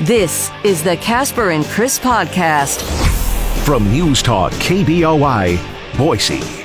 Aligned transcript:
This 0.00 0.50
is 0.64 0.82
the 0.82 0.96
Casper 0.96 1.50
and 1.50 1.64
Chris 1.64 1.98
podcast 1.98 2.82
from 3.64 3.90
News 3.90 4.22
Talk 4.22 4.52
KBOI, 4.52 5.58
Boise. 5.96 6.64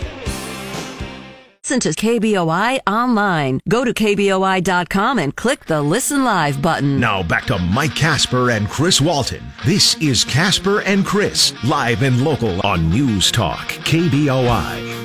Listen 1.63 1.79
to 1.81 1.89
KBOI 1.89 2.79
online. 2.87 3.59
Go 3.69 3.85
to 3.85 3.93
KBOI.com 3.93 5.19
and 5.19 5.35
click 5.35 5.65
the 5.65 5.81
Listen 5.83 6.23
Live 6.23 6.61
button. 6.63 6.99
Now 6.99 7.21
back 7.21 7.45
to 7.45 7.59
Mike 7.59 7.95
Casper 7.95 8.49
and 8.49 8.67
Chris 8.67 8.99
Walton. 8.99 9.43
This 9.65 9.95
is 10.01 10.23
Casper 10.23 10.81
and 10.81 11.05
Chris, 11.05 11.53
live 11.63 12.01
and 12.01 12.23
local 12.23 12.59
on 12.65 12.89
News 12.89 13.31
Talk 13.31 13.67
KBOI. 13.85 14.98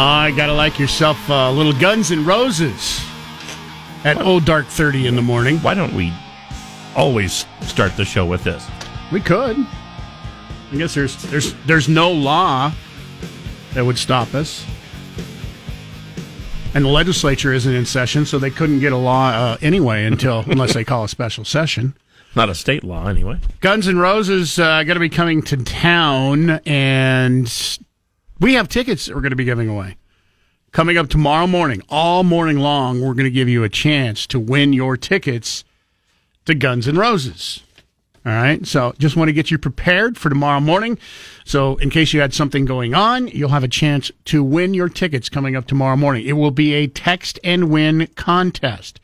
I 0.00 0.30
gotta 0.30 0.52
like 0.52 0.78
yourself 0.78 1.28
a 1.28 1.32
uh, 1.32 1.50
little 1.50 1.72
Guns 1.72 2.12
and 2.12 2.24
Roses 2.24 3.04
at 4.04 4.16
Old 4.22 4.44
Dark 4.44 4.66
30 4.66 5.08
in 5.08 5.16
the 5.16 5.22
morning. 5.22 5.56
Why 5.58 5.74
don't 5.74 5.92
we 5.92 6.12
always 6.94 7.44
start 7.62 7.96
the 7.96 8.04
show 8.04 8.24
with 8.24 8.44
this? 8.44 8.64
We 9.10 9.20
could. 9.20 9.56
I 10.70 10.76
guess 10.76 10.94
there's 10.94 11.20
there's 11.22 11.52
there's 11.66 11.88
no 11.88 12.12
law 12.12 12.70
that 13.74 13.84
would 13.84 13.98
stop 13.98 14.34
us. 14.36 14.64
And 16.74 16.84
the 16.84 16.90
legislature 16.90 17.52
isn't 17.52 17.74
in 17.74 17.84
session, 17.84 18.24
so 18.24 18.38
they 18.38 18.50
couldn't 18.50 18.78
get 18.78 18.92
a 18.92 18.96
law 18.96 19.30
uh, 19.30 19.56
anyway 19.60 20.04
until 20.04 20.40
unless 20.46 20.74
they 20.74 20.84
call 20.84 21.02
a 21.02 21.08
special 21.08 21.44
session. 21.44 21.96
Not 22.36 22.48
a 22.48 22.54
state 22.54 22.84
law, 22.84 23.08
anyway. 23.08 23.40
Guns 23.62 23.88
N' 23.88 23.98
Roses 23.98 24.60
uh, 24.60 24.84
going 24.84 24.94
to 24.94 25.00
be 25.00 25.08
coming 25.08 25.42
to 25.42 25.56
town, 25.56 26.50
and 26.66 27.48
we 28.40 28.54
have 28.54 28.68
tickets 28.68 29.06
that 29.06 29.14
we're 29.14 29.20
going 29.20 29.30
to 29.30 29.36
be 29.36 29.44
giving 29.44 29.68
away. 29.68 29.96
Coming 30.70 30.98
up 30.98 31.08
tomorrow 31.08 31.46
morning, 31.46 31.82
all 31.88 32.24
morning 32.24 32.58
long, 32.58 33.00
we're 33.00 33.14
going 33.14 33.24
to 33.24 33.30
give 33.30 33.48
you 33.48 33.64
a 33.64 33.68
chance 33.68 34.26
to 34.28 34.38
win 34.38 34.72
your 34.72 34.96
tickets 34.96 35.64
to 36.44 36.54
Guns 36.54 36.86
N' 36.86 36.96
Roses. 36.96 37.62
All 38.26 38.32
right. 38.32 38.66
So 38.66 38.92
just 38.98 39.16
want 39.16 39.28
to 39.28 39.32
get 39.32 39.50
you 39.50 39.56
prepared 39.56 40.18
for 40.18 40.28
tomorrow 40.28 40.60
morning. 40.60 40.98
So 41.44 41.76
in 41.76 41.88
case 41.88 42.12
you 42.12 42.20
had 42.20 42.34
something 42.34 42.66
going 42.66 42.92
on, 42.92 43.28
you'll 43.28 43.48
have 43.48 43.64
a 43.64 43.68
chance 43.68 44.10
to 44.26 44.44
win 44.44 44.74
your 44.74 44.90
tickets 44.90 45.30
coming 45.30 45.56
up 45.56 45.66
tomorrow 45.66 45.96
morning. 45.96 46.26
It 46.26 46.34
will 46.34 46.50
be 46.50 46.74
a 46.74 46.88
text 46.88 47.38
and 47.42 47.70
win 47.70 48.08
contest 48.16 49.00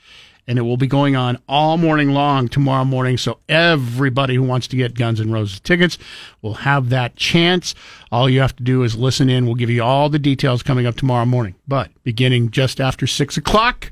and 0.47 0.59
it 0.59 0.63
will 0.63 0.77
be 0.77 0.87
going 0.87 1.17
on 1.17 1.39
all 1.49 1.77
morning 1.77 2.13
long 2.13 2.49
tomorrow 2.49 2.85
morning. 2.85 3.17
So 3.17 3.39
everybody 3.49 4.35
who 4.35 4.43
wants 4.43 4.67
to 4.69 4.77
get 4.77 4.95
Guns 4.95 5.21
N' 5.21 5.33
Roses 5.33 5.61
tickets 5.61 5.99
will 6.43 6.55
have 6.55 6.91
that 6.91 7.17
chance. 7.17 7.75
All 8.13 8.29
you 8.29 8.41
have 8.41 8.57
to 8.57 8.63
do 8.63 8.83
is 8.83 8.97
listen 8.97 9.31
in. 9.31 9.47
We'll 9.47 9.55
give 9.55 9.71
you 9.71 9.83
all 9.83 10.09
the 10.09 10.19
details 10.19 10.63
coming 10.63 10.87
up 10.87 10.97
tomorrow 10.97 11.27
morning. 11.27 11.55
But 11.67 11.91
beginning 12.03 12.51
just 12.51 12.81
after 12.81 13.07
six 13.07 13.37
o'clock, 13.37 13.91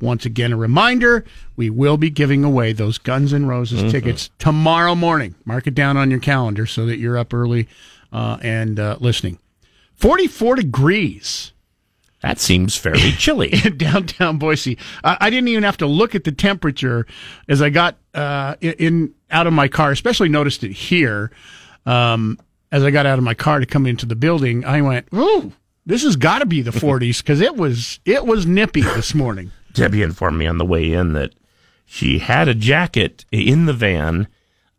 once 0.00 0.24
again, 0.24 0.52
a 0.52 0.56
reminder, 0.56 1.24
we 1.56 1.70
will 1.70 1.96
be 1.96 2.10
giving 2.10 2.44
away 2.44 2.72
those 2.72 2.98
Guns 2.98 3.34
N' 3.34 3.46
Roses 3.46 3.80
mm-hmm. 3.80 3.90
tickets 3.90 4.30
tomorrow 4.38 4.94
morning. 4.94 5.34
Mark 5.44 5.66
it 5.66 5.74
down 5.74 5.96
on 5.96 6.10
your 6.10 6.20
calendar 6.20 6.66
so 6.66 6.86
that 6.86 6.98
you're 6.98 7.18
up 7.18 7.34
early 7.34 7.68
uh, 8.12 8.38
and 8.40 8.78
uh, 8.78 8.96
listening. 9.00 9.38
44 9.96 10.54
degrees 10.54 11.52
that 12.20 12.38
seems 12.40 12.76
fairly 12.76 13.12
chilly. 13.18 13.52
in 13.64 13.76
downtown 13.76 14.38
Boise. 14.38 14.78
I, 15.04 15.16
I, 15.20 15.30
didn't 15.30 15.48
even 15.48 15.62
have 15.62 15.76
to 15.78 15.86
look 15.86 16.14
at 16.14 16.24
the 16.24 16.32
temperature 16.32 17.06
as 17.48 17.62
I 17.62 17.70
got 17.70 17.96
uh, 18.14 18.56
in, 18.60 18.72
in, 18.72 19.14
out 19.30 19.46
of 19.46 19.52
my 19.52 19.68
car. 19.68 19.92
Especially 19.92 20.28
noticed 20.28 20.64
it 20.64 20.72
here 20.72 21.30
um, 21.86 22.38
as 22.72 22.82
I 22.82 22.90
got 22.90 23.06
out 23.06 23.18
of 23.18 23.24
my 23.24 23.34
car 23.34 23.60
to 23.60 23.66
come 23.66 23.86
into 23.86 24.06
the 24.06 24.16
building. 24.16 24.64
I 24.64 24.82
went, 24.82 25.06
"Ooh, 25.14 25.52
this 25.86 26.02
has 26.02 26.16
got 26.16 26.40
to 26.40 26.46
be 26.46 26.62
the 26.62 26.70
40s," 26.72 27.18
because 27.18 27.40
it 27.40 27.56
was 27.56 28.00
it 28.04 28.26
was 28.26 28.46
nippy 28.46 28.82
this 28.82 29.14
morning. 29.14 29.52
Debbie 29.72 30.02
informed 30.02 30.38
me 30.38 30.46
on 30.46 30.58
the 30.58 30.64
way 30.64 30.92
in 30.92 31.12
that 31.12 31.34
she 31.84 32.18
had 32.18 32.48
a 32.48 32.54
jacket 32.54 33.24
in 33.30 33.66
the 33.66 33.72
van 33.72 34.26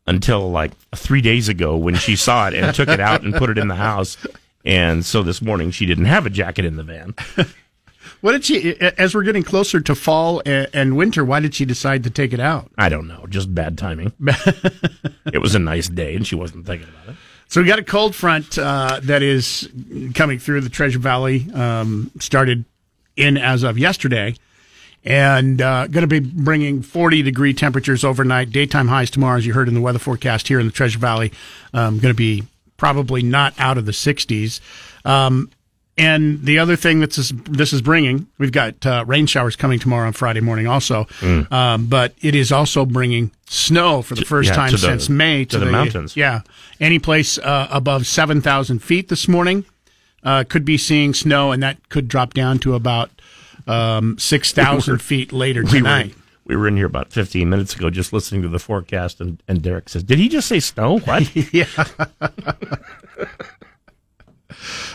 until 0.06 0.50
like 0.52 0.72
three 0.96 1.22
days 1.22 1.48
ago 1.48 1.78
when 1.78 1.96
she 1.96 2.16
saw 2.16 2.48
it 2.48 2.54
and 2.54 2.76
took 2.76 2.90
it 2.90 3.00
out 3.00 3.22
and 3.22 3.34
put 3.36 3.50
it 3.50 3.58
in 3.58 3.68
the 3.68 3.76
house 3.76 4.18
and 4.66 5.06
so 5.06 5.24
this 5.24 5.42
morning 5.42 5.72
she 5.72 5.86
didn't 5.86 6.06
have 6.06 6.26
a 6.26 6.30
jacket 6.30 6.66
in 6.66 6.76
the 6.76 6.84
van. 6.84 7.16
what 8.22 8.34
did 8.34 8.46
she, 8.46 8.80
as 8.80 9.16
we're 9.16 9.24
getting 9.24 9.44
closer 9.44 9.80
to 9.80 9.96
fall 9.96 10.42
and 10.46 10.98
winter, 10.98 11.24
why 11.24 11.40
did 11.40 11.56
she 11.56 11.66
decide 11.66 12.04
to 12.04 12.10
take 12.10 12.34
it 12.34 12.40
out? 12.40 12.70
I 12.78 12.90
don't 12.90 13.08
know. 13.08 13.26
Just 13.30 13.54
bad 13.54 13.78
timing. 13.78 14.14
it 15.34 15.42
was 15.42 15.56
a 15.56 15.60
nice 15.60 15.88
day 15.88 16.16
and 16.16 16.26
she 16.28 16.36
wasn't 16.36 16.66
thinking 16.66 16.90
about 16.90 17.10
it. 17.10 17.16
So 17.48 17.62
we 17.62 17.68
got 17.68 17.80
a 17.80 17.84
cold 17.84 18.16
front 18.16 18.60
uh, 18.60 19.00
that 19.04 19.24
is 19.24 19.68
coming 20.14 20.38
through 20.38 20.62
the 20.62 20.70
Treasure 20.70 21.00
Valley, 21.00 21.48
um, 21.52 22.12
started 22.20 22.64
in 23.16 23.38
as 23.38 23.64
of 23.64 23.80
yesterday, 23.80 24.36
and 25.04 25.60
uh, 25.60 25.88
going 25.88 26.08
to 26.08 26.08
be 26.08 26.20
bringing 26.20 26.84
40 26.84 27.24
degree 27.24 27.56
temperatures 27.56 28.04
overnight. 28.04 28.52
Daytime 28.52 28.88
highs 28.88 29.10
tomorrow, 29.10 29.38
as 29.38 29.48
you 29.48 29.54
heard 29.54 29.68
in 29.68 29.74
the 29.74 29.82
weather 29.82 29.98
forecast 29.98 30.48
here 30.48 30.60
in 30.60 30.68
the 30.68 30.72
Treasure 30.72 31.00
Valley, 31.00 31.32
um, 31.74 31.98
going 31.98 32.14
to 32.14 32.18
be 32.18 32.44
probably 32.80 33.22
not 33.22 33.54
out 33.60 33.78
of 33.78 33.86
the 33.86 33.92
60s. 33.92 34.60
Um, 35.06 35.52
and 35.98 36.44
the 36.44 36.60
other 36.60 36.78
thing 36.78 37.02
that 37.02 37.12
this, 37.12 37.74
is 37.74 37.82
bringing, 37.82 38.28
we've 38.38 38.54
got 38.54 38.86
uh, 38.86 39.04
rain 39.06 39.26
showers 39.26 39.58
coming 39.58 39.80
tomorrow 39.80 40.08
on 40.08 40.14
Friday 40.14 40.40
morning 40.40 40.66
also, 40.66 41.04
mm. 41.20 41.52
um, 41.52 41.88
but 41.88 42.14
it 42.22 42.36
is 42.36 42.54
also 42.54 42.86
bringing 42.86 43.32
snow 43.48 44.02
for 44.02 44.16
the 44.16 44.24
first 44.24 44.48
yeah, 44.50 44.56
time 44.56 44.78
since 44.78 45.10
May 45.10 45.44
to, 45.44 45.52
to 45.52 45.60
the, 45.60 45.66
the, 45.66 45.72
mountains. 45.72 46.16
Yeah, 46.16 46.42
any 46.80 47.00
place 47.00 47.38
uh, 47.38 47.68
above 47.70 48.08
seven 48.08 48.40
thousand 48.40 48.80
feet 48.80 49.10
this 49.10 49.28
morning 49.28 49.66
uh, 50.24 50.46
could 50.48 50.64
be 50.64 50.78
seeing 50.78 51.14
snow, 51.14 51.52
and 51.52 51.62
that 51.64 51.90
could 51.90 52.08
drop 52.08 52.34
down 52.34 52.60
to 52.60 52.76
about 52.76 53.12
um, 53.68 54.18
six 54.18 54.54
thousand 54.54 55.02
feet 55.02 55.34
later 55.34 55.64
tonight 55.64 56.06
we 56.06 56.14
were 56.14 56.19
in 56.50 56.78
here 56.78 56.86
about 56.86 57.12
15 57.12 57.50
minutes 57.50 57.76
ago 57.76 57.90
just 57.90 58.12
listening 58.14 58.42
to 58.42 58.50
the 58.50 58.60
forecast, 58.60 59.22
and, 59.22 59.42
and 59.48 59.62
Derek 59.62 59.90
says, 59.90 60.04
Did 60.04 60.20
he 60.20 60.30
just 60.30 60.48
say 60.48 60.60
snow? 60.60 61.00
What? 61.00 61.36
yeah. 61.54 61.66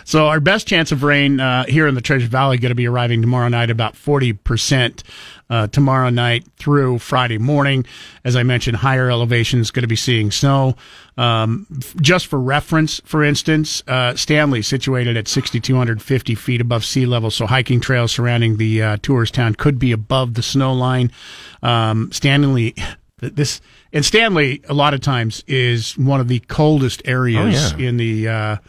So, 0.04 0.26
our 0.26 0.41
best 0.41 0.66
chance 0.66 0.92
of 0.92 1.02
rain 1.02 1.41
uh, 1.41 1.64
here 1.64 1.86
in 1.86 1.94
the 1.94 2.00
Treasure 2.00 2.28
Valley 2.28 2.58
going 2.58 2.70
to 2.70 2.75
be 2.75 2.86
arriving 2.86 3.20
tomorrow 3.20 3.48
night, 3.48 3.70
about 3.70 3.94
40% 3.94 5.02
uh, 5.50 5.66
tomorrow 5.69 6.10
night 6.10 6.44
through 6.56 6.98
Friday 6.98 7.38
morning. 7.38 7.84
As 8.25 8.36
I 8.36 8.42
mentioned, 8.42 8.78
higher 8.78 9.10
elevations 9.10 9.70
going 9.70 9.82
to 9.82 9.88
be 9.88 9.97
seeing 9.97 10.30
snow. 10.30 10.75
Um, 11.16 11.66
just 12.00 12.26
for 12.26 12.41
reference, 12.41 13.00
for 13.04 13.22
instance, 13.22 13.82
uh, 13.86 14.14
Stanley 14.16 14.62
situated 14.62 15.16
at 15.16 15.28
6,250 15.28 16.34
feet 16.34 16.60
above 16.60 16.84
sea 16.84 17.06
level, 17.06 17.31
so 17.31 17.46
hiking 17.46 17.81
trails 17.81 18.12
surrounding 18.12 18.56
the 18.56 18.82
uh, 18.82 18.96
tourist 19.02 19.34
town 19.34 19.54
could 19.54 19.78
be 19.78 19.92
above 19.92 20.34
the 20.34 20.42
snow 20.42 20.72
line. 20.72 21.12
Um, 21.62 22.10
Stanley, 22.10 22.75
this 23.19 23.60
and 23.92 24.04
Stanley, 24.04 24.60
a 24.69 24.75
lot 24.75 24.92
of 24.92 25.00
times 25.00 25.44
is 25.46 25.96
one 25.96 26.20
of 26.20 26.28
the 26.28 26.41
coldest 26.41 27.00
areas 27.04 27.72
oh, 27.72 27.76
yeah. 27.76 27.88
in 27.88 27.96
the. 27.96 28.60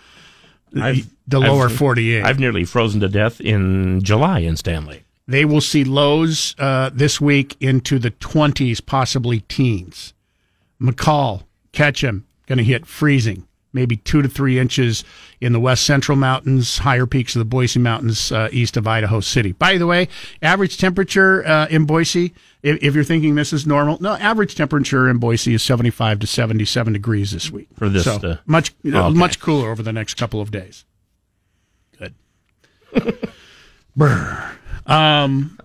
Uh, 0.75 0.95
the 1.27 1.39
lower 1.39 1.65
I've, 1.65 1.75
48. 1.75 2.23
I've 2.23 2.39
nearly 2.39 2.65
frozen 2.65 2.99
to 3.01 3.07
death 3.07 3.41
in 3.41 4.01
July 4.03 4.39
in 4.39 4.57
Stanley. 4.57 5.03
They 5.27 5.45
will 5.45 5.61
see 5.61 5.83
lows 5.83 6.55
uh, 6.59 6.91
this 6.93 7.19
week 7.19 7.55
into 7.59 7.97
the 7.97 8.11
20s, 8.11 8.85
possibly 8.85 9.39
teens. 9.41 10.13
McCall, 10.79 11.43
Ketchum, 11.71 12.25
going 12.45 12.57
to 12.59 12.63
hit 12.63 12.85
freezing, 12.85 13.47
maybe 13.75 13.97
two 13.97 14.21
to 14.21 14.29
three 14.29 14.57
inches 14.57 15.03
in 15.41 15.53
the 15.53 15.59
west 15.59 15.83
central 15.83 16.17
mountains, 16.17 16.79
higher 16.79 17.05
peaks 17.05 17.35
of 17.35 17.39
the 17.39 17.45
Boise 17.45 17.77
Mountains 17.77 18.31
uh, 18.31 18.49
east 18.51 18.77
of 18.77 18.87
Idaho 18.87 19.19
City. 19.19 19.51
By 19.51 19.77
the 19.77 19.85
way, 19.85 20.07
average 20.41 20.77
temperature 20.77 21.45
uh, 21.45 21.67
in 21.67 21.85
Boise, 21.85 22.33
if, 22.63 22.81
if, 22.81 22.95
you're 22.95 23.03
thinking 23.03 23.35
this 23.35 23.53
is 23.53 23.67
normal, 23.67 23.97
no, 23.99 24.13
average 24.13 24.55
temperature 24.55 25.09
in 25.09 25.17
Boise 25.17 25.53
is 25.53 25.61
75 25.61 26.19
to 26.19 26.27
77 26.27 26.93
degrees 26.93 27.31
this 27.31 27.51
week. 27.51 27.67
For 27.75 27.89
this, 27.89 28.05
so 28.05 28.15
uh, 28.15 28.37
much 28.45 28.73
okay. 28.83 29.09
much 29.13 29.39
cooler 29.39 29.69
over 29.69 29.83
the 29.83 29.93
next 29.93 30.15
couple 30.15 30.41
of 30.41 30.49
days. 30.49 30.85
Good. 31.99 32.15
Brr. 33.95 34.51
Um, 34.87 35.59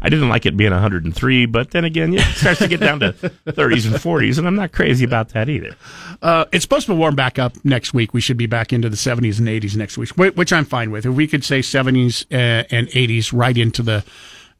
I 0.00 0.08
didn't 0.08 0.28
like 0.28 0.46
it 0.46 0.56
being 0.56 0.70
103, 0.70 1.46
but 1.46 1.70
then 1.72 1.84
again, 1.84 2.14
it 2.14 2.20
starts 2.36 2.60
to 2.60 2.68
get 2.68 2.80
down 2.80 3.00
to 3.00 3.12
30s 3.12 3.86
and 3.86 3.96
40s, 3.96 4.38
and 4.38 4.46
I'm 4.46 4.54
not 4.54 4.72
crazy 4.72 5.04
about 5.04 5.30
that 5.30 5.48
either. 5.48 5.74
Uh, 6.22 6.44
it's 6.52 6.62
supposed 6.62 6.86
to 6.86 6.94
warm 6.94 7.16
back 7.16 7.38
up 7.38 7.54
next 7.64 7.92
week. 7.94 8.14
We 8.14 8.20
should 8.20 8.36
be 8.36 8.46
back 8.46 8.72
into 8.72 8.88
the 8.88 8.96
70s 8.96 9.38
and 9.38 9.48
80s 9.48 9.76
next 9.76 9.98
week, 9.98 10.10
which 10.10 10.52
I'm 10.52 10.64
fine 10.64 10.90
with. 10.90 11.06
If 11.06 11.14
we 11.14 11.26
could 11.26 11.44
say 11.44 11.60
70s 11.60 12.26
uh, 12.32 12.64
and 12.70 12.88
80s 12.88 13.32
right 13.32 13.56
into 13.56 13.82
the 13.82 14.04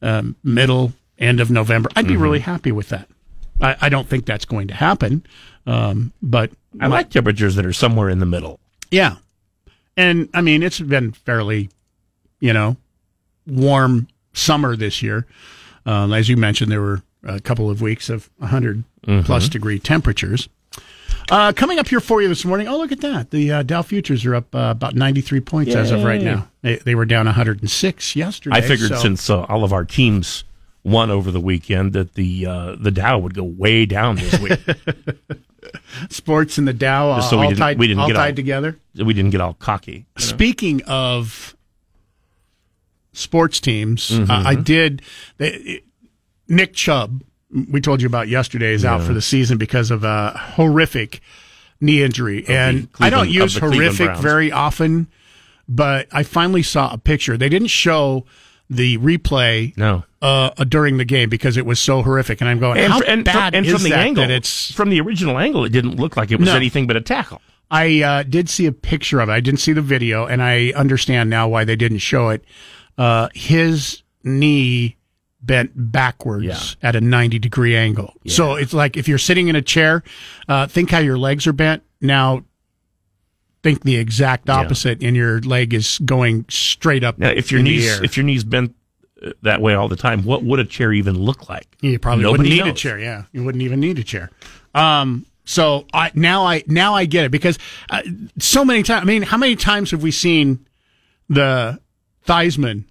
um, 0.02 0.36
middle, 0.42 0.92
end 1.18 1.40
of 1.40 1.50
November, 1.50 1.88
I'd 1.96 2.06
be 2.06 2.14
mm-hmm. 2.14 2.22
really 2.22 2.38
happy 2.40 2.72
with 2.72 2.88
that. 2.90 3.08
I, 3.60 3.76
I, 3.82 3.88
don't 3.88 4.08
think 4.08 4.24
that's 4.24 4.44
going 4.44 4.68
to 4.68 4.74
happen, 4.74 5.26
um, 5.66 6.12
but 6.22 6.52
I 6.80 6.86
like 6.86 7.10
temperatures 7.10 7.56
that 7.56 7.66
are 7.66 7.72
somewhere 7.72 8.08
in 8.08 8.20
the 8.20 8.26
middle. 8.26 8.60
Yeah, 8.90 9.16
and 9.96 10.28
I 10.32 10.40
mean 10.40 10.62
it's 10.62 10.78
been 10.80 11.12
fairly, 11.12 11.70
you 12.38 12.52
know, 12.52 12.76
warm 13.46 14.06
summer 14.38 14.76
this 14.76 15.02
year. 15.02 15.26
Um, 15.86 16.12
as 16.12 16.28
you 16.28 16.36
mentioned, 16.36 16.70
there 16.70 16.80
were 16.80 17.02
a 17.24 17.40
couple 17.40 17.70
of 17.70 17.80
weeks 17.80 18.08
of 18.08 18.30
100 18.38 18.84
mm-hmm. 19.06 19.26
plus 19.26 19.48
degree 19.48 19.78
temperatures. 19.78 20.48
Uh, 21.30 21.52
coming 21.52 21.78
up 21.78 21.88
here 21.88 22.00
for 22.00 22.22
you 22.22 22.28
this 22.28 22.44
morning. 22.44 22.68
Oh, 22.68 22.78
look 22.78 22.92
at 22.92 23.00
that. 23.02 23.30
The 23.30 23.52
uh, 23.52 23.62
Dow 23.62 23.82
futures 23.82 24.24
are 24.24 24.34
up 24.34 24.54
uh, 24.54 24.68
about 24.70 24.94
93 24.94 25.40
points 25.40 25.74
as 25.74 25.90
of 25.90 26.02
right 26.02 26.22
now. 26.22 26.48
They, 26.62 26.76
they 26.76 26.94
were 26.94 27.04
down 27.04 27.26
106 27.26 28.16
yesterday. 28.16 28.56
I 28.56 28.60
figured 28.62 28.90
so- 28.90 28.96
since 28.96 29.28
uh, 29.28 29.42
all 29.42 29.64
of 29.64 29.72
our 29.72 29.84
teams 29.84 30.44
won 30.84 31.10
over 31.10 31.30
the 31.30 31.40
weekend 31.40 31.92
that 31.92 32.14
the 32.14 32.46
uh, 32.46 32.76
the 32.76 32.90
Dow 32.90 33.18
would 33.18 33.34
go 33.34 33.42
way 33.42 33.84
down 33.84 34.16
this 34.16 34.38
week. 34.38 34.58
sports 36.08 36.56
and 36.56 36.66
the 36.66 36.72
Dow 36.72 37.10
uh, 37.10 37.20
so 37.20 37.36
we 37.36 37.44
all, 37.44 37.50
didn't- 37.50 37.60
tied, 37.60 37.78
we 37.78 37.88
didn't 37.88 38.00
all 38.00 38.08
get 38.08 38.14
tied 38.14 38.32
all- 38.32 38.36
together. 38.36 38.78
we 38.94 39.12
didn't 39.12 39.30
get 39.30 39.40
all 39.42 39.54
cocky. 39.54 39.92
you 39.92 39.98
know? 39.98 40.24
Speaking 40.24 40.82
of 40.84 41.54
sports 43.18 43.60
teams, 43.60 44.10
Mm-hmm. 44.10 44.30
uh, 44.30 44.42
I 44.44 44.54
did. 44.54 45.02
They, 45.38 45.82
Nick 46.48 46.72
Chubb, 46.74 47.22
we 47.70 47.80
told 47.80 48.00
you 48.00 48.06
about 48.06 48.28
yesterday, 48.28 48.72
is 48.72 48.84
out 48.84 49.02
for 49.02 49.12
the 49.12 49.20
season 49.22 49.58
because 49.58 49.90
of 49.90 50.04
a 50.04 50.30
horrific 50.30 51.20
knee 51.80 52.02
injury, 52.02 52.44
and 52.48 52.88
I 52.98 53.10
don't 53.10 53.28
use 53.30 53.56
of 53.56 53.62
horrific 53.62 54.16
very 54.16 54.50
often, 54.50 55.06
but 55.68 56.08
I 56.12 56.22
finally 56.22 56.62
saw 56.62 56.92
a 56.92 56.98
picture. 56.98 57.36
They 57.36 57.48
didn't 57.48 57.68
show 57.68 58.24
the 58.70 58.98
replay 58.98 59.76
No. 59.78 60.04
uh, 60.20 60.50
during 60.64 60.96
the 60.98 61.04
game 61.04 61.28
because 61.30 61.56
it 61.56 61.64
was 61.66 61.78
so 61.80 62.02
horrific, 62.02 62.40
and 62.40 62.48
I'm 62.50 62.58
going, 62.58 62.78
And, 62.78 62.92
how 62.92 63.00
and, 63.02 63.24
bad 63.24 63.52
from, 63.52 63.58
and 63.58 63.66
is 63.66 63.72
from 63.72 63.82
the 63.82 63.90
that, 63.90 63.98
angle, 64.00 64.30
it's 64.30 64.72
from 64.72 64.90
the 64.90 65.00
original 65.00 65.38
angle, 65.38 65.64
it 65.64 65.70
didn't 65.72 65.96
look 65.96 66.16
like 66.16 66.30
it 66.30 66.38
was 66.38 66.48
No. 66.48 66.56
anything 66.56 66.86
but 66.86 66.96
a 66.96 67.00
tackle. 67.00 67.40
I 67.70 68.02
uh, 68.02 68.22
did 68.24 68.48
see 68.48 68.64
a 68.66 68.72
picture 68.72 69.20
of 69.20 69.28
it. 69.28 69.32
I 69.32 69.40
didn't 69.40 69.60
see 69.60 69.72
the 69.74 69.82
video, 69.82 70.26
and 70.26 70.42
I 70.42 70.72
understand 70.74 71.28
now 71.30 71.48
why 71.48 71.64
they 71.64 71.76
didn't 71.76 71.98
show 71.98 72.30
it. 72.30 72.42
Uh, 72.98 73.28
his 73.32 74.02
knee 74.24 74.96
bent 75.40 75.70
backwards 75.74 76.44
Yeah. 76.44 76.58
at 76.88 76.96
a 76.96 77.00
90 77.00 77.38
degree 77.38 77.76
angle. 77.76 78.12
So 78.26 78.56
it's 78.56 78.74
like 78.74 78.96
if 78.96 79.06
you're 79.08 79.18
sitting 79.18 79.48
in 79.48 79.54
a 79.56 79.62
chair, 79.62 80.02
uh, 80.48 80.66
think 80.66 80.90
how 80.90 80.98
your 80.98 81.16
legs 81.16 81.46
are 81.46 81.52
bent. 81.52 81.82
Now, 82.00 82.44
think 83.62 83.82
the 83.84 83.96
exact 83.96 84.50
opposite, 84.50 85.02
and 85.02 85.16
your 85.16 85.40
leg 85.40 85.74
is 85.74 85.98
going 86.04 86.44
straight 86.48 87.04
up. 87.04 87.18
Now, 87.18 87.30
if 87.30 87.50
your 87.52 87.62
knees 87.62 88.00
if 88.00 88.16
your 88.16 88.24
knees 88.24 88.44
bent 88.44 88.74
uh, 89.24 89.30
that 89.42 89.60
way 89.60 89.74
all 89.74 89.88
the 89.88 89.96
time, 89.96 90.24
what 90.24 90.42
would 90.44 90.58
a 90.60 90.64
chair 90.64 90.92
even 90.92 91.18
look 91.18 91.48
like? 91.48 91.66
You 91.80 91.98
probably 91.98 92.24
Nobody 92.24 92.50
wouldn't 92.50 92.66
need 92.66 92.70
a 92.70 92.74
chair. 92.74 92.98
Yeah, 92.98 93.24
you 93.32 93.44
wouldn't 93.44 93.62
even 93.62 93.80
need 93.80 93.98
a 93.98 94.04
chair. 94.04 94.30
Um, 94.74 95.24
so 95.44 95.86
I 95.94 96.10
now 96.14 96.44
I 96.44 96.62
now 96.66 96.94
I 96.94 97.04
get 97.04 97.24
it 97.24 97.30
because 97.30 97.58
uh, 97.90 98.02
so 98.38 98.64
many 98.64 98.82
times. 98.82 99.02
I 99.02 99.04
mean, 99.06 99.22
how 99.22 99.36
many 99.38 99.56
times 99.56 99.90
have 99.92 100.02
we 100.02 100.10
seen 100.10 100.66
the 101.28 101.80
Theismann 102.28 102.84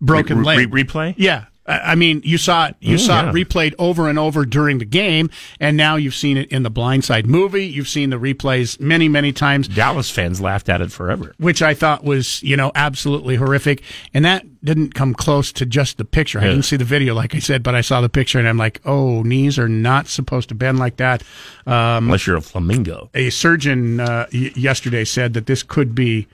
broken 0.00 0.38
Re- 0.38 0.44
leg? 0.44 0.72
re- 0.72 0.84
replay? 0.84 1.14
yeah. 1.16 1.44
I 1.66 1.94
mean, 1.94 2.20
you 2.26 2.36
saw 2.36 2.66
it. 2.66 2.76
You 2.80 2.96
Mm, 2.96 3.06
saw 3.06 3.22
yeah. 3.22 3.30
it 3.30 3.32
replayed 3.34 3.74
over 3.78 4.10
and 4.10 4.18
over 4.18 4.44
during 4.44 4.76
the 4.80 4.84
game, 4.84 5.30
and 5.58 5.78
now 5.78 5.96
you've 5.96 6.14
seen 6.14 6.36
it 6.36 6.52
in 6.52 6.62
the 6.62 6.70
Blindside 6.70 7.24
movie. 7.24 7.64
You've 7.64 7.88
seen 7.88 8.10
the 8.10 8.18
replays 8.20 8.78
many, 8.78 9.08
many 9.08 9.32
times 9.32 9.66
Dallas 9.66 10.10
fans 10.10 10.42
laughed 10.42 10.68
at 10.68 10.82
it 10.82 10.92
forever. 10.92 11.34
which 11.38 11.62
I 11.62 11.72
thought 11.72 12.04
was, 12.04 12.42
you 12.42 12.54
know, 12.54 12.70
absolutely 12.74 13.36
horrific. 13.36 13.82
And 14.12 14.26
that 14.26 14.44
didn't 14.62 14.92
come 14.94 15.14
close 15.14 15.52
to 15.52 15.64
just 15.64 15.96
the 15.96 16.04
picture. 16.04 16.38
I 16.38 16.44
didn't 16.48 16.64
see 16.64 16.76
the 16.76 16.84
video, 16.84 17.14
like 17.14 17.34
I 17.34 17.38
said, 17.38 17.62
but 17.62 17.74
I 17.74 17.80
saw 17.80 18.02
the 18.02 18.10
picture 18.10 18.38
and 18.38 18.46
I'm 18.46 18.58
like, 18.58 18.82
oh, 18.84 19.22
knees 19.22 19.58
are 19.58 19.66
not 19.66 20.06
supposed 20.06 20.50
to 20.50 20.54
bend 20.54 20.78
like 20.78 20.98
that. 20.98 21.22
Um, 21.66 22.04
Unless 22.08 22.26
you're 22.26 22.36
a 22.36 22.42
flamingo. 22.42 23.08
a 23.14 23.30
surgeon 23.30 24.00
uh, 24.00 24.26
y- 24.34 24.52
yesterday 24.54 25.06
said 25.06 25.32
that 25.32 25.46
this 25.46 25.62
could 25.62 25.94
be 25.94 26.26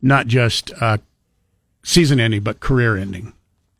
not 0.00 0.26
just 0.26 0.72
uh, 0.80 0.96
season 1.82 2.20
ending, 2.20 2.42
but 2.42 2.60
career 2.60 2.96
ending, 2.96 3.32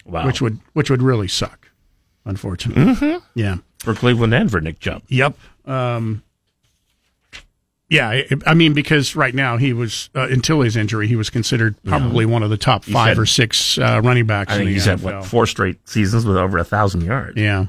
Wow. 0.05 0.27
which 0.27 0.41
would 0.41 0.59
which 0.73 0.91
would 0.91 1.03
really 1.03 1.29
suck, 1.29 1.71
unfortunately. 2.25 2.95
Mm-hmm. 2.95 3.19
Yeah. 3.35 3.57
for 3.79 3.95
Cleveland 3.95 4.35
and 4.35 4.51
for 4.51 4.61
Nick 4.61 4.79
Chubb. 4.81 5.03
Yep. 5.09 5.37
Um, 5.67 6.23
yeah, 7.89 8.09
I, 8.09 8.27
I 8.47 8.55
mean, 8.55 8.73
because 8.73 9.17
right 9.17 9.35
now 9.35 9.57
he 9.57 9.73
was 9.73 10.11
uh, 10.15 10.29
until 10.31 10.61
his 10.61 10.77
injury, 10.77 11.09
he 11.09 11.17
was 11.17 11.29
considered 11.29 11.75
probably 11.85 12.25
one 12.25 12.43
of 12.45 12.51
the 12.51 12.57
top 12.57 12.85
five 12.85 13.09
had- 13.09 13.19
or 13.19 13.27
six 13.27 13.79
uh, 13.79 14.01
running 14.05 14.27
backs. 14.27 14.53
I 14.53 14.57
in 14.57 14.61
think 14.61 14.71
he's 14.71 14.85
had 14.85 15.03
what 15.03 15.25
four 15.25 15.47
straight 15.47 15.89
seasons 15.89 16.25
with 16.25 16.37
over 16.37 16.59
a 16.59 16.65
thousand 16.65 17.01
yards. 17.03 17.37
Yeah. 17.37 17.67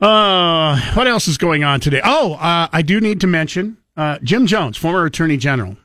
Uh, 0.00 0.80
what 0.94 1.06
else 1.06 1.28
is 1.28 1.38
going 1.38 1.62
on 1.64 1.78
today? 1.80 2.00
Oh, 2.04 2.34
uh, 2.34 2.68
I 2.72 2.82
do 2.82 3.00
need 3.00 3.20
to 3.20 3.26
mention 3.26 3.76
uh, 3.96 4.18
Jim 4.22 4.46
Jones, 4.46 4.76
former 4.76 5.04
Attorney 5.04 5.36
General, 5.36 5.76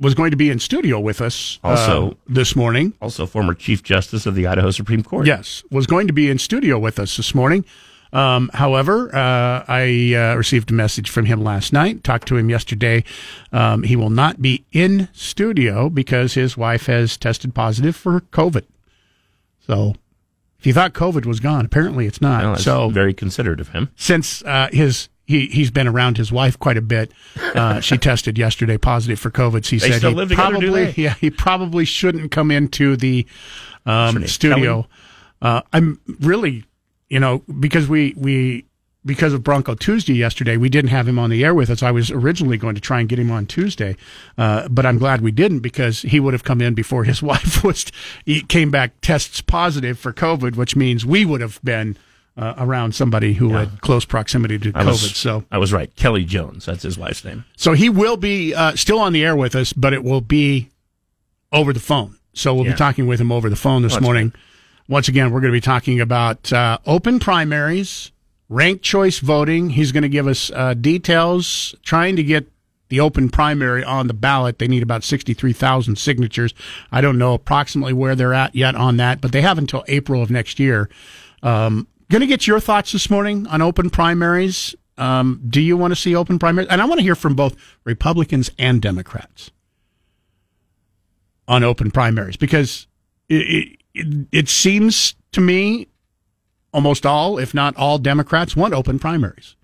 was 0.00 0.14
going 0.14 0.30
to 0.30 0.36
be 0.36 0.48
in 0.50 0.58
studio 0.58 0.98
with 0.98 1.20
us 1.20 1.58
uh, 1.62 1.68
Also- 1.68 2.16
this 2.26 2.56
morning. 2.56 2.94
Also, 3.00 3.26
former 3.26 3.54
Chief 3.54 3.82
Justice 3.82 4.26
of 4.26 4.34
the 4.34 4.46
Idaho 4.46 4.70
Supreme 4.70 5.02
Court. 5.02 5.26
Yes, 5.26 5.62
was 5.70 5.86
going 5.86 6.06
to 6.06 6.12
be 6.12 6.28
in 6.30 6.38
studio 6.38 6.78
with 6.78 6.98
us 6.98 7.16
this 7.16 7.34
morning. 7.34 7.64
Um, 8.12 8.50
however, 8.54 9.14
uh, 9.14 9.64
I 9.68 10.14
uh, 10.16 10.34
received 10.36 10.72
a 10.72 10.74
message 10.74 11.08
from 11.10 11.26
him 11.26 11.44
last 11.44 11.72
night. 11.72 12.02
Talked 12.02 12.26
to 12.28 12.36
him 12.36 12.50
yesterday. 12.50 13.04
Um, 13.52 13.84
he 13.84 13.94
will 13.94 14.10
not 14.10 14.42
be 14.42 14.64
in 14.72 15.08
studio 15.12 15.88
because 15.88 16.34
his 16.34 16.56
wife 16.56 16.86
has 16.86 17.16
tested 17.16 17.54
positive 17.54 17.94
for 17.94 18.20
COVID. 18.32 18.64
So, 19.64 19.94
if 20.58 20.66
you 20.66 20.72
thought 20.72 20.92
COVID 20.92 21.24
was 21.24 21.38
gone, 21.38 21.64
apparently 21.64 22.06
it's 22.06 22.20
not. 22.20 22.42
That's 22.42 22.64
so, 22.64 22.88
very 22.88 23.14
considerate 23.14 23.60
of 23.60 23.68
him. 23.68 23.90
since 23.94 24.42
uh, 24.42 24.68
his 24.72 25.08
he 25.30 25.46
he's 25.46 25.70
been 25.70 25.86
around 25.86 26.16
his 26.16 26.32
wife 26.32 26.58
quite 26.58 26.76
a 26.76 26.82
bit. 26.82 27.12
Uh, 27.54 27.80
she 27.80 27.96
tested 28.10 28.36
yesterday 28.36 28.76
positive 28.76 29.20
for 29.20 29.30
COVID. 29.30 29.64
He 29.66 29.78
They 29.78 29.92
said 29.92 30.02
he 30.02 30.08
together, 30.14 30.34
probably 30.34 30.92
yeah 30.96 31.14
he 31.14 31.30
probably 31.30 31.84
shouldn't 31.84 32.32
come 32.32 32.50
into 32.50 32.96
the 32.96 33.26
um, 33.86 34.26
studio. 34.26 34.86
Uh, 35.40 35.62
I'm 35.72 36.00
really 36.20 36.64
you 37.08 37.20
know 37.20 37.38
because 37.60 37.88
we 37.88 38.12
we 38.16 38.66
because 39.06 39.32
of 39.32 39.42
Bronco 39.42 39.74
Tuesday 39.74 40.12
yesterday, 40.12 40.56
we 40.56 40.68
didn't 40.68 40.90
have 40.90 41.08
him 41.08 41.18
on 41.18 41.30
the 41.30 41.42
air 41.44 41.54
with 41.54 41.70
us. 41.70 41.82
I 41.82 41.90
was 41.90 42.10
originally 42.10 42.58
going 42.58 42.74
to 42.74 42.80
try 42.80 43.00
and 43.00 43.08
get 43.08 43.18
him 43.18 43.30
on 43.30 43.46
Tuesday, 43.46 43.96
uh, 44.36 44.68
but 44.68 44.84
I'm 44.84 44.98
glad 44.98 45.22
we 45.22 45.30
didn't 45.30 45.60
because 45.60 46.02
he 46.02 46.20
would 46.20 46.34
have 46.34 46.44
come 46.44 46.60
in 46.60 46.74
before 46.74 47.04
his 47.04 47.22
wife 47.30 47.62
was 47.62 47.86
he 48.26 48.42
came 48.42 48.70
back 48.70 49.00
tests 49.00 49.40
positive 49.40 49.98
for 49.98 50.12
COVID, 50.12 50.56
which 50.56 50.74
means 50.74 51.06
we 51.06 51.24
would 51.24 51.40
have 51.40 51.60
been 51.62 51.96
uh, 52.36 52.54
around 52.58 52.94
somebody 52.94 53.34
who 53.34 53.50
had 53.52 53.80
close 53.80 54.04
proximity 54.04 54.58
to 54.58 54.68
I 54.74 54.82
COVID. 54.82 54.86
was, 54.86 55.16
so 55.16 55.44
I 55.50 55.58
was 55.58 55.72
right. 55.72 55.94
Kelly 55.96 56.24
Jones. 56.24 56.64
That's 56.66 56.82
his 56.84 56.96
wife's 56.96 57.24
name. 57.24 57.44
so 57.56 57.72
he 57.72 57.88
will 57.88 58.16
be 58.16 58.54
uh, 58.54 58.74
still 58.76 58.98
on 58.98 59.12
the 59.12 59.24
air 59.24 59.36
with 59.36 59.54
us, 59.54 59.72
but 59.72 59.92
it 59.92 60.02
will 60.04 60.20
be 60.20 60.70
over 61.52 61.72
the 61.72 61.80
phone. 61.80 62.16
So 62.32 62.54
we'll 62.54 62.64
Yeah. 62.66 62.72
be 62.72 62.78
talking 62.78 63.06
with 63.06 63.20
him 63.20 63.32
over 63.32 63.50
the 63.50 63.56
phone 63.56 63.82
this 63.82 63.92
That's 63.94 64.02
morning. 64.04 64.32
Once 64.88 65.08
again, 65.08 65.30
we're 65.30 65.40
going 65.40 65.52
to 65.52 65.56
be 65.56 65.60
talking 65.60 66.00
about 66.00 66.52
uh, 66.52 66.78
open 66.86 67.18
primaries, 67.20 68.10
ranked 68.48 68.82
choice 68.84 69.18
voting. 69.18 69.70
He's 69.70 69.92
going 69.92 70.02
to 70.02 70.08
give 70.08 70.26
us 70.26 70.50
uh, 70.54 70.74
details, 70.74 71.74
trying 71.82 72.16
to 72.16 72.22
get 72.22 72.46
the 72.88 72.98
open 73.00 73.28
primary 73.28 73.84
on 73.84 74.06
the 74.08 74.14
ballot. 74.14 74.58
They 74.58 74.66
need 74.68 74.82
about 74.82 75.04
63,000 75.04 75.96
signatures. 75.96 76.54
I 76.90 77.00
don't 77.00 77.18
know 77.18 77.34
approximately 77.34 77.92
where 77.92 78.14
they're 78.16 78.34
at 78.34 78.54
yet 78.54 78.74
on 78.74 78.96
that, 78.96 79.20
but 79.20 79.30
they 79.32 79.42
have 79.42 79.58
until 79.58 79.84
April 79.86 80.22
of 80.22 80.30
next 80.30 80.58
year. 80.58 80.88
Um, 81.42 81.86
going 82.10 82.20
to 82.20 82.26
get 82.26 82.46
your 82.46 82.60
thoughts 82.60 82.92
this 82.92 83.08
morning 83.08 83.46
on 83.46 83.62
open 83.62 83.88
primaries. 83.88 84.74
Um, 84.98 85.40
do 85.48 85.60
you 85.60 85.76
want 85.76 85.92
to 85.92 85.96
see 85.96 86.14
open 86.14 86.38
primaries? 86.38 86.68
And 86.68 86.82
I 86.82 86.84
want 86.84 86.98
to 86.98 87.02
hear 87.02 87.14
from 87.14 87.34
both 87.34 87.56
Republicans 87.84 88.50
and 88.58 88.82
Democrats 88.82 89.50
on 91.48 91.64
open 91.64 91.90
primaries 91.90 92.36
because 92.36 92.86
it, 93.28 93.78
it, 93.94 94.26
it 94.30 94.48
seems 94.48 95.14
to 95.32 95.40
me 95.40 95.88
almost 96.72 97.06
all, 97.06 97.38
if 97.38 97.54
not 97.54 97.76
all, 97.76 97.98
Democrats 97.98 98.54
want 98.54 98.74
open 98.74 98.98
primaries. 98.98 99.56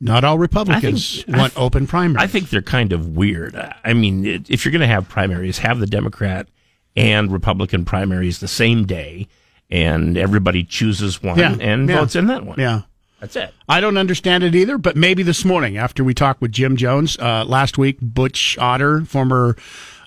Not 0.00 0.24
all 0.24 0.38
Republicans 0.38 1.24
I 1.32 1.38
want 1.38 1.54
th- 1.54 1.62
open 1.62 1.86
primaries. 1.86 2.22
I 2.22 2.26
think 2.28 2.50
they're 2.50 2.62
kind 2.62 2.92
of 2.92 3.16
weird. 3.16 3.54
I 3.84 3.92
mean, 3.94 4.44
if 4.48 4.64
you're 4.64 4.72
going 4.72 4.80
to 4.80 4.86
have 4.86 5.08
primaries, 5.08 5.58
have 5.58 5.80
the 5.80 5.86
Democrat 5.86 6.48
and 6.96 7.32
Republican 7.32 7.84
primaries 7.84 8.38
the 8.40 8.48
same 8.48 8.86
day, 8.86 9.28
and 9.70 10.16
everybody 10.16 10.64
chooses 10.64 11.22
one 11.22 11.38
Yeah, 11.38 11.56
and 11.60 11.88
yeah. 11.88 12.00
votes 12.00 12.16
in 12.16 12.26
that 12.26 12.44
one. 12.44 12.58
yeah. 12.58 12.82
That's 13.20 13.34
it. 13.34 13.52
I 13.68 13.80
don't 13.80 13.96
understand 13.96 14.44
it 14.44 14.54
either, 14.54 14.78
but 14.78 14.96
maybe 14.96 15.24
this 15.24 15.44
morning 15.44 15.76
after 15.76 16.04
we 16.04 16.14
talked 16.14 16.40
with 16.40 16.52
Jim 16.52 16.76
Jones 16.76 17.18
uh, 17.18 17.44
last 17.44 17.76
week, 17.76 17.98
Butch 18.00 18.56
Otter, 18.58 19.04
former 19.06 19.56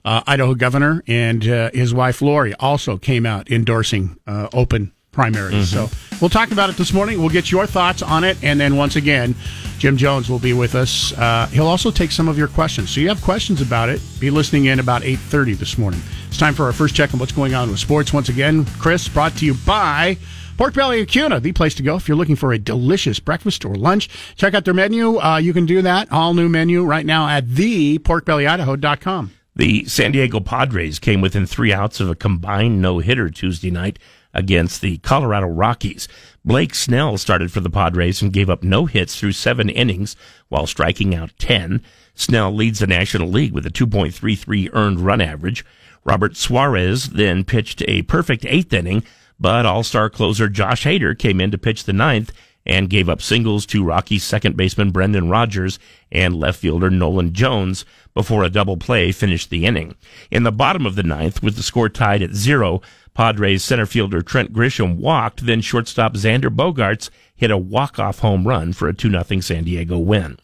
uh, 0.05 0.21
Idaho 0.25 0.55
governor, 0.55 1.03
and 1.07 1.45
uh, 1.45 1.71
his 1.73 1.93
wife 1.93 2.21
Lori 2.21 2.53
also 2.55 2.97
came 2.97 3.25
out 3.25 3.51
endorsing 3.51 4.17
uh, 4.25 4.47
open 4.53 4.93
primaries. 5.11 5.69
So 5.69 5.89
we'll 6.19 6.29
talk 6.29 6.51
about 6.51 6.69
it 6.69 6.77
this 6.77 6.93
morning. 6.93 7.19
We'll 7.19 7.29
get 7.29 7.51
your 7.51 7.65
thoughts 7.65 8.01
on 8.01 8.23
it, 8.23 8.37
and 8.43 8.59
then 8.59 8.75
once 8.75 8.95
again, 8.95 9.35
Jim 9.77 9.97
Jones 9.97 10.29
will 10.29 10.39
be 10.39 10.53
with 10.53 10.75
us. 10.75 11.13
Uh, 11.13 11.47
he'll 11.47 11.67
also 11.67 11.91
take 11.91 12.11
some 12.11 12.27
of 12.27 12.37
your 12.37 12.47
questions. 12.47 12.89
So 12.91 13.01
you 13.01 13.09
have 13.09 13.21
questions 13.21 13.61
about 13.61 13.89
it, 13.89 14.01
be 14.19 14.29
listening 14.29 14.65
in 14.65 14.79
about 14.79 15.03
eight 15.03 15.19
thirty 15.19 15.53
this 15.53 15.77
morning. 15.77 16.01
It's 16.27 16.37
time 16.37 16.53
for 16.53 16.65
our 16.65 16.73
first 16.73 16.95
check 16.95 17.13
on 17.13 17.19
what's 17.19 17.31
going 17.31 17.53
on 17.53 17.69
with 17.69 17.79
sports. 17.79 18.13
Once 18.13 18.29
again, 18.29 18.65
Chris, 18.79 19.07
brought 19.07 19.35
to 19.37 19.45
you 19.45 19.53
by. 19.65 20.17
Pork 20.57 20.75
Belly 20.75 20.99
and 20.99 21.07
Kuna, 21.07 21.39
the 21.39 21.53
place 21.53 21.73
to 21.75 21.81
go 21.81 21.95
if 21.95 22.07
you're 22.07 22.15
looking 22.17 22.35
for 22.35 22.53
a 22.53 22.59
delicious 22.59 23.19
breakfast 23.19 23.65
or 23.65 23.73
lunch. 23.73 24.09
Check 24.35 24.53
out 24.53 24.63
their 24.63 24.75
menu. 24.75 25.19
Uh, 25.19 25.37
you 25.37 25.53
can 25.53 25.65
do 25.65 25.81
that. 25.81 26.11
All 26.11 26.35
new 26.35 26.47
menu 26.47 26.83
right 26.83 27.05
now 27.05 27.27
at 27.27 27.47
theporkbellyidaho.com. 27.47 29.31
The 29.55 29.85
San 29.85 30.11
Diego 30.11 30.39
Padres 30.39 30.99
came 30.99 31.19
within 31.19 31.47
three 31.47 31.73
outs 31.73 31.99
of 31.99 32.09
a 32.09 32.15
combined 32.15 32.81
no 32.81 32.99
hitter 32.99 33.29
Tuesday 33.29 33.71
night 33.71 33.97
against 34.33 34.81
the 34.81 34.97
Colorado 34.99 35.47
Rockies. 35.47 36.07
Blake 36.43 36.73
Snell 36.73 37.17
started 37.17 37.51
for 37.51 37.59
the 37.59 37.69
Padres 37.69 38.21
and 38.21 38.33
gave 38.33 38.49
up 38.49 38.63
no 38.63 38.85
hits 38.85 39.19
through 39.19 39.33
seven 39.33 39.69
innings 39.69 40.15
while 40.49 40.67
striking 40.67 41.13
out 41.13 41.31
10. 41.37 41.81
Snell 42.15 42.53
leads 42.53 42.79
the 42.79 42.87
National 42.87 43.29
League 43.29 43.53
with 43.53 43.65
a 43.65 43.71
2.33 43.71 44.69
earned 44.73 44.99
run 44.99 45.21
average. 45.21 45.65
Robert 46.03 46.35
Suarez 46.35 47.09
then 47.09 47.43
pitched 47.43 47.83
a 47.87 48.01
perfect 48.03 48.45
eighth 48.45 48.73
inning, 48.73 49.03
but 49.39 49.65
all-star 49.65 50.09
closer 50.09 50.49
Josh 50.49 50.83
Hader 50.83 51.17
came 51.17 51.39
in 51.39 51.51
to 51.51 51.57
pitch 51.57 51.83
the 51.83 51.93
ninth 51.93 52.31
and 52.65 52.89
gave 52.89 53.09
up 53.09 53.21
singles 53.21 53.65
to 53.67 53.83
Rockies 53.83 54.23
second 54.23 54.55
baseman 54.55 54.91
Brendan 54.91 55.29
Rodgers 55.29 55.79
and 56.11 56.35
left 56.35 56.59
fielder 56.59 56.89
Nolan 56.89 57.33
Jones 57.33 57.85
before 58.13 58.43
a 58.43 58.49
double 58.49 58.77
play 58.77 59.11
finished 59.11 59.49
the 59.49 59.65
inning. 59.65 59.95
In 60.29 60.43
the 60.43 60.51
bottom 60.51 60.85
of 60.85 60.95
the 60.95 61.03
ninth, 61.03 61.41
with 61.41 61.55
the 61.55 61.63
score 61.63 61.89
tied 61.89 62.21
at 62.21 62.33
zero, 62.33 62.81
Padres 63.13 63.63
center 63.63 63.85
fielder 63.85 64.21
Trent 64.21 64.53
Grisham 64.53 64.97
walked, 64.97 65.45
then 65.45 65.61
shortstop 65.61 66.13
Xander 66.13 66.53
Bogaerts 66.53 67.09
hit 67.35 67.51
a 67.51 67.57
walk-off 67.57 68.19
home 68.19 68.47
run 68.47 68.73
for 68.73 68.87
a 68.87 68.93
2-0 68.93 69.43
San 69.43 69.63
Diego 69.63 69.97
win. 69.97 70.37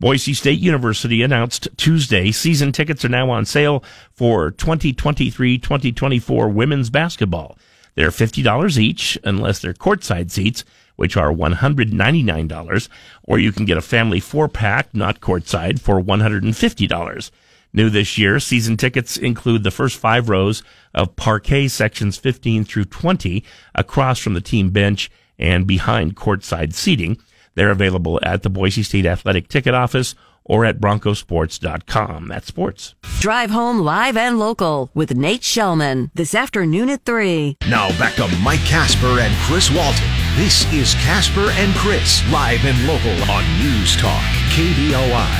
Boise 0.00 0.34
State 0.34 0.58
University 0.58 1.22
announced 1.22 1.68
Tuesday 1.76 2.32
season 2.32 2.72
tickets 2.72 3.04
are 3.04 3.08
now 3.08 3.30
on 3.30 3.46
sale 3.46 3.84
for 4.12 4.50
2023-2024 4.50 6.52
women's 6.52 6.90
basketball. 6.90 7.56
They're 7.94 8.10
$50 8.10 8.76
each 8.76 9.16
unless 9.22 9.60
they're 9.60 9.72
courtside 9.72 10.30
seats, 10.30 10.64
which 10.96 11.16
are 11.16 11.32
$199, 11.32 12.88
or 13.22 13.38
you 13.38 13.52
can 13.52 13.64
get 13.64 13.76
a 13.76 13.82
family 13.82 14.20
four 14.20 14.48
pack, 14.48 14.94
not 14.94 15.20
courtside, 15.20 15.80
for 15.80 16.00
$150. 16.00 17.30
New 17.72 17.90
this 17.90 18.16
year, 18.16 18.38
season 18.38 18.76
tickets 18.76 19.16
include 19.16 19.64
the 19.64 19.70
first 19.70 19.98
five 19.98 20.28
rows 20.28 20.62
of 20.94 21.16
parquet 21.16 21.66
sections 21.66 22.16
15 22.16 22.64
through 22.64 22.84
20 22.84 23.42
across 23.74 24.20
from 24.20 24.34
the 24.34 24.40
team 24.40 24.70
bench 24.70 25.10
and 25.38 25.66
behind 25.66 26.14
courtside 26.14 26.72
seating. 26.72 27.18
They're 27.56 27.72
available 27.72 28.20
at 28.22 28.44
the 28.44 28.50
Boise 28.50 28.84
State 28.84 29.06
Athletic 29.06 29.48
Ticket 29.48 29.74
Office 29.74 30.14
or 30.44 30.64
at 30.64 30.78
broncosports.com. 30.78 32.28
That's 32.28 32.46
sports. 32.46 32.94
Drive 33.20 33.50
home 33.50 33.80
live 33.80 34.16
and 34.16 34.38
local 34.38 34.90
with 34.94 35.16
Nate 35.16 35.42
Shelman 35.42 36.10
this 36.14 36.34
afternoon 36.34 36.90
at 36.90 37.04
3. 37.04 37.56
Now 37.68 37.88
back 37.98 38.14
to 38.14 38.28
Mike 38.42 38.60
Casper 38.60 39.18
and 39.18 39.34
Chris 39.46 39.70
Walton. 39.70 40.23
This 40.36 40.70
is 40.72 40.94
Casper 40.94 41.48
and 41.52 41.72
Chris, 41.76 42.20
live 42.32 42.64
and 42.64 42.88
local 42.88 43.12
on 43.30 43.44
News 43.60 43.96
Talk, 43.96 44.20
KBOI. 44.50 45.30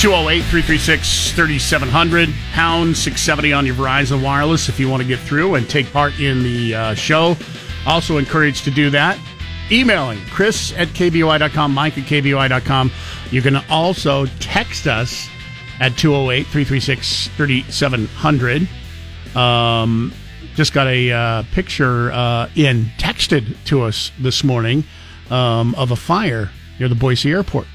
208 0.00 0.40
336 0.40 1.30
3700, 1.30 2.34
pound 2.50 2.96
670 2.96 3.52
on 3.52 3.64
your 3.64 3.76
Verizon 3.76 4.24
Wireless 4.24 4.68
if 4.68 4.80
you 4.80 4.88
want 4.88 5.00
to 5.02 5.08
get 5.08 5.20
through 5.20 5.54
and 5.54 5.70
take 5.70 5.92
part 5.92 6.18
in 6.18 6.42
the 6.42 6.74
uh, 6.74 6.94
show. 6.94 7.36
Also 7.86 8.18
encouraged 8.18 8.64
to 8.64 8.72
do 8.72 8.90
that. 8.90 9.20
Emailing 9.70 10.18
chris 10.32 10.72
at 10.72 10.88
kboi.com, 10.88 11.72
mike 11.72 11.96
at 11.96 12.06
kboi.com. 12.06 12.90
You 13.30 13.40
can 13.40 13.58
also 13.70 14.26
text 14.40 14.88
us 14.88 15.28
at 15.78 15.96
208 15.96 16.48
336 16.48 17.28
3700. 17.28 18.68
Just 20.54 20.74
got 20.74 20.86
a 20.86 21.10
uh, 21.10 21.42
picture 21.52 22.12
uh, 22.12 22.48
in 22.54 22.84
texted 22.98 23.56
to 23.66 23.82
us 23.82 24.12
this 24.18 24.44
morning 24.44 24.84
um, 25.30 25.74
of 25.76 25.90
a 25.90 25.96
fire 25.96 26.50
near 26.78 26.88
the 26.88 26.94
Boise 26.94 27.30
airport. 27.30 27.66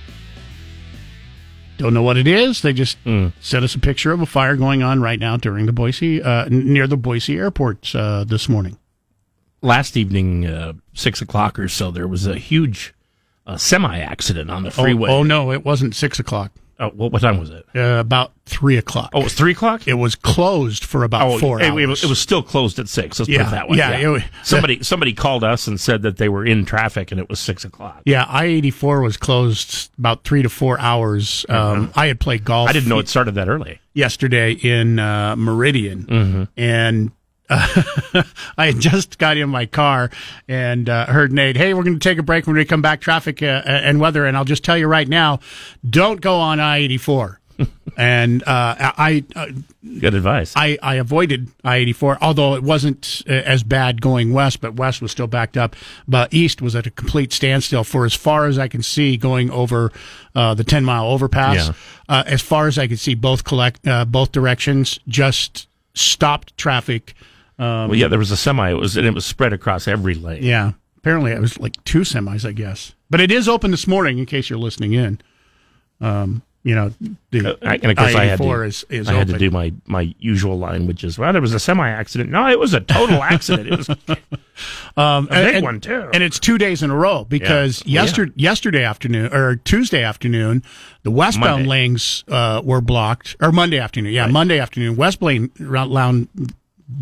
Don't 1.77 1.93
know 1.93 2.03
what 2.03 2.17
it 2.17 2.27
is. 2.27 2.61
They 2.61 2.73
just 2.73 2.97
sent 3.03 3.63
us 3.65 3.75
a 3.75 3.79
picture 3.79 4.11
of 4.11 4.21
a 4.21 4.25
fire 4.25 4.55
going 4.55 4.81
on 4.83 5.01
right 5.01 5.19
now 5.19 5.37
during 5.37 5.65
the 5.65 5.71
Boise, 5.73 6.21
uh, 6.21 6.47
near 6.49 6.87
the 6.87 6.97
Boise 6.97 7.35
airport 7.37 7.93
uh, 7.95 8.23
this 8.23 8.47
morning. 8.49 8.77
Last 9.61 9.97
evening, 9.97 10.45
uh, 10.45 10.73
six 10.93 11.19
o'clock 11.21 11.57
or 11.57 11.67
so, 11.67 11.89
there 11.91 12.07
was 12.07 12.25
a 12.27 12.37
huge 12.37 12.93
uh, 13.47 13.57
semi 13.57 13.97
accident 13.99 14.49
on 14.51 14.63
the 14.63 14.69
Oh, 14.69 14.83
freeway. 14.83 15.09
Oh, 15.11 15.23
no, 15.23 15.51
it 15.51 15.65
wasn't 15.65 15.95
six 15.95 16.19
o'clock. 16.19 16.51
Oh, 16.79 16.89
what, 16.89 17.11
what 17.11 17.21
time 17.23 17.39
was 17.39 17.49
it? 17.49 17.65
Uh, 17.75 17.99
about 17.99 18.33
three 18.45 18.77
o'clock. 18.77 19.09
Oh, 19.13 19.21
it 19.21 19.23
was 19.23 19.33
three 19.33 19.53
o'clock. 19.53 19.87
it 19.87 19.95
was 19.95 20.13
closed 20.15 20.83
for 20.85 21.03
about 21.03 21.27
Oh, 21.27 21.39
four 21.39 21.59
it, 21.59 21.71
hours. 21.71 21.81
it 21.83 21.87
was, 21.87 22.03
it 22.03 22.07
was 22.07 22.19
still 22.19 22.43
closed 22.43 22.77
at 22.77 22.87
six. 22.87 23.17
Let's 23.19 23.27
put 23.27 23.35
Yeah, 23.35 23.47
it 23.47 23.51
that 23.51 23.67
way. 23.69 23.77
yeah, 23.77 23.97
it 23.97 24.07
was- 24.07 24.21
somebody 24.43 24.83
somebody 24.83 25.13
called 25.13 25.43
us 25.43 25.65
and 25.67 25.79
said 25.79 26.03
that 26.03 26.17
they 26.17 26.29
were 26.29 26.45
in 26.45 26.65
traffic 26.65 27.11
and 27.11 27.19
it 27.19 27.29
was 27.29 27.39
six 27.39 27.65
o'clock. 27.65 28.01
yeah, 28.05 28.25
I 28.29 28.45
eighty 28.45 28.69
four 28.71 29.01
was 29.01 29.17
closed 29.17 29.89
about 29.97 30.23
three 30.23 30.43
to 30.43 30.49
four 30.49 30.79
hours. 30.79 31.45
Um, 31.49 31.91
I 31.95 32.05
had 32.07 32.19
played 32.19 32.43
golf. 32.45 32.69
I 32.69 32.73
didn't 32.73 32.89
know 32.89 32.99
it 32.99 33.07
started 33.09 33.33
that 33.35 33.49
early. 33.49 33.79
yesterday 33.95 34.51
in 34.51 34.99
uh, 34.99 35.35
Meridian, 35.35 36.03
Mm-hmm. 36.05 36.43
and 36.57 37.11
I 37.49 38.25
had 38.57 38.79
just 38.79 39.17
got 39.17 39.37
in 39.37 39.49
my 39.49 39.65
car 39.65 40.09
and 40.47 40.89
uh, 40.89 41.05
heard 41.05 41.31
Nate, 41.31 41.55
"Hey, 41.55 41.73
we're 41.73 41.83
going 41.83 41.97
to 41.97 42.09
take 42.09 42.17
a 42.17 42.23
break 42.23 42.45
when 42.45 42.55
we 42.55 42.65
come 42.65 42.81
back. 42.81 42.99
Traffic 42.99 43.41
uh, 43.41 43.61
and 43.65 43.99
weather, 43.99 44.25
and 44.25 44.35
I'll 44.35 44.45
just 44.45 44.63
tell 44.63 44.77
you 44.77 44.87
right 44.87 45.07
now, 45.07 45.39
don't 45.89 46.19
go 46.19 46.39
on 46.39 46.59
I 46.59 46.77
eighty 46.77 46.97
four. 46.97 47.39
And 47.99 48.43
uh, 48.43 48.75
I, 48.79 49.23
uh, 49.35 49.47
Good 49.99 50.13
advice. 50.13 50.53
I, 50.55 50.77
I 50.83 50.95
avoided 50.95 51.49
I 51.63 51.77
eighty 51.77 51.93
four, 51.93 52.15
although 52.21 52.53
it 52.53 52.61
wasn't 52.61 53.23
uh, 53.27 53.31
as 53.31 53.63
bad 53.63 54.01
going 54.01 54.33
west, 54.33 54.61
but 54.61 54.75
west 54.75 55.01
was 55.01 55.11
still 55.11 55.25
backed 55.25 55.57
up. 55.57 55.75
But 56.07 56.31
east 56.31 56.61
was 56.61 56.75
at 56.75 56.85
a 56.85 56.91
complete 56.91 57.33
standstill 57.33 57.83
for 57.83 58.05
as 58.05 58.13
far 58.13 58.45
as 58.45 58.59
I 58.59 58.67
can 58.67 58.83
see, 58.83 59.17
going 59.17 59.49
over 59.49 59.91
uh, 60.35 60.53
the 60.53 60.63
ten 60.63 60.85
mile 60.85 61.07
overpass. 61.07 61.69
Yeah. 61.69 61.73
Uh, 62.07 62.23
as 62.27 62.43
far 62.43 62.67
as 62.67 62.77
I 62.77 62.87
could 62.87 62.99
see, 62.99 63.15
both 63.15 63.43
collect 63.43 63.87
uh, 63.87 64.05
both 64.05 64.31
directions 64.31 64.99
just 65.07 65.67
stopped 65.95 66.55
traffic. 66.55 67.15
Well, 67.59 67.95
yeah, 67.95 68.07
there 68.07 68.19
was 68.19 68.31
a 68.31 68.37
semi. 68.37 68.69
It 68.71 68.73
was 68.75 68.97
and 68.97 69.05
it 69.07 69.13
was 69.13 69.25
spread 69.25 69.53
across 69.53 69.87
every 69.87 70.13
lane. 70.15 70.43
Yeah, 70.43 70.73
apparently 70.97 71.31
it 71.31 71.39
was 71.41 71.59
like 71.59 71.83
two 71.83 72.01
semis, 72.01 72.45
I 72.47 72.51
guess. 72.51 72.93
But 73.09 73.21
it 73.21 73.31
is 73.31 73.47
open 73.47 73.71
this 73.71 73.87
morning, 73.87 74.19
in 74.19 74.25
case 74.25 74.49
you're 74.49 74.59
listening 74.59 74.93
in. 74.93 75.19
Um, 76.01 76.41
you 76.63 76.75
know, 76.75 76.91
the 77.31 77.53
Uh, 77.53 77.55
I, 77.61 77.75
and 77.75 77.85
of 77.91 77.97
course, 77.97 78.13
I 78.13 78.25
had 78.25 78.39
to. 78.41 78.61
Is, 78.63 78.85
is 78.89 79.07
I 79.07 79.13
had 79.13 79.29
to 79.29 79.37
do 79.37 79.49
my, 79.49 79.71
my 79.85 80.13
usual 80.19 80.59
line, 80.59 80.85
which 80.85 81.01
is, 81.05 81.17
"Well, 81.17 81.31
there 81.31 81.41
was 81.41 81.53
a 81.53 81.59
semi 81.59 81.87
accident." 81.89 82.29
No, 82.29 82.47
it 82.49 82.59
was 82.59 82.73
a 82.73 82.81
total 82.81 83.23
accident. 83.33 83.69
It 83.69 83.77
was 83.77 83.89
Um, 84.97 85.27
a 85.31 85.43
big 85.45 85.55
and, 85.55 85.63
one 85.63 85.79
too. 85.79 86.09
and 86.13 86.21
it's 86.23 86.39
two 86.39 86.57
days 86.57 86.83
in 86.83 86.89
a 86.89 86.95
row 86.95 87.23
because 87.23 87.83
Yeah. 87.85 88.01
Oh, 88.01 88.03
yester- 88.03 88.33
yesterday 88.35 88.83
afternoon 88.83 89.33
or 89.33 89.55
Tuesday 89.57 90.03
afternoon, 90.03 90.61
the 91.03 91.11
westbound 91.11 91.67
Monday. 91.67 91.69
lanes 91.69 92.23
uh, 92.27 92.61
were 92.63 92.81
blocked, 92.81 93.37
or 93.39 93.51
Monday 93.53 93.77
afternoon, 93.79 94.11
yeah, 94.13 94.27
Monday 94.27 94.59
afternoon, 94.59 94.95
westbound 94.97 95.51
round, 95.59 96.27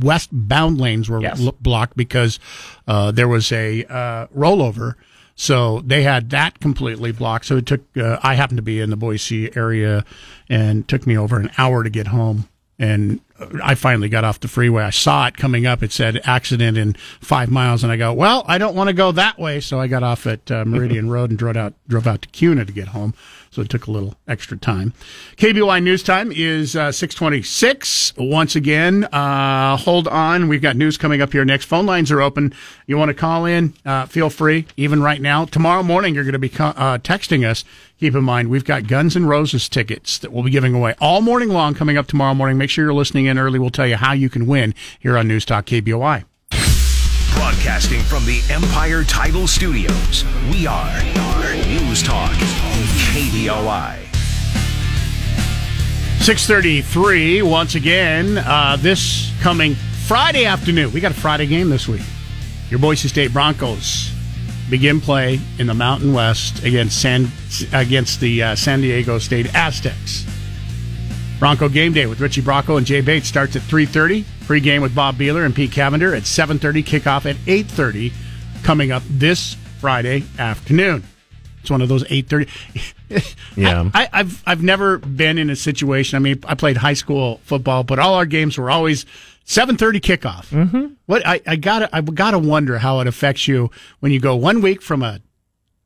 westbound 0.01 0.79
lanes 0.79 1.09
were 1.09 1.21
Yes. 1.21 1.41
l- 1.41 1.55
blocked 1.61 1.95
because 1.97 2.39
uh, 2.87 3.11
there 3.11 3.27
was 3.27 3.51
a 3.51 3.83
uh, 3.85 4.27
rollover. 4.27 4.95
So 5.37 5.81
they 5.81 6.03
had 6.03 6.29
that 6.29 6.59
completely 6.59 7.11
blocked. 7.11 7.45
So 7.45 7.57
it 7.57 7.65
took. 7.65 7.81
Uh, 7.97 8.17
I 8.23 8.35
happened 8.35 8.57
to 8.57 8.63
be 8.63 8.79
in 8.79 8.89
the 8.89 8.95
Boise 8.95 9.55
area, 9.55 10.05
and 10.49 10.87
took 10.87 11.05
me 11.05 11.17
over 11.17 11.37
an 11.39 11.51
hour 11.57 11.83
to 11.83 11.89
get 11.89 12.07
home. 12.07 12.47
And 12.79 13.19
uh, 13.37 13.47
I 13.63 13.75
finally 13.75 14.07
got 14.07 14.23
off 14.23 14.39
the 14.39 14.47
freeway. 14.47 14.83
I 14.83 14.91
saw 14.91 15.27
it 15.27 15.35
coming 15.35 15.65
up. 15.65 15.83
It 15.83 15.91
said 15.91 16.21
accident 16.23 16.77
in 16.77 16.93
five 17.19 17.49
miles, 17.51 17.83
and 17.83 17.91
I 17.91 17.97
go, 17.97 18.13
well, 18.13 18.45
I 18.47 18.57
don't 18.57 18.75
want 18.75 18.87
to 18.87 18.93
go 18.93 19.11
that 19.11 19.37
way. 19.37 19.59
So 19.59 19.77
I 19.79 19.87
got 19.87 20.03
off 20.03 20.25
at 20.25 20.49
uh, 20.49 20.63
Meridian 20.63 21.09
Road 21.15 21.31
and 21.31 21.37
drove 21.39 21.57
out 21.57 21.73
drove 21.89 22.07
out 22.07 22.21
to 22.21 22.29
Kuna 22.29 22.63
to 22.63 22.71
get 22.71 22.89
home. 22.89 23.13
So 23.55 23.61
it 23.61 23.69
took 23.69 23.87
a 23.87 23.91
little 23.91 24.15
extra 24.27 24.57
time. 24.57 24.91
KBY 25.37 25.81
News 25.81 26.03
Time 26.03 26.29
is 26.29 26.75
uh, 26.75 26.91
six 26.91 27.15
twenty 27.15 27.41
six. 27.41 28.11
Once 28.17 28.53
again, 28.53 29.05
uh, 29.05 29.77
hold 29.77 30.09
on. 30.09 30.49
We've 30.49 30.61
got 30.61 30.75
news 30.75 30.97
coming 30.97 31.21
up 31.21 31.31
here 31.31 31.45
next. 31.45 31.63
Phone 31.63 31.85
lines 31.85 32.11
are 32.11 32.21
open. 32.21 32.53
You 32.85 32.97
want 32.97 33.11
to 33.11 33.13
call 33.13 33.45
in? 33.45 33.73
Uh, 33.85 34.07
feel 34.07 34.29
free. 34.29 34.65
Even 34.75 35.01
right 35.01 35.21
now, 35.21 35.45
tomorrow 35.45 35.83
morning, 35.83 36.13
you're 36.13 36.25
going 36.25 36.33
to 36.33 36.39
be 36.39 36.51
uh, 36.59 36.97
texting 36.97 37.49
us. 37.49 37.63
Keep 37.97 38.15
in 38.15 38.25
mind, 38.25 38.49
we've 38.49 38.65
got 38.65 38.87
Guns 38.87 39.15
N' 39.15 39.25
Roses 39.25 39.69
tickets 39.69 40.17
that 40.17 40.33
we'll 40.33 40.43
be 40.43 40.51
giving 40.51 40.73
away 40.73 40.93
all 40.99 41.21
morning 41.21 41.47
long 41.47 41.75
coming 41.75 41.97
up 41.97 42.07
tomorrow 42.07 42.33
morning. 42.33 42.57
Make 42.57 42.69
sure 42.69 42.83
you're 42.83 42.93
listening 42.93 43.27
in 43.27 43.39
early. 43.39 43.57
We'll 43.57 43.69
tell 43.69 43.87
you 43.87 43.95
how 43.95 44.11
you 44.11 44.29
can 44.29 44.47
win 44.47 44.75
here 44.99 45.17
on 45.17 45.29
News 45.29 45.45
Talk 45.45 45.65
KBOI. 45.67 46.25
Broadcasting 47.35 48.01
from 48.01 48.25
the 48.25 48.43
Empire 48.49 49.05
Title 49.05 49.47
Studios, 49.47 50.25
we 50.51 50.67
are 50.67 51.01
News 51.67 52.03
Talk, 52.03 52.33
KBOI. 53.35 53.97
633 56.21 57.41
once 57.41 57.75
again 57.75 58.37
uh, 58.37 58.77
this 58.79 59.29
coming 59.41 59.75
friday 60.07 60.45
afternoon. 60.45 60.93
We 60.93 61.01
got 61.01 61.11
a 61.11 61.15
friday 61.15 61.45
game 61.45 61.69
this 61.69 61.85
week. 61.85 62.01
Your 62.69 62.79
boise 62.79 63.09
state 63.09 63.33
broncos 63.33 64.11
begin 64.69 65.01
play 65.01 65.39
in 65.59 65.67
the 65.67 65.73
mountain 65.73 66.13
west 66.13 66.63
against 66.63 67.01
san 67.01 67.27
against 67.73 68.21
the 68.21 68.41
uh, 68.41 68.55
san 68.55 68.79
diego 68.79 69.19
state 69.19 69.53
aztecs. 69.53 70.25
Bronco 71.37 71.67
game 71.67 71.91
day 71.91 72.05
with 72.05 72.21
richie 72.21 72.41
brocco 72.41 72.77
and 72.77 72.85
jay 72.85 73.01
bates 73.01 73.27
starts 73.27 73.57
at 73.57 73.61
3.30 73.63 74.23
pregame 74.45 74.81
with 74.81 74.95
bob 74.95 75.15
behler 75.15 75.45
and 75.45 75.53
pete 75.53 75.73
cavender 75.73 76.15
at 76.15 76.23
7.30 76.23 76.83
kickoff 76.85 77.29
at 77.29 77.35
8.30 77.35 78.13
coming 78.63 78.93
up 78.93 79.03
this 79.09 79.55
friday 79.79 80.23
afternoon 80.39 81.03
It's 81.65 81.71
one 81.71 81.81
of 81.81 81.89
those 81.89 82.05
eight 82.11 82.29
thirty. 82.29 82.47
Yeah. 83.55 83.89
I, 83.93 84.09
I've 84.11 84.43
I've 84.45 84.63
never 84.63 84.97
been 84.97 85.37
in 85.37 85.49
a 85.49 85.55
situation. 85.55 86.15
I 86.15 86.19
mean, 86.19 86.41
I 86.45 86.55
played 86.55 86.77
high 86.77 86.95
school 86.95 87.39
football, 87.43 87.83
but 87.83 87.99
all 87.99 88.15
our 88.15 88.25
games 88.25 88.57
were 88.57 88.69
always 88.69 89.05
seven 89.45 89.77
thirty 89.77 89.99
kickoff. 89.99 90.49
Mm-hmm. 90.49 90.93
What 91.05 91.25
I, 91.25 91.39
I 91.47 91.55
gotta 91.55 91.89
I 91.95 92.01
gotta 92.01 92.39
wonder 92.39 92.77
how 92.77 92.99
it 92.99 93.07
affects 93.07 93.47
you 93.47 93.71
when 93.99 94.11
you 94.11 94.19
go 94.19 94.35
one 94.35 94.61
week 94.61 94.81
from 94.81 95.01
a 95.01 95.21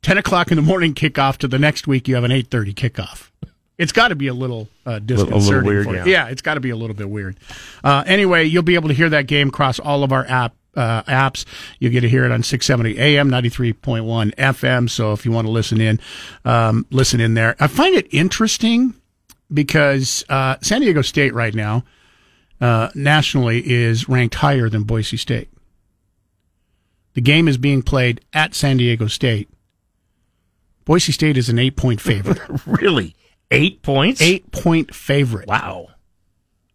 ten 0.01 0.17
o'clock 0.17 0.49
in 0.51 0.55
the 0.55 0.61
morning 0.61 0.93
kickoff 0.93 1.37
to 1.37 1.47
the 1.47 1.59
next 1.59 1.87
week 1.87 2.07
you 2.07 2.15
have 2.15 2.23
an 2.23 2.31
eight 2.31 2.47
thirty 2.49 2.73
kickoff. 2.73 3.29
It's 3.77 3.91
got 3.91 4.09
to 4.09 4.15
be 4.15 4.27
a 4.27 4.33
little 4.33 4.67
uh, 4.85 4.99
disconcerting. 4.99 5.65
weird, 5.65 5.85
for 5.85 5.91
you. 5.91 5.97
yeah. 5.99 6.25
yeah, 6.25 6.27
it's 6.27 6.41
got 6.41 6.55
to 6.55 6.59
be 6.59 6.69
a 6.69 6.75
little 6.75 6.95
bit 6.95 7.09
weird. 7.09 7.37
Uh, 7.83 8.03
anyway, 8.05 8.43
you'll 8.45 8.63
be 8.63 8.75
able 8.75 8.89
to 8.89 8.93
hear 8.93 9.09
that 9.09 9.27
game 9.27 9.49
across 9.49 9.79
all 9.79 10.03
of 10.03 10.11
our 10.11 10.25
app 10.25 10.53
uh, 10.75 11.03
apps. 11.03 11.45
You 11.79 11.89
get 11.89 12.01
to 12.01 12.09
hear 12.09 12.25
it 12.25 12.31
on 12.31 12.43
670 12.43 12.99
AM, 12.99 13.29
93.1 13.29 14.35
FM. 14.35 14.89
So 14.89 15.13
if 15.13 15.25
you 15.25 15.31
want 15.31 15.47
to 15.47 15.51
listen 15.51 15.81
in, 15.81 15.99
um, 16.45 16.85
listen 16.91 17.19
in 17.19 17.33
there. 17.33 17.55
I 17.59 17.67
find 17.67 17.95
it 17.95 18.07
interesting 18.11 18.93
because 19.51 20.23
uh, 20.29 20.57
San 20.61 20.81
Diego 20.81 21.01
State 21.01 21.33
right 21.33 21.53
now 21.53 21.83
uh, 22.61 22.89
nationally 22.95 23.69
is 23.69 24.07
ranked 24.07 24.35
higher 24.35 24.69
than 24.69 24.83
Boise 24.83 25.17
State. 25.17 25.49
The 27.13 27.21
game 27.21 27.47
is 27.47 27.57
being 27.57 27.81
played 27.81 28.21
at 28.33 28.53
San 28.53 28.77
Diego 28.77 29.07
State. 29.07 29.49
Boise 30.85 31.11
State 31.11 31.37
is 31.37 31.49
an 31.49 31.59
eight 31.59 31.75
point 31.75 32.01
favorite. 32.01 32.39
really? 32.65 33.15
Eight 33.51 33.81
points? 33.81 34.21
eight 34.21 34.51
point 34.51 34.93
favorite. 34.93 35.47
Wow. 35.47 35.87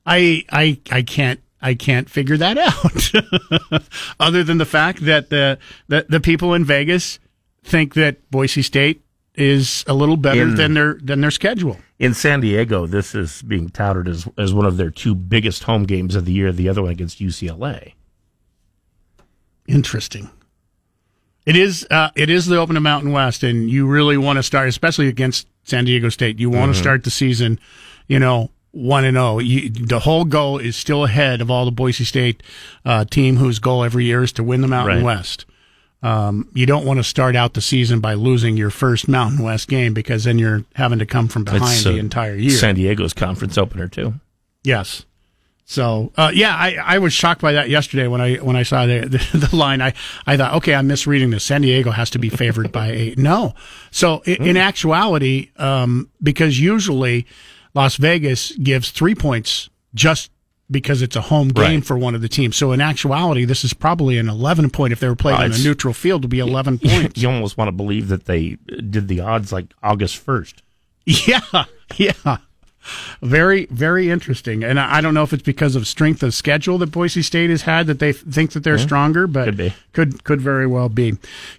I 0.04 0.44
I 0.50 0.80
I 0.90 1.02
can't 1.02 1.40
I 1.64 1.74
can't 1.74 2.10
figure 2.10 2.36
that 2.36 2.58
out. 2.58 3.82
Other 4.20 4.44
than 4.44 4.58
the 4.58 4.66
fact 4.66 5.04
that 5.06 5.30
the, 5.30 5.58
the 5.88 6.04
the 6.08 6.20
people 6.20 6.52
in 6.52 6.64
Vegas 6.64 7.18
think 7.64 7.94
that 7.94 8.30
Boise 8.30 8.60
State 8.60 9.02
is 9.34 9.82
a 9.86 9.94
little 9.94 10.18
better 10.18 10.42
In- 10.42 10.56
than 10.56 10.74
their 10.74 10.94
than 11.02 11.22
their 11.22 11.30
schedule. 11.30 11.78
In 11.98 12.12
San 12.12 12.40
Diego, 12.40 12.86
this 12.86 13.14
is 13.14 13.40
being 13.42 13.70
touted 13.70 14.08
as, 14.08 14.28
as 14.36 14.52
one 14.52 14.66
of 14.66 14.76
their 14.76 14.90
two 14.90 15.14
biggest 15.14 15.62
home 15.62 15.84
games 15.84 16.14
of 16.14 16.26
the 16.26 16.32
year, 16.32 16.52
the 16.52 16.68
other 16.68 16.82
one 16.82 16.90
against 16.90 17.18
UCLA. 17.18 17.94
Interesting. 19.66 20.28
It 21.46 21.56
is 21.56 21.86
uh, 21.90 22.10
it 22.14 22.28
is 22.30 22.46
the 22.46 22.58
Open 22.58 22.76
of 22.76 22.82
Mountain 22.82 23.12
West, 23.12 23.42
and 23.42 23.70
you 23.70 23.86
really 23.86 24.16
want 24.16 24.36
to 24.38 24.42
start, 24.42 24.68
especially 24.68 25.08
against 25.08 25.46
San 25.62 25.84
Diego 25.86 26.08
State. 26.10 26.38
You 26.38 26.50
want 26.50 26.74
to 26.74 26.78
start 26.78 27.04
the 27.04 27.10
season, 27.10 27.58
you 28.06 28.18
know, 28.18 28.50
one 28.74 29.04
and 29.04 29.16
zero. 29.16 29.38
The 29.40 30.00
whole 30.00 30.24
goal 30.24 30.58
is 30.58 30.76
still 30.76 31.04
ahead 31.04 31.40
of 31.40 31.50
all 31.50 31.64
the 31.64 31.70
Boise 31.70 32.04
State 32.04 32.42
uh, 32.84 33.04
team, 33.04 33.36
whose 33.36 33.58
goal 33.58 33.84
every 33.84 34.04
year 34.04 34.22
is 34.22 34.32
to 34.32 34.42
win 34.42 34.60
the 34.60 34.68
Mountain 34.68 34.96
Right. 34.96 35.04
West. 35.04 35.46
Um, 36.02 36.50
you 36.52 36.66
don't 36.66 36.84
want 36.84 36.98
to 36.98 37.04
start 37.04 37.34
out 37.34 37.54
the 37.54 37.62
season 37.62 38.00
by 38.00 38.12
losing 38.12 38.58
your 38.58 38.68
first 38.68 39.08
Mountain 39.08 39.42
West 39.42 39.68
game 39.68 39.94
because 39.94 40.24
then 40.24 40.38
you're 40.38 40.64
having 40.74 40.98
to 40.98 41.06
come 41.06 41.28
from 41.28 41.44
behind 41.44 41.82
the 41.82 41.96
entire 41.96 42.34
year. 42.34 42.50
San 42.50 42.74
Diego's 42.74 43.14
conference 43.14 43.56
opener, 43.56 43.88
too. 43.88 44.14
Yes. 44.62 45.06
So 45.66 46.12
uh, 46.16 46.30
yeah, 46.34 46.54
I, 46.54 46.76
I 46.76 46.98
was 46.98 47.14
shocked 47.14 47.40
by 47.40 47.52
that 47.52 47.70
yesterday 47.70 48.06
when 48.06 48.20
I 48.20 48.36
when 48.36 48.54
I 48.54 48.64
saw 48.64 48.84
the, 48.84 49.00
the 49.32 49.46
the 49.46 49.56
line. 49.56 49.80
I 49.80 49.94
I 50.26 50.36
thought, 50.36 50.54
okay, 50.56 50.74
I'm 50.74 50.86
misreading 50.86 51.30
this. 51.30 51.42
San 51.44 51.62
Diego 51.62 51.90
has 51.90 52.10
to 52.10 52.18
be 52.18 52.28
favored 52.28 52.70
by 52.70 52.90
eight. 52.90 53.16
No, 53.18 53.54
so 53.90 54.20
in, 54.26 54.46
in 54.46 54.56
actuality, 54.58 55.50
um, 55.56 56.10
because 56.22 56.60
usually 56.60 57.26
Las 57.74 57.96
Vegas 57.96 58.52
gives 58.52 58.90
three 58.90 59.14
points 59.14 59.68
just 59.94 60.30
because 60.70 61.02
it's 61.02 61.14
a 61.16 61.20
home 61.20 61.48
game 61.48 61.62
Right. 61.80 61.84
for 61.84 61.98
one 61.98 62.14
of 62.14 62.22
the 62.22 62.28
teams. 62.28 62.56
So 62.56 62.72
in 62.72 62.80
actuality, 62.80 63.44
this 63.44 63.64
is 63.64 63.74
probably 63.74 64.16
an 64.16 64.28
11 64.28 64.70
point. 64.70 64.92
If 64.92 65.00
they 65.00 65.08
were 65.08 65.14
played 65.16 65.34
on 65.36 65.52
a 65.52 65.58
neutral 65.58 65.92
field, 65.92 66.22
to 66.22 66.28
be 66.28 66.38
11 66.38 66.78
points. 66.84 67.20
You 67.20 67.28
almost 67.28 67.58
want 67.58 67.68
to 67.68 67.72
believe 67.72 68.08
that 68.08 68.24
they 68.24 68.56
did 68.88 69.08
the 69.08 69.20
odds 69.20 69.52
like 69.52 69.66
August 69.82 70.24
1st. 70.24 70.54
Yeah, 71.06 71.64
yeah. 71.96 72.38
Very, 73.22 73.66
very 73.66 74.10
interesting. 74.10 74.62
And 74.64 74.78
I 74.78 74.96
I 74.96 75.00
don't 75.00 75.14
know 75.14 75.22
if 75.22 75.32
it's 75.32 75.42
because 75.42 75.74
of 75.76 75.86
strength 75.86 76.22
of 76.22 76.34
schedule 76.34 76.78
that 76.78 76.90
Boise 76.92 77.22
State 77.22 77.50
has 77.50 77.62
had 77.62 77.86
that 77.88 77.98
they 77.98 78.12
think 78.12 78.52
that 78.52 78.62
they're 78.62 78.78
stronger, 78.78 79.26
but 79.26 79.46
could 79.46 79.56
be. 79.56 79.74
could 79.92 80.24
could 80.24 80.40
very 80.40 80.66
well 80.66 80.88
be. 80.88 81.12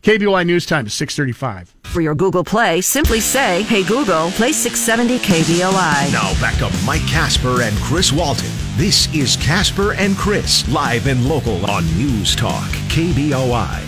KBOI 0.03 0.46
News 0.46 0.65
Time 0.65 0.86
is 0.86 0.94
six 0.94 1.15
thirty 1.15 1.32
five. 1.32 1.74
For 1.84 2.01
your 2.01 2.15
Google 2.15 2.44
Play, 2.44 2.82
simply 2.82 3.20
say, 3.20 3.63
Hey 3.63 3.84
Google, 3.84 4.29
play 4.32 4.51
670 4.51 5.20
KBOI. 5.20 6.12
Now 6.12 6.34
back 6.41 6.55
to 6.58 6.70
Mike 6.86 7.05
Casper 7.08 7.62
and 7.62 7.75
Chris 7.77 8.12
Walton. 8.12 8.51
This 8.75 9.14
is 9.14 9.38
Casper 9.38 9.94
and 9.94 10.16
Chris, 10.18 10.68
live 10.70 11.07
and 11.07 11.27
local 11.27 11.66
on 11.70 11.85
News 11.98 12.35
Talk, 12.35 12.70
KBOI. 12.90 13.81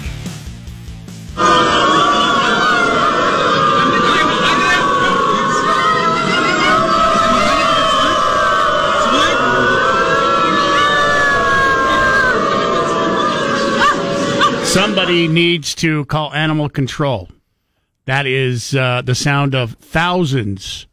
Somebody 14.77 15.27
needs 15.27 15.73
to 15.73 16.05
call 16.05 16.31
animal 16.35 16.69
control. 16.69 17.29
That 18.05 18.27
is 18.27 18.75
uh, 18.75 19.01
the 19.03 19.15
sound 19.15 19.55
of 19.55 19.71
thousands 19.73 20.85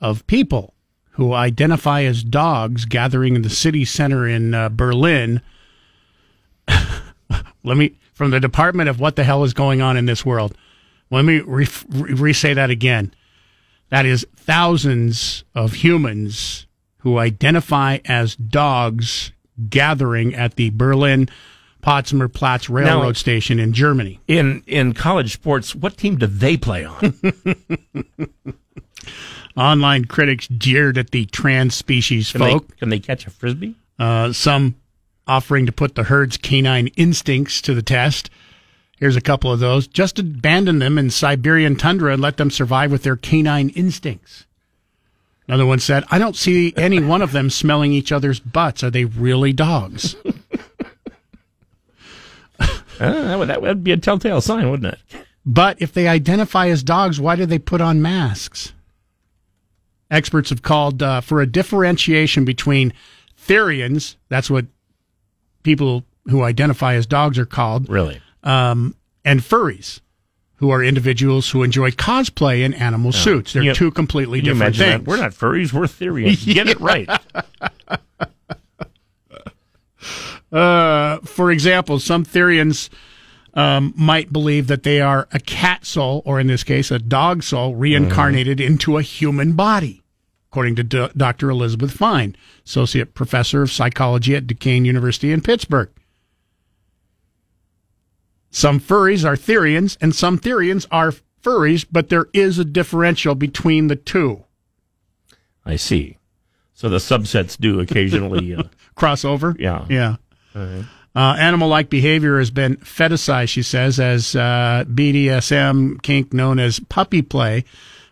of 0.00 0.24
people 0.28 0.72
who 1.14 1.32
identify 1.32 2.04
as 2.04 2.22
dogs 2.22 2.84
gathering 2.84 3.34
in 3.34 3.42
the 3.42 3.50
city 3.50 3.84
center 3.84 4.28
in 4.28 4.54
uh, 4.54 4.68
Berlin. 4.68 5.40
Let 6.68 7.76
me, 7.76 7.96
from 8.12 8.30
the 8.30 8.38
Department 8.38 8.88
of 8.88 9.00
What 9.00 9.16
the 9.16 9.24
Hell 9.24 9.42
is 9.42 9.52
Going 9.52 9.82
On 9.82 9.96
in 9.96 10.06
This 10.06 10.24
World, 10.24 10.56
let 11.10 11.24
me 11.24 11.40
re- 11.40 11.66
re 11.88 12.32
say 12.32 12.54
that 12.54 12.70
again. 12.70 13.12
That 13.88 14.06
is 14.06 14.24
thousands 14.36 15.42
of 15.56 15.72
humans 15.72 16.68
who 16.98 17.18
identify 17.18 17.98
as 18.04 18.36
dogs 18.36 19.32
gathering 19.68 20.36
at 20.36 20.54
the 20.54 20.70
Berlin 20.70 21.28
Potsdamer 21.84 22.32
Platz 22.32 22.70
railroad 22.70 23.06
Now- 23.08 23.12
station 23.12 23.60
in 23.60 23.72
Germany. 23.74 24.18
In 24.26 24.62
in 24.66 24.94
college 24.94 25.32
sports, 25.34 25.74
what 25.74 25.96
team 25.98 26.16
do 26.16 26.26
they 26.26 26.56
play 26.56 26.84
on? 26.84 27.14
Online 29.56 30.04
critics 30.06 30.48
jeered 30.48 30.98
at 30.98 31.10
the 31.10 31.26
trans 31.26 31.74
species 31.74 32.32
Can 32.32 32.40
they, 32.40 32.50
folk, 32.52 32.76
can 32.78 32.88
they 32.88 32.98
catch 32.98 33.26
a 33.26 33.30
frisbee? 33.30 33.76
uh, 34.00 34.32
some 34.32 34.74
offering 35.28 35.66
to 35.66 35.72
put 35.72 35.94
the 35.94 36.02
herd's 36.04 36.36
canine 36.36 36.88
instincts 36.96 37.60
to 37.62 37.72
the 37.74 37.82
test. 37.82 38.30
Here's 38.98 39.14
a 39.16 39.20
couple 39.20 39.52
of 39.52 39.60
those. 39.60 39.86
Just 39.86 40.18
abandon 40.18 40.80
them 40.80 40.98
in 40.98 41.10
Siberian 41.10 41.76
tundra 41.76 42.12
and 42.14 42.20
let 42.22 42.36
them 42.36 42.50
survive 42.50 42.90
with 42.90 43.02
their 43.04 43.16
canine 43.16 43.68
instincts. 43.70 44.44
Another 45.46 45.66
one 45.66 45.78
said, 45.78 46.04
I 46.10 46.18
don't 46.18 46.36
see 46.36 46.72
any 46.76 47.00
one 47.00 47.22
of 47.22 47.32
them 47.32 47.48
smelling 47.50 47.92
each 47.92 48.10
other's 48.12 48.40
butts. 48.40 48.82
Are 48.82 48.90
they 48.90 49.04
really 49.04 49.52
dogs? 49.52 50.16
Uh, 53.00 53.12
that, 53.22 53.38
would, 53.38 53.48
that 53.48 53.62
would 53.62 53.84
be 53.84 53.92
a 53.92 53.96
telltale 53.96 54.40
sign, 54.40 54.70
wouldn't 54.70 54.94
it? 54.94 55.24
But 55.46 55.80
if 55.80 55.92
they 55.92 56.08
identify 56.08 56.68
as 56.68 56.82
dogs, 56.82 57.20
why 57.20 57.36
do 57.36 57.44
they 57.46 57.58
put 57.58 57.80
on 57.80 58.00
masks? 58.00 58.72
Experts 60.10 60.50
have 60.50 60.62
called 60.62 61.02
uh, 61.02 61.20
for 61.20 61.40
a 61.40 61.46
differentiation 61.46 62.44
between 62.44 62.92
Therians, 63.46 64.16
that's 64.28 64.48
what 64.48 64.66
people 65.62 66.04
who 66.28 66.42
identify 66.42 66.94
as 66.94 67.04
dogs 67.06 67.38
are 67.38 67.44
called, 67.46 67.88
Really? 67.88 68.20
um, 68.42 68.94
and 69.24 69.40
furries, 69.40 70.00
who 70.56 70.70
are 70.70 70.82
individuals 70.82 71.50
who 71.50 71.62
enjoy 71.62 71.90
cosplay 71.90 72.62
in 72.62 72.72
animal 72.74 73.12
suits. 73.12 73.52
They're 73.52 73.62
You- 73.64 73.74
two 73.74 73.90
completely 73.90 74.40
different 74.40 74.76
things. 74.76 75.04
that? 75.04 75.04
We're 75.04 75.16
not 75.18 75.32
furries, 75.32 75.72
we're 75.72 75.84
Therians. 75.86 76.46
Get 76.52 76.68
it 76.68 76.80
right. 76.80 77.08
Uh, 80.54 81.18
for 81.24 81.50
example, 81.50 81.98
some 81.98 82.24
Therians 82.24 82.88
um, 83.54 83.92
might 83.96 84.32
believe 84.32 84.68
that 84.68 84.84
they 84.84 85.00
are 85.00 85.26
a 85.32 85.40
cat 85.40 85.84
soul, 85.84 86.22
or 86.24 86.38
in 86.38 86.46
this 86.46 86.62
case, 86.62 86.92
a 86.92 86.98
dog 87.00 87.42
soul, 87.42 87.74
reincarnated 87.74 88.60
into 88.60 88.96
a 88.96 89.02
human 89.02 89.54
body, 89.54 90.02
according 90.50 90.76
to 90.76 90.84
D- 90.84 91.08
Dr. 91.16 91.50
Elizabeth 91.50 91.90
Fine, 91.90 92.36
associate 92.64 93.14
professor 93.14 93.62
of 93.62 93.72
psychology 93.72 94.36
at 94.36 94.46
Duquesne 94.46 94.84
University 94.84 95.32
in 95.32 95.40
Pittsburgh. 95.40 95.90
Some 98.50 98.78
furries 98.78 99.24
are 99.24 99.36
Therians, 99.36 99.96
and 100.00 100.14
some 100.14 100.38
Therians 100.38 100.86
are 100.92 101.12
furries, 101.42 101.84
but 101.90 102.10
there 102.10 102.26
is 102.32 102.60
a 102.60 102.64
differential 102.64 103.34
between 103.34 103.88
the 103.88 103.96
two. 103.96 104.44
I 105.66 105.74
see. 105.74 106.18
So 106.74 106.88
the 106.88 106.98
subsets 106.98 107.58
do 107.58 107.80
occasionally. 107.80 108.54
Uh, 108.54 108.64
crossover. 108.96 109.58
Yeah. 109.58 109.86
Yeah. 109.88 110.16
Uh, 111.16 111.36
animal 111.38 111.68
like 111.68 111.90
behavior 111.90 112.38
has 112.38 112.50
been 112.50 112.76
fetishized, 112.78 113.48
she 113.48 113.62
says, 113.62 114.00
as 114.00 114.34
uh, 114.34 114.84
BDSM 114.88 116.02
kink 116.02 116.32
known 116.32 116.58
as 116.58 116.80
puppy 116.80 117.22
play, 117.22 117.64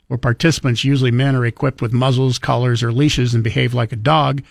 where 0.06 0.18
participants, 0.18 0.84
usually 0.84 1.10
men, 1.10 1.34
are 1.34 1.44
equipped 1.44 1.82
with 1.82 1.92
muzzles, 1.92 2.38
collars, 2.38 2.82
or 2.82 2.92
leashes 2.92 3.34
and 3.34 3.42
behave 3.42 3.74
like 3.74 3.92
a 3.92 3.96
dog. 3.96 4.42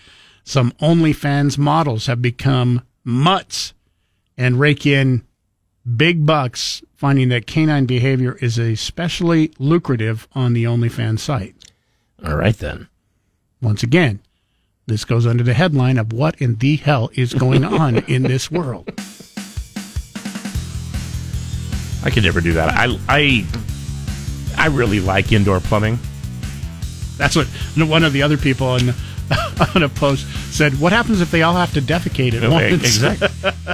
Some 0.44 0.72
OnlyFans 0.72 1.56
models 1.56 2.06
have 2.06 2.20
become 2.20 2.82
mutts 3.04 3.72
and 4.36 4.60
rake 4.60 4.84
in 4.84 5.24
big 5.96 6.26
bucks 6.26 6.82
finding 6.94 7.28
that 7.30 7.46
canine 7.46 7.86
behavior 7.86 8.36
is 8.40 8.58
especially 8.58 9.52
lucrative 9.58 10.28
on 10.34 10.52
the 10.52 10.64
OnlyFans 10.64 11.20
site. 11.20 11.54
All 12.24 12.36
right 12.36 12.56
then. 12.56 12.88
Once 13.60 13.82
again, 13.82 14.20
this 14.92 15.04
goes 15.04 15.26
under 15.26 15.42
the 15.42 15.54
headline 15.54 15.98
of 15.98 16.12
what 16.12 16.40
in 16.40 16.56
the 16.56 16.76
hell 16.76 17.10
is 17.14 17.32
going 17.34 17.64
on 17.64 17.98
in 18.08 18.22
this 18.22 18.50
world. 18.50 18.88
I 22.04 22.10
could 22.10 22.24
never 22.24 22.40
do 22.40 22.52
that. 22.54 22.68
I 22.76 22.98
I 23.08 23.46
I 24.56 24.66
really 24.68 25.00
like 25.00 25.32
indoor 25.32 25.60
plumbing. 25.60 25.98
That's 27.16 27.36
what 27.36 27.46
one 27.76 28.02
of 28.04 28.12
the 28.12 28.22
other 28.22 28.36
people 28.36 28.66
on 28.66 28.80
on 29.74 29.82
a 29.82 29.88
post 29.88 30.26
said. 30.52 30.78
What 30.80 30.92
happens 30.92 31.20
if 31.20 31.30
they 31.30 31.42
all 31.42 31.54
have 31.54 31.72
to 31.74 31.80
defecate 31.80 32.34
at 32.34 32.42
Okay, 32.44 32.72
once? 32.72 32.82
exactly. 32.82 33.28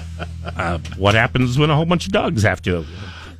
uh, 0.45 0.79
what 0.99 1.15
happens 1.15 1.59
when 1.59 1.71
a 1.71 1.77
whole 1.77 1.87
bunch 1.87 2.07
of 2.07 2.13
dogs 2.13 2.43
have 2.43 2.61
to? 2.63 2.85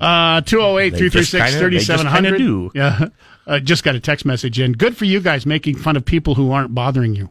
Uh, 0.01 0.41
208 0.43 0.91
They 0.91 0.99
336 1.11 1.33
kinda- 1.33 1.69
they 1.71 1.77
just 1.77 1.87
3700. 1.87 2.71
Yeah. 2.75 3.09
Uh, 3.47 3.59
just 3.59 3.83
got 3.83 3.95
a 3.95 4.01
text 4.01 4.25
message 4.25 4.61
in. 4.61 4.73
Good 4.73 4.97
for 4.97 5.05
you 5.07 5.21
guys 5.21 5.45
making 5.45 5.77
fun 5.77 5.97
of 5.97 6.05
people 6.05 6.35
who 6.35 6.53
aren't 6.53 6.75
bothering 6.75 7.15
you. 7.15 7.31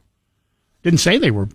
Didn't 0.88 1.02
say 1.02 1.18
they 1.18 1.32
were 1.32 1.50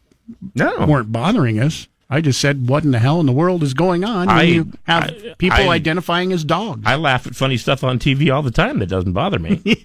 No. 0.55 0.85
weren't 0.87 1.11
bothering 1.11 1.59
us. 1.59 1.89
I 2.11 2.21
just 2.21 2.39
said, 2.39 2.69
what 2.69 2.85
in 2.85 2.91
the 2.91 2.99
hell 2.99 3.21
in 3.21 3.25
the 3.25 3.33
world 3.33 3.63
is 3.63 3.73
going 3.73 4.05
on 4.05 4.27
when 4.27 4.37
I- 4.37 4.43
you 4.43 4.71
have 4.85 5.05
I- 5.05 5.35
people 5.39 5.71
I- 5.71 5.75
identifying 5.77 6.31
as 6.35 6.45
dogs? 6.45 6.83
I 6.85 6.97
laugh 6.97 7.27
at 7.27 7.35
funny 7.35 7.57
stuff 7.57 7.83
on 7.83 7.99
TV 7.99 8.29
all 8.31 8.43
the 8.43 8.51
time 8.51 8.81
that 8.81 8.91
doesn't 8.91 9.13
bother 9.15 9.39
me. 9.39 9.63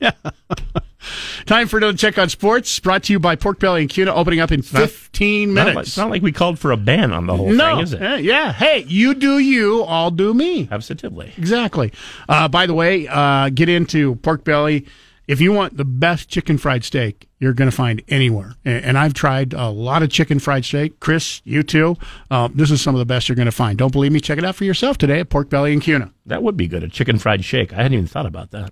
Time 1.46 1.68
for 1.70 1.78
another 1.78 1.96
check 1.96 2.18
on 2.18 2.28
sports. 2.28 2.78
Brought 2.82 3.04
to 3.04 3.14
you 3.14 3.20
by 3.20 3.38
Pork 3.38 3.60
Belly 3.60 3.80
and 3.82 3.90
Kuna, 3.90 4.14
opening 4.14 4.42
up 4.42 4.52
in 4.52 4.62
15 4.62 5.54
Not 5.54 5.68
like- 5.68 5.74
minutes. 5.76 5.90
it's 5.90 5.98
not 5.98 6.10
like 6.10 6.22
we 6.22 6.34
called 6.34 6.60
for 6.60 6.72
a 6.72 6.78
ban 6.78 7.14
on 7.14 7.28
the 7.28 7.38
whole 7.38 7.50
no, 7.54 7.76
thing, 7.76 7.84
is 7.84 7.94
it? 7.94 8.02
Eh, 8.02 8.18
yeah. 8.18 8.52
Hey, 8.52 8.84
you 8.90 9.14
do 9.14 9.38
you, 9.40 9.84
I'll 9.84 10.12
do 10.12 10.34
me. 10.34 10.68
Absolutely. 10.70 11.32
Exactly. 11.38 11.94
Uh, 12.28 12.50
by 12.50 12.66
the 12.66 12.74
way, 12.74 13.08
uh, 13.08 13.48
get 13.50 13.70
into 13.70 14.16
pork 14.16 14.44
belly. 14.44 14.86
If 15.28 15.42
you 15.42 15.52
want 15.52 15.76
the 15.76 15.84
best 15.84 16.30
chicken 16.30 16.58
fried 16.58 16.86
steak, 16.86 17.28
you're 17.38 17.54
going 17.54 17.70
to 17.70 17.76
find 17.76 18.02
anywhere. 18.08 18.56
And, 18.64 18.98
I've 18.98 19.14
tried 19.14 19.54
a 19.54 19.70
lot 19.70 20.02
of 20.02 20.10
chicken 20.10 20.40
fried 20.40 20.64
steak. 20.64 21.02
Chris, 21.02 21.42
you 21.44 21.64
too. 21.64 21.98
Uh, 22.32 22.48
this 22.54 22.72
is 22.72 22.82
some 22.82 22.96
of 22.96 23.00
the 23.00 23.06
best 23.06 23.28
you're 23.28 23.36
going 23.36 23.48
to 23.48 23.52
find. 23.52 23.78
Don't 23.78 23.92
believe 23.92 24.14
me? 24.14 24.22
Check 24.22 24.38
it 24.38 24.46
out 24.46 24.56
for 24.56 24.64
yourself 24.64 24.98
today 24.98 25.20
at 25.20 25.30
Pork 25.30 25.50
Belly 25.50 25.74
and 25.74 25.82
Kuna. 25.82 26.14
That 26.26 26.44
would 26.44 26.56
be 26.56 26.68
good. 26.68 26.84
A 26.84 26.88
chicken 26.88 27.20
fried 27.20 27.44
shake. 27.44 27.74
I 27.74 27.78
hadn't 27.78 27.94
even 27.94 28.08
thought 28.08 28.26
about 28.26 28.52
that. 28.52 28.72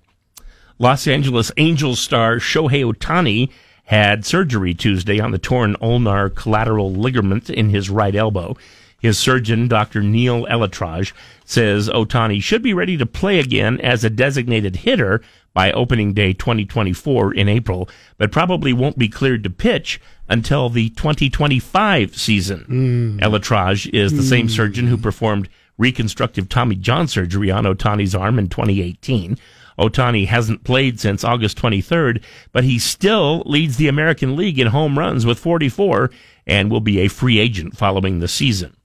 Los 0.78 1.06
Angeles 1.06 1.52
Angels 1.58 2.00
star 2.00 2.36
Shohei 2.36 2.90
Ohtani 2.90 3.50
had 3.84 4.24
surgery 4.24 4.72
Tuesday 4.72 5.20
on 5.20 5.32
the 5.32 5.38
torn 5.38 5.76
ulnar 5.80 6.30
collateral 6.30 6.92
ligament 6.92 7.50
in 7.50 7.68
his 7.68 7.90
right 7.90 8.14
elbow. 8.14 8.56
His 8.98 9.18
surgeon, 9.18 9.68
Dr. 9.68 10.02
Neal 10.02 10.46
ElAttrache, 10.46 11.12
says 11.44 11.88
Ohtani 11.88 12.42
should 12.42 12.62
be 12.62 12.74
ready 12.74 12.96
to 12.96 13.06
play 13.06 13.38
again 13.38 13.80
as 13.80 14.04
a 14.04 14.10
designated 14.10 14.76
hitter 14.76 15.20
by 15.56 15.72
opening 15.72 16.12
day 16.12 16.34
2024 16.34 17.32
in 17.32 17.48
April, 17.48 17.88
but 18.18 18.30
probably 18.30 18.74
won't 18.74 18.98
be 18.98 19.08
cleared 19.08 19.42
to 19.42 19.48
pitch 19.48 19.98
until 20.28 20.68
the 20.68 20.90
2025 20.90 22.14
season. 22.14 22.66
Mm. 22.68 23.20
ElAttrache 23.20 23.88
is 23.94 24.12
the 24.12 24.22
same 24.22 24.48
mm. 24.48 24.50
surgeon 24.50 24.86
who 24.86 24.98
performed 24.98 25.48
reconstructive 25.78 26.50
Tommy 26.50 26.76
John 26.76 27.08
surgery 27.08 27.50
on 27.50 27.64
Ohtani's 27.64 28.14
arm 28.14 28.38
in 28.38 28.50
2018. 28.50 29.38
Ohtani 29.78 30.26
hasn't 30.26 30.62
played 30.62 31.00
since 31.00 31.24
August 31.24 31.56
23rd, 31.56 32.22
but 32.52 32.64
he 32.64 32.78
still 32.78 33.42
leads 33.46 33.78
the 33.78 33.88
American 33.88 34.36
League 34.36 34.58
in 34.58 34.66
home 34.66 34.98
runs 34.98 35.24
with 35.24 35.38
44 35.38 36.10
and 36.46 36.70
will 36.70 36.80
be 36.80 36.98
a 36.98 37.08
free 37.08 37.38
agent 37.38 37.78
following 37.78 38.18
the 38.18 38.28
season. 38.28 38.76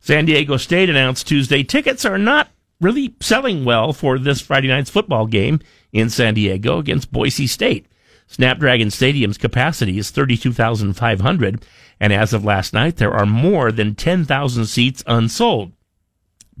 San 0.00 0.26
Diego 0.26 0.58
State 0.58 0.90
announced 0.90 1.26
Tuesday 1.26 1.62
tickets 1.62 2.04
are 2.04 2.18
not 2.18 2.50
really 2.78 3.14
selling 3.20 3.64
well 3.64 3.94
for 3.94 4.18
this 4.18 4.42
Friday 4.42 4.68
night's 4.68 4.90
football 4.90 5.24
game 5.26 5.60
in 5.92 6.10
San 6.10 6.34
Diego 6.34 6.78
against 6.78 7.12
Boise 7.12 7.46
State. 7.46 7.86
Snapdragon 8.26 8.90
Stadium's 8.90 9.38
capacity 9.38 9.98
is 9.98 10.10
32,500, 10.10 11.64
and 11.98 12.12
as 12.12 12.32
of 12.32 12.44
last 12.44 12.72
night, 12.72 12.96
there 12.96 13.12
are 13.12 13.26
more 13.26 13.72
than 13.72 13.94
10,000 13.94 14.66
seats 14.66 15.02
unsold. 15.06 15.72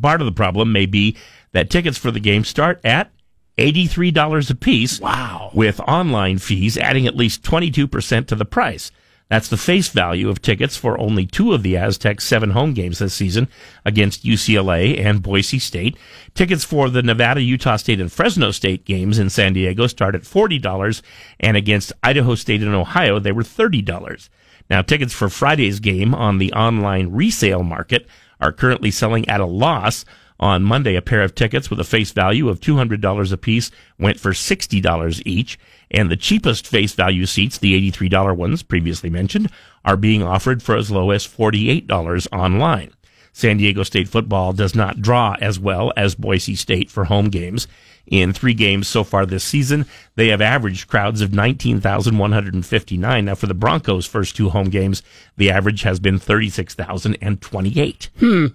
Part 0.00 0.20
of 0.20 0.24
the 0.24 0.32
problem 0.32 0.72
may 0.72 0.86
be 0.86 1.16
that 1.52 1.70
tickets 1.70 1.98
for 1.98 2.10
the 2.10 2.20
game 2.20 2.44
start 2.44 2.80
at 2.84 3.12
$83 3.58 4.50
a 4.50 4.54
piece. 4.54 5.00
Wow. 5.00 5.50
With 5.54 5.80
online 5.80 6.38
fees 6.38 6.76
adding 6.76 7.06
at 7.06 7.16
least 7.16 7.42
22% 7.42 8.26
to 8.26 8.34
the 8.34 8.44
price. 8.44 8.90
That's 9.30 9.48
the 9.48 9.56
face 9.56 9.88
value 9.88 10.28
of 10.28 10.42
tickets 10.42 10.76
for 10.76 10.98
only 10.98 11.24
two 11.24 11.52
of 11.52 11.62
the 11.62 11.76
Aztecs' 11.76 12.26
seven 12.26 12.50
home 12.50 12.74
games 12.74 12.98
this 12.98 13.14
season 13.14 13.46
against 13.84 14.24
UCLA 14.24 14.98
and 14.98 15.22
Boise 15.22 15.60
State. 15.60 15.96
Tickets 16.34 16.64
for 16.64 16.90
the 16.90 17.00
Nevada, 17.00 17.40
Utah 17.40 17.76
State, 17.76 18.00
and 18.00 18.10
Fresno 18.10 18.50
State 18.50 18.84
games 18.84 19.20
in 19.20 19.30
San 19.30 19.52
Diego 19.52 19.86
start 19.86 20.16
at 20.16 20.22
$40, 20.22 21.00
and 21.38 21.56
against 21.56 21.92
Idaho 22.02 22.34
State 22.34 22.60
and 22.60 22.74
Ohio, 22.74 23.20
they 23.20 23.30
were 23.30 23.44
$30. 23.44 24.28
Now, 24.68 24.82
tickets 24.82 25.12
for 25.12 25.28
Friday's 25.28 25.78
game 25.78 26.12
on 26.12 26.38
the 26.38 26.52
online 26.52 27.12
resale 27.12 27.62
market 27.62 28.08
are 28.40 28.52
currently 28.52 28.90
selling 28.90 29.28
at 29.28 29.40
a 29.40 29.46
loss. 29.46 30.04
On 30.40 30.62
Monday, 30.62 30.96
a 30.96 31.02
pair 31.02 31.20
of 31.20 31.34
tickets 31.34 31.68
with 31.68 31.78
a 31.80 31.84
face 31.84 32.12
value 32.12 32.48
of 32.48 32.60
$200 32.60 33.32
apiece 33.32 33.70
went 33.98 34.18
for 34.18 34.30
$60 34.30 35.22
each, 35.26 35.58
and 35.90 36.10
the 36.10 36.16
cheapest 36.16 36.66
face 36.66 36.94
value 36.94 37.26
seats, 37.26 37.58
the 37.58 37.90
$83 37.92 38.34
ones 38.34 38.62
previously 38.62 39.10
mentioned, 39.10 39.50
are 39.84 39.98
being 39.98 40.22
offered 40.22 40.62
for 40.62 40.76
as 40.76 40.90
low 40.90 41.10
as 41.10 41.28
$48 41.28 42.26
online. 42.32 42.90
San 43.34 43.58
Diego 43.58 43.82
State 43.82 44.08
football 44.08 44.54
does 44.54 44.74
not 44.74 45.02
draw 45.02 45.36
as 45.42 45.60
well 45.60 45.92
as 45.94 46.14
Boise 46.14 46.56
State 46.56 46.90
for 46.90 47.04
home 47.04 47.28
games. 47.28 47.68
In 48.06 48.32
three 48.32 48.54
games 48.54 48.88
so 48.88 49.04
far 49.04 49.24
this 49.24 49.44
season, 49.44 49.86
they 50.16 50.28
have 50.28 50.40
averaged 50.40 50.88
crowds 50.88 51.20
of 51.20 51.32
19,159. 51.32 53.24
Now, 53.24 53.34
for 53.36 53.46
the 53.46 53.54
Broncos' 53.54 54.04
first 54.06 54.34
two 54.34 54.48
home 54.50 54.68
games, 54.68 55.02
the 55.36 55.50
average 55.50 55.82
has 55.82 56.00
been 56.00 56.18
36,028. 56.18 58.10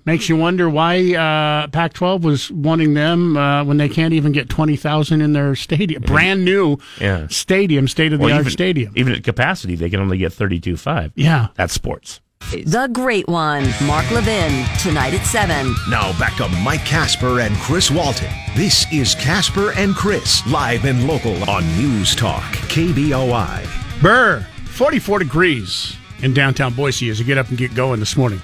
Makes 0.05 0.29
you 0.29 0.35
wonder 0.35 0.69
why 0.69 1.13
uh, 1.15 1.67
Pac 1.67 1.93
12 1.93 2.23
was 2.23 2.51
wanting 2.51 2.93
them 2.95 3.37
uh, 3.37 3.63
when 3.63 3.77
they 3.77 3.89
can't 3.89 4.13
even 4.13 4.31
get 4.31 4.49
20,000 4.49 5.21
in 5.21 5.33
their 5.33 5.55
stadium. 5.55 6.01
Brand 6.03 6.43
new 6.45 6.77
Yeah. 6.99 7.27
stadium, 7.29 7.87
state 7.87 8.13
of 8.13 8.19
the 8.19 8.31
art 8.31 8.47
stadium. 8.47 8.93
Even 8.95 9.13
at 9.13 9.23
capacity, 9.23 9.75
they 9.75 9.89
can 9.89 9.99
only 10.01 10.17
get 10.17 10.31
32.5. 10.33 11.11
Yeah. 11.15 11.47
That's 11.55 11.73
sports. 11.73 12.19
The 12.63 12.87
Great 12.93 13.27
One, 13.27 13.65
Mark 13.83 14.09
Levin, 14.11 14.65
tonight 14.79 15.13
at 15.13 15.25
7. 15.25 15.75
Now 15.89 16.17
back 16.17 16.35
to 16.37 16.47
Mike 16.63 16.85
Casper 16.85 17.41
and 17.41 17.55
Chris 17.57 17.91
Walton. 17.91 18.31
This 18.55 18.85
is 18.93 19.15
Casper 19.15 19.71
and 19.73 19.95
Chris, 19.95 20.45
live 20.47 20.85
and 20.85 21.07
local 21.07 21.49
on 21.49 21.65
News 21.77 22.15
Talk, 22.15 22.43
KBOI. 22.69 24.01
Burr, 24.01 24.47
44 24.67 25.19
degrees 25.19 25.97
in 26.21 26.33
downtown 26.33 26.73
Boise 26.73 27.09
as 27.09 27.19
you 27.19 27.25
get 27.25 27.37
up 27.37 27.49
and 27.49 27.57
get 27.57 27.75
going 27.75 27.99
this 27.99 28.15
morning. 28.15 28.41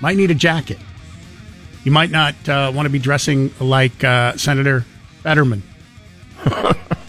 Might 0.00 0.16
need 0.16 0.30
a 0.30 0.34
jacket. 0.34 0.78
You 1.84 1.92
might 1.92 2.10
not 2.10 2.34
uh, 2.48 2.72
want 2.74 2.86
to 2.86 2.90
be 2.90 2.98
dressing 2.98 3.52
like 3.60 4.02
uh, 4.02 4.36
Senator 4.36 4.86
Fetterman. 5.22 5.62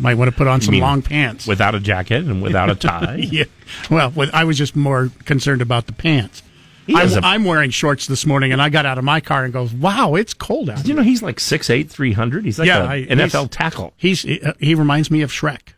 might 0.00 0.14
want 0.14 0.30
to 0.30 0.36
put 0.36 0.46
on 0.46 0.60
some 0.60 0.72
mean 0.72 0.80
long 0.82 1.02
pants. 1.02 1.46
Without 1.46 1.74
a 1.74 1.80
jacket 1.80 2.24
and 2.24 2.42
without 2.42 2.70
a 2.70 2.74
tie. 2.76 3.16
yeah. 3.16 3.44
Well, 3.90 4.10
with, 4.10 4.30
I 4.34 4.44
was 4.44 4.58
just 4.58 4.74
more 4.74 5.10
concerned 5.24 5.62
about 5.62 5.86
the 5.86 5.92
pants. 5.92 6.42
I'm, 6.92 7.08
a- 7.12 7.20
I'm 7.26 7.44
wearing 7.44 7.70
shorts 7.70 8.06
this 8.08 8.26
morning, 8.26 8.50
and 8.52 8.60
I 8.60 8.68
got 8.68 8.84
out 8.86 8.98
of 8.98 9.04
my 9.04 9.20
car 9.20 9.44
and 9.44 9.52
goes, 9.52 9.72
"Wow, 9.72 10.16
it's 10.16 10.34
cold 10.34 10.68
out." 10.70 10.78
Did 10.78 10.88
you 10.88 10.94
know 10.94 11.02
he's 11.02 11.22
like 11.22 11.36
6'8", 11.36 11.88
300? 11.88 12.44
He's 12.44 12.58
like 12.58 12.66
Yeah, 12.66 12.82
an 12.82 12.90
I- 12.90 13.26
NFL 13.26 13.30
he's- 13.42 13.48
tackle. 13.50 13.92
He's 13.96 14.22
he, 14.22 14.40
uh, 14.40 14.54
he 14.58 14.74
reminds 14.74 15.08
me 15.10 15.22
of 15.22 15.30
Shrek. 15.30 15.74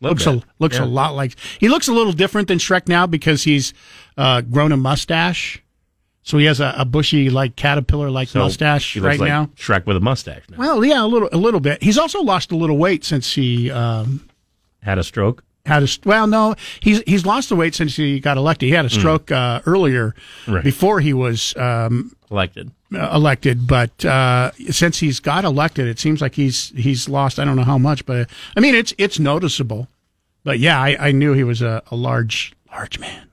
Looks 0.00 0.26
a 0.26 0.42
looks 0.58 0.76
Yeah. 0.78 0.84
a 0.84 0.86
lot 0.86 1.14
like 1.14 1.34
he 1.60 1.68
looks 1.68 1.86
a 1.88 1.92
little 1.92 2.12
different 2.12 2.48
than 2.48 2.58
Shrek 2.58 2.88
now 2.88 3.06
because 3.06 3.44
he's 3.44 3.72
uh, 4.16 4.40
grown 4.40 4.72
a 4.72 4.76
mustache. 4.76 5.62
So 6.24 6.38
he 6.38 6.44
has 6.44 6.60
a, 6.60 6.72
a 6.78 6.84
bushy 6.84 7.30
like 7.30 7.56
caterpillar 7.56 8.08
like 8.10 8.28
So 8.28 8.38
mustache 8.40 8.96
right 8.96 9.18
like 9.18 9.28
now. 9.28 9.46
Shrek 9.56 9.86
with 9.86 9.96
a 9.96 10.00
mustache 10.00 10.42
now. 10.48 10.56
Well, 10.58 10.84
yeah, 10.84 11.04
a 11.04 11.06
little 11.06 11.28
a 11.32 11.36
little 11.36 11.60
bit. 11.60 11.82
He's 11.82 11.98
also 11.98 12.20
lost 12.22 12.52
a 12.52 12.56
little 12.56 12.78
weight 12.78 13.04
since 13.04 13.32
he 13.34 13.70
um, 13.70 14.28
Had 14.82 14.98
a 14.98 15.02
stroke. 15.02 15.42
had 15.66 15.82
a 15.82 15.88
well 16.04 16.26
no 16.26 16.54
he's 16.80 17.02
he's 17.06 17.24
lost 17.26 17.48
the 17.48 17.56
weight 17.56 17.74
since 17.74 17.96
he 17.96 18.20
got 18.20 18.36
elected. 18.36 18.68
He 18.68 18.74
had 18.74 18.84
a 18.84 18.90
stroke 18.90 19.30
uh, 19.32 19.60
earlier 19.66 20.14
Hmm. 20.46 20.54
Right. 20.54 20.64
before 20.64 21.00
he 21.00 21.12
was 21.12 21.56
um, 21.56 22.14
Elected. 22.30 22.70
uh, 22.94 23.10
elected, 23.12 23.66
but 23.66 24.04
uh, 24.04 24.52
since 24.70 24.98
he's 25.00 25.18
got 25.20 25.44
elected, 25.44 25.86
it 25.88 25.98
seems 25.98 26.20
like 26.20 26.34
he's 26.36 26.72
he's 26.76 27.08
lost. 27.08 27.38
I 27.40 27.44
don't 27.44 27.56
know 27.56 27.64
how 27.64 27.78
much, 27.78 28.06
but 28.06 28.28
I 28.56 28.60
mean 28.60 28.74
it's 28.76 28.94
it's 28.96 29.18
noticeable. 29.18 29.88
But 30.44 30.58
yeah, 30.60 30.80
I, 30.80 31.08
I 31.08 31.12
knew 31.12 31.32
he 31.34 31.44
was 31.44 31.62
a, 31.62 31.82
a 31.90 31.96
large 31.96 32.52
large 32.72 32.98
man. 33.00 33.28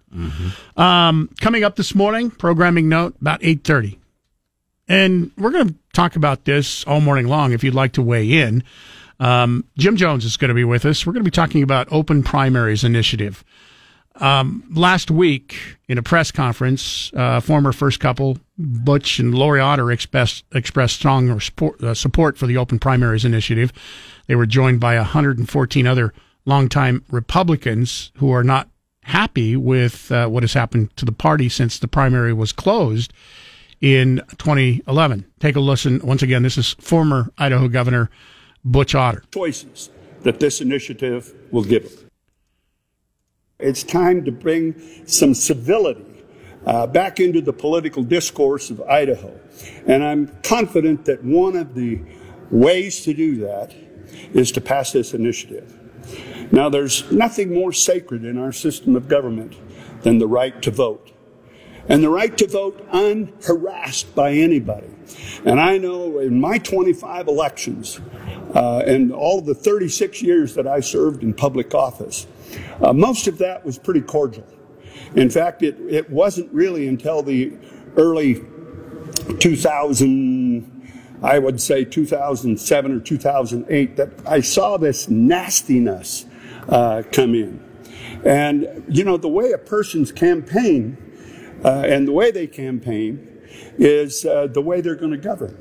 Um, 0.76 1.30
coming 1.40 1.64
up 1.64 1.76
this 1.76 1.94
morning, 1.94 2.32
programming 2.32 2.90
note 2.90 3.16
about 3.22 3.40
eight 3.44 3.64
thirty, 3.64 4.00
and 4.88 5.32
we're 5.38 5.52
going 5.52 5.70
to 5.70 5.76
talk 5.94 6.16
about 6.16 6.46
this 6.46 6.84
all 6.86 7.02
morning 7.02 7.28
long. 7.28 7.52
If 7.52 7.64
you'd 7.64 7.76
like 7.76 7.94
to 7.94 8.02
weigh 8.02 8.32
in, 8.32 8.64
um, 9.20 9.66
Jim 9.78 9.96
Jones 9.96 10.26
is 10.26 10.38
going 10.38 10.50
to 10.50 10.56
be 10.56 10.64
with 10.64 10.86
us. 10.86 11.06
We're 11.06 11.14
going 11.14 11.24
to 11.24 11.30
be 11.30 11.36
talking 11.36 11.64
about 11.64 11.88
Open 11.92 12.24
Primaries 12.24 12.84
Initiative. 12.84 13.44
Um, 14.16 14.66
last 14.76 15.10
week 15.10 15.78
in 15.88 15.98
a 15.98 16.04
press 16.04 16.32
conference, 16.32 17.12
uh, 17.14 17.40
former 17.40 17.72
first 17.72 18.00
couple 18.00 18.38
Butch 18.58 19.20
and 19.20 19.34
Lori 19.34 19.62
Otter 19.62 19.92
expressed, 19.92 20.44
expressed 20.54 20.96
strong 20.96 21.40
support, 21.40 21.82
uh, 21.82 21.94
support 21.94 22.38
for 22.38 22.46
the 22.46 22.58
open 22.58 22.80
primaries 22.80 23.24
initiative. 23.24 23.72
They 24.28 24.36
were 24.36 24.46
joined 24.46 24.82
by 24.82 24.96
114 24.98 25.88
other 25.88 26.14
longtime 26.46 27.06
Republicans 27.10 28.12
who 28.18 28.32
are 28.34 28.44
not 28.44 28.69
happy 29.10 29.56
with 29.56 30.12
uh, 30.12 30.28
what 30.28 30.44
has 30.44 30.54
happened 30.54 30.96
to 30.96 31.06
the 31.06 31.12
party 31.12 31.50
since 31.50 31.80
the 31.80 31.88
primary 31.88 32.34
was 32.34 32.52
closed 32.52 33.12
in 33.82 34.22
2011. 34.38 35.26
Take 35.40 35.56
a 35.56 35.60
listen. 35.60 36.00
Once 36.04 36.22
again, 36.22 36.44
this 36.44 36.58
is 36.58 36.74
former 36.80 37.32
Idaho 37.38 37.68
Governor 37.68 38.10
Butch 38.64 38.96
Otter. 38.96 39.24
Choices 39.34 39.90
that 40.22 40.40
this 40.40 40.62
initiative 40.62 41.34
will 41.52 41.64
give 41.64 41.84
them. 41.84 42.10
It's 43.60 43.84
time 43.84 44.24
to 44.26 44.32
bring 44.32 44.76
some 45.06 45.34
civility 45.34 46.06
uh, 46.66 46.88
back 46.88 47.20
into 47.20 47.42
the 47.42 47.54
political 47.54 48.04
discourse 48.04 48.70
of 48.70 48.82
Idaho. 48.82 49.38
And 49.88 50.04
I'm 50.04 50.28
confident 50.44 51.06
that 51.06 51.24
one 51.24 51.56
of 51.56 51.74
the 51.74 52.02
ways 52.52 53.04
to 53.04 53.14
do 53.14 53.38
that 53.38 53.74
is 54.34 54.52
to 54.54 54.62
pass 54.62 54.92
this 54.92 55.14
initiative. 55.14 55.79
Now, 56.52 56.70
there's 56.70 57.12
nothing 57.12 57.54
more 57.54 57.74
sacred 57.74 58.26
in 58.26 58.38
our 58.38 58.52
system 58.52 58.96
of 58.96 59.08
government 59.08 59.56
than 60.02 60.18
the 60.18 60.28
right 60.28 60.60
to 60.62 60.72
vote. 60.72 61.12
And 61.88 62.04
the 62.04 62.10
right 62.10 62.38
to 62.38 62.48
vote 62.48 62.88
unharassed 62.92 64.14
by 64.14 64.34
anybody. 64.34 64.90
And 65.46 65.60
I 65.60 65.78
know 65.78 66.20
in 66.20 66.40
my 66.40 66.60
25 66.60 67.28
elections 67.28 68.00
uh, 68.54 68.84
and 68.86 69.12
all 69.12 69.42
the 69.42 69.56
36 69.56 70.22
years 70.22 70.54
that 70.56 70.68
I 70.68 70.82
served 70.82 71.24
in 71.24 71.34
public 71.34 71.74
office, 71.74 72.28
uh, 72.82 72.94
most 72.94 73.28
of 73.28 73.40
that 73.40 73.66
was 73.66 73.80
pretty 73.80 74.02
cordial. 74.02 74.46
In 75.16 75.30
fact, 75.30 75.64
it, 75.64 75.80
it 75.90 76.10
wasn't 76.10 76.52
really 76.54 76.88
until 76.88 77.24
the 77.24 77.58
early 77.96 78.46
2000, 79.40 80.79
I 81.22 81.40
would 81.40 81.60
say 81.60 81.84
2007 81.86 82.92
or 82.92 83.00
2008, 83.00 83.96
that 83.98 84.10
I 84.26 84.42
saw 84.42 84.78
this 84.78 85.10
nastiness 85.10 86.26
uh, 86.70 87.04
come 87.12 87.36
in. 87.36 87.64
And, 88.26 88.84
you 88.88 89.04
know, 89.04 89.18
the 89.18 89.30
way 89.30 89.52
a 89.52 89.58
person's 89.58 90.12
campaign 90.12 90.98
uh, 91.64 91.84
and 91.86 92.08
the 92.08 92.12
way 92.12 92.32
they 92.32 92.48
campaign 92.48 93.28
is 93.78 94.26
uh, 94.26 94.48
the 94.48 94.62
way 94.62 94.82
they're 94.82 94.96
going 94.96 95.12
to 95.12 95.18
govern. 95.18 95.58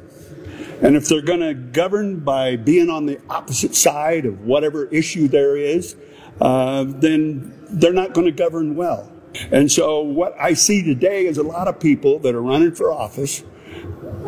And 0.83 0.97
if 0.97 1.09
they're 1.09 1.23
going 1.23 1.41
to 1.41 1.55
govern 1.55 2.21
by 2.21 2.57
being 2.57 2.89
on 2.89 3.07
the 3.07 3.21
opposite 3.29 3.75
side 3.75 4.27
of 4.27 4.45
whatever 4.45 4.87
issue 4.87 5.27
there 5.27 5.57
is, 5.57 5.97
uh, 6.41 6.85
then 6.87 7.53
they're 7.69 7.93
not 7.93 8.15
going 8.15 8.27
to 8.27 8.33
govern 8.33 8.77
well. 8.77 9.11
And 9.51 9.71
so 9.71 10.01
what 10.01 10.35
I 10.39 10.55
see 10.55 10.83
today 10.83 11.27
is 11.27 11.39
a 11.39 11.43
lot 11.43 11.69
of 11.69 11.81
people 11.81 12.19
that 12.21 12.35
are 12.35 12.43
running 12.43 12.75
for 12.75 12.93
office, 12.93 13.43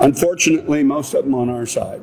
unfortunately, 0.01 0.83
most 0.83 1.15
of 1.15 1.25
them 1.25 1.35
on 1.35 1.49
our 1.49 1.67
side, 1.67 2.03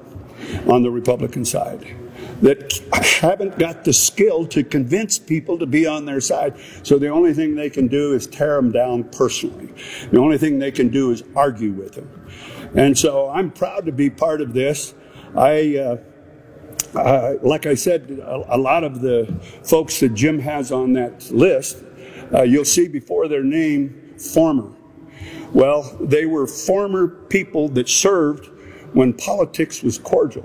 on 0.68 0.84
the 0.84 0.92
Republican 0.92 1.46
side, 1.46 1.96
that 2.42 2.80
haven't 3.20 3.58
got 3.58 3.84
the 3.84 3.94
skill 3.94 4.46
to 4.48 4.64
convince 4.64 5.18
people 5.18 5.58
to 5.58 5.66
be 5.66 5.88
on 5.88 6.06
their 6.06 6.22
side. 6.22 6.56
So 6.84 7.00
the 7.00 7.08
only 7.08 7.34
thing 7.34 7.56
they 7.56 7.70
can 7.70 7.88
do 7.88 8.14
is 8.14 8.28
tear 8.28 8.56
them 8.56 8.72
down 8.72 9.06
personally. 9.06 9.74
The 10.12 10.20
only 10.20 10.38
thing 10.38 10.60
they 10.60 10.72
can 10.72 10.90
do 10.90 11.12
is 11.12 11.24
argue 11.36 11.72
with 11.72 11.94
them. 11.94 12.10
And 12.76 12.98
so 12.98 13.30
I'm 13.30 13.52
proud 13.52 13.86
to 13.86 13.92
be 13.92 14.10
part 14.10 14.42
of 14.42 14.54
this. 14.54 14.94
I, 15.36 15.78
uh, 15.78 15.98
uh, 16.98 17.34
like 17.42 17.66
I 17.66 17.76
said, 17.76 18.10
a, 18.10 18.56
a, 18.56 18.58
lot 18.58 18.84
of 18.84 19.02
the 19.02 19.34
folks 19.64 20.00
that 20.00 20.14
Jim 20.14 20.40
has 20.40 20.72
on 20.72 20.94
that 20.94 21.30
list, 21.32 21.84
uh, 22.34 22.44
you'll 22.44 22.66
see 22.66 22.88
before 22.88 23.28
their 23.28 23.44
name, 23.44 24.16
former. 24.18 24.77
Well, 25.58 25.98
they 26.00 26.28
were 26.28 26.46
former 26.46 27.08
people 27.08 27.68
that 27.70 27.90
served 27.90 28.46
when 28.94 29.12
politics 29.12 29.82
was 29.82 29.98
cordial, 29.98 30.44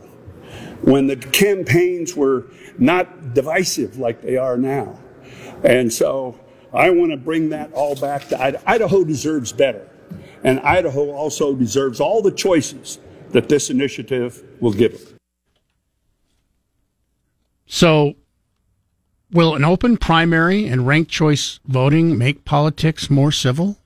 when 0.80 1.06
the 1.06 1.16
campaigns 1.16 2.16
were 2.16 2.46
not 2.78 3.34
divisive 3.34 3.98
like 3.98 4.22
they 4.22 4.38
are 4.38 4.56
now. 4.56 4.98
And 5.64 5.92
so 5.92 6.40
I 6.72 6.88
want 6.88 7.10
to 7.10 7.18
bring 7.18 7.50
that 7.50 7.74
all 7.74 7.94
back 7.94 8.28
to 8.28 8.40
Idaho. 8.40 8.64
Idaho 8.66 9.04
deserves 9.04 9.52
better. 9.52 9.86
And 10.44 10.60
Idaho 10.60 11.10
also 11.10 11.54
deserves 11.54 12.00
all 12.00 12.22
the 12.22 12.32
choices 12.32 12.98
that 13.32 13.50
this 13.50 13.68
initiative 13.68 14.42
will 14.62 14.72
give 14.72 14.92
them. 14.92 15.18
So, 17.66 18.14
will 19.30 19.54
an 19.56 19.64
open 19.66 19.98
primary 19.98 20.66
and 20.66 20.86
ranked 20.86 21.10
choice 21.10 21.60
voting 21.66 22.16
make 22.16 22.46
politics 22.46 23.10
more 23.10 23.30
civil? 23.30 23.76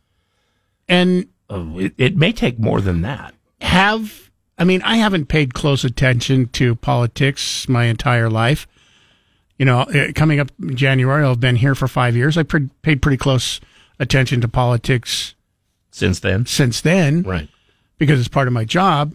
And 0.88 1.28
uh, 1.50 1.64
it, 1.76 1.94
it 1.98 2.16
may 2.16 2.32
take 2.32 2.58
more 2.58 2.80
than 2.80 3.02
that. 3.02 3.34
Have 3.60 4.30
I 4.58 4.64
mean, 4.64 4.82
I 4.82 4.96
haven't 4.96 5.26
paid 5.26 5.54
close 5.54 5.84
attention 5.84 6.48
to 6.48 6.74
politics 6.76 7.68
my 7.68 7.84
entire 7.84 8.30
life. 8.30 8.66
You 9.58 9.66
know, 9.66 9.80
uh, 9.80 10.12
coming 10.14 10.40
up 10.40 10.50
January, 10.74 11.24
I've 11.24 11.40
been 11.40 11.56
here 11.56 11.74
for 11.74 11.88
five 11.88 12.16
years. 12.16 12.36
I 12.36 12.42
pre- 12.42 12.70
paid 12.82 13.02
pretty 13.02 13.16
close 13.16 13.60
attention 13.98 14.40
to 14.42 14.48
politics 14.48 15.34
since 15.90 16.20
then. 16.20 16.46
Since 16.46 16.80
then, 16.82 17.22
right? 17.22 17.48
Because 17.98 18.18
it's 18.18 18.28
part 18.28 18.48
of 18.48 18.54
my 18.54 18.64
job. 18.64 19.14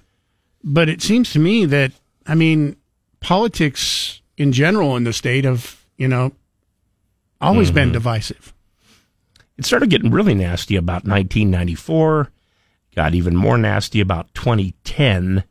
But 0.64 0.90
it 0.90 1.02
seems 1.02 1.32
to 1.34 1.40
me 1.40 1.66
that 1.66 1.92
I 2.26 2.36
mean, 2.36 2.76
politics 3.20 4.22
in 4.38 4.52
general 4.52 4.96
in 4.96 5.04
the 5.04 5.14
state 5.14 5.46
have, 5.46 5.84
you 5.98 6.08
know, 6.08 6.34
always 7.40 7.70
mm-hmm. 7.70 7.76
been 7.76 7.92
divisive. 7.92 8.54
It 9.62 9.66
started 9.66 9.92
getting 9.92 10.10
really 10.10 10.34
nasty 10.34 10.76
about 10.76 11.06
1994, 11.06 12.32
got 12.96 13.14
even 13.14 13.36
more 13.36 13.60
nasty 13.60 14.02
about 14.02 14.34
2010, 14.34 15.44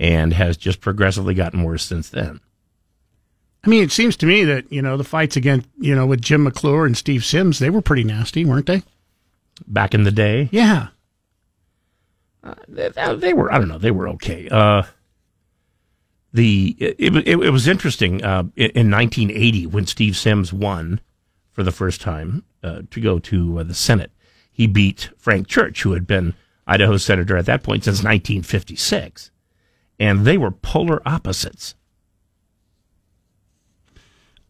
and 0.00 0.32
has 0.32 0.56
just 0.56 0.80
progressively 0.80 1.32
gotten 1.32 1.62
worse 1.62 1.84
since 1.84 2.08
then. 2.08 2.40
I 3.62 3.68
mean, 3.68 3.84
it 3.84 3.92
seems 3.92 4.16
to 4.16 4.26
me 4.26 4.42
that, 4.42 4.72
you 4.72 4.82
know, 4.82 4.96
the 4.96 5.04
fights 5.04 5.36
against, 5.36 5.68
you 5.78 5.94
know, 5.94 6.06
with 6.06 6.22
Jim 6.22 6.42
McClure 6.42 6.86
and 6.86 6.96
Steve 6.96 7.24
Symms, 7.24 7.60
they 7.60 7.70
were 7.70 7.80
pretty 7.80 8.02
nasty, 8.02 8.44
weren't 8.44 8.66
they? 8.66 8.82
Back 9.68 9.94
in 9.94 10.02
the 10.02 10.10
day? 10.10 10.48
Yeah. 10.50 10.88
Uh, 12.42 12.54
they, 12.66 12.88
they, 13.14 13.32
were, 13.32 13.52
I 13.52 13.58
don't 13.58 13.68
know, 13.68 13.78
they 13.78 13.92
were 13.92 14.08
okay. 14.08 14.48
Uh, 14.48 14.82
the 16.32 16.76
it, 16.80 16.96
it, 16.98 17.28
it 17.28 17.50
was 17.50 17.68
interesting 17.68 18.24
uh, 18.24 18.42
in, 18.56 18.70
in, 18.70 18.90
1980 18.90 19.66
when 19.68 19.86
Steve 19.86 20.16
Symms 20.16 20.52
won 20.52 21.00
for 21.56 21.62
the 21.62 21.72
first 21.72 22.02
time 22.02 22.44
uh, 22.62 22.82
to 22.90 23.00
go 23.00 23.18
to 23.18 23.60
uh, 23.60 23.62
the 23.62 23.74
Senate. 23.74 24.12
He 24.52 24.66
beat 24.66 25.08
Frank 25.16 25.48
Church, 25.48 25.82
who 25.82 25.92
had 25.92 26.06
been 26.06 26.34
Idaho 26.66 26.98
senator 26.98 27.34
at 27.34 27.46
that 27.46 27.62
point 27.62 27.84
since 27.84 28.00
1956, 28.00 29.30
and 29.98 30.26
they 30.26 30.36
were 30.36 30.50
polar 30.50 31.00
opposites. 31.08 31.74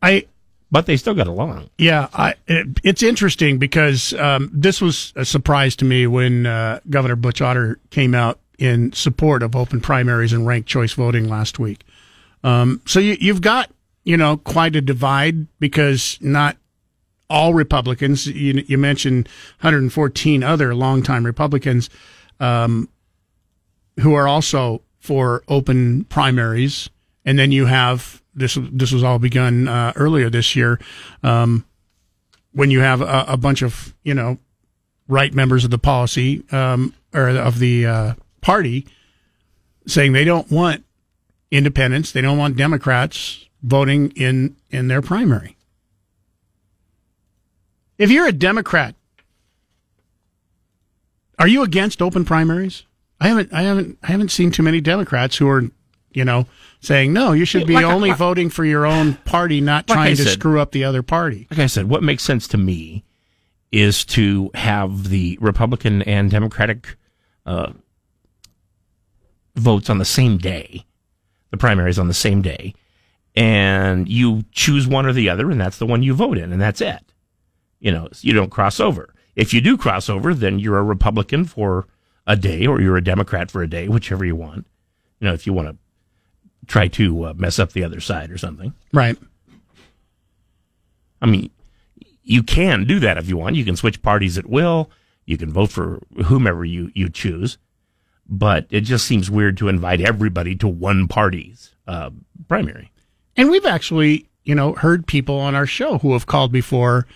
I 0.02 0.26
but 0.72 0.86
they 0.86 0.96
still 0.96 1.14
got 1.14 1.28
along. 1.28 1.70
Yeah, 1.78 2.08
I, 2.12 2.34
it, 2.48 2.80
it's 2.82 3.04
interesting 3.04 3.58
because 3.58 4.12
um, 4.14 4.50
this 4.52 4.80
was 4.80 5.12
a 5.14 5.24
surprise 5.24 5.76
to 5.76 5.84
me 5.84 6.08
when 6.08 6.44
uh, 6.44 6.80
Governor 6.90 7.14
Butch 7.14 7.40
Otter 7.40 7.78
came 7.90 8.16
out 8.16 8.40
in 8.58 8.92
support 8.92 9.44
of 9.44 9.54
open 9.54 9.80
primaries 9.80 10.32
and 10.32 10.44
ranked 10.44 10.68
choice 10.68 10.92
voting 10.92 11.28
last 11.28 11.60
week. 11.60 11.84
Um, 12.42 12.82
so 12.84 12.98
you, 12.98 13.16
you've 13.20 13.42
got, 13.42 13.70
you 14.02 14.16
know, 14.16 14.38
quite 14.38 14.74
a 14.74 14.80
divide 14.80 15.46
because 15.60 16.18
not 16.20 16.56
all 17.28 17.54
Republicans, 17.54 18.26
you, 18.26 18.64
you 18.66 18.78
mentioned 18.78 19.28
114 19.60 20.42
other 20.42 20.74
longtime 20.74 21.24
Republicans 21.24 21.90
um, 22.40 22.88
who 24.00 24.14
are 24.14 24.28
also 24.28 24.82
for 24.98 25.42
open 25.48 26.04
primaries. 26.04 26.90
And 27.24 27.38
then 27.38 27.50
you 27.52 27.66
have 27.66 28.22
this, 28.34 28.58
this 28.60 28.92
was 28.92 29.02
all 29.02 29.18
begun 29.18 29.68
uh, 29.68 29.92
earlier 29.96 30.30
this 30.30 30.54
year 30.54 30.78
um, 31.22 31.64
when 32.52 32.70
you 32.70 32.80
have 32.80 33.00
a, 33.00 33.24
a, 33.28 33.36
bunch 33.36 33.62
of, 33.62 33.94
you 34.02 34.14
know, 34.14 34.38
right 35.08 35.32
members 35.34 35.64
of 35.64 35.70
the 35.70 35.78
policy 35.78 36.42
um, 36.52 36.94
or 37.12 37.28
of 37.28 37.58
the 37.58 37.86
uh, 37.86 38.14
party 38.40 38.86
saying 39.86 40.12
they 40.12 40.24
don't 40.24 40.50
want 40.50 40.84
independents, 41.50 42.12
they 42.12 42.20
don't 42.20 42.38
want 42.38 42.56
Democrats 42.56 43.46
voting 43.62 44.10
in 44.12 44.56
in 44.70 44.88
their 44.88 45.02
primary. 45.02 45.55
If 47.98 48.10
you're 48.10 48.26
a 48.26 48.32
Democrat, 48.32 48.94
are 51.38 51.48
you 51.48 51.62
against 51.62 52.02
open 52.02 52.24
primaries? 52.24 52.84
I 53.20 53.28
haven't 53.28 53.52
I 53.52 53.62
haven't 53.62 53.98
I 54.02 54.08
haven't 54.08 54.30
seen 54.30 54.50
too 54.50 54.62
many 54.62 54.80
Democrats 54.80 55.36
who 55.36 55.48
are, 55.48 55.64
you 56.12 56.24
know, 56.24 56.46
saying 56.80 57.12
no, 57.12 57.32
you 57.32 57.44
should 57.44 57.66
be 57.66 57.74
like 57.74 57.84
only 57.84 58.12
voting 58.12 58.50
for 58.50 58.64
your 58.64 58.86
own 58.86 59.14
party, 59.24 59.60
not 59.60 59.88
like 59.88 59.96
trying 59.96 60.16
to 60.16 60.24
screw 60.24 60.60
up 60.60 60.72
the 60.72 60.84
other 60.84 61.02
party. 61.02 61.46
Like 61.50 61.60
I 61.60 61.66
said, 61.66 61.88
what 61.88 62.02
makes 62.02 62.22
sense 62.22 62.46
to 62.48 62.58
me 62.58 63.04
is 63.72 64.04
to 64.06 64.50
have 64.54 65.08
the 65.08 65.38
Republican 65.40 66.02
and 66.02 66.30
Democratic 66.30 66.96
uh, 67.44 67.72
votes 69.54 69.90
on 69.90 69.98
the 69.98 70.04
same 70.04 70.38
day, 70.38 70.84
the 71.50 71.56
primaries 71.56 71.98
on 71.98 72.08
the 72.08 72.14
same 72.14 72.42
day, 72.42 72.74
and 73.34 74.08
you 74.08 74.44
choose 74.52 74.86
one 74.86 75.06
or 75.06 75.12
the 75.12 75.28
other, 75.28 75.50
and 75.50 75.60
that's 75.60 75.78
the 75.78 75.86
one 75.86 76.02
you 76.02 76.14
vote 76.14 76.38
in, 76.38 76.52
and 76.52 76.60
that's 76.60 76.80
it. 76.80 77.00
You 77.80 77.92
know, 77.92 78.08
you 78.20 78.32
don't 78.32 78.50
cross 78.50 78.80
over. 78.80 79.14
If 79.34 79.52
you 79.52 79.60
do 79.60 79.76
cross 79.76 80.08
over, 80.08 80.32
then 80.32 80.58
you're 80.58 80.78
a 80.78 80.82
Republican 80.82 81.44
for 81.44 81.86
a 82.26 82.36
day 82.36 82.66
or 82.66 82.80
you're 82.80 82.96
a 82.96 83.04
Democrat 83.04 83.50
for 83.50 83.62
a 83.62 83.68
day, 83.68 83.88
whichever 83.88 84.24
you 84.24 84.34
want. 84.34 84.66
You 85.20 85.28
know, 85.28 85.34
if 85.34 85.46
you 85.46 85.52
want 85.52 85.68
to 85.68 85.76
try 86.66 86.88
to 86.88 87.26
uh, 87.26 87.34
mess 87.34 87.58
up 87.58 87.72
the 87.72 87.84
other 87.84 88.00
side 88.00 88.30
or 88.30 88.38
something. 88.38 88.74
Right. 88.92 89.16
I 91.22 91.26
mean, 91.26 91.50
you 92.22 92.42
can 92.42 92.84
do 92.84 92.98
that 93.00 93.18
if 93.18 93.28
you 93.28 93.36
want. 93.36 93.56
You 93.56 93.64
can 93.64 93.76
switch 93.76 94.02
parties 94.02 94.36
at 94.36 94.46
will. 94.46 94.90
You 95.26 95.38
can 95.38 95.52
vote 95.52 95.70
for 95.70 96.02
whomever 96.24 96.64
you, 96.64 96.90
you 96.94 97.08
choose. 97.08 97.58
But 98.28 98.66
it 98.70 98.80
just 98.80 99.06
seems 99.06 99.30
weird 99.30 99.56
to 99.58 99.68
invite 99.68 100.00
everybody 100.00 100.56
to 100.56 100.68
one 100.68 101.06
party's 101.06 101.74
uh, 101.86 102.10
primary. 102.48 102.90
And 103.36 103.50
we've 103.50 103.66
actually, 103.66 104.28
you 104.44 104.54
know, 104.54 104.72
heard 104.72 105.06
people 105.06 105.38
on 105.38 105.54
our 105.54 105.66
show 105.66 105.98
who 105.98 106.12
have 106.14 106.26
called 106.26 106.50
before 106.50 107.06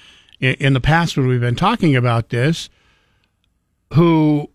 in, 0.40 0.54
in 0.54 0.72
the 0.72 0.80
past 0.80 1.16
when 1.16 1.26
we've 1.26 1.40
been 1.40 1.56
talking 1.56 1.94
about 1.94 2.30
this 2.30 2.68
who 3.94 4.50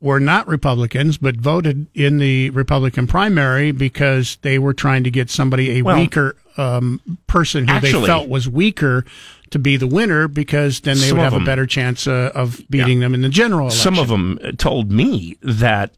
were 0.00 0.20
not 0.20 0.48
Republicans 0.48 1.18
but 1.18 1.36
voted 1.36 1.86
in 1.94 2.18
the 2.18 2.50
Republican 2.50 3.06
primary 3.06 3.72
because 3.72 4.36
they 4.42 4.58
were 4.58 4.74
trying 4.74 5.04
to 5.04 5.10
get 5.10 5.30
somebody 5.30 5.78
a 5.78 5.82
Well, 5.82 5.96
weaker 5.96 6.36
um, 6.56 7.00
person 7.26 7.68
who 7.68 7.80
they 7.80 7.92
felt 7.92 8.28
was 8.28 8.48
weaker 8.48 9.04
to 9.50 9.58
be 9.58 9.76
the 9.76 9.86
winner 9.86 10.28
because 10.28 10.80
then 10.80 10.98
they 10.98 11.12
would 11.12 11.20
have 11.20 11.34
a 11.34 11.40
better 11.44 11.66
chance 11.66 12.06
uh, 12.06 12.32
of 12.34 12.60
beating 12.68 13.00
them 13.00 13.14
in 13.14 13.22
the 13.22 13.28
general 13.28 13.66
election. 13.68 13.80
Some 13.80 13.98
of 13.98 14.08
them 14.08 14.38
told 14.56 14.90
me 14.90 15.36
that 15.42 15.92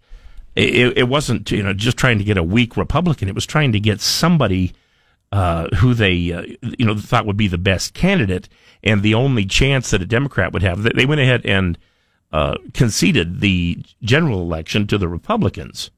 it, 0.55 0.99
it 0.99 1.09
wasn't, 1.09 1.51
you 1.51 1.63
know, 1.63 1.73
just 1.73 1.97
trying 1.97 2.19
to 2.19 2.25
get 2.25 2.37
a 2.37 2.43
weak 2.43 2.77
Republican. 2.77 3.29
It 3.29 3.35
was 3.35 3.47
trying 3.47 3.73
to 3.73 3.81
get 3.81 4.01
somebody 4.01 4.73
uh, 5.35 5.69
who 5.77 5.95
they, 5.95 6.33
uh, 6.33 6.43
you 6.79 6.87
know, 6.87 6.97
thought 6.97 7.27
would 7.27 7.37
be 7.37 7.49
the 7.49 7.59
best 7.59 7.93
candidate 7.95 8.49
and 8.85 9.03
the 9.03 9.15
only 9.15 9.45
chance 9.45 9.91
that 9.91 10.01
a 10.03 10.07
Democrat 10.07 10.53
would 10.53 10.63
have. 10.63 10.83
They- 10.83 11.07
went 11.07 11.21
ahead 11.21 11.45
and 11.45 11.77
uh, 12.33 12.57
conceded 12.73 13.41
the 13.41 13.83
general 14.03 14.41
election 14.43 14.87
to 14.89 14.99
the 14.99 15.09
Republicans, 15.09 15.91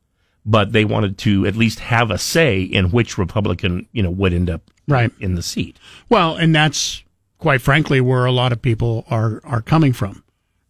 but 0.44 0.72
they 0.72 0.84
wanted 0.84 1.18
to 1.18 1.46
at 1.46 1.56
least 1.56 1.80
have 1.80 2.10
a 2.10 2.18
say 2.18 2.62
in 2.62 2.90
which 2.90 3.18
Republican, 3.18 3.86
you 3.92 4.02
know, 4.02 4.10
would 4.10 4.32
end 4.32 4.48
up 4.48 4.62
Right. 4.88 5.10
in 5.20 5.34
the 5.34 5.42
seat. 5.42 5.76
Well, 6.08 6.36
and 6.36 6.54
that's 6.54 7.02
quite 7.38 7.60
frankly 7.60 8.00
where 8.00 8.24
a 8.24 8.32
lot 8.32 8.52
of 8.52 8.62
people 8.62 9.04
are 9.10 9.40
are 9.44 9.60
coming 9.62 9.92
from. 9.92 10.22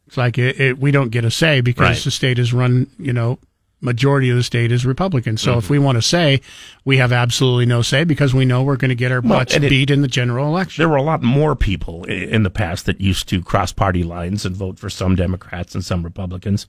It's 0.08 0.16
like 0.16 0.38
it, 0.38 0.58
it, 0.60 0.78
we 0.78 0.90
don't 0.90 1.10
get 1.10 1.24
a 1.24 1.30
say 1.30 1.60
because 1.60 1.96
Right. 1.98 2.04
the 2.04 2.10
state 2.10 2.38
is 2.38 2.52
run, 2.52 2.86
you 2.98 3.12
know, 3.12 3.38
majority 3.80 4.30
of 4.30 4.36
the 4.36 4.42
state 4.42 4.72
is 4.72 4.86
Republican. 4.86 5.36
So 5.36 5.50
Mm-hmm. 5.52 5.58
if 5.58 5.70
we 5.70 5.78
want 5.78 5.96
to 5.96 6.02
say, 6.02 6.40
we 6.84 6.96
have 6.96 7.12
absolutely 7.12 7.66
no 7.66 7.82
say 7.82 8.04
because 8.04 8.32
we 8.34 8.44
know 8.44 8.62
we're 8.62 8.76
going 8.76 8.88
to 8.88 8.94
get 8.94 9.12
our 9.12 9.20
Well, 9.20 9.40
butts 9.40 9.54
it- 9.54 9.60
beat 9.60 9.90
in 9.90 10.00
the 10.02 10.08
general 10.08 10.46
election. 10.48 10.80
There 10.82 10.88
were 10.88 10.96
a 10.96 11.02
lot 11.02 11.22
more 11.22 11.54
people 11.54 12.04
in 12.04 12.42
the 12.42 12.50
past 12.50 12.86
that 12.86 13.00
used 13.00 13.28
to 13.28 13.42
cross 13.42 13.72
party 13.72 14.02
lines 14.02 14.46
and 14.46 14.56
vote 14.56 14.78
for 14.78 14.88
some 14.90 15.14
Democrats 15.14 15.74
and 15.74 15.84
some 15.84 16.02
Republicans. 16.02 16.66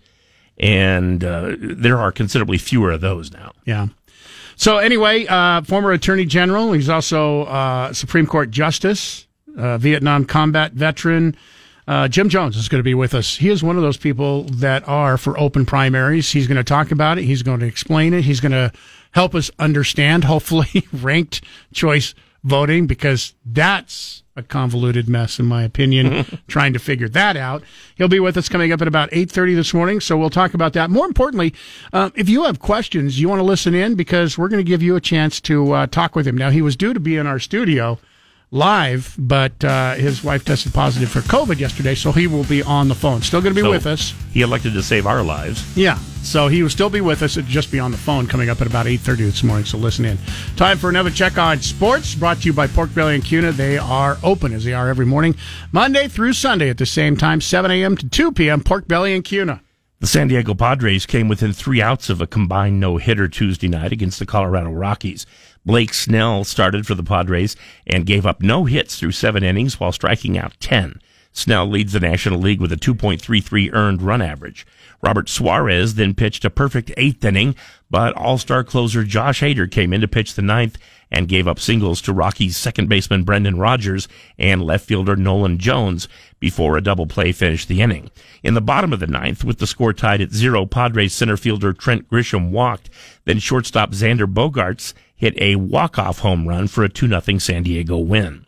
And 0.59 1.23
uh, 1.23 1.55
there 1.59 1.97
are 1.99 2.11
considerably 2.11 2.57
fewer 2.57 2.91
of 2.91 3.01
those 3.01 3.31
now. 3.31 3.51
Yeah. 3.65 3.87
So 4.55 4.77
anyway, 4.77 5.27
uh, 5.27 5.61
former 5.61 5.91
Attorney 5.91 6.25
General, 6.25 6.71
he's 6.73 6.89
also 6.89 7.43
uh, 7.43 7.93
Supreme 7.93 8.25
Court 8.25 8.49
Justice, 8.49 9.27
uh, 9.55 9.77
Vietnam 9.77 10.25
combat 10.25 10.73
veteran. 10.73 11.35
Uh, 11.87 12.07
Jim 12.07 12.27
Jones 12.27 12.57
is 12.57 12.67
going 12.67 12.79
to 12.79 12.83
be 12.83 12.93
with 12.93 13.13
us. 13.13 13.37
He 13.37 13.49
is 13.49 13.63
one 13.63 13.77
of 13.77 13.81
those 13.81 13.97
people 13.97 14.43
that 14.43 14.85
are 14.87 15.17
for 15.17 15.39
open 15.39 15.65
primaries. 15.65 16.31
He's 16.31 16.47
going 16.47 16.57
to 16.57 16.63
talk 16.63 16.91
about 16.91 17.17
it. 17.17 17.23
He's 17.23 17.43
going 17.43 17.61
to 17.61 17.65
explain 17.65 18.13
it. 18.13 18.25
He's 18.25 18.41
going 18.41 18.51
to 18.51 18.73
help 19.11 19.33
us 19.33 19.49
understand, 19.57 20.25
hopefully, 20.25 20.85
ranked 20.93 21.41
choice 21.73 22.13
voting 22.43 22.87
because 22.87 23.33
that's 23.45 24.23
a 24.35 24.43
convoluted 24.43 25.07
mess, 25.07 25.39
in 25.39 25.45
my 25.45 25.63
opinion. 25.63 26.25
trying 26.47 26.73
to 26.73 26.79
figure 26.79 27.09
that 27.09 27.37
out. 27.37 27.63
He'll 27.95 28.07
be 28.09 28.19
with 28.19 28.37
us 28.37 28.49
coming 28.49 28.71
up 28.71 28.81
at 28.81 28.87
about 28.87 29.09
eight 29.11 29.31
thirty 29.31 29.55
this 29.55 29.73
morning, 29.73 29.99
so 29.99 30.17
we'll 30.17 30.29
talk 30.29 30.53
about 30.53 30.73
that. 30.73 30.89
More 30.89 31.05
importantly, 31.05 31.53
uh, 31.93 32.11
if 32.15 32.29
you 32.29 32.43
have 32.43 32.59
questions, 32.59 33.19
you 33.19 33.29
want 33.29 33.39
to 33.39 33.43
listen 33.43 33.73
in 33.73 33.95
because 33.95 34.37
we're 34.37 34.49
going 34.49 34.63
to 34.63 34.69
give 34.69 34.83
you 34.83 34.95
a 34.95 35.01
chance 35.01 35.41
to 35.41 35.71
uh, 35.71 35.87
talk 35.87 36.15
with 36.15 36.27
him. 36.27 36.37
Now, 36.37 36.49
he 36.49 36.61
was 36.61 36.75
due 36.75 36.93
to 36.93 36.99
be 36.99 37.15
in 37.15 37.25
our 37.25 37.39
studio 37.39 37.97
live, 38.51 39.13
but 39.17 39.61
uh, 39.63 39.95
his 39.95 40.23
wife 40.23 40.45
tested 40.45 40.73
positive 40.73 41.09
for 41.09 41.19
COVID 41.19 41.59
yesterday, 41.59 41.95
so 41.95 42.11
he 42.11 42.27
will 42.27 42.45
be 42.45 42.63
on 42.63 42.87
the 42.87 42.95
phone. 42.95 43.21
Still 43.21 43.41
going 43.41 43.53
to 43.53 43.61
be 43.61 43.65
So 43.65 43.71
with 43.71 43.85
us. 43.85 44.13
He 44.31 44.41
elected 44.41 44.73
to 44.73 44.83
save 44.83 45.05
our 45.05 45.21
lives. 45.21 45.75
Yeah. 45.77 45.97
So 46.23 46.47
he 46.47 46.61
will 46.61 46.69
still 46.69 46.89
be 46.89 47.01
with 47.01 47.23
us. 47.23 47.37
It'll 47.37 47.49
just 47.49 47.71
be 47.71 47.79
on 47.79 47.91
the 47.91 47.97
phone 47.97 48.27
coming 48.27 48.49
up 48.49 48.61
at 48.61 48.67
about 48.67 48.85
8.30 48.85 49.17
this 49.17 49.43
morning, 49.43 49.65
so 49.65 49.77
listen 49.77 50.05
in. 50.05 50.17
Time 50.55 50.77
for 50.77 50.89
another 50.89 51.09
check 51.09 51.37
on 51.37 51.61
sports, 51.61 52.15
brought 52.15 52.37
to 52.37 52.43
you 52.43 52.53
by 52.53 52.67
Pork 52.67 52.93
Belly 52.93 53.15
and 53.15 53.23
Kuna. 53.23 53.51
They 53.51 53.77
are 53.77 54.17
open, 54.23 54.53
as 54.53 54.63
they 54.63 54.73
are 54.73 54.89
every 54.89 55.05
morning, 55.05 55.35
Monday 55.71 56.07
through 56.07 56.33
Sunday 56.33 56.69
at 56.69 56.77
the 56.77 56.85
same 56.85 57.17
time, 57.17 57.41
7 57.41 57.69
a.m. 57.71 57.95
to 57.97 58.09
2 58.09 58.31
p.m., 58.31 58.61
Pork 58.61 58.87
Belly 58.87 59.13
and 59.13 59.23
Kuna. 59.23 59.61
The 59.99 60.07
San 60.07 60.27
Diego 60.27 60.53
Padres 60.53 61.07
came 61.07 61.27
within 61.27 61.53
three 61.53 61.81
outs 61.81 62.11
of 62.11 62.21
a 62.21 62.27
combined 62.27 62.79
no 62.79 62.97
hitter 62.97 63.27
Tuesday 63.27 63.67
night 63.67 63.91
against 63.91 64.19
the 64.19 64.27
Colorado 64.27 64.69
Rockies. 64.69 65.25
Blake 65.67 65.93
Snell 65.93 66.45
started 66.45 66.87
for 66.87 66.95
the 66.95 67.03
Padres 67.03 67.57
and 67.85 68.05
gave 68.05 68.25
up 68.25 68.41
no 68.41 68.63
hits 68.63 68.97
through 68.97 69.11
seven 69.11 69.43
innings 69.43 69.81
while 69.81 69.91
striking 69.91 70.37
out 70.37 70.57
10. 70.61 71.01
Snell 71.33 71.67
leads 71.67 71.91
the 71.91 71.99
National 71.99 72.39
League 72.39 72.61
with 72.61 72.71
a 72.71 72.77
2.33 72.77 73.73
earned 73.73 74.01
run 74.01 74.21
average. 74.21 74.65
Robert 75.03 75.27
Suarez 75.27 75.95
then 75.95 76.13
pitched 76.15 76.45
a 76.45 76.49
perfect 76.49 76.93
eighth 76.95 77.23
inning, 77.25 77.53
but 77.91 78.15
all-star 78.15 78.63
closer 78.63 79.03
Josh 79.03 79.41
Hader 79.41 79.69
came 79.69 79.91
in 79.91 79.99
to 79.99 80.07
pitch 80.07 80.35
the 80.35 80.41
ninth 80.41 80.77
and 81.11 81.27
gave 81.27 81.49
up 81.49 81.59
singles 81.59 82.01
to 82.01 82.13
Rockies 82.13 82.55
second 82.55 82.87
baseman 82.87 83.23
Brendan 83.23 83.59
Rodgers 83.59 84.07
and 84.39 84.63
left 84.63 84.85
fielder 84.85 85.17
Nolan 85.17 85.57
Jones 85.57 86.07
before 86.39 86.77
a 86.77 86.81
double 86.81 87.07
play 87.07 87.33
finished 87.33 87.67
the 87.67 87.81
inning. 87.81 88.09
In 88.41 88.53
the 88.53 88.61
bottom 88.61 88.93
of 88.93 89.01
the 89.01 89.07
ninth, 89.07 89.43
with 89.43 89.59
the 89.59 89.67
score 89.67 89.93
tied 89.93 90.21
at 90.21 90.31
zero, 90.31 90.65
Padres 90.65 91.13
center 91.13 91.37
fielder 91.37 91.73
Trent 91.73 92.09
Grisham 92.09 92.51
walked. 92.51 92.89
Then 93.25 93.39
shortstop 93.39 93.91
Xander 93.91 94.31
Bogaerts 94.31 94.93
hit 95.17 95.33
a 95.41 95.57
walk-off 95.57 96.19
home 96.19 96.47
run 96.47 96.67
for 96.67 96.83
a 96.83 96.89
2-0 96.89 97.41
San 97.41 97.63
Diego 97.63 97.97
win. 97.97 98.45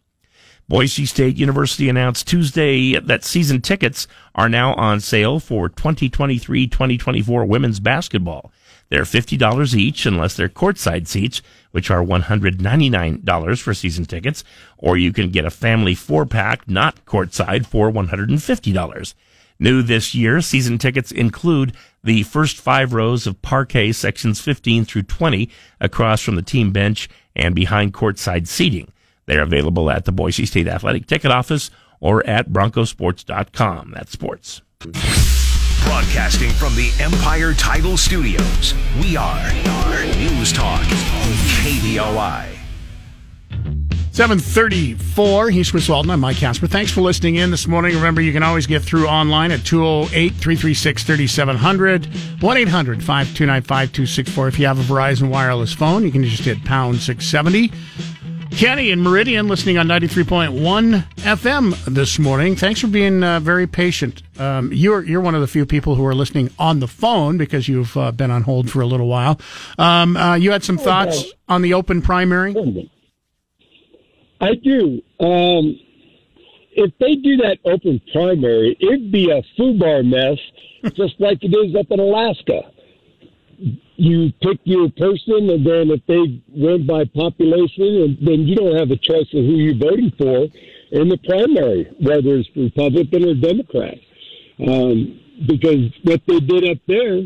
Boise 0.69 1.07
State 1.07 1.35
University 1.35 1.89
announced 1.89 2.27
Tuesday 2.27 2.97
that 2.99 3.23
season 3.23 3.59
tickets 3.59 4.07
are 4.35 4.47
now 4.47 4.75
on 4.75 4.99
sale 4.99 5.39
for 5.39 5.67
2023-2024 5.67 7.47
women's 7.47 7.79
basketball. 7.79 8.51
They're 8.89 9.01
$50 9.01 9.75
each 9.75 10.05
unless 10.05 10.35
they're 10.35 10.47
courtside 10.47 11.07
seats, 11.07 11.41
which 11.71 11.89
are 11.89 12.03
$199 12.03 13.61
for 13.61 13.73
season 13.73 14.05
tickets, 14.05 14.43
or 14.77 14.95
you 14.95 15.11
can 15.11 15.31
get 15.31 15.45
a 15.45 15.51
family 15.51 15.95
four 15.95 16.27
pack 16.27 16.69
not 16.69 17.03
courtside 17.05 17.65
for 17.65 17.91
$150. 17.91 19.13
New 19.61 19.81
this 19.81 20.15
year, 20.15 20.39
season 20.39 20.77
tickets 20.77 21.11
include 21.11 21.75
the 22.03 22.23
first 22.23 22.57
five 22.57 22.93
rows 22.93 23.27
of 23.27 23.41
parquet 23.41 23.91
sections 23.91 24.39
15 24.39 24.85
through 24.85 25.03
20 25.03 25.49
across 25.79 26.21
from 26.21 26.35
the 26.35 26.41
team 26.41 26.71
bench 26.71 27.09
and 27.35 27.55
behind 27.55 27.93
courtside 27.93 28.47
seating. 28.47 28.91
They're 29.25 29.43
available 29.43 29.91
at 29.91 30.05
the 30.05 30.11
Boise 30.11 30.45
State 30.45 30.67
Athletic 30.67 31.05
Ticket 31.05 31.31
Office 31.31 31.69
or 31.99 32.25
at 32.25 32.49
broncosports.com. 32.49 33.91
That's 33.95 34.11
sports. 34.11 34.61
Broadcasting 35.83 36.51
from 36.51 36.75
the 36.75 36.91
Empire 36.99 37.53
Title 37.53 37.97
Studios, 37.97 38.73
we 39.01 39.17
are 39.17 39.51
News 40.17 40.53
Talk, 40.53 40.81
KBOI. 41.61 42.58
734. 44.19 45.49
He's 45.49 45.71
Chris 45.71 45.87
Walton. 45.87 46.11
I'm 46.11 46.19
Mike 46.19 46.35
Casper. 46.35 46.67
Thanks 46.67 46.91
for 46.91 46.99
listening 46.99 47.35
in 47.35 47.51
this 47.51 47.67
morning. 47.67 47.95
Remember, 47.95 48.19
you 48.19 48.33
can 48.33 48.43
always 48.43 48.67
get 48.67 48.81
through 48.81 49.07
online 49.07 49.49
at 49.49 49.63
208 49.63 50.33
336 50.33 51.03
3700, 51.05 52.05
1 52.41 52.57
800 52.57 53.01
529 53.01 53.61
5264. 53.61 54.47
If 54.49 54.59
you 54.59 54.65
have 54.65 54.77
a 54.77 54.83
Verizon 54.83 55.29
wireless 55.29 55.71
phone, 55.71 56.03
you 56.03 56.11
can 56.11 56.25
just 56.25 56.43
hit 56.43 56.61
pound 56.65 56.97
670. 56.97 57.71
Kenny 58.51 58.91
and 58.91 59.01
Meridian 59.01 59.47
listening 59.47 59.77
on 59.77 59.87
93.1 59.87 61.05
FM 61.19 61.85
this 61.85 62.19
morning. 62.19 62.57
Thanks 62.57 62.81
for 62.81 62.87
being 62.87 63.23
uh, 63.23 63.39
very 63.39 63.67
patient. 63.67 64.21
Um, 64.37 64.69
you're 64.73 65.01
you're 65.01 65.21
one 65.21 65.33
of 65.33 65.39
the 65.39 65.47
few 65.47 65.65
people 65.65 65.95
who 65.95 66.05
are 66.05 66.13
listening 66.13 66.49
on 66.59 66.81
the 66.81 66.89
phone 66.89 67.37
because 67.37 67.69
you've 67.69 67.95
uh, 67.95 68.11
been 68.11 68.31
on 68.31 68.41
hold 68.41 68.69
for 68.69 68.81
a 68.81 68.85
little 68.85 69.07
while. 69.07 69.39
Um, 69.77 70.17
uh, 70.17 70.35
you 70.35 70.51
had 70.51 70.65
some 70.65 70.77
thoughts 70.77 71.23
on 71.47 71.61
the 71.61 71.73
open 71.73 72.01
primary? 72.01 72.53
I 74.41 74.55
do. 74.55 75.01
Um, 75.19 75.79
if 76.71 76.93
they 76.99 77.15
do 77.15 77.37
that 77.37 77.57
open 77.65 78.01
primary, 78.13 78.77
it'd 78.79 79.11
be 79.11 79.29
a 79.31 79.41
foobar 79.59 80.05
mess, 80.05 80.37
just 80.95 81.19
like 81.19 81.39
it 81.43 81.53
is 81.53 81.75
up 81.75 81.91
in 81.91 81.99
Alaska. 81.99 82.71
You 83.97 84.31
pick 84.41 84.59
your 84.63 84.89
person, 84.91 85.49
and 85.49 85.65
then 85.65 85.91
if 85.91 86.01
they 86.07 86.41
win 86.47 86.87
by 86.87 87.03
population, 87.03 87.83
and 87.83 88.17
then 88.21 88.47
you 88.47 88.55
don't 88.55 88.77
have 88.77 88.91
a 88.91 88.95
choice 88.95 89.27
of 89.33 89.43
who 89.43 89.55
you're 89.59 89.75
voting 89.75 90.13
for 90.17 90.47
in 90.91 91.09
the 91.09 91.17
primary, 91.27 91.91
whether 91.99 92.37
it's 92.37 92.49
Republican 92.55 93.27
or 93.27 93.35
Democrat. 93.35 93.97
Um, 94.65 95.19
because 95.47 95.91
what 96.03 96.21
they 96.27 96.39
did 96.39 96.69
up 96.69 96.77
there, 96.87 97.21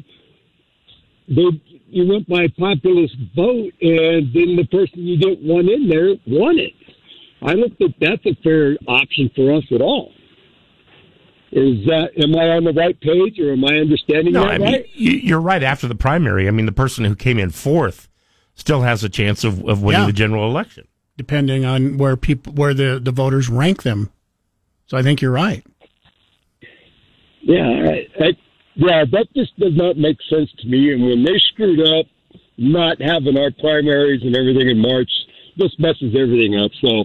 they 1.28 1.62
you 1.90 2.08
went 2.08 2.28
by 2.28 2.48
populist 2.58 3.16
vote, 3.36 3.72
and 3.82 4.34
then 4.34 4.56
the 4.56 4.68
person 4.72 5.06
you 5.06 5.18
didn't 5.18 5.48
want 5.48 5.70
in 5.70 5.88
there 5.88 6.16
won 6.26 6.58
it. 6.58 6.74
I 7.46 7.56
don't 7.56 7.78
think 7.78 7.96
that's 8.00 8.26
a 8.26 8.36
fair 8.44 8.78
option 8.88 9.30
for 9.36 9.54
us 9.54 9.64
at 9.72 9.82
all. 9.82 10.12
Is 11.52 11.86
that 11.86 12.10
am 12.18 12.36
I 12.36 12.50
on 12.50 12.64
the 12.64 12.74
right 12.74 13.00
page 13.00 13.38
or 13.40 13.54
am 13.54 13.64
I 13.66 13.76
understanding 13.78 14.34
No, 14.34 14.42
that 14.44 14.52
I 14.54 14.58
mean 14.58 14.72
right? 14.74 14.90
you- 14.94 15.12
you're 15.12 15.42
right. 15.42 15.62
After 15.62 15.88
the 15.88 15.96
primary, 15.96 16.48
I 16.48 16.52
mean 16.52 16.66
the 16.66 16.72
person 16.72 17.06
who 17.06 17.16
came 17.16 17.38
in 17.38 17.52
fourth 17.52 18.10
still 18.56 18.82
has 18.82 19.04
a 19.04 19.10
chance 19.10 19.44
of, 19.44 19.64
of 19.68 19.84
winning 19.84 20.02
Yeah. 20.02 20.08
the 20.08 20.14
general 20.14 20.50
election. 20.50 20.88
depending 21.16 21.64
on 21.64 21.98
where 21.98 22.18
people 22.18 22.52
where 22.54 22.74
the, 22.74 23.00
the 23.00 23.12
voters 23.12 23.48
rank 23.48 23.84
them. 23.84 24.10
So 24.88 24.98
I 24.98 25.04
think 25.04 25.22
you're 25.22 25.32
right. 25.32 25.64
Yeah, 27.42 27.68
I, 27.68 28.08
I, 28.24 28.28
yeah, 28.76 29.04
that 29.12 29.28
just 29.36 29.58
does 29.60 29.76
not 29.76 29.98
make 29.98 30.18
sense 30.30 30.50
to 30.60 30.68
me. 30.68 30.92
And 30.94 31.04
when 31.06 31.24
they 31.24 31.38
screwed 31.54 31.82
up 31.82 32.06
not 32.58 33.02
having 33.02 33.38
our 33.38 33.52
primaries 33.60 34.22
and 34.24 34.36
everything 34.36 34.70
in 34.70 34.80
March, 34.80 35.12
this 35.58 35.72
messes 35.78 36.16
everything 36.18 36.58
up. 36.60 36.72
So 36.82 37.04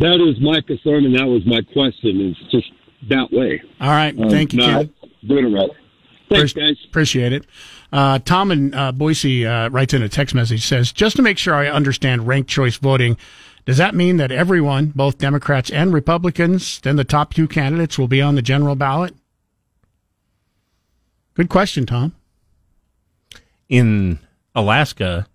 that 0.00 0.20
is 0.20 0.40
my 0.40 0.60
concern, 0.60 1.04
and 1.04 1.14
that 1.18 1.26
was 1.26 1.44
my 1.46 1.60
question. 1.72 2.20
Is 2.30 2.36
just 2.50 2.70
that 3.08 3.30
way. 3.32 3.62
All 3.80 3.88
right, 3.90 4.18
Um, 4.18 4.30
thank 4.30 4.52
you, 4.52 4.58
not 4.60 4.86
Ken. 4.86 5.10
doing 5.26 5.46
it 5.52 5.56
right. 5.56 5.70
Thanks, 6.28 6.52
Appre- 6.52 6.56
guys. 6.56 6.76
Appreciate 6.88 7.32
it. 7.32 7.46
Uh, 7.92 8.18
Tom 8.18 8.50
in 8.50 8.74
uh, 8.74 8.90
Boise 8.92 9.46
uh, 9.46 9.68
writes 9.70 9.94
in 9.94 10.02
a 10.02 10.08
text 10.08 10.34
message 10.34 10.66
says, 10.66 10.90
just 10.92 11.14
to 11.16 11.22
make 11.22 11.38
sure 11.38 11.54
I 11.54 11.68
understand 11.68 12.26
ranked 12.26 12.50
choice 12.50 12.76
voting, 12.76 13.16
does 13.64 13.76
that 13.76 13.94
mean 13.94 14.16
that 14.16 14.32
everyone, 14.32 14.86
both 14.86 15.18
Democrats 15.18 15.70
and 15.70 15.92
Republicans, 15.92 16.80
then 16.80 16.96
the 16.96 17.04
top 17.04 17.32
two 17.32 17.46
candidates 17.46 17.96
will 17.96 18.08
be 18.08 18.20
on 18.20 18.34
the 18.34 18.42
general 18.42 18.74
ballot? 18.74 19.14
Good 21.34 21.48
question, 21.48 21.86
Tom. 21.86 22.12
In 23.68 24.18
Alaska, 24.54 25.26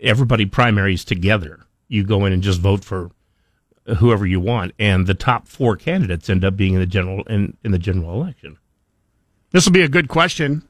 everybody 0.00 0.46
primaries 0.46 1.04
together. 1.04 1.60
You 1.86 2.02
go 2.04 2.24
in 2.24 2.32
and 2.32 2.42
just 2.42 2.60
vote 2.60 2.84
for 2.84 3.10
whoever 3.96 4.26
you 4.26 4.40
want, 4.40 4.72
and 4.78 5.06
the 5.06 5.14
top 5.14 5.48
four 5.48 5.76
candidates 5.76 6.28
end 6.28 6.44
up 6.44 6.56
being 6.56 6.74
in 6.74 6.80
the 6.80 6.86
general 6.86 7.22
in, 7.24 7.56
in 7.64 7.72
the 7.72 7.78
general 7.78 8.12
election. 8.12 8.58
This 9.50 9.64
will 9.64 9.72
be 9.72 9.82
a 9.82 9.88
good 9.88 10.08
question 10.08 10.62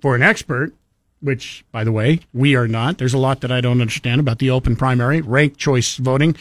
for 0.00 0.14
an 0.14 0.22
expert, 0.22 0.74
which, 1.20 1.64
by 1.72 1.84
the 1.84 1.92
way, 1.92 2.20
we 2.34 2.54
are 2.54 2.68
not. 2.68 2.98
There's 2.98 3.14
a 3.14 3.18
lot 3.18 3.40
that 3.40 3.50
I 3.52 3.60
don't 3.60 3.80
understand 3.80 4.20
about 4.20 4.38
the 4.38 4.50
open 4.50 4.76
primary, 4.76 5.20
ranked 5.20 5.58
choice 5.58 5.96
voting. 5.96 6.36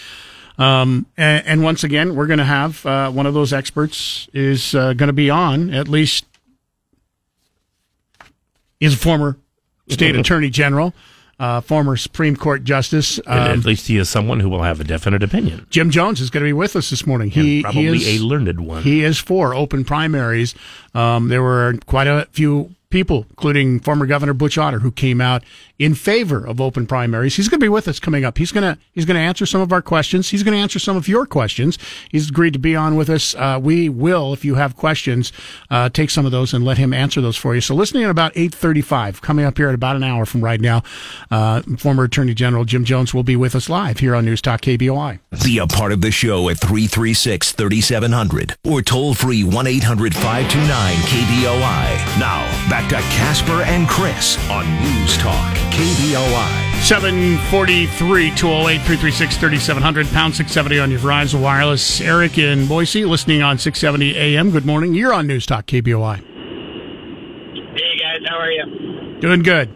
Um, 0.58 1.06
and, 1.16 1.46
and 1.46 1.64
once 1.64 1.84
again, 1.84 2.16
we're 2.16 2.28
going 2.28 2.40
to 2.40 2.46
have 2.46 2.86
uh, 2.86 3.12
one 3.12 3.26
of 3.26 3.34
those 3.34 3.54
experts 3.54 4.28
is 4.34 4.76
uh, 4.76 4.94
going 4.94 5.08
to 5.08 5.14
be 5.14 5.30
on, 5.30 5.74
at 5.74 5.88
least 5.88 6.26
is 8.80 8.96
a 8.96 8.98
former 8.98 9.38
state 9.88 10.16
attorney 10.18 10.50
general, 10.50 10.94
uh, 11.42 11.60
former 11.60 11.98
Supreme 11.98 12.36
Court 12.36 12.64
justice. 12.64 13.20
Um, 13.26 13.38
at 13.40 13.66
least 13.66 13.88
he 13.88 13.98
is 13.98 14.08
someone 14.10 14.40
who 14.40 14.48
will 14.48 14.62
have 14.62 14.80
a 14.80 14.84
definite 14.84 15.24
opinion. 15.24 15.66
Jim 15.72 15.90
Jones 15.90 16.22
is 16.22 16.30
going 16.30 16.44
to 16.44 16.48
be 16.48 16.54
with 16.54 16.76
us 16.76 16.92
this 16.92 17.08
morning. 17.08 17.32
And 17.34 17.46
He, 17.46 17.64
probably 17.64 17.98
he 17.98 18.16
is, 18.16 18.22
a 18.22 18.24
learned 18.24 18.60
one. 18.62 18.84
He 18.84 19.04
is 19.04 19.18
for 19.18 19.56
open 19.56 19.84
primaries. 19.84 20.54
Um, 20.94 21.30
there 21.30 21.42
were 21.42 21.74
quite 21.88 22.06
a 22.06 22.28
few 22.32 22.76
people, 22.92 23.26
including 23.30 23.80
former 23.80 24.06
Governor 24.06 24.34
Butch 24.34 24.58
Otter, 24.58 24.80
who 24.80 24.92
came 24.92 25.22
out 25.22 25.44
in 25.80 25.96
favor 25.96 26.46
of 26.46 26.62
open 26.62 26.86
primaries. 26.86 27.36
He's 27.36 27.50
going 27.50 27.60
to 27.60 27.64
be 27.64 27.70
with 27.70 27.88
us 27.88 28.00
coming 28.00 28.24
up. 28.24 28.38
He's 28.38 28.52
going 28.52 28.64
to 28.64 28.80
he's 28.92 29.06
going 29.06 29.16
to 29.16 29.22
answer 29.22 29.48
some 29.48 29.62
of 29.62 29.74
our 29.74 29.82
questions. 29.82 30.30
He's 30.30 30.44
going 30.44 30.54
to 30.54 30.62
answer 30.62 30.78
some 30.78 30.96
of 30.96 31.08
your 31.08 31.26
questions. 31.26 31.80
He's 32.10 32.30
agreed 32.30 32.54
to 32.54 32.60
be 32.60 32.76
on 32.76 32.96
with 32.96 33.10
us. 33.10 33.34
Uh, 33.34 33.60
we 33.62 33.90
will, 33.90 34.32
if 34.34 34.46
you 34.46 34.56
have 34.56 34.76
questions, 34.76 35.32
uh, 35.72 35.90
take 35.90 36.12
some 36.12 36.26
of 36.26 36.32
those 36.32 36.54
and 36.54 36.64
let 36.64 36.78
him 36.78 36.94
answer 36.94 37.20
those 37.20 37.36
for 37.36 37.56
you. 37.56 37.62
So 37.62 37.74
listening 37.74 38.04
at 38.04 38.12
about 38.12 38.32
eight 38.36 38.54
thirty-five, 38.54 39.22
coming 39.22 39.46
up 39.46 39.58
here 39.58 39.70
at 39.70 39.76
about 39.76 39.96
an 39.96 40.04
hour 40.04 40.26
from 40.26 40.44
right 40.44 40.62
now, 40.62 40.84
uh, 41.32 41.64
former 41.78 42.04
Attorney 42.04 42.36
General 42.36 42.64
Jim 42.66 42.86
Jones 42.86 43.14
will 43.14 43.24
be 43.24 43.36
with 43.36 43.56
us 43.56 43.68
live 43.70 44.00
here 44.00 44.14
on 44.14 44.26
News 44.26 44.42
Talk 44.42 44.62
KBOI. 44.62 45.20
Be 45.44 45.58
a 45.58 45.66
part 45.66 45.92
of 45.92 46.02
the 46.02 46.12
show 46.12 46.50
at 46.50 46.60
336 46.60 47.54
3700 47.54 48.56
or 48.64 48.82
toll 48.82 49.14
free 49.14 49.44
1 49.44 49.66
800 49.68 50.14
529 50.14 50.96
KBOI. 50.98 52.20
Now, 52.20 52.42
back 52.70 52.81
to 52.90 52.96
Casper 52.96 53.64
and 53.64 53.88
Chris 53.88 54.38
on 54.50 54.66
News 54.82 55.18
Talk 55.18 55.56
KBOI. 55.72 56.82
743 56.82 58.32
208 58.36 58.78
336 58.78 59.38
3700 59.38 60.08
pound 60.08 60.36
670 60.36 60.80
on 60.80 60.92
your 60.92 61.00
Verizon 61.00 61.42
Wireless. 61.42 62.02
Eric 62.02 62.38
in 62.38 62.68
Boise, 62.68 63.06
listening 63.06 63.42
on 63.42 63.58
670 63.58 64.18
AM. 64.18 64.52
Good 64.52 64.66
morning. 64.66 64.94
You're 64.94 65.14
on 65.14 65.28
News 65.28 65.46
Talk 65.46 65.66
KBOI. 65.68 66.18
Hey 66.18 67.98
guys, 68.00 68.22
how 68.28 68.38
are 68.38 68.52
you? 68.52 69.20
Doing 69.20 69.44
good. 69.44 69.70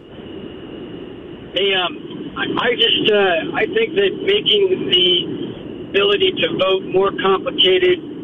Hey, 1.54 1.74
um, 1.74 2.32
I, 2.36 2.44
I 2.58 2.74
just 2.74 3.10
uh, 3.12 3.56
I 3.56 3.66
think 3.66 3.94
that 3.94 4.10
making 4.22 4.90
the 4.90 5.88
ability 5.90 6.32
to 6.32 6.58
vote 6.58 6.84
more 6.84 7.10
complicated 7.22 8.15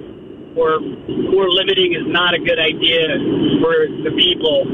or 0.56 0.80
more 0.80 1.48
limiting 1.48 1.94
is 1.94 2.06
not 2.06 2.34
a 2.34 2.40
good 2.40 2.58
idea 2.58 3.08
for 3.60 3.88
the 4.04 4.12
people. 4.16 4.68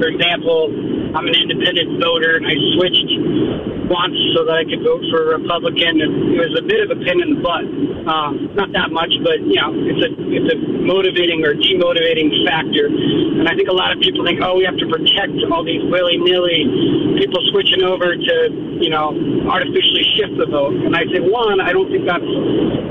For 0.00 0.08
example, 0.08 0.68
I'm 1.16 1.26
an 1.28 1.36
independent 1.36 2.00
voter 2.00 2.36
and 2.36 2.46
I 2.46 2.56
switched 2.76 3.62
once 3.92 4.16
so 4.32 4.48
that 4.48 4.56
I 4.56 4.64
could 4.64 4.80
vote 4.80 5.04
for 5.12 5.36
a 5.36 5.38
Republican, 5.38 6.00
it 6.00 6.40
was 6.40 6.56
a 6.56 6.64
bit 6.64 6.80
of 6.80 6.88
a 6.94 6.98
pain 7.04 7.20
in 7.20 7.36
the 7.36 7.40
butt. 7.44 7.68
Um, 8.08 8.48
not 8.56 8.72
that 8.72 8.88
much, 8.88 9.12
but 9.20 9.44
you 9.44 9.60
know, 9.60 9.70
it's 9.74 10.00
a 10.00 10.10
it's 10.32 10.48
a 10.48 10.58
motivating 10.82 11.44
or 11.44 11.52
demotivating 11.54 12.32
factor. 12.48 12.88
And 12.88 13.44
I 13.46 13.54
think 13.54 13.68
a 13.68 13.76
lot 13.76 13.92
of 13.92 14.00
people 14.00 14.24
think, 14.24 14.40
oh, 14.40 14.56
we 14.56 14.64
have 14.64 14.80
to 14.80 14.88
protect 14.88 15.36
all 15.52 15.62
these 15.62 15.84
willy 15.92 16.18
nilly 16.18 17.20
people 17.20 17.38
switching 17.52 17.84
over 17.84 18.16
to 18.16 18.34
you 18.80 18.90
know 18.90 19.12
artificially 19.46 20.04
shift 20.16 20.40
the 20.40 20.48
vote. 20.48 20.74
And 20.74 20.96
I 20.96 21.04
say, 21.12 21.20
one, 21.20 21.60
I 21.60 21.76
don't 21.76 21.92
think 21.92 22.08
that's 22.08 22.32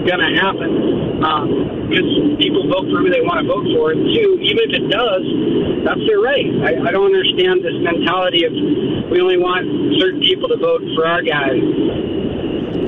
gonna 0.06 0.32
happen 0.38 1.18
because 1.90 2.31
people 2.38 2.68
vote 2.68 2.88
for 2.92 3.02
who 3.02 3.10
they 3.10 3.22
want 3.22 3.44
to 3.44 3.48
vote 3.48 3.66
for. 3.76 3.92
And 3.92 4.06
two, 4.14 4.40
even 4.40 4.64
if 4.70 4.74
it 4.80 4.86
does, 4.92 5.24
that's 5.84 6.04
their 6.08 6.20
right. 6.20 6.48
I, 6.64 6.88
I 6.88 6.92
don't 6.92 7.10
understand 7.10 7.64
this 7.64 7.76
mentality 7.82 8.46
of 8.46 8.54
we 9.12 9.20
only 9.20 9.38
want 9.38 9.66
certain 10.00 10.22
people 10.22 10.48
to 10.48 10.58
vote 10.58 10.82
for 10.96 11.06
our 11.08 11.22
guys. 11.22 11.60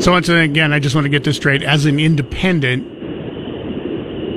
So, 0.01 0.11
once 0.11 0.29
again, 0.29 0.73
I 0.73 0.79
just 0.79 0.95
want 0.95 1.05
to 1.05 1.09
get 1.09 1.23
this 1.23 1.35
straight. 1.35 1.63
As 1.63 1.85
an 1.85 1.99
independent, 1.99 2.87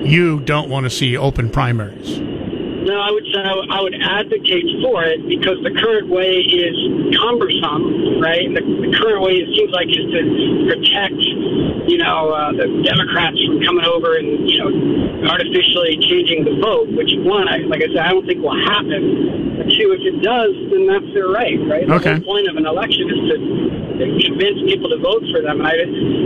you 0.07 0.41
don't 0.41 0.69
want 0.69 0.85
to 0.85 0.91
see 0.91 1.17
open 1.17 1.51
primaries. 1.51 2.19
No, 2.87 2.95
I 2.95 3.11
would 3.11 3.25
say 3.35 3.41
I 3.43 3.81
would- 3.83 3.95
advocate 3.99 4.65
for 4.83 5.03
it 5.05 5.27
because 5.29 5.59
the 5.63 5.75
current 5.75 6.09
way 6.09 6.39
is 6.39 6.77
cumbersome, 7.19 8.21
right? 8.23 8.47
The, 8.55 8.63
the 8.63 8.97
current 8.97 9.21
way 9.23 9.43
it 9.43 9.49
seems 9.55 9.71
like 9.75 9.91
is 9.91 10.07
to 10.07 10.23
protect, 10.71 11.21
you 11.87 11.99
know, 11.99 12.35
uh, 12.35 12.53
the 12.53 12.67
Democrats 12.83 13.39
from 13.47 13.63
coming 13.63 13.87
over 13.87 14.19
and 14.19 14.51
you 14.51 14.59
know 14.59 14.71
artificially 15.31 15.99
changing 16.03 16.45
the 16.45 16.59
vote. 16.59 16.91
Which 16.93 17.15
one, 17.23 17.49
I, 17.49 17.67
like 17.67 17.83
I 17.83 17.89
said, 17.95 18.03
I 18.03 18.11
don't 18.11 18.27
think 18.27 18.43
will 18.43 18.59
happen. 18.67 19.57
But 19.57 19.71
two, 19.73 19.95
if 19.95 20.03
it 20.05 20.21
does, 20.23 20.53
then 20.71 20.87
that's 20.87 21.09
their 21.15 21.29
right, 21.31 21.57
right? 21.65 21.87
Okay. 21.89 22.19
The 22.19 22.25
whole 22.25 22.37
point 22.37 22.47
of 22.49 22.57
an 22.57 22.67
election 22.67 23.09
is 23.09 23.21
to 23.33 23.37
convince 23.97 24.61
people 24.69 24.91
to 24.91 24.99
vote 25.01 25.25
for 25.33 25.41
them. 25.41 25.65
And 25.65 25.69
I, 25.69 25.75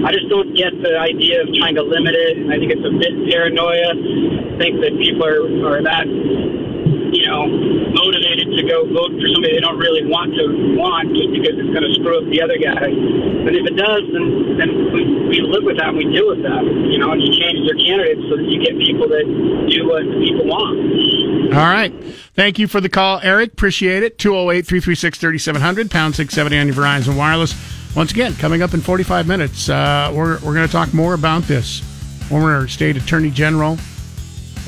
I 0.08 0.10
just 0.12 0.28
don't 0.28 0.52
get 0.56 0.74
the 0.82 0.98
idea 0.98 1.42
of 1.42 1.48
trying 1.54 1.78
to 1.78 1.84
limit 1.86 2.14
it. 2.14 2.50
I 2.50 2.58
think 2.58 2.72
it's 2.74 2.82
a 2.82 2.94
bit 2.98 3.14
paranoia. 3.30 3.94
I 3.94 4.56
think 4.58 4.82
that 4.82 4.98
people 4.98 5.24
are, 5.24 5.46
are 5.70 5.82
that, 5.86 6.06
you 6.10 7.24
know, 7.30 7.46
motivated 7.94 8.19
to 8.56 8.62
go 8.66 8.84
vote 8.88 9.12
for 9.14 9.26
somebody 9.32 9.54
they 9.54 9.64
don't 9.64 9.78
really 9.78 10.06
want 10.06 10.34
to 10.34 10.44
want 10.76 11.14
just 11.14 11.30
because 11.30 11.54
it's 11.54 11.72
going 11.72 11.86
to 11.86 11.94
screw 11.98 12.18
up 12.18 12.26
the 12.30 12.40
other 12.42 12.58
guy. 12.58 12.90
And 12.90 13.54
if 13.54 13.64
it 13.66 13.76
does, 13.76 14.04
then, 14.12 14.58
then 14.58 14.70
we, 14.92 15.00
we 15.28 15.36
live 15.40 15.64
with 15.64 15.78
that 15.78 15.94
and 15.94 15.98
we 15.98 16.06
deal 16.10 16.28
with 16.28 16.42
that. 16.42 16.62
You 16.64 16.98
know, 16.98 17.12
and 17.12 17.22
you 17.22 17.30
change 17.34 17.62
their 17.66 17.78
candidates 17.78 18.22
so 18.28 18.36
that 18.36 18.46
you 18.46 18.58
get 18.58 18.76
people 18.78 19.08
that 19.08 19.24
do 19.68 19.80
what 19.88 20.02
people 20.22 20.46
want. 20.46 21.54
All 21.54 21.66
right. 21.66 21.92
Thank 22.34 22.58
you 22.58 22.66
for 22.66 22.80
the 22.80 22.88
call, 22.88 23.20
Eric. 23.22 23.52
Appreciate 23.52 24.02
it. 24.02 24.18
208 24.18 24.66
336 24.66 25.18
3700, 25.18 25.90
pound 25.90 26.14
670 26.14 26.58
on 26.58 26.66
your 26.66 26.76
Verizon 26.76 27.16
Wireless. 27.16 27.54
Once 27.96 28.12
again, 28.12 28.34
coming 28.36 28.62
up 28.62 28.72
in 28.72 28.80
45 28.80 29.26
minutes, 29.26 29.68
uh, 29.68 30.12
we're, 30.14 30.34
we're 30.40 30.54
going 30.54 30.66
to 30.66 30.72
talk 30.72 30.94
more 30.94 31.14
about 31.14 31.42
this. 31.44 31.80
Former 32.28 32.68
State 32.68 32.96
Attorney 32.96 33.30
General, 33.30 33.76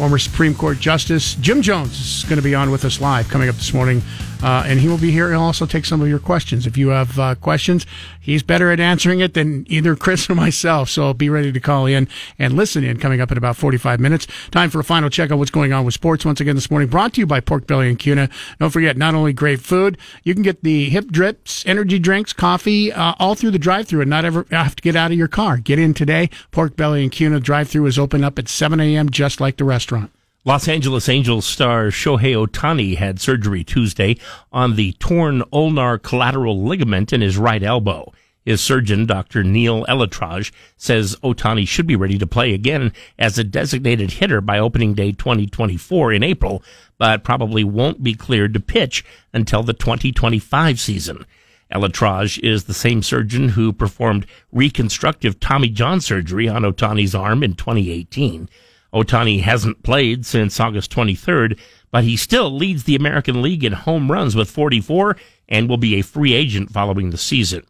former 0.03 0.18
Supreme 0.18 0.53
Court 0.53 0.80
Justice 0.80 1.34
Jim 1.34 1.62
Jones 1.62 1.92
is 1.92 2.24
going 2.24 2.34
to 2.34 2.42
be 2.42 2.57
on 2.57 2.72
with 2.72 2.84
us 2.84 3.00
live 3.00 3.28
coming 3.28 3.48
up 3.48 3.55
this 3.55 3.72
morning, 3.72 4.03
uh, 4.43 4.64
and 4.66 4.80
he 4.80 4.88
will 4.88 4.99
be 4.99 5.11
here. 5.11 5.30
He'll 5.30 5.40
also 5.40 5.66
take 5.66 5.84
some 5.84 6.01
of 6.01 6.09
your 6.09 6.18
questions. 6.18 6.66
If 6.66 6.76
you 6.76 6.88
have 6.88 7.18
uh, 7.18 7.34
questions, 7.36 7.86
he's 8.20 8.43
better 8.43 8.70
at 8.70 8.80
answering 8.80 9.20
it 9.20 9.34
than 9.34 9.64
either 9.68 9.95
Chris 10.03 10.28
or 10.28 10.34
myself. 10.34 10.88
So 10.88 11.14
be 11.14 11.30
ready 11.30 11.53
to 11.53 11.61
call 11.61 11.86
in 11.86 12.09
and 12.38 12.55
listen 12.55 12.84
in 12.84 12.99
coming 12.99 13.20
up 13.20 13.30
in 13.30 13.38
about 13.38 13.57
45 13.57 14.01
minutes. 14.01 14.26
Time 14.51 14.70
for 14.70 14.80
a 14.80 14.84
final 14.84 15.11
check 15.11 15.30
on 15.30 15.38
what's 15.38 15.51
going 15.51 15.72
on 15.72 15.84
with 15.84 15.95
sports 15.95 16.24
once 16.24 16.40
again 16.40 16.55
this 16.55 16.70
morning. 16.70 16.88
Brought 16.88 17.14
to 17.14 17.20
you 17.20 17.26
by 17.26 17.40
Pork 17.40 17.66
Belly 17.66 17.88
and 17.88 17.99
Kuna. 17.99 18.28
Don't 18.59 18.70
forget, 18.70 18.97
not 18.97 19.14
only 19.14 19.32
great 19.32 19.61
food, 19.61 19.99
you 20.24 20.34
can 20.34 20.43
get 20.43 20.62
the 20.62 20.88
hip 20.90 21.11
drips, 21.11 21.64
energy 21.66 21.99
drinks, 21.99 22.32
coffee, 22.32 22.93
uh, 22.93 23.14
all 23.18 23.34
through 23.34 23.51
the 23.51 23.59
drive-through, 23.59 24.01
and 24.01 24.11
not 24.11 24.24
ever 24.24 24.47
have 24.51 24.76
to 24.76 24.82
get 24.82 24.97
out 24.97 25.12
of 25.12 25.18
your 25.18 25.28
car. 25.28 25.59
Get 25.59 25.78
in 25.78 25.95
today. 25.95 26.30
Pork 26.51 26.76
Belly 26.76 27.03
and 27.03 27.12
Kuna 27.12 27.40
drive-through 27.40 27.86
is 27.86 27.99
open 27.99 28.24
up 28.24 28.38
at 28.38 28.49
7 28.49 28.80
a.m. 28.80 29.11
just 29.11 29.40
like 29.40 29.57
the 29.57 29.64
restaurant. 29.64 30.11
Los 30.45 30.66
Angeles 30.66 31.09
Angels 31.09 31.47
star 31.47 31.86
Shohei 31.86 32.34
Ohtani 32.34 32.97
had 32.97 33.20
surgery 33.20 33.62
Tuesday 33.62 34.16
on 34.51 34.74
the 34.74 34.93
torn 34.95 35.45
ulnar 35.53 35.99
collateral 35.99 36.64
ligament 36.64 37.12
in 37.12 37.20
his 37.20 37.38
right 37.38 37.62
elbow. 37.62 38.12
His 38.45 38.61
surgeon, 38.61 39.07
Dr. 39.07 39.45
Neal 39.45 39.86
ElAttrache, 39.86 40.51
says 40.76 41.14
Ohtani 41.22 41.68
should 41.68 41.86
be 41.86 41.95
ready 41.95 42.18
to 42.18 42.26
play 42.26 42.55
again 42.55 42.93
as 43.20 43.38
a 43.38 43.45
designated 43.45 44.11
hitter 44.11 44.40
by 44.40 44.59
opening 44.59 44.95
day 44.95 45.12
2024 45.12 46.12
in 46.12 46.24
April, 46.24 46.61
but 46.99 47.22
probably 47.22 47.62
won't 47.62 48.03
be 48.03 48.14
cleared 48.14 48.53
to 48.55 48.59
pitch 48.59 49.05
until 49.32 49.62
the 49.62 49.72
2025 49.72 50.80
season. 50.80 51.24
ElAttrache 51.72 52.40
is 52.43 52.64
the 52.64 52.74
same 52.74 53.05
surgeon 53.05 53.51
who 53.51 53.72
performed 53.72 54.26
reconstructive 54.51 55.38
Tommy 55.38 55.68
John 55.68 56.01
surgery 56.01 56.49
on 56.49 56.62
Ohtani's 56.62 57.14
arm 57.14 57.45
in 57.45 57.55
2018. 57.55 58.49
Ohtani 58.93 59.40
hasn't 59.40 59.82
played 59.82 60.26
since 60.26 60.61
August 60.61 60.90
23rd, 60.93 61.59
but 61.90 62.05
he 62.05 62.16
still 62.16 62.51
leads 62.51 62.84
the 62.84 62.97
American 62.97 63.43
League 63.43 63.64
in 63.64 63.72
home 63.72 64.11
runs 64.11 64.36
with 64.36 64.51
44 64.51 65.16
and 65.49 65.68
will 65.68 65.76
be 65.76 65.99
a 65.99 66.03
free 66.03 66.32
agent 66.34 66.70
following 66.70 67.11
the 67.11 67.18
season. 67.18 67.64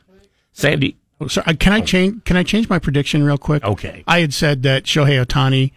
Sandy, 0.52 0.96
Oh, 1.22 1.28
sorry, 1.28 1.54
can 1.56 1.72
I 1.72 1.80
oh. 1.80 1.84
change? 1.84 2.24
Can 2.24 2.36
I 2.36 2.42
change 2.42 2.68
my 2.68 2.80
prediction 2.80 3.22
real 3.22 3.38
quick? 3.38 3.62
Okay. 3.62 4.02
I 4.08 4.20
had 4.20 4.34
said 4.34 4.64
that 4.64 4.84
Shohei 4.84 5.24
Ohtani, 5.24 5.70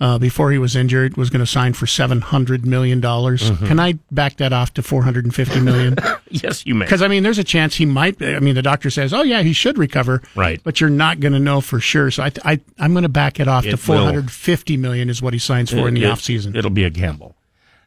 uh, 0.00 0.18
before 0.18 0.50
he 0.50 0.56
was 0.58 0.74
injured, 0.74 1.16
was 1.16 1.28
going 1.28 1.40
to 1.40 1.46
sign 1.46 1.74
for 1.74 1.86
seven 1.86 2.20
hundred 2.22 2.64
million 2.64 3.00
dollars. 3.00 3.50
Mm-hmm. 3.50 3.66
Can 3.66 3.78
I 3.78 3.94
back 4.10 4.38
that 4.38 4.52
off 4.52 4.72
to 4.74 4.82
four 4.82 5.02
hundred 5.02 5.24
and 5.24 5.34
fifty 5.34 5.60
million? 5.60 5.96
yes, 6.30 6.64
you 6.64 6.74
may. 6.74 6.86
Because 6.86 7.02
I 7.02 7.08
mean, 7.08 7.22
there's 7.22 7.38
a 7.38 7.44
chance 7.44 7.74
he 7.76 7.84
might. 7.86 8.20
I 8.22 8.40
mean, 8.40 8.54
the 8.54 8.62
doctor 8.62 8.88
says, 8.90 9.12
"Oh 9.12 9.22
yeah, 9.22 9.42
he 9.42 9.52
should 9.52 9.76
recover." 9.76 10.22
Right. 10.34 10.60
But 10.64 10.80
you're 10.80 10.88
not 10.90 11.20
going 11.20 11.34
to 11.34 11.38
know 11.38 11.60
for 11.60 11.80
sure. 11.80 12.10
So 12.10 12.22
I, 12.22 12.32
I, 12.44 12.60
I'm 12.78 12.92
going 12.92 13.02
to 13.02 13.08
back 13.10 13.38
it 13.40 13.48
off 13.48 13.64
It 13.66 13.70
to 13.70 13.76
will. 13.76 13.98
450 13.98 14.76
million 14.78 15.10
is 15.10 15.20
what 15.20 15.32
he 15.34 15.38
signs 15.38 15.70
for 15.70 15.86
in 15.86 15.94
the 15.94 16.04
It- 16.04 16.10
off 16.10 16.20
season. 16.20 16.56
It'll 16.56 16.70
be 16.70 16.84
a 16.84 16.90
gamble. 16.90 17.36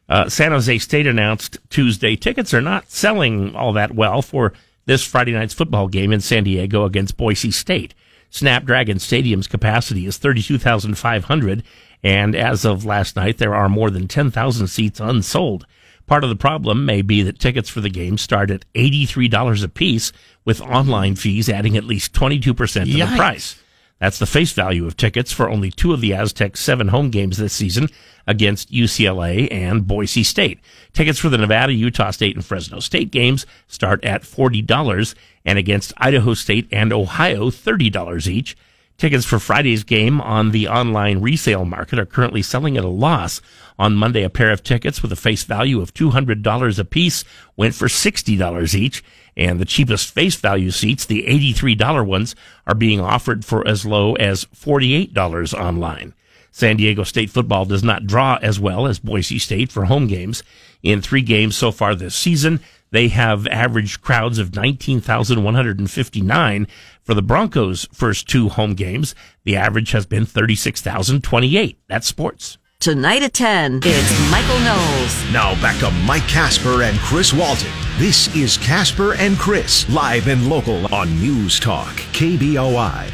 Uh, 0.08 0.28
San 0.28 0.52
Jose 0.52 0.78
State 0.78 1.06
announced 1.06 1.56
Tuesday 1.70 2.14
tickets 2.14 2.52
are 2.52 2.60
not 2.60 2.90
selling 2.90 3.56
all 3.56 3.72
that 3.72 3.94
well 3.94 4.20
for 4.20 4.52
this 4.86 5.02
Friday 5.02 5.32
night's 5.32 5.54
football 5.54 5.88
game 5.88 6.12
in 6.12 6.20
San 6.20 6.44
Diego 6.44 6.84
against 6.84 7.16
Boise 7.16 7.50
State. 7.50 7.94
Snapdragon 8.28 8.98
Stadium's 8.98 9.46
capacity 9.46 10.04
is 10.06 10.18
32,500, 10.18 11.62
and 12.04 12.36
as 12.36 12.66
of 12.66 12.84
last 12.84 13.16
night, 13.16 13.38
there 13.38 13.54
are 13.54 13.68
more 13.68 13.90
than 13.90 14.06
10,000 14.06 14.66
seats 14.68 15.00
unsold. 15.00 15.66
Part 16.06 16.22
of 16.22 16.28
the 16.28 16.36
problem 16.36 16.84
may 16.84 17.00
be 17.00 17.22
that 17.22 17.38
tickets 17.38 17.70
for 17.70 17.80
the 17.80 17.88
game 17.88 18.18
start 18.18 18.50
at 18.50 18.70
$83 18.74 19.64
a 19.64 19.68
piece, 19.68 20.12
with 20.44 20.60
online 20.60 21.16
fees 21.16 21.48
adding 21.48 21.78
at 21.78 21.84
least 21.84 22.12
22% 22.12 22.44
to 22.84 22.92
the 22.92 23.16
price. 23.16 23.58
That's 24.00 24.18
the 24.18 24.26
face 24.26 24.52
value 24.52 24.86
of 24.86 24.98
tickets 24.98 25.32
for 25.32 25.48
only 25.48 25.70
two 25.70 25.94
of 25.94 26.02
the 26.02 26.12
Aztecs' 26.12 26.60
seven 26.60 26.88
home 26.88 27.08
games 27.08 27.38
this 27.38 27.54
season 27.54 27.88
against 28.26 28.70
UCLA 28.70 29.50
and 29.50 29.86
Boise 29.86 30.24
State. 30.24 30.60
Tickets 30.92 31.18
for 31.18 31.30
the 31.30 31.38
Nevada, 31.38 31.72
Utah 31.72 32.10
State, 32.10 32.36
and 32.36 32.44
Fresno 32.44 32.80
State 32.80 33.10
games 33.10 33.46
start 33.66 34.04
at 34.04 34.22
$40 34.22 35.14
and 35.46 35.58
against 35.58 35.94
Idaho 35.96 36.34
State 36.34 36.68
and 36.70 36.92
Ohio, 36.92 37.48
$30 37.48 38.26
each. 38.26 38.56
Tickets 38.96 39.24
for 39.24 39.40
Friday's 39.40 39.82
game 39.82 40.20
on 40.20 40.52
the 40.52 40.68
online 40.68 41.20
resale 41.20 41.64
market 41.64 41.98
are 41.98 42.06
currently 42.06 42.42
selling 42.42 42.76
at 42.76 42.84
a 42.84 42.88
loss. 42.88 43.40
On 43.76 43.96
Monday, 43.96 44.22
a 44.22 44.30
pair 44.30 44.52
of 44.52 44.62
tickets 44.62 45.02
with 45.02 45.10
a 45.10 45.16
face 45.16 45.42
value 45.42 45.80
of 45.80 45.92
$200 45.92 46.78
apiece 46.78 47.24
went 47.56 47.74
for 47.74 47.88
$60 47.88 48.74
each, 48.74 49.02
and 49.36 49.58
the 49.58 49.64
cheapest 49.64 50.14
face 50.14 50.36
value 50.36 50.70
seats, 50.70 51.04
the 51.06 51.24
$83 51.24 52.06
ones, 52.06 52.36
are 52.68 52.74
being 52.74 53.00
offered 53.00 53.44
for 53.44 53.66
as 53.66 53.84
low 53.84 54.14
as 54.14 54.44
$48 54.44 55.52
online. 55.54 56.14
San 56.52 56.76
Diego 56.76 57.02
State 57.02 57.30
football 57.30 57.64
does 57.64 57.82
not 57.82 58.06
draw 58.06 58.38
as 58.40 58.60
well 58.60 58.86
as 58.86 59.00
Boise 59.00 59.40
State 59.40 59.72
for 59.72 59.86
home 59.86 60.06
games. 60.06 60.44
In 60.84 61.02
three 61.02 61.22
games 61.22 61.56
so 61.56 61.72
far 61.72 61.96
this 61.96 62.14
season, 62.14 62.60
they 62.94 63.08
have 63.08 63.46
averaged 63.48 64.00
crowds 64.02 64.38
of 64.38 64.54
19,159. 64.54 66.68
For 67.02 67.12
the 67.12 67.22
Broncos' 67.22 67.88
first 67.92 68.28
two 68.28 68.50
home 68.50 68.74
games, 68.74 69.16
the 69.42 69.56
average 69.56 69.90
has 69.90 70.06
been 70.06 70.24
36,028. 70.24 71.78
That's 71.88 72.06
sports. 72.06 72.56
Tonight 72.78 73.24
at 73.24 73.32
10, 73.32 73.80
it's 73.82 74.30
Michael 74.30 74.60
Knowles. 74.60 75.32
Now 75.32 75.60
back 75.60 75.80
to 75.80 75.90
Mike 76.06 76.28
Casper 76.28 76.82
and 76.82 76.96
Chris 77.00 77.32
Walton. 77.32 77.72
This 77.98 78.32
is 78.36 78.58
Casper 78.58 79.14
and 79.14 79.36
Chris, 79.38 79.90
live 79.90 80.28
and 80.28 80.48
local 80.48 80.86
on 80.94 81.18
News 81.18 81.58
Talk, 81.58 81.96
KBOI. 82.12 83.10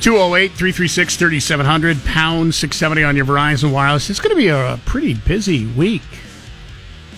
208 0.00 0.48
336 0.48 1.16
3700, 1.16 2.04
pound 2.04 2.52
670 2.52 3.04
on 3.04 3.14
your 3.14 3.26
Verizon 3.26 3.70
Wireless. 3.70 4.10
It's 4.10 4.18
going 4.18 4.34
to 4.34 4.36
be 4.36 4.48
a 4.48 4.80
pretty 4.86 5.14
busy 5.14 5.66
week 5.66 6.02
if 6.12 6.25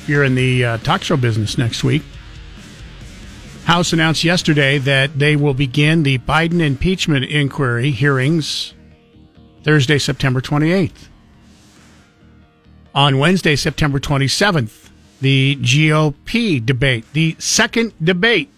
you're 0.09 0.25
in 0.25 0.35
the 0.35 0.65
uh, 0.65 0.79
talk 0.79 1.03
show 1.03 1.17
business 1.17 1.59
next 1.59 1.85
week. 1.85 2.03
House 3.65 3.93
announced 3.93 4.25
yesterday 4.25 4.79
that 4.79 5.19
they 5.19 5.37
will 5.37 5.55
begin 5.55 6.03
the 6.03 6.19
Biden 6.19 6.61
impeachment 6.61 7.27
inquiry 7.27 7.91
hearings 7.91 8.73
Thursday, 9.63 9.99
September 9.99 10.41
28th. 10.41 11.09
On 12.95 13.19
Wednesday, 13.19 13.55
September 13.55 14.01
27th, 14.01 14.89
the 15.21 15.57
GOP 15.57 16.65
debate, 16.65 17.05
the 17.13 17.37
second 17.39 17.93
debate, 18.03 18.51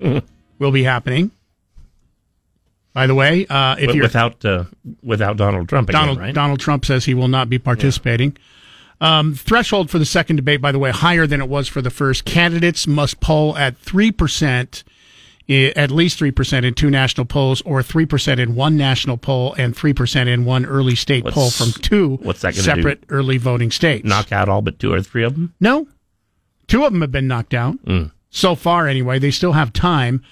will 0.58 0.72
be 0.72 0.82
happening. 0.82 1.30
By 2.92 3.06
the 3.06 3.14
way, 3.14 3.46
uh, 3.46 3.76
if 3.78 3.94
you're 3.94 4.02
without 4.02 4.44
uh, 4.44 4.64
without 5.02 5.36
Donald 5.36 5.68
Trump 5.68 5.88
again, 5.88 6.00
Donald 6.00 6.18
right? 6.18 6.34
Donald 6.34 6.58
Trump 6.58 6.84
says 6.84 7.04
he 7.04 7.14
will 7.14 7.28
not 7.28 7.48
be 7.48 7.58
participating. 7.58 8.36
Um, 9.00 9.34
threshold 9.34 9.88
for 9.90 9.98
the 9.98 10.04
second 10.04 10.36
debate, 10.36 10.60
by 10.60 10.72
the 10.72 10.78
way, 10.78 10.90
higher 10.90 11.26
than 11.26 11.40
it 11.40 11.48
was 11.48 11.68
for 11.68 11.80
the 11.80 11.90
first. 11.90 12.24
Candidates 12.24 12.86
must 12.86 13.20
poll 13.20 13.56
at 13.56 13.78
three 13.78 14.12
percent, 14.12 14.84
at 15.48 15.90
least 15.90 16.18
three 16.18 16.30
percent 16.30 16.66
in 16.66 16.74
two 16.74 16.90
national 16.90 17.24
polls, 17.24 17.62
or 17.62 17.82
three 17.82 18.04
percent 18.04 18.40
in 18.40 18.54
one 18.54 18.76
national 18.76 19.16
poll 19.16 19.54
and 19.54 19.74
three 19.74 19.94
percent 19.94 20.28
in 20.28 20.44
one 20.44 20.66
early 20.66 20.94
state 20.94 21.24
What's- 21.24 21.34
poll 21.34 21.50
from 21.50 21.72
two 21.82 22.16
what's 22.22 22.42
that 22.42 22.54
separate 22.54 23.04
early 23.08 23.38
voting 23.38 23.70
states. 23.70 24.04
Knock 24.04 24.32
out 24.32 24.48
all 24.50 24.60
but 24.60 24.78
two 24.78 24.92
or 24.92 25.00
three 25.02 25.24
of 25.24 25.32
them. 25.34 25.54
No, 25.60 25.88
two 26.66 26.84
of 26.84 26.92
them 26.92 27.00
have 27.00 27.12
been 27.12 27.26
knocked 27.28 27.54
out 27.54 27.76
so 28.28 28.54
far. 28.54 28.86
Anyway, 28.86 29.18
they 29.18 29.30
still 29.30 29.52
have 29.52 29.72
time. 29.72 30.22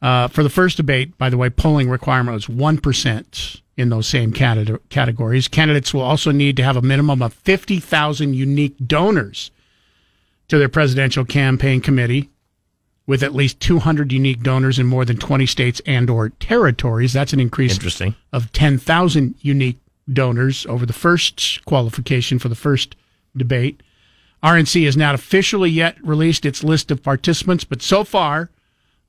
Uh, 0.00 0.26
for 0.26 0.42
the 0.42 0.50
first 0.50 0.76
debate, 0.76 1.16
by 1.16 1.30
the 1.30 1.36
way, 1.36 1.48
polling 1.48 1.88
requirement 1.88 2.34
was 2.34 2.48
one 2.48 2.78
percent 2.78 3.61
in 3.76 3.88
those 3.88 4.06
same 4.06 4.32
cate- 4.32 4.88
categories. 4.90 5.48
Candidates 5.48 5.94
will 5.94 6.02
also 6.02 6.30
need 6.30 6.56
to 6.56 6.62
have 6.64 6.76
a 6.76 6.82
minimum 6.82 7.22
of 7.22 7.32
fifty 7.32 7.80
thousand 7.80 8.34
unique 8.34 8.76
donors 8.86 9.50
to 10.48 10.58
their 10.58 10.68
presidential 10.68 11.24
campaign 11.24 11.80
committee, 11.80 12.28
with 13.06 13.22
at 13.22 13.34
least 13.34 13.60
two 13.60 13.78
hundred 13.78 14.12
unique 14.12 14.42
donors 14.42 14.78
in 14.78 14.86
more 14.86 15.04
than 15.04 15.16
twenty 15.16 15.46
states 15.46 15.80
and/or 15.86 16.30
territories. 16.30 17.12
That's 17.12 17.32
an 17.32 17.40
increase 17.40 17.72
Interesting. 17.72 18.14
of 18.32 18.52
10,000 18.52 19.34
unique 19.40 19.78
donors 20.12 20.66
over 20.66 20.84
the 20.84 20.92
first 20.92 21.64
qualification 21.64 22.38
for 22.38 22.48
the 22.48 22.54
first 22.54 22.96
debate. 23.36 23.82
RNC 24.42 24.84
has 24.84 24.96
not 24.96 25.14
officially 25.14 25.70
yet 25.70 25.96
released 26.04 26.44
its 26.44 26.64
list 26.64 26.90
of 26.90 27.02
participants, 27.02 27.62
but 27.64 27.80
so 27.80 28.02
far, 28.04 28.50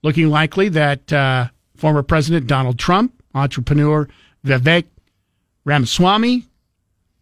looking 0.04 0.30
likely 0.30 0.70
that 0.70 1.12
uh, 1.12 1.48
former 1.76 2.04
President 2.04 2.46
Donald 2.46 2.78
Trump, 2.78 3.12
entrepreneur 3.34 4.08
Vivek 4.46 4.86
Ramaswamy, 5.66 6.46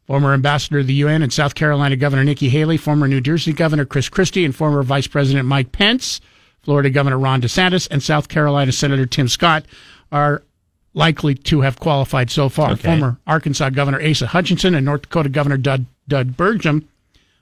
former 0.07 0.34
ambassador 0.34 0.82
to 0.82 0.84
the 0.86 0.93
UN 0.95 1.22
and 1.22 1.32
South 1.32 1.55
Carolina 1.55 1.95
Governor 1.95 2.24
Nikki 2.24 2.49
Haley, 2.49 2.78
former 2.78 3.07
New 3.07 3.22
Jersey 3.22 3.53
Governor 3.53 3.86
Chris 3.86 4.09
Christie, 4.09 4.45
and 4.45 4.55
former 4.55 4.84
Vice 4.84 5.07
President 5.07 5.47
Mike 5.47 5.72
Pence, 5.72 6.22
Florida 6.63 6.89
Governor 6.89 7.19
Ron 7.19 7.41
DeSantis, 7.41 7.88
and 7.91 8.01
South 8.01 8.28
Carolina 8.28 8.72
Senator 8.72 9.05
Tim 9.05 9.28
Scott 9.28 9.65
are 10.11 10.43
likely 10.93 11.36
to 11.36 11.61
have 11.61 11.80
qualified 11.80 12.30
so 12.30 12.49
far. 12.49 12.72
Okay. 12.72 12.82
Former 12.82 13.17
Arkansas 13.28 13.69
Governor 13.69 14.01
Asa 14.01 14.28
Hutchinson 14.28 14.76
and 14.76 14.86
North 14.86 15.03
Dakota 15.03 15.30
Governor 15.30 15.57
Doug, 15.57 15.86
Doug 16.07 16.32
Burgum 16.32 16.86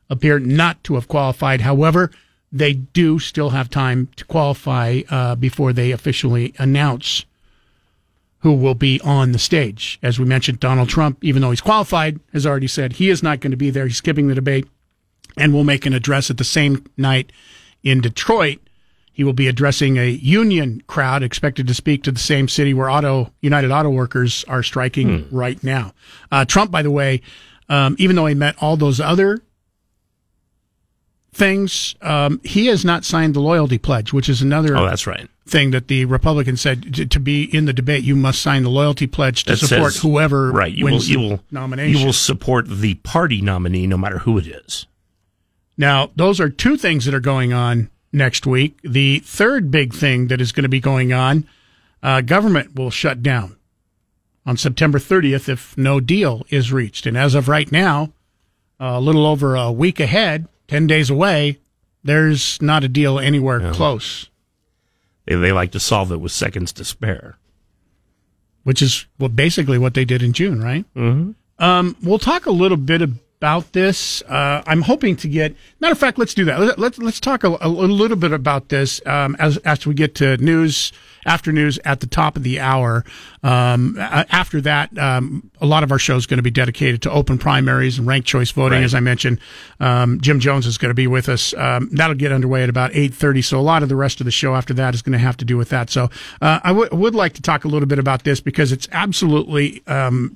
appear 0.10 0.40
not 0.40 0.84
to 0.84 0.96
have 0.96 1.08
qualified. 1.08 1.62
However, 1.62 2.12
they 2.52 2.74
do 2.74 3.20
still 3.20 3.52
have 3.52 3.70
time 3.70 4.10
to 4.16 4.26
qualify 4.26 5.02
uh, 5.10 5.36
before 5.36 5.72
they 5.74 5.92
officially 5.92 6.54
announce 6.58 7.26
who 8.42 8.54
will 8.54 8.76
be 8.76 9.02
on 9.02 9.32
the 9.34 9.40
stage. 9.40 10.00
As 10.02 10.18
we 10.20 10.26
mentioned, 10.26 10.60
Donald 10.60 10.90
Trump, 10.90 11.24
even 11.24 11.42
though 11.42 11.50
he's 11.50 11.62
qualified, 11.62 12.20
has 12.32 12.46
already 12.46 12.68
said 12.68 12.94
he 12.94 13.10
is 13.10 13.22
not 13.22 13.40
going 13.42 13.52
to 13.52 13.58
be 13.58 13.70
there. 13.70 13.86
He's 13.86 13.98
skipping 13.98 14.28
the 14.28 14.36
debate 14.36 14.68
and 15.38 15.54
will 15.54 15.64
make 15.64 15.86
an 15.86 15.94
address 15.94 16.30
at 16.30 16.38
the 16.38 16.44
same 16.44 16.86
night 16.98 17.32
in 17.84 18.02
Detroit. 18.02 18.60
He 19.12 19.26
will 19.26 19.34
be 19.34 19.50
addressing 19.50 19.98
a 19.98 20.08
union 20.08 20.82
crowd 20.88 21.24
expected 21.24 21.68
to 21.68 21.74
speak 21.74 22.04
to 22.04 22.12
the 22.12 22.20
same 22.20 22.48
city 22.48 22.74
where 22.74 22.90
auto 22.90 23.34
United 23.42 23.72
Auto 23.72 23.90
Workers 23.90 24.46
are 24.48 24.64
striking 24.64 25.28
right 25.30 25.62
now. 25.62 25.94
Uh, 26.32 26.46
Trump, 26.46 26.72
by 26.72 26.82
the 26.82 26.92
way, 26.92 27.22
um, 27.68 27.98
even 28.00 28.16
though 28.16 28.26
he 28.26 28.36
met 28.36 28.56
all 28.62 28.78
those 28.78 29.02
other 29.02 29.42
things, 31.34 31.96
um, 32.02 32.40
he 32.44 32.68
has 32.68 32.86
not 32.86 33.04
signed 33.04 33.34
the 33.34 33.40
loyalty 33.42 33.78
pledge, 33.78 34.14
which 34.14 34.30
is 34.30 34.42
another 34.42 34.76
Oh, 34.78 34.86
that's 34.86 35.06
right. 35.06 35.30
Thing 35.50 35.72
that 35.72 35.88
the 35.88 36.06
Republicans 36.06 36.62
said 36.62 36.94
to, 36.96 37.06
to 37.06 37.20
be 37.20 37.44
in 37.44 37.66
the 37.66 37.74
debate, 37.74 38.04
you 38.04 38.16
must 38.16 38.42
sign 38.42 38.64
the 38.64 38.70
loyalty 38.70 39.08
pledge 39.08 39.44
to 39.46 39.52
That 39.54 39.58
support 39.58 39.94
says- 39.94 40.02
whoever 40.02 40.52
right. 40.52 40.72
You 40.74 40.86
will, 40.86 40.92
wins 40.94 41.10
you 41.10 41.20
will 41.20 41.44
nomination. 41.52 41.98
You 42.00 42.06
will 42.06 42.14
support 42.14 42.68
the 42.70 42.96
party 42.96 43.42
nominee, 43.42 43.88
no 43.88 43.98
matter 43.98 44.20
who 44.20 44.38
it 44.38 44.48
is. 44.48 44.86
Now, 45.78 46.12
those 46.16 46.40
are 46.40 46.50
two 46.50 46.76
things 46.78 47.06
that 47.06 47.14
are 47.14 47.20
going 47.20 47.54
on 47.54 47.90
next 48.12 48.46
week. 48.46 48.80
The 48.84 49.20
third 49.20 49.72
big 49.72 49.94
thing 49.94 50.28
that 50.28 50.42
is 50.42 50.52
going 50.52 50.64
to 50.64 50.70
be 50.70 50.80
going 50.82 51.14
on, 51.14 51.48
uh, 52.04 52.22
government 52.22 52.76
will 52.76 52.92
shut 52.92 53.24
down 53.24 53.56
on 54.46 54.58
September 54.58 55.00
30th 55.00 55.48
if 55.48 55.78
no 55.78 56.00
deal 56.00 56.46
is 56.50 56.74
reached. 56.74 57.06
And 57.06 57.18
as 57.18 57.36
of 57.36 57.48
right 57.48 57.72
now, 57.72 58.12
a 58.80 59.00
little 59.00 59.26
over 59.26 59.56
a 59.56 59.72
week 59.72 60.00
ahead, 60.00 60.48
10 60.68 60.88
days 60.88 61.10
away, 61.10 61.60
there's 62.04 62.62
not 62.62 62.84
a 62.84 62.88
deal 62.88 63.20
anywhere 63.20 63.72
close, 63.74 64.30
They, 65.30 65.36
they 65.36 65.52
like 65.54 65.72
to 65.72 65.80
solve 65.80 66.12
it 66.12 66.20
with 66.20 66.32
seconds 66.32 66.74
to 66.74 66.84
spare. 66.84 67.38
which 68.64 68.82
is 68.82 69.06
well, 69.20 69.30
basically 69.30 69.78
what 69.78 69.94
they 69.94 70.04
did 70.06 70.22
in 70.22 70.34
June, 70.34 70.62
right? 70.62 70.86
Mm-hmm. 70.96 71.64
Um, 71.64 71.96
we'll 72.02 72.20
talk 72.20 72.46
a 72.46 72.52
little 72.52 72.78
bit 72.78 73.02
about 73.40 73.72
this. 73.72 74.22
Uh, 74.24 74.62
I'm 74.68 74.82
hoping 74.82 75.16
to 75.18 75.28
get. 75.30 75.56
Matter 75.80 75.94
of 75.94 75.98
fact, 75.98 76.18
let's 76.20 76.34
do 76.34 76.44
that. 76.46 76.60
Let, 76.60 76.78
let's 76.78 76.98
let's 76.98 77.20
talk 77.22 77.46
a, 77.46 77.58
a 77.62 77.70
little 77.70 78.18
bit 78.18 78.34
about 78.34 78.68
this 78.68 79.00
um, 79.06 79.38
as 79.40 79.56
as 79.60 79.88
we 79.88 79.94
get 79.94 80.14
to 80.16 80.36
news 80.38 80.92
after 81.26 81.52
news 81.54 81.80
at 81.86 82.02
the 82.02 82.08
top 82.08 82.36
of 82.36 82.44
the 82.44 82.60
hour. 82.60 83.06
Um, 83.42 83.96
after 83.98 84.60
that, 84.62 84.98
um, 84.98 85.50
a 85.62 85.66
lot 85.66 85.84
of 85.84 85.92
our 85.94 86.00
show 86.00 86.18
is 86.18 86.26
going 86.26 86.38
to 86.40 86.44
be 86.44 86.52
dedicated 86.52 87.02
to 87.04 87.12
open 87.12 87.38
primaries 87.38 87.98
and 87.98 88.06
ranked 88.06 88.28
choice 88.28 88.52
voting, 88.52 88.80
Right. 88.80 88.84
as 88.86 88.94
I 88.94 89.00
mentioned. 89.00 89.40
Um, 89.80 90.20
Jim 90.20 90.42
Jones 90.42 90.66
is 90.66 90.78
going 90.78 90.90
to 90.90 90.94
be 90.96 91.08
with 91.08 91.30
us. 91.30 91.54
Um, 91.54 91.90
that'll 91.94 92.16
get 92.18 92.34
underway 92.34 92.64
at 92.64 92.70
about 92.70 92.92
eight 92.94 93.14
thirty. 93.14 93.42
So 93.42 93.58
a 93.58 93.62
lot 93.62 93.84
of 93.84 93.90
the 93.90 93.96
rest 93.96 94.20
of 94.20 94.26
the 94.26 94.32
show 94.32 94.54
after 94.56 94.74
that 94.74 94.94
is 94.94 95.02
going 95.02 95.14
to 95.14 95.18
have 95.20 95.38
to 95.38 95.46
do 95.46 95.56
with 95.56 95.70
that. 95.70 95.90
So 95.90 96.10
uh, 96.42 96.60
I 96.62 96.70
w- 96.74 96.90
would 96.92 97.16
like 97.16 97.34
to 97.34 97.42
talk 97.42 97.64
a 97.64 97.70
little 97.70 97.88
bit 97.88 98.00
about 98.00 98.26
this 98.26 98.42
because 98.42 98.74
it's 98.74 98.88
absolutely 98.92 99.82
um, 99.88 100.34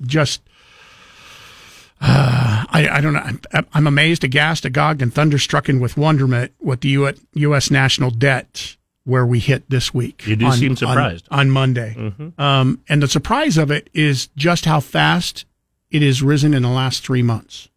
just. 2.04 2.66
I, 2.70 2.88
I 2.88 3.00
don't 3.00 3.12
know. 3.12 3.20
I'm, 3.52 3.66
I'm 3.72 3.86
amazed, 3.86 4.24
aghast, 4.24 4.64
agog, 4.64 5.00
and 5.02 5.12
thunderstrucken 5.14 5.80
with 5.80 5.96
wonderment 5.96 6.52
with 6.60 6.80
the 6.80 6.88
U- 6.88 7.12
U.S. 7.34 7.70
national 7.70 8.10
debt 8.10 8.76
where 9.04 9.26
we 9.26 9.38
hit 9.38 9.68
this 9.68 9.92
week. 9.92 10.26
You 10.26 10.34
do 10.36 10.50
seem 10.52 10.76
surprised. 10.76 11.28
on, 11.30 11.40
on 11.40 11.50
Monday. 11.50 12.12
Um, 12.38 12.80
and 12.88 13.02
the 13.02 13.08
surprise 13.08 13.58
of 13.58 13.70
it 13.70 13.90
is 13.92 14.28
just 14.36 14.64
how 14.64 14.80
fast 14.80 15.44
it 15.90 16.02
has 16.02 16.22
risen 16.22 16.54
in 16.54 16.62
the 16.62 16.68
last 16.70 17.04
three 17.04 17.22
months. 17.22 17.68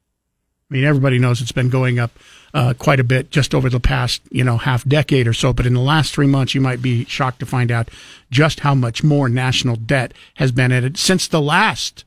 I 0.69 0.73
mean, 0.73 0.83
everybody 0.83 1.19
knows 1.19 1.41
it's 1.41 1.51
been 1.51 1.69
going 1.69 1.99
up 1.99 2.11
uh, 2.53 2.73
quite 2.77 2.99
a 2.99 3.03
bit 3.03 3.29
just 3.29 3.53
over 3.53 3.69
the 3.69 3.79
past, 3.79 4.21
you 4.31 4.43
know, 4.43 4.57
half 4.57 4.83
decade 4.85 5.27
or 5.27 5.33
so. 5.33 5.53
But 5.53 5.65
in 5.65 5.73
the 5.73 5.81
last 5.81 6.13
three 6.13 6.27
months, 6.27 6.55
you 6.55 6.61
might 6.61 6.81
be 6.81 7.05
shocked 7.05 7.39
to 7.39 7.45
find 7.45 7.71
out 7.71 7.89
just 8.31 8.61
how 8.61 8.73
much 8.73 9.03
more 9.03 9.29
national 9.29 9.75
debt 9.75 10.13
has 10.35 10.51
been 10.51 10.71
added 10.71 10.97
since 10.97 11.27
the 11.27 11.41
last 11.41 12.03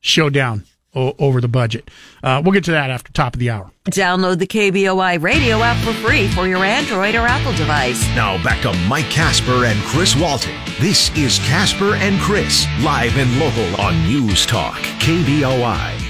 showdown 0.00 0.64
o- 0.94 1.14
over 1.18 1.40
the 1.40 1.48
budget. 1.48 1.90
Uh, 2.22 2.40
we'll 2.44 2.52
get 2.52 2.64
to 2.64 2.70
that 2.72 2.90
after 2.90 3.12
top 3.12 3.34
of 3.34 3.40
the 3.40 3.50
hour. 3.50 3.70
Download 3.86 4.38
the 4.38 4.46
KBOI 4.46 5.20
radio 5.22 5.60
app 5.62 5.76
for 5.84 5.92
free 6.06 6.28
for 6.28 6.46
your 6.48 6.64
Android 6.64 7.14
or 7.14 7.26
Apple 7.26 7.52
device. 7.52 8.02
Now 8.14 8.42
back 8.42 8.62
to 8.62 8.72
Mike 8.88 9.10
Casper 9.10 9.64
and 9.66 9.78
Chris 9.84 10.16
Walton. 10.16 10.54
This 10.80 11.10
is 11.16 11.38
Casper 11.40 11.94
and 11.96 12.18
Chris, 12.20 12.66
live 12.82 13.16
and 13.18 13.38
local 13.38 13.80
on 13.80 14.02
News 14.04 14.46
Talk, 14.46 14.76
KBOI. 15.00 16.03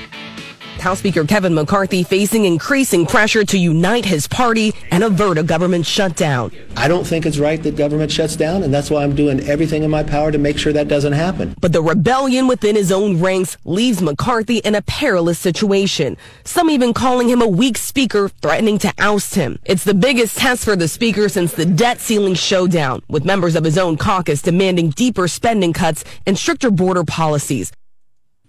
House 0.85 0.99
Speaker 0.99 1.25
Kevin 1.25 1.55
McCarthy 1.55 2.03
facing 2.03 2.45
increasing 2.45 3.07
pressure 3.07 3.43
to 3.43 3.57
unite 3.57 4.05
his 4.05 4.29
party 4.29 4.75
and 4.91 5.03
avert 5.03 5.39
a 5.39 5.43
government 5.43 5.87
shutdown. 5.87 6.53
I 6.77 6.89
don't 6.89 7.07
think 7.07 7.25
it's 7.25 7.39
right 7.39 7.63
that 7.63 7.75
government 7.75 8.13
shuts 8.13 8.37
down, 8.37 8.63
and 8.63 8.75
that's 8.75 8.91
why 8.91 9.03
I'm 9.03 9.15
doing 9.17 9.41
everything 9.49 9.83
in 9.83 9.91
my 9.91 10.03
power 10.03 10.31
to 10.31 10.37
make 10.37 10.59
sure 10.59 10.75
that 10.75 10.87
doesn't 10.87 11.15
happen. 11.15 11.55
But 11.59 11.73
the 11.73 11.81
rebellion 11.81 12.49
within 12.49 12.77
his 12.77 12.93
own 12.93 13.19
ranks 13.19 13.57
leaves 13.65 14.03
McCarthy 14.03 14.59
in 14.59 14.75
a 14.75 14.83
perilous 14.83 15.39
situation. 15.39 16.19
Some 16.45 16.69
even 16.69 16.93
calling 16.93 17.31
him 17.31 17.41
a 17.41 17.49
weak 17.49 17.79
speaker, 17.79 18.29
threatening 18.29 18.77
to 18.81 18.93
oust 18.99 19.37
him. 19.37 19.59
It's 19.65 19.85
the 19.85 19.95
biggest 19.95 20.37
test 20.37 20.67
for 20.67 20.77
the 20.77 20.87
speaker 20.87 21.31
since 21.31 21.55
the 21.55 21.65
debt 21.65 21.99
ceiling 21.99 22.35
showdown, 22.35 23.03
with 23.09 23.25
members 23.25 23.57
of 23.57 23.65
his 23.65 23.79
own 23.79 23.97
caucus 23.97 24.43
demanding 24.43 24.91
deeper 24.91 25.29
spending 25.29 25.73
cuts 25.73 26.05
and 26.27 26.37
stricter 26.37 26.71
border 26.71 27.05
policies. 27.05 27.73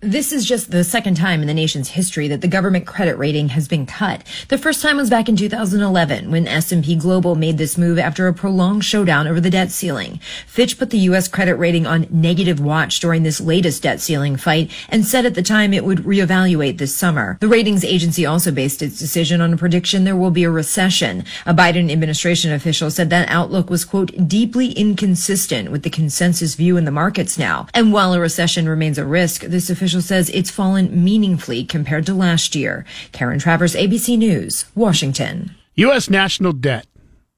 This 0.01 0.33
is 0.33 0.45
just 0.45 0.71
the 0.71 0.83
second 0.83 1.15
time 1.15 1.39
in 1.39 1.47
the 1.47 1.53
nation's 1.53 1.87
history 1.87 2.27
that 2.27 2.41
the 2.41 2.49
government 2.49 2.85
credit 2.85 3.17
rating 3.17 3.47
has 3.49 3.69
been 3.69 3.85
cut. 3.85 4.23
The 4.49 4.57
first 4.57 4.81
time 4.81 4.97
was 4.97 5.09
back 5.09 5.29
in 5.29 5.37
2011 5.37 6.29
when 6.29 6.49
S&P 6.49 6.97
Global 6.97 7.35
made 7.35 7.57
this 7.57 7.77
move 7.77 7.97
after 7.97 8.27
a 8.27 8.33
prolonged 8.33 8.83
showdown 8.83 9.25
over 9.25 9.39
the 9.39 9.49
debt 9.49 9.71
ceiling. 9.71 10.19
Fitch 10.47 10.77
put 10.77 10.89
the 10.89 10.99
US 10.99 11.29
credit 11.29 11.55
rating 11.55 11.87
on 11.87 12.07
negative 12.11 12.59
watch 12.59 12.99
during 12.99 13.23
this 13.23 13.39
latest 13.39 13.83
debt 13.83 14.01
ceiling 14.01 14.35
fight 14.35 14.69
and 14.89 15.05
said 15.05 15.25
at 15.25 15.33
the 15.33 15.41
time 15.41 15.73
it 15.73 15.85
would 15.85 15.99
reevaluate 15.99 16.77
this 16.77 16.93
summer. 16.93 17.37
The 17.39 17.47
ratings 17.47 17.85
agency 17.85 18.25
also 18.25 18.51
based 18.51 18.81
its 18.81 18.99
decision 18.99 19.39
on 19.39 19.53
a 19.53 19.57
prediction 19.57 20.03
there 20.03 20.17
will 20.17 20.29
be 20.29 20.43
a 20.43 20.51
recession. 20.51 21.23
A 21.45 21.53
Biden 21.53 21.89
administration 21.89 22.51
official 22.51 22.91
said 22.91 23.09
that 23.11 23.29
outlook 23.29 23.69
was 23.69 23.85
quote 23.85 24.27
deeply 24.27 24.73
inconsistent 24.73 25.71
with 25.71 25.83
the 25.83 25.89
consensus 25.89 26.55
view 26.55 26.75
in 26.75 26.83
the 26.83 26.91
markets 26.91 27.39
now. 27.39 27.67
And 27.73 27.93
while 27.93 28.13
a 28.13 28.19
recession 28.19 28.67
remains 28.67 28.97
a 28.97 29.05
risk, 29.05 29.43
this 29.43 29.69
official 29.85 30.01
says 30.01 30.31
it's 30.31 30.49
fallen 30.49 31.03
meaningfully 31.03 31.63
compared 31.63 32.07
to 32.07 32.13
last 32.15 32.55
year. 32.55 32.85
Karen 33.11 33.37
Travers, 33.37 33.75
ABC 33.75 34.17
News, 34.17 34.65
Washington. 34.73 35.53
U.S. 35.75 36.09
national 36.09 36.53
debt 36.53 36.87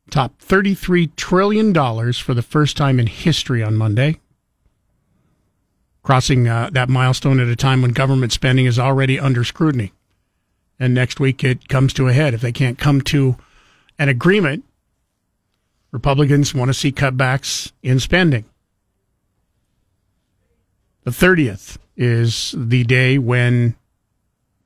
topped 0.10 0.48
$33 0.48 1.14
trillion 1.18 1.74
for 2.14 2.34
the 2.34 2.42
first 2.42 2.78
time 2.78 3.02
in 3.02 3.08
history 3.08 3.62
on 3.62 3.76
Monday, 3.76 4.22
crossing 6.04 6.48
uh, 6.48 6.70
that 6.72 6.88
milestone 6.88 7.42
at 7.42 7.50
a 7.50 7.56
time 7.58 7.82
when 7.82 7.92
government 7.92 8.32
spending 8.32 8.66
is 8.66 8.80
already 8.80 9.20
under 9.20 9.44
scrutiny. 9.44 9.92
And 10.80 10.94
next 10.94 11.20
week 11.20 11.44
it 11.44 11.68
comes 11.68 11.92
to 11.96 12.08
a 12.08 12.14
head. 12.14 12.34
If 12.34 12.40
they 12.40 12.54
can't 12.54 12.80
come 12.80 13.02
to 13.02 13.36
an 14.00 14.08
agreement, 14.08 14.64
Republicans 15.92 16.54
want 16.54 16.70
to 16.70 16.74
see 16.74 16.94
cutbacks 16.94 17.74
in 17.84 18.00
spending. 18.00 18.46
The 21.08 21.14
30th 21.14 21.78
is 21.96 22.54
the 22.58 22.84
day 22.84 23.18
when 23.18 23.78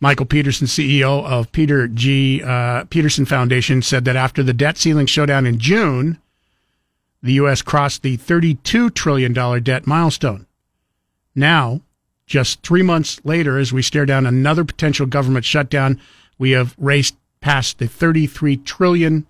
Michael 0.04 0.26
Peterson, 0.26 0.66
CEO 0.66 1.24
of 1.24 1.50
Peter 1.50 1.88
G. 1.88 2.42
Uh, 2.42 2.84
Peterson 2.90 3.24
Foundation, 3.24 3.80
said 3.80 4.04
that 4.04 4.16
after 4.16 4.42
the 4.42 4.52
debt 4.52 4.76
ceiling 4.76 5.06
showdown 5.06 5.46
in 5.46 5.58
June, 5.58 6.18
the 7.22 7.32
U.S. 7.32 7.62
crossed 7.62 8.02
the 8.02 8.18
$32 8.18 8.92
trillion 8.92 9.32
debt 9.62 9.86
milestone. 9.86 10.44
Now, 11.34 11.80
just 12.26 12.60
three 12.62 12.82
months 12.82 13.18
later, 13.24 13.56
as 13.56 13.72
we 13.72 13.80
stare 13.80 14.04
down 14.04 14.26
another 14.26 14.62
potential 14.62 15.06
government 15.06 15.46
shutdown, 15.46 15.98
we 16.36 16.50
have 16.50 16.74
raced 16.76 17.16
past 17.40 17.78
the 17.78 17.88
33 17.88 18.58
trillion 18.58 19.26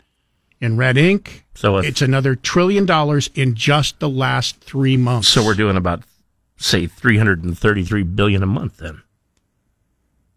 in 0.61 0.77
red 0.77 0.97
ink. 0.97 1.45
So 1.55 1.79
if- 1.79 1.85
it's 1.85 2.03
another 2.03 2.35
trillion 2.35 2.85
dollars 2.85 3.31
in 3.37 3.55
just 3.55 4.01
the 4.01 4.09
last 4.09 4.59
three 4.59 4.97
months. 4.97 5.29
So 5.29 5.47
we're 5.47 5.55
doing 5.55 5.77
about 5.77 6.03
say 6.57 6.89
333 6.89 8.03
billion 8.03 8.43
a 8.43 8.47
month 8.47 8.79
then. 8.79 9.04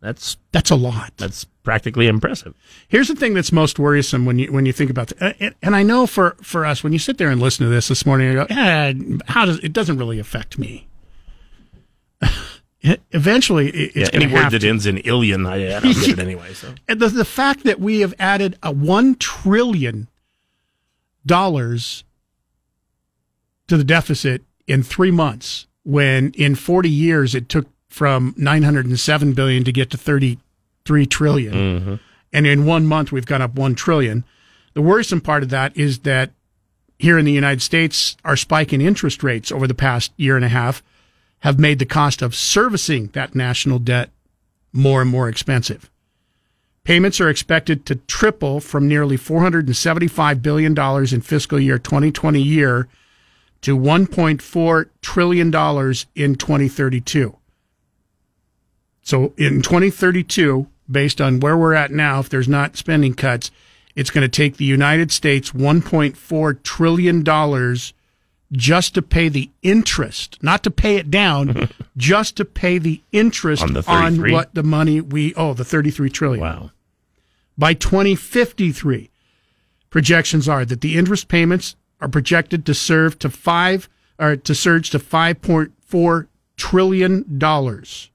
That's 0.07 0.37
That's 0.53 0.71
a 0.71 0.75
lot. 0.75 1.11
that's 1.17 1.43
practically 1.63 2.07
impressive. 2.07 2.53
Here's 2.87 3.09
the 3.09 3.15
thing 3.15 3.33
that's 3.33 3.51
most 3.51 3.77
worrisome 3.77 4.25
when 4.25 4.39
you 4.39 4.49
when 4.53 4.65
you 4.65 4.71
think 4.71 4.89
about 4.89 5.11
uh, 5.21 5.33
it, 5.37 5.55
and 5.61 5.75
I 5.75 5.83
know 5.83 6.07
for 6.07 6.37
for 6.41 6.65
us 6.65 6.81
when 6.81 6.93
you 6.93 6.99
sit 6.99 7.17
there 7.17 7.29
and 7.29 7.41
listen 7.41 7.65
to 7.65 7.69
this 7.69 7.89
this 7.89 8.05
morning, 8.05 8.27
you 8.27 8.33
go, 8.35 8.47
yeah, 8.49 8.93
how 9.27 9.43
does 9.45 9.59
it 9.59 9.73
doesn't 9.73 9.97
really 9.97 10.17
affect 10.17 10.57
me. 10.57 10.87
Eventually, 13.11 13.69
it- 13.69 13.95
Yeah, 13.95 14.03
it's 14.03 14.15
any 14.15 14.27
word 14.27 14.51
that 14.51 14.59
to. 14.59 14.69
ends 14.69 14.85
in 14.85 14.97
illion, 14.99 15.45
I, 15.45 15.75
I 15.75 15.79
don't 15.81 15.93
get 15.93 16.07
it 16.09 16.19
anyway. 16.27 16.53
So 16.53 16.73
And 16.87 16.99
the 17.01 17.09
the 17.09 17.25
fact 17.25 17.63
that 17.65 17.79
we 17.81 17.99
have 17.99 18.13
added 18.17 18.57
a 18.63 18.71
one 18.71 19.15
trillion 19.15 20.07
dollars 21.25 22.05
to 23.67 23.75
the 23.75 23.83
deficit 23.83 24.43
in 24.67 24.83
three 24.83 25.11
months, 25.11 25.67
when 25.83 26.31
in 26.31 26.55
forty 26.55 26.89
years 26.89 27.35
it 27.35 27.49
took 27.49 27.67
from 27.97 28.35
nine 28.37 28.61
hundred 28.61 28.85
and 28.85 28.99
seven 28.99 29.33
billion 29.33 29.63
to 29.63 29.71
get 29.71 29.89
to 29.89 29.97
thirty 29.97 30.37
three 30.85 31.07
trillion, 31.07 31.53
mm-hmm. 31.53 31.95
and 32.31 32.45
in 32.45 32.65
one 32.65 32.85
month 32.85 33.11
we've 33.11 33.25
gone 33.25 33.41
up 33.41 33.55
one 33.55 33.73
trillion. 33.73 34.23
The 34.73 34.83
worrisome 34.83 35.21
part 35.21 35.41
of 35.41 35.49
that 35.49 35.75
is 35.75 35.99
that 35.99 36.31
here 36.99 37.17
in 37.17 37.25
the 37.25 37.31
United 37.31 37.63
States, 37.63 38.15
our 38.23 38.37
spike 38.37 38.71
in 38.71 38.81
interest 38.81 39.23
rates 39.23 39.51
over 39.51 39.65
the 39.65 39.73
past 39.73 40.11
year 40.15 40.35
and 40.35 40.45
a 40.45 40.49
half 40.49 40.83
have 41.39 41.59
made 41.59 41.79
the 41.79 41.85
cost 41.85 42.21
of 42.21 42.35
servicing 42.35 43.07
that 43.13 43.33
national 43.33 43.79
debt 43.79 44.11
more 44.71 45.01
and 45.01 45.09
more 45.09 45.27
expensive. 45.27 45.89
Payments 46.83 47.19
are 47.19 47.29
expected 47.29 47.85
to 47.87 47.95
triple 47.95 48.59
from 48.59 48.87
nearly 48.87 49.17
$475 49.17 50.41
billion 50.41 50.77
in 51.13 51.21
fiscal 51.21 51.59
year 51.59 51.79
2020 51.79 52.39
year 52.39 52.87
to 53.61 53.75
$1.4 53.77 54.89
trillion 55.01 55.47
in 55.47 56.35
2032. 56.35 57.37
So 59.07 59.31
in 59.37 59.61
2032, 59.61 60.67
based 60.91 61.21
on 61.21 61.39
where 61.39 61.55
we're 61.55 61.73
at 61.73 61.91
now, 61.91 62.19
if 62.19 62.27
there's 62.27 62.49
not 62.49 62.75
spending 62.75 63.13
cuts, 63.13 63.51
it's 63.95 64.09
going 64.09 64.23
to 64.23 64.27
take 64.27 64.57
the 64.57 64.65
United 64.65 65.13
States 65.13 65.51
$1.4 65.51 66.63
trillion 66.63 67.23
just 68.51 68.95
to 68.95 69.01
pay 69.01 69.29
the 69.29 69.49
interest, 69.63 70.37
not 70.43 70.61
to 70.63 70.69
pay 70.69 70.97
it 70.97 71.09
down, 71.09 71.69
just 71.95 72.35
to 72.35 72.43
pay 72.43 72.79
the 72.79 73.01
interest 73.13 73.63
On 73.63 73.71
the 73.71 73.83
on 73.89 74.29
what 74.29 74.53
the 74.53 74.63
money 74.63 74.99
we 74.99 75.33
owe, 75.35 75.53
the 75.53 75.63
33 75.63 76.09
trillion. 76.09 76.41
wow, 76.41 76.71
By 77.57 77.75
2053, 77.75 79.09
projections 79.89 80.49
are 80.49 80.65
that 80.65 80.81
the 80.81 80.97
interest 80.97 81.29
payments 81.29 81.77
are 82.01 82.09
projected 82.09 82.65
to 82.65 82.73
serve 82.73 83.17
to 83.19 83.29
five 83.29 83.87
or 84.19 84.35
to 84.35 84.53
surge 84.53 84.89
to 84.89 84.99
5.4 84.99 86.27
trillion 86.57 87.37
dollars. 87.37 88.11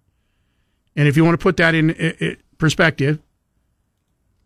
And 0.96 1.08
if 1.08 1.16
you 1.16 1.24
want 1.24 1.38
to 1.38 1.42
put 1.42 1.56
that 1.56 1.74
in 1.74 2.36
perspective, 2.58 3.18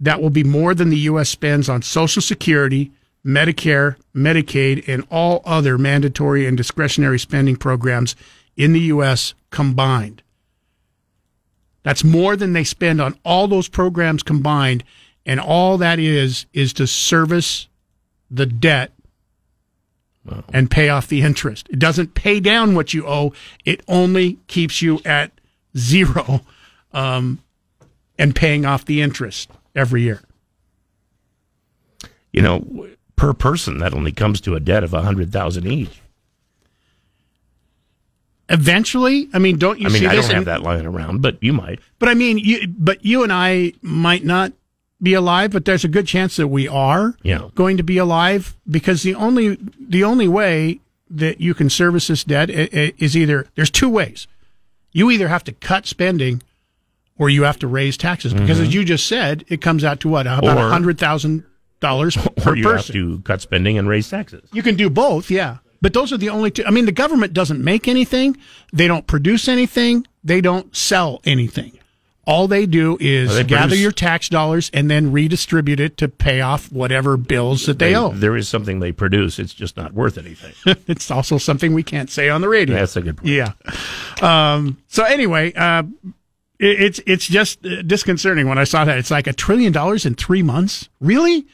that 0.00 0.20
will 0.20 0.30
be 0.30 0.44
more 0.44 0.74
than 0.74 0.90
the 0.90 0.98
U.S. 0.98 1.28
spends 1.28 1.68
on 1.68 1.82
Social 1.82 2.22
Security, 2.22 2.92
Medicare, 3.24 3.96
Medicaid, 4.14 4.86
and 4.86 5.06
all 5.10 5.42
other 5.44 5.78
mandatory 5.78 6.46
and 6.46 6.56
discretionary 6.56 7.18
spending 7.18 7.56
programs 7.56 8.14
in 8.56 8.72
the 8.72 8.80
U.S. 8.80 9.34
combined. 9.50 10.22
That's 11.82 12.04
more 12.04 12.36
than 12.36 12.52
they 12.52 12.64
spend 12.64 13.00
on 13.00 13.18
all 13.24 13.48
those 13.48 13.68
programs 13.68 14.22
combined. 14.22 14.84
And 15.24 15.40
all 15.40 15.78
that 15.78 15.98
is, 15.98 16.46
is 16.52 16.72
to 16.74 16.86
service 16.86 17.68
the 18.30 18.46
debt 18.46 18.92
and 20.52 20.70
pay 20.70 20.88
off 20.88 21.06
the 21.08 21.22
interest. 21.22 21.68
It 21.70 21.78
doesn't 21.78 22.14
pay 22.14 22.40
down 22.40 22.74
what 22.74 22.92
you 22.92 23.06
owe. 23.06 23.32
It 23.64 23.82
only 23.86 24.38
keeps 24.46 24.82
you 24.82 25.00
at 25.04 25.30
zero, 25.76 26.40
um, 26.92 27.38
and 28.18 28.34
paying 28.34 28.64
off 28.64 28.84
the 28.84 29.02
interest 29.02 29.50
every 29.74 30.02
year. 30.02 30.20
you 32.32 32.42
know, 32.42 32.88
per 33.16 33.32
person 33.32 33.78
that 33.78 33.94
only 33.94 34.12
comes 34.12 34.40
to 34.42 34.54
a 34.54 34.60
debt 34.60 34.84
of 34.84 34.92
a 34.92 35.00
hundred 35.02 35.32
thousand 35.32 35.66
each. 35.66 36.00
Eventually, 38.48 39.28
I 39.32 39.38
mean, 39.38 39.58
don't 39.58 39.80
you 39.80 39.86
I 39.88 39.90
mean, 39.90 40.00
see 40.02 40.06
I 40.06 40.14
don't 40.14 40.24
have 40.26 40.36
in- 40.38 40.44
that 40.44 40.62
lying 40.62 40.86
around, 40.86 41.20
but 41.20 41.36
you 41.42 41.52
might. 41.52 41.80
But 41.98 42.08
I 42.08 42.14
mean, 42.14 42.38
you, 42.38 42.68
but 42.68 43.04
you 43.04 43.22
and 43.24 43.32
I 43.32 43.72
might 43.82 44.24
not 44.24 44.52
be 45.02 45.14
alive, 45.14 45.50
but 45.50 45.64
there's 45.64 45.84
a 45.84 45.88
good 45.88 46.06
chance 46.06 46.36
that 46.36 46.46
we 46.48 46.68
are 46.68 47.16
Yeah. 47.22 47.48
going 47.54 47.76
to 47.76 47.82
be 47.82 47.98
alive 47.98 48.54
because 48.70 49.02
the 49.02 49.14
only 49.16 49.58
the 49.80 50.04
only 50.04 50.28
way 50.28 50.80
that 51.10 51.40
you 51.40 51.54
can 51.54 51.68
service 51.70 52.06
this 52.06 52.22
debt 52.22 52.48
is 52.50 53.16
either 53.16 53.46
there's 53.56 53.70
two 53.70 53.88
ways. 53.88 54.26
You 54.96 55.10
either 55.10 55.28
have 55.28 55.44
to 55.44 55.52
cut 55.52 55.86
spending 55.86 56.42
or 57.18 57.28
you 57.28 57.42
have 57.42 57.58
to 57.58 57.66
raise 57.66 57.96
taxes 57.96 58.32
because 58.32 58.60
as 58.60 58.72
you 58.74 58.84
just 58.84 59.06
said, 59.06 59.44
it 59.48 59.60
comes 59.60 59.84
out 59.84 60.00
to 60.00 60.08
what 60.08 60.26
about 60.26 60.42
Mm-hmm. 60.44 60.58
A 60.58 60.68
hundred 60.70 60.98
thousand 60.98 61.44
dollars 61.80 62.16
per 62.36 62.52
Or 62.52 62.56
you 62.56 62.64
person. 62.64 62.94
have 62.94 63.18
to 63.18 63.22
cut 63.22 63.40
spending 63.42 63.76
and 63.78 63.88
raise 63.88 64.08
taxes. 64.08 64.48
You 64.52 64.62
can 64.62 64.74
do 64.76 64.88
both, 64.88 65.30
yeah. 65.30 65.58
But 65.82 65.92
those 65.92 66.12
are 66.12 66.16
the 66.16 66.30
only 66.30 66.50
two. 66.50 66.64
I 66.64 66.70
mean, 66.70 66.86
the 66.86 66.92
government 66.92 67.34
doesn't 67.34 67.62
make 67.62 67.86
anything. 67.88 68.36
They 68.72 68.88
don't 68.88 69.06
produce 69.06 69.48
anything. 69.48 70.06
They 70.24 70.40
don't 70.40 70.74
sell 70.74 71.20
anything. 71.24 71.78
All 72.26 72.48
they 72.48 72.66
do 72.66 72.98
is 73.00 73.36
they 73.36 73.44
gather 73.44 73.68
produce- 73.68 73.80
your 73.82 73.92
tax 73.92 74.28
dollars 74.28 74.68
and 74.74 74.90
then 74.90 75.12
redistribute 75.12 75.78
it 75.78 75.96
to 75.98 76.08
pay 76.08 76.40
off 76.40 76.72
whatever 76.72 77.16
bills 77.16 77.66
that 77.66 77.78
they, 77.78 77.94
owe. 77.94 78.10
There 78.10 78.36
is 78.36 78.48
something 78.48 78.80
they 78.80 78.90
produce. 78.90 79.38
It's 79.38 79.54
just 79.54 79.76
not 79.76 79.94
worth 79.94 80.18
anything. 80.18 80.52
it's 80.88 81.08
also 81.08 81.38
something 81.38 81.72
we 81.72 81.84
can't 81.84 82.10
say 82.10 82.28
on 82.28 82.40
the 82.40 82.48
radio. 82.48 82.74
That's 82.74 82.96
a 82.96 83.02
good 83.02 83.18
point. 83.18 83.28
Yeah. 83.28 83.52
Um, 84.20 84.78
so 84.88 85.04
anyway, 85.04 85.52
uh, 85.54 85.84
it, 86.58 86.80
it's 86.80 87.00
it's 87.06 87.26
just 87.28 87.64
uh, 87.64 87.82
disconcerting 87.82 88.48
when 88.48 88.58
I 88.58 88.64
saw 88.64 88.84
that. 88.84 88.98
It's 88.98 89.10
like 89.10 89.28
a 89.28 89.32
trillion 89.32 89.72
dollars 89.72 90.04
in 90.04 90.16
three 90.16 90.42
months. 90.42 90.88
Really? 91.00 91.46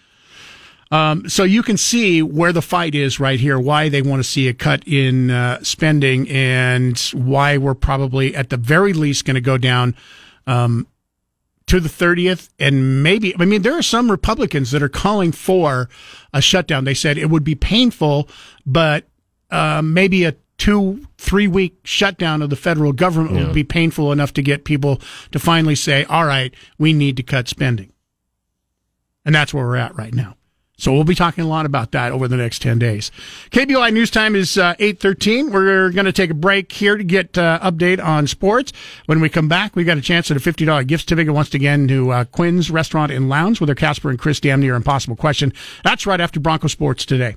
Um, 0.91 1.29
so 1.29 1.45
you 1.45 1.63
can 1.63 1.77
see 1.79 2.23
where 2.23 2.53
the 2.53 2.63
fight 2.63 2.95
is 2.95 3.19
right 3.19 3.41
here. 3.41 3.59
Why 3.59 3.89
they 3.89 4.03
want 4.03 4.21
to 4.21 4.29
see 4.29 4.49
a 4.49 4.55
cut 4.55 4.87
in 4.87 5.31
uh, 5.31 5.63
spending, 5.63 6.29
and 6.31 6.99
why 7.15 7.59
we're 7.59 7.75
probably 7.75 8.35
at 8.35 8.51
the 8.51 8.59
very 8.59 8.93
least 8.93 9.25
going 9.25 9.35
to 9.35 9.41
go 9.41 9.59
down 9.59 9.95
um, 10.47 10.87
to 11.67 11.81
the 11.81 11.89
30th 11.89 12.51
and 12.59 13.03
maybe 13.03 13.35
i 13.39 13.45
mean 13.45 13.63
there 13.63 13.77
are 13.77 13.83
some 13.83 14.11
republicans 14.11 14.73
that 14.73 14.83
are 14.83 14.89
calling 14.89 15.33
for 15.33 15.89
a 16.33 16.43
shutdown. 16.43 16.85
They 16.85 16.95
said 16.95 17.19
it 17.19 17.31
would 17.31 17.45
be 17.45 17.55
painful 17.55 18.29
but 18.67 19.05
uh, 19.51 19.83
maybe 19.83 20.25
a 20.25 20.35
two 20.59 21.07
three 21.19 21.49
week 21.49 21.79
shutdown 21.85 22.43
of 22.43 22.51
the 22.51 22.57
federal 22.57 22.93
government 22.93 23.35
would 23.35 23.55
be 23.55 23.65
painful 23.65 24.13
enough 24.13 24.33
to 24.35 24.43
get 24.43 24.65
people 24.65 25.01
to 25.31 25.39
finally 25.39 25.75
say 25.75 26.05
all 26.05 26.25
right 26.25 26.55
we 26.79 26.93
need 26.93 27.17
to 27.17 27.23
cut 27.23 27.49
spending. 27.49 27.93
And 29.25 29.35
that's 29.35 29.55
where 29.55 29.65
we're 29.65 29.77
at 29.77 29.97
right 29.97 30.15
now 30.15 30.37
so 30.83 30.93
we'll 30.93 31.05
be 31.05 31.15
talking 31.15 31.45
a 31.45 31.47
lot 31.47 31.65
about 31.65 31.93
that 31.93 32.11
over 32.11 32.27
the 32.27 32.37
next 32.37 32.61
10 32.61 32.81
days. 32.81 33.13
KBOI 33.53 33.93
news 33.93 34.11
time 34.11 34.35
is 34.35 34.59
uh, 34.59 34.75
8.13. 34.81 35.53
We're 35.53 35.91
going 35.91 36.07
to 36.07 36.13
take 36.13 36.31
a 36.31 36.35
break 36.35 36.73
here 36.73 36.97
to 36.97 37.05
get 37.05 37.39
uh, 37.39 37.61
update 37.63 38.05
on 38.05 38.27
sports. 38.27 38.73
When 39.07 39.21
we 39.21 39.29
come 39.29 39.47
back, 39.47 39.77
we've 39.77 39.87
got 39.87 39.97
a 39.97 40.03
chance 40.03 40.29
at 40.33 40.37
a 40.37 40.41
$50 40.41 40.85
gift 40.89 41.05
certificate 41.09 41.33
once 41.33 41.55
again 41.55 41.87
to 41.87 42.11
uh, 42.11 42.25
Quinn's 42.25 42.69
Restaurant 42.69 43.13
and 43.13 43.29
Lounge 43.29 43.61
with 43.61 43.69
their 43.69 43.77
Casper 43.77 44.11
and 44.11 44.19
Chris 44.19 44.41
damn 44.41 44.59
near 44.59 44.75
impossible 44.75 45.15
question. 45.15 45.53
That's 45.85 46.05
right 46.05 46.21
after 46.21 46.41
Bronco 46.41 46.67
Sports 46.67 47.07
today. 47.07 47.37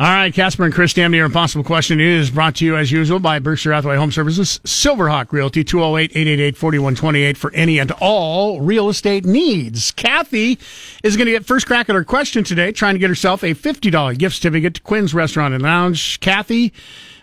All 0.00 0.06
right, 0.06 0.32
Casper 0.32 0.64
and 0.64 0.72
Chris, 0.72 0.94
damn 0.94 1.10
near 1.10 1.24
impossible 1.24 1.64
question 1.64 1.98
is 1.98 2.30
brought 2.30 2.54
to 2.56 2.64
you 2.64 2.76
as 2.76 2.92
usual 2.92 3.18
by 3.18 3.40
Berkshire 3.40 3.72
Hathaway 3.72 3.96
Home 3.96 4.12
Services, 4.12 4.60
Silverhawk 4.62 5.32
Realty, 5.32 5.64
208-888-4128 5.64 7.36
for 7.36 7.52
any 7.52 7.80
and 7.80 7.90
all 8.00 8.60
real 8.60 8.88
estate 8.90 9.24
needs. 9.24 9.90
Kathy 9.90 10.56
is 11.02 11.16
going 11.16 11.26
to 11.26 11.32
get 11.32 11.44
first 11.44 11.66
crack 11.66 11.88
at 11.88 11.96
her 11.96 12.04
question 12.04 12.44
today, 12.44 12.70
trying 12.70 12.94
to 12.94 13.00
get 13.00 13.08
herself 13.08 13.42
a 13.42 13.54
$50 13.54 14.16
gift 14.16 14.36
certificate 14.36 14.74
to 14.74 14.82
Quinn's 14.82 15.14
Restaurant 15.14 15.52
and 15.52 15.64
Lounge. 15.64 16.20
Kathy, 16.20 16.72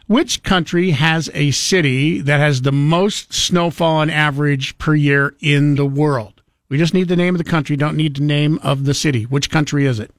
which 0.08 0.44
country 0.44 0.92
has 0.92 1.30
a 1.34 1.52
city 1.52 2.20
that 2.20 2.42
has 2.42 2.64
the 2.64 2.74
most 2.74 3.34
snowfall 3.34 3.96
on 3.96 4.10
average 4.10 4.78
per 4.80 4.96
year 4.96 5.34
in 5.40 5.76
the 5.76 5.86
world? 5.86 6.42
We 6.68 6.78
just 6.78 6.94
need 6.94 7.08
the 7.08 7.16
name 7.16 7.36
of 7.36 7.40
the 7.40 7.50
country, 7.50 7.78
don't 7.78 7.96
need 7.96 8.18
the 8.18 8.24
name 8.24 8.60
of 8.62 8.84
the 8.84 8.94
city. 8.94 9.24
Which 9.24 9.50
country 9.50 9.86
is 9.86 9.98
it? 10.02 10.12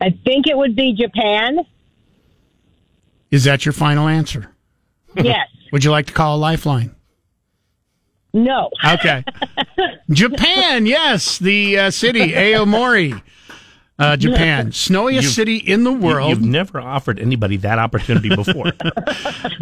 I 0.00 0.10
think 0.24 0.46
it 0.46 0.56
would 0.56 0.74
be 0.74 0.92
Japan. 0.94 1.60
Is 3.30 3.44
that 3.44 3.64
your 3.64 3.72
final 3.72 4.08
answer? 4.08 4.50
Yes. 5.16 5.46
Would 5.72 5.84
you 5.84 5.90
like 5.92 6.06
to 6.06 6.12
call 6.12 6.36
a 6.36 6.38
lifeline? 6.38 6.94
No. 8.32 8.70
Okay. 8.84 9.24
Japan, 10.10 10.86
yes, 10.86 11.38
the 11.38 11.78
uh, 11.78 11.90
city 11.90 12.32
Aomori. 12.32 13.20
Uh, 13.98 14.16
Japan, 14.16 14.72
snowiest 14.72 15.24
You've- 15.24 15.34
city 15.34 15.56
in 15.58 15.84
the 15.84 15.92
world. 15.92 16.30
You've 16.30 16.42
never 16.42 16.80
offered 16.80 17.18
anybody 17.20 17.56
that 17.58 17.78
opportunity 17.78 18.34
before. 18.34 18.72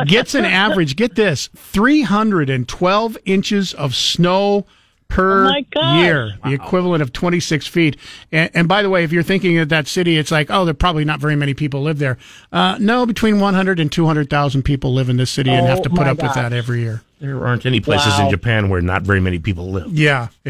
gets 0.07 0.35
an 0.35 0.45
average, 0.45 0.97
get 0.97 1.15
this, 1.17 1.49
312 1.57 3.19
inches 3.27 3.75
of 3.75 3.95
snow 3.95 4.65
per 5.09 5.47
Oh 5.47 5.51
my 5.51 5.63
gosh. 5.71 6.05
year, 6.05 6.39
the 6.45 6.53
equivalent 6.53 7.03
of 7.03 7.13
26 7.13 7.67
feet. 7.67 7.97
And, 8.31 8.51
and 8.55 8.69
by 8.69 8.83
the 8.83 8.91
way, 8.91 9.05
if 9.05 9.13
you're 9.13 9.23
thinking 9.23 9.59
of 9.59 9.69
that 9.71 9.87
city, 9.89 10.17
it's 10.19 10.31
like, 10.31 10.49
oh, 10.51 10.65
there 10.65 10.75
probably 10.75 11.05
not 11.05 11.21
very 11.21 11.37
many 11.37 11.55
people 11.55 11.83
live 11.83 11.99
there. 11.99 12.19
Uh, 12.53 12.77
no, 12.81 13.05
between 13.07 13.41
100 13.41 13.81
and 13.81 13.91
200,000 13.91 14.63
people 14.63 14.93
live 14.93 15.09
in 15.09 15.17
this 15.17 15.31
city 15.31 15.51
and 15.51 15.67
have 15.67 15.81
Oh 15.81 15.83
to 15.85 15.91
put 15.91 16.01
my 16.01 16.11
up 16.11 16.23
with 16.23 16.35
that 16.35 16.53
every 16.53 16.81
year. 16.81 17.03
There 17.21 17.45
aren't 17.47 17.67
any 17.67 17.81
places 17.81 18.19
in 18.19 18.31
Japan 18.31 18.69
where 18.69 18.81
not 18.81 19.03
very 19.03 19.21
many 19.21 19.39
people 19.39 19.71
live. 19.73 19.93
Yeah. 19.93 20.29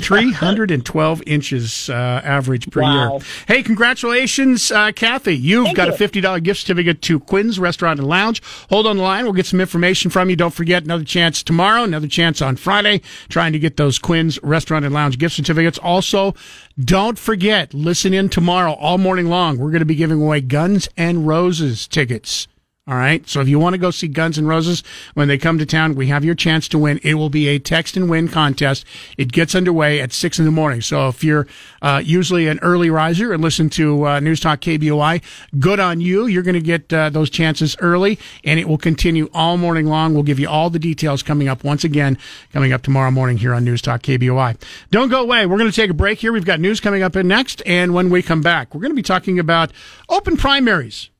312 0.00 1.22
inches 1.26 1.90
uh, 1.90 1.92
average 2.24 2.70
per 2.70 2.80
Wow. 2.82 3.12
year. 3.12 3.20
Hey, 3.46 3.62
congratulations, 3.62 4.70
uh, 4.72 4.92
Kathy. 4.92 5.36
You've 5.36 5.66
Thank 5.66 5.76
got 5.76 5.88
you. 5.88 5.94
a 5.94 5.96
$50 5.96 6.42
gift 6.42 6.60
certificate 6.60 7.02
to 7.02 7.20
Quinn's 7.20 7.58
Restaurant 7.58 7.98
and 8.00 8.08
Lounge. 8.08 8.42
Hold 8.70 8.86
on 8.86 8.96
the 8.96 9.02
line. 9.02 9.24
We'll 9.24 9.32
get 9.34 9.46
some 9.46 9.60
information 9.60 10.10
from 10.10 10.30
you. 10.30 10.36
Don't 10.36 10.54
forget, 10.54 10.84
another 10.84 11.04
chance 11.04 11.42
tomorrow, 11.42 11.84
another 11.84 12.08
chance 12.08 12.40
on 12.40 12.56
Friday, 12.56 13.02
trying 13.28 13.52
to 13.52 13.58
get 13.58 13.76
those 13.76 13.98
Quinn's 13.98 14.38
Restaurant 14.42 14.84
and 14.84 14.94
Lounge 14.94 15.18
gift 15.18 15.36
certificates. 15.36 15.78
Also, 15.78 16.34
don't 16.82 17.18
forget, 17.18 17.74
listen 17.74 18.14
in 18.14 18.28
tomorrow 18.28 18.72
all 18.72 18.98
morning 18.98 19.26
long. 19.28 19.58
We're 19.58 19.70
going 19.70 19.80
to 19.80 19.84
be 19.86 19.94
giving 19.94 20.20
away 20.22 20.40
Guns 20.40 20.88
and 20.96 21.26
Roses 21.26 21.86
tickets. 21.86 22.48
All 22.88 22.96
right. 22.96 23.28
So 23.28 23.40
if 23.40 23.46
you 23.46 23.60
want 23.60 23.74
to 23.74 23.78
go 23.78 23.92
see 23.92 24.08
Guns 24.08 24.38
N' 24.38 24.46
Roses 24.46 24.82
when 25.14 25.28
they 25.28 25.38
come 25.38 25.56
to 25.56 25.64
town, 25.64 25.94
we 25.94 26.08
have 26.08 26.24
your 26.24 26.34
chance 26.34 26.66
to 26.66 26.78
win. 26.78 26.98
It 27.04 27.14
will 27.14 27.30
be 27.30 27.46
a 27.46 27.60
text 27.60 27.96
and 27.96 28.10
win 28.10 28.26
contest. 28.26 28.84
It 29.16 29.30
gets 29.30 29.54
underway 29.54 30.00
at 30.00 30.12
six 30.12 30.40
in 30.40 30.46
the 30.46 30.50
morning. 30.50 30.80
So 30.80 31.06
if 31.06 31.22
you're 31.22 31.46
uh, 31.80 32.02
usually 32.04 32.48
an 32.48 32.58
early 32.60 32.90
riser 32.90 33.32
and 33.32 33.40
listen 33.40 33.70
to 33.70 34.08
uh, 34.08 34.18
News 34.18 34.40
Talk 34.40 34.60
KBOI, 34.62 35.22
good 35.60 35.78
on 35.78 36.00
you. 36.00 36.26
You're 36.26 36.42
going 36.42 36.56
to 36.56 36.60
get 36.60 36.92
uh, 36.92 37.08
those 37.08 37.30
chances 37.30 37.76
early, 37.78 38.18
and 38.42 38.58
it 38.58 38.66
will 38.66 38.78
continue 38.78 39.30
all 39.32 39.56
morning 39.58 39.86
long. 39.86 40.12
We'll 40.12 40.24
give 40.24 40.40
you 40.40 40.48
all 40.48 40.68
the 40.68 40.80
details 40.80 41.22
coming 41.22 41.46
up 41.46 41.62
once 41.62 41.84
again, 41.84 42.18
coming 42.52 42.72
up 42.72 42.82
tomorrow 42.82 43.12
morning 43.12 43.38
here 43.38 43.54
on 43.54 43.62
News 43.62 43.80
Talk 43.80 44.02
KBOI. 44.02 44.60
Don't 44.90 45.08
go 45.08 45.22
away. 45.22 45.46
We're 45.46 45.58
going 45.58 45.70
to 45.70 45.76
take 45.76 45.90
a 45.90 45.94
break 45.94 46.18
here. 46.18 46.32
We've 46.32 46.44
got 46.44 46.58
news 46.58 46.80
coming 46.80 47.04
up 47.04 47.14
in 47.14 47.28
next, 47.28 47.62
and 47.64 47.94
when 47.94 48.10
we 48.10 48.22
come 48.22 48.40
back, 48.40 48.74
we're 48.74 48.80
going 48.80 48.90
to 48.90 48.96
be 48.96 49.02
talking 49.02 49.38
about 49.38 49.70
open 50.08 50.36
primaries 50.36 51.10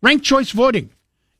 ranked 0.00 0.24
choice 0.24 0.50
voting. 0.50 0.93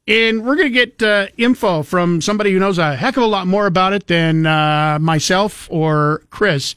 And 0.07 0.45
we're 0.45 0.57
going 0.57 0.73
to 0.73 0.87
get 0.87 1.03
uh, 1.03 1.29
info 1.39 1.83
from 1.83 2.21
somebody 2.21 2.53
who 2.53 2.59
knows 2.59 2.79
a 2.79 2.95
heck 2.95 3.17
of 3.17 3.23
a 3.23 3.27
lot 3.27 3.47
more 3.47 3.67
about 3.67 3.95
it 3.95 4.07
than 4.07 4.45
uh, 4.45 4.99
myself 5.01 5.67
or 5.71 6.23
Chris. 6.31 6.75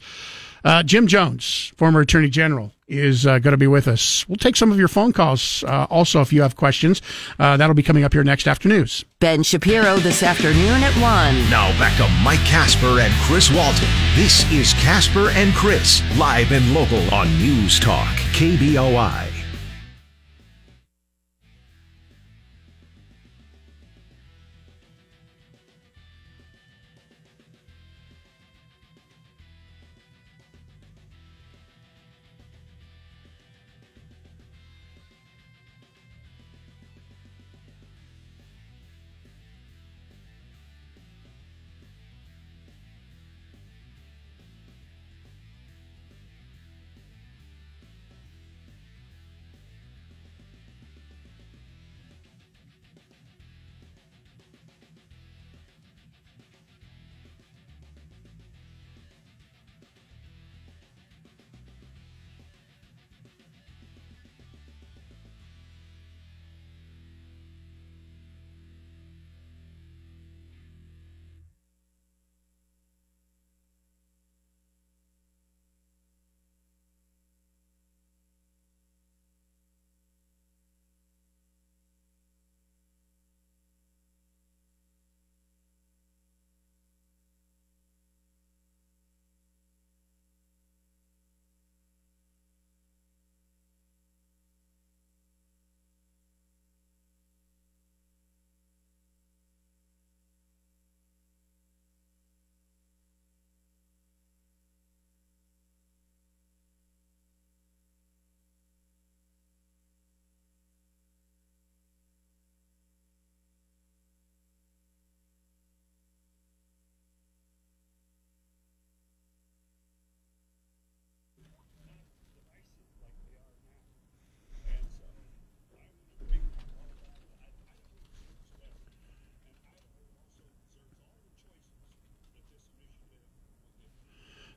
Uh, 0.64 0.82
Jim 0.82 1.06
Jones, 1.06 1.72
former 1.76 2.00
Attorney 2.00 2.28
General, 2.28 2.72
is 2.88 3.26
uh, 3.26 3.38
going 3.38 3.52
to 3.52 3.58
be 3.58 3.66
with 3.66 3.86
us. 3.86 4.26
We'll 4.28 4.36
take 4.36 4.56
some 4.56 4.72
of 4.72 4.78
your 4.78 4.88
phone 4.88 5.12
calls 5.12 5.62
uh, 5.64 5.86
also 5.90 6.20
if 6.20 6.32
you 6.32 6.42
have 6.42 6.56
questions. 6.56 7.02
Uh, 7.38 7.56
that'll 7.56 7.74
be 7.74 7.82
coming 7.82 8.02
up 8.02 8.12
here 8.12 8.24
next 8.24 8.48
afternoon. 8.48 8.88
Ben 9.20 9.42
Shapiro 9.42 9.98
this 9.98 10.22
afternoon 10.22 10.82
at 10.82 10.94
1. 10.94 11.50
Now 11.50 11.70
back 11.78 11.96
to 11.98 12.08
Mike 12.24 12.40
Casper 12.40 13.00
and 13.00 13.12
Chris 13.24 13.50
Walton. 13.50 13.88
This 14.14 14.50
is 14.50 14.72
Casper 14.74 15.28
and 15.30 15.54
Chris, 15.54 16.02
live 16.16 16.50
and 16.52 16.72
local 16.74 17.02
on 17.14 17.28
News 17.38 17.78
Talk, 17.78 18.08
KBOI. 18.32 19.37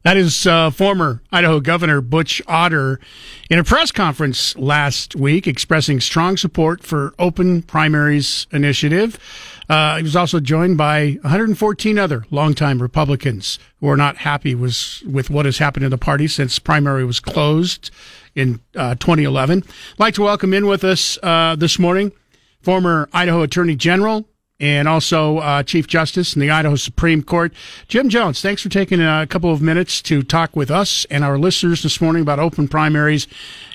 That 0.03 0.17
is 0.17 0.47
uh, 0.47 0.71
former 0.71 1.21
Idaho 1.31 1.59
Governor 1.59 2.01
Butch 2.01 2.41
Otter 2.47 2.99
in 3.51 3.59
a 3.59 3.63
press 3.63 3.91
conference 3.91 4.55
last 4.57 5.15
week 5.15 5.45
expressing 5.45 5.99
strong 5.99 6.37
support 6.37 6.83
for 6.83 7.13
open 7.19 7.61
primaries 7.61 8.47
initiative. 8.51 9.19
Uh, 9.69 9.97
he 9.97 10.03
was 10.03 10.15
also 10.15 10.39
joined 10.39 10.75
by 10.77 11.19
114 11.21 11.99
other 11.99 12.25
longtime 12.31 12.81
Republicans 12.81 13.59
who 13.79 13.87
are 13.89 13.97
not 13.97 14.17
happy 14.17 14.55
with, 14.55 15.03
with 15.05 15.29
what 15.29 15.45
has 15.45 15.59
happened 15.59 15.85
in 15.85 15.91
the 15.91 15.99
party 15.99 16.27
since 16.27 16.57
primary 16.57 17.05
was 17.05 17.19
closed 17.19 17.91
in 18.33 18.59
uh, 18.75 18.95
2011. 18.95 19.63
I'd 19.63 19.99
like 19.99 20.15
to 20.15 20.23
welcome 20.23 20.53
in 20.53 20.65
with 20.65 20.83
us 20.83 21.19
uh, 21.21 21.55
this 21.55 21.77
morning 21.77 22.11
former 22.61 23.07
Idaho 23.13 23.41
Attorney 23.41 23.75
General 23.75 24.25
and 24.61 24.87
also 24.87 25.39
uh, 25.39 25.63
Chief 25.63 25.87
Justice 25.87 26.35
in 26.35 26.39
the 26.39 26.51
Idaho 26.51 26.75
Supreme 26.75 27.23
Court. 27.23 27.51
Jim 27.87 28.07
Jones, 28.07 28.41
thanks 28.41 28.61
for 28.61 28.69
taking 28.69 29.01
a 29.01 29.25
couple 29.27 29.51
of 29.51 29.61
minutes 29.61 30.01
to 30.03 30.21
talk 30.21 30.55
with 30.55 30.71
us 30.71 31.05
and 31.09 31.23
our 31.23 31.37
listeners 31.37 31.83
this 31.83 31.99
morning 31.99 32.21
about 32.21 32.39
open 32.39 32.67
primaries 32.67 33.27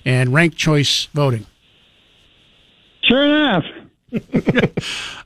and 0.05 0.32
ranked 0.32 0.57
choice 0.57 1.09
voting. 1.12 1.45
Sure 3.03 3.24
enough. 3.24 3.64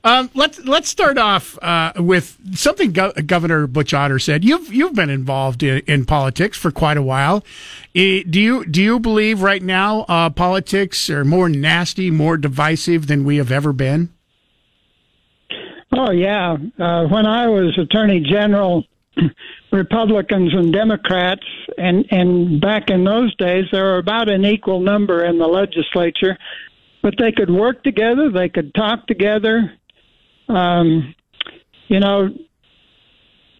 Um, 0.03 0.31
let's 0.33 0.57
let's 0.65 0.89
start 0.89 1.19
off 1.19 1.59
uh, 1.61 1.93
with 1.97 2.35
something 2.55 2.91
Go- 2.91 3.11
Governor 3.11 3.67
Butch 3.67 3.93
Otter 3.93 4.17
said. 4.17 4.43
You've 4.43 4.73
you've 4.73 4.95
been 4.95 5.11
involved 5.11 5.61
in, 5.61 5.83
in 5.85 6.05
politics 6.05 6.57
for 6.57 6.71
quite 6.71 6.97
a 6.97 7.03
while. 7.03 7.45
Do 7.93 8.23
you 8.25 8.65
do 8.65 8.81
you 8.81 8.99
believe 8.99 9.43
right 9.43 9.61
now 9.61 10.05
uh, 10.09 10.31
politics 10.31 11.07
are 11.11 11.23
more 11.23 11.49
nasty, 11.49 12.09
more 12.09 12.35
divisive 12.35 13.05
than 13.05 13.23
we 13.25 13.37
have 13.37 13.51
ever 13.51 13.73
been? 13.73 14.09
Oh 15.93 16.11
yeah. 16.11 16.55
Uh, 16.79 17.05
when 17.05 17.25
I 17.25 17.47
was 17.47 17.77
Attorney 17.77 18.21
General, 18.21 18.85
Republicans 19.71 20.53
and 20.53 20.71
Democrats, 20.71 21.45
and 21.77 22.05
and 22.11 22.61
back 22.61 22.89
in 22.89 23.03
those 23.03 23.35
days, 23.35 23.65
there 23.71 23.83
were 23.83 23.97
about 23.97 24.29
an 24.29 24.45
equal 24.45 24.79
number 24.79 25.25
in 25.25 25.37
the 25.37 25.47
legislature, 25.47 26.37
but 27.01 27.15
they 27.17 27.31
could 27.31 27.49
work 27.49 27.83
together. 27.83 28.31
They 28.31 28.49
could 28.49 28.73
talk 28.73 29.05
together. 29.07 29.73
Um, 30.47 31.13
you 31.87 31.99
know, 31.99 32.29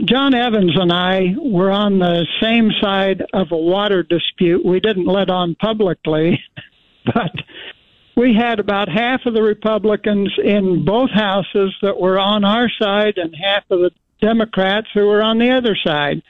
John 0.06 0.34
Evans 0.34 0.72
and 0.76 0.92
I 0.92 1.36
were 1.38 1.70
on 1.70 2.00
the 2.00 2.26
same 2.42 2.72
side 2.82 3.24
of 3.34 3.52
a 3.52 3.58
water 3.58 4.04
dispute. 4.04 4.66
We 4.66 4.80
didn't 4.80 5.06
let 5.06 5.30
on 5.30 5.56
publicly, 5.56 6.40
but 7.06 7.32
we 8.16 8.34
had 8.34 8.59
about 8.59 8.89
half 8.89 9.22
of 9.26 9.34
the 9.34 9.41
Republicans 9.41 10.32
in 10.43 10.84
both 10.86 11.09
houses 11.12 11.74
that 11.82 11.99
were 11.99 12.20
on 12.20 12.43
our 12.43 12.70
side 12.82 13.18
and 13.18 13.34
half 13.36 13.64
of 13.70 13.80
the 13.80 13.91
Democrats 14.22 14.88
who 14.93 15.07
were 15.07 15.24
on 15.24 15.39
the 15.39 15.51
other 15.51 15.78
side. 15.84 16.22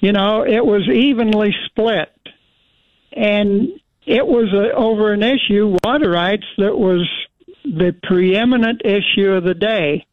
You 0.00 0.12
know, 0.12 0.44
it 0.44 0.64
was 0.64 0.88
evenly 0.88 1.54
split. 1.66 2.10
And 3.12 3.68
it 4.06 4.26
was 4.26 4.52
a, 4.52 4.74
over 4.74 5.12
an 5.12 5.22
issue, 5.22 5.76
water 5.84 6.10
rights, 6.10 6.44
that 6.58 6.76
was 6.76 7.08
the 7.64 7.94
preeminent 8.02 8.82
issue 8.84 9.30
of 9.30 9.44
the 9.44 9.54
day. 9.54 10.06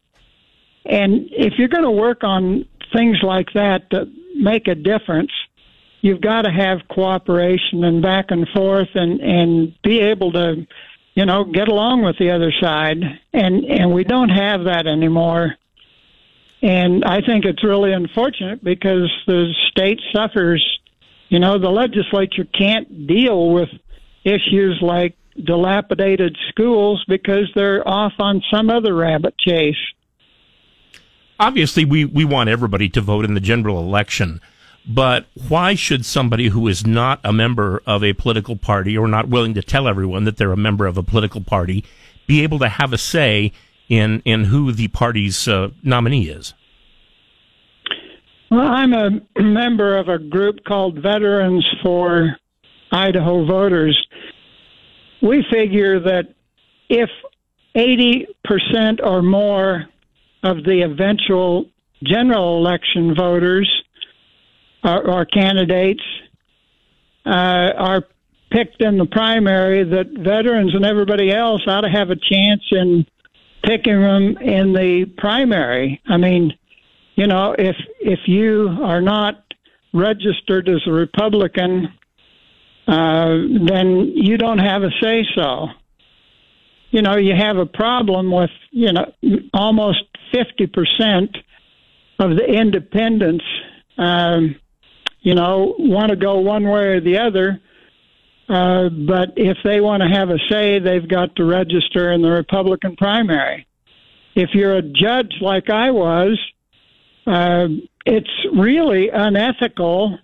And 0.84 1.28
if 1.30 1.54
you're 1.58 1.68
going 1.68 1.84
to 1.84 1.90
work 1.90 2.24
on 2.24 2.66
things 2.94 3.18
like 3.22 3.48
that 3.54 3.88
that 3.90 4.12
make 4.36 4.68
a 4.68 4.74
difference, 4.74 5.30
you've 6.02 6.20
got 6.20 6.42
to 6.42 6.50
have 6.50 6.80
cooperation 6.90 7.84
and 7.84 8.02
back 8.02 8.26
and 8.28 8.46
forth 8.48 8.88
and, 8.94 9.20
and 9.20 9.74
be 9.82 10.00
able 10.00 10.32
to, 10.32 10.66
you 11.14 11.24
know, 11.24 11.44
get 11.44 11.68
along 11.68 12.02
with 12.02 12.18
the 12.18 12.30
other 12.30 12.52
side. 12.60 12.98
And, 13.32 13.64
and 13.64 13.94
we 13.94 14.04
don't 14.04 14.28
have 14.28 14.64
that 14.64 14.86
anymore. 14.86 15.54
And 16.60 17.04
I 17.04 17.22
think 17.22 17.44
it's 17.44 17.64
really 17.64 17.92
unfortunate 17.92 18.62
because 18.62 19.10
the 19.26 19.52
state 19.70 20.00
suffers. 20.14 20.62
You 21.28 21.38
know, 21.38 21.58
the 21.58 21.70
legislature 21.70 22.44
can't 22.44 23.06
deal 23.06 23.52
with 23.52 23.70
issues 24.22 24.78
like 24.82 25.16
dilapidated 25.42 26.36
schools 26.50 27.02
because 27.08 27.50
they're 27.54 27.86
off 27.88 28.12
on 28.18 28.42
some 28.52 28.68
other 28.68 28.94
rabbit 28.94 29.38
chase. 29.38 29.76
Obviously, 31.40 31.84
we, 31.84 32.04
we 32.04 32.24
want 32.24 32.50
everybody 32.50 32.88
to 32.90 33.00
vote 33.00 33.24
in 33.24 33.34
the 33.34 33.40
general 33.40 33.78
election, 33.80 34.40
but 34.86 35.26
why 35.48 35.74
should 35.74 36.04
somebody 36.04 36.48
who 36.48 36.66
is 36.68 36.86
not 36.86 37.20
a 37.24 37.32
member 37.32 37.82
of 37.86 38.02
a 38.02 38.12
political 38.14 38.56
party 38.56 38.96
or 38.96 39.06
not 39.06 39.28
willing 39.28 39.54
to 39.54 39.62
tell 39.62 39.86
everyone 39.86 40.24
that 40.24 40.36
they're 40.36 40.52
a 40.52 40.56
member 40.56 40.86
of 40.86 40.96
a 40.96 41.02
political 41.02 41.40
party 41.40 41.84
be 42.26 42.42
able 42.42 42.58
to 42.58 42.68
have 42.68 42.92
a 42.92 42.98
say 42.98 43.52
in, 43.88 44.22
in 44.24 44.44
who 44.44 44.72
the 44.72 44.88
party's 44.88 45.46
uh, 45.46 45.68
nominee 45.82 46.28
is? 46.28 46.54
Well, 48.50 48.60
I'm 48.60 48.92
a 48.92 49.10
member 49.40 49.96
of 49.96 50.08
a 50.08 50.18
group 50.18 50.64
called 50.66 51.00
Veterans 51.00 51.66
for 51.82 52.36
Idaho 52.90 53.46
Voters. 53.46 54.06
We 55.22 55.44
figure 55.50 56.00
that 56.00 56.34
if 56.88 57.08
80% 57.76 59.00
or 59.02 59.22
more 59.22 59.86
of 60.42 60.64
the 60.64 60.82
eventual 60.82 61.66
general 62.02 62.58
election 62.58 63.14
voters 63.16 63.70
or, 64.84 65.10
or 65.10 65.24
candidates 65.24 66.02
uh, 67.24 67.28
are 67.78 68.04
picked 68.50 68.82
in 68.82 68.98
the 68.98 69.06
primary, 69.06 69.84
that 69.84 70.10
veterans 70.18 70.74
and 70.74 70.84
everybody 70.84 71.32
else 71.32 71.62
ought 71.66 71.82
to 71.82 71.88
have 71.88 72.10
a 72.10 72.16
chance 72.16 72.62
in 72.70 73.06
picking 73.64 74.00
them 74.00 74.36
in 74.38 74.72
the 74.72 75.06
primary. 75.16 76.00
I 76.06 76.16
mean, 76.16 76.52
you 77.14 77.26
know, 77.26 77.54
if 77.58 77.76
if 78.00 78.20
you 78.26 78.68
are 78.82 79.00
not 79.00 79.42
registered 79.92 80.68
as 80.68 80.80
a 80.86 80.92
Republican, 80.92 81.88
uh, 82.86 83.28
then 83.66 84.12
you 84.14 84.36
don't 84.38 84.58
have 84.58 84.82
a 84.82 84.90
say 85.00 85.24
so. 85.34 85.68
You 86.90 87.02
know, 87.02 87.16
you 87.16 87.34
have 87.34 87.56
a 87.56 87.66
problem 87.66 88.30
with 88.30 88.50
you 88.70 88.92
know 88.92 89.12
almost 89.54 90.04
fifty 90.32 90.66
percent 90.66 91.36
of 92.18 92.30
the 92.30 92.44
independents. 92.44 93.44
Um, 93.98 94.56
you 95.22 95.34
know, 95.34 95.74
want 95.78 96.10
to 96.10 96.16
go 96.16 96.38
one 96.38 96.64
way 96.64 96.84
or 96.88 97.00
the 97.00 97.18
other. 97.18 97.60
Uh, 98.48 98.88
but 98.88 99.32
if 99.36 99.56
they 99.64 99.80
want 99.80 100.02
to 100.02 100.08
have 100.08 100.30
a 100.30 100.38
say, 100.50 100.78
they've 100.78 101.08
got 101.08 101.34
to 101.36 101.44
register 101.44 102.12
in 102.12 102.22
the 102.22 102.30
Republican 102.30 102.96
primary. 102.96 103.66
If 104.34 104.50
you're 104.52 104.76
a 104.76 104.82
judge 104.82 105.34
like 105.40 105.70
I 105.70 105.90
was, 105.90 106.38
uh, 107.26 107.68
it's 108.04 108.30
really 108.54 109.10
unethical 109.10 110.18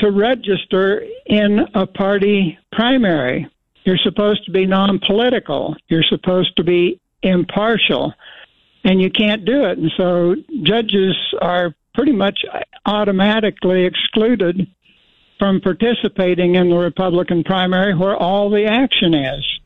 to 0.00 0.10
register 0.10 1.04
in 1.26 1.60
a 1.74 1.86
party 1.86 2.58
primary. 2.72 3.48
You're 3.84 3.98
supposed 3.98 4.44
to 4.46 4.50
be 4.50 4.66
non 4.66 4.98
political, 4.98 5.76
you're 5.88 6.02
supposed 6.02 6.56
to 6.56 6.64
be 6.64 7.00
impartial, 7.22 8.12
and 8.84 9.00
you 9.00 9.10
can't 9.10 9.44
do 9.44 9.64
it. 9.64 9.78
And 9.78 9.92
so 9.96 10.34
judges 10.64 11.14
are 11.40 11.74
pretty 11.96 12.12
much 12.12 12.44
automatically 12.84 13.86
excluded 13.86 14.68
from 15.38 15.60
participating 15.60 16.54
in 16.54 16.68
the 16.68 16.76
Republican 16.76 17.42
primary 17.42 17.94
where 17.94 18.14
all 18.14 18.50
the 18.50 18.66
action 18.66 19.14
is. 19.14 19.60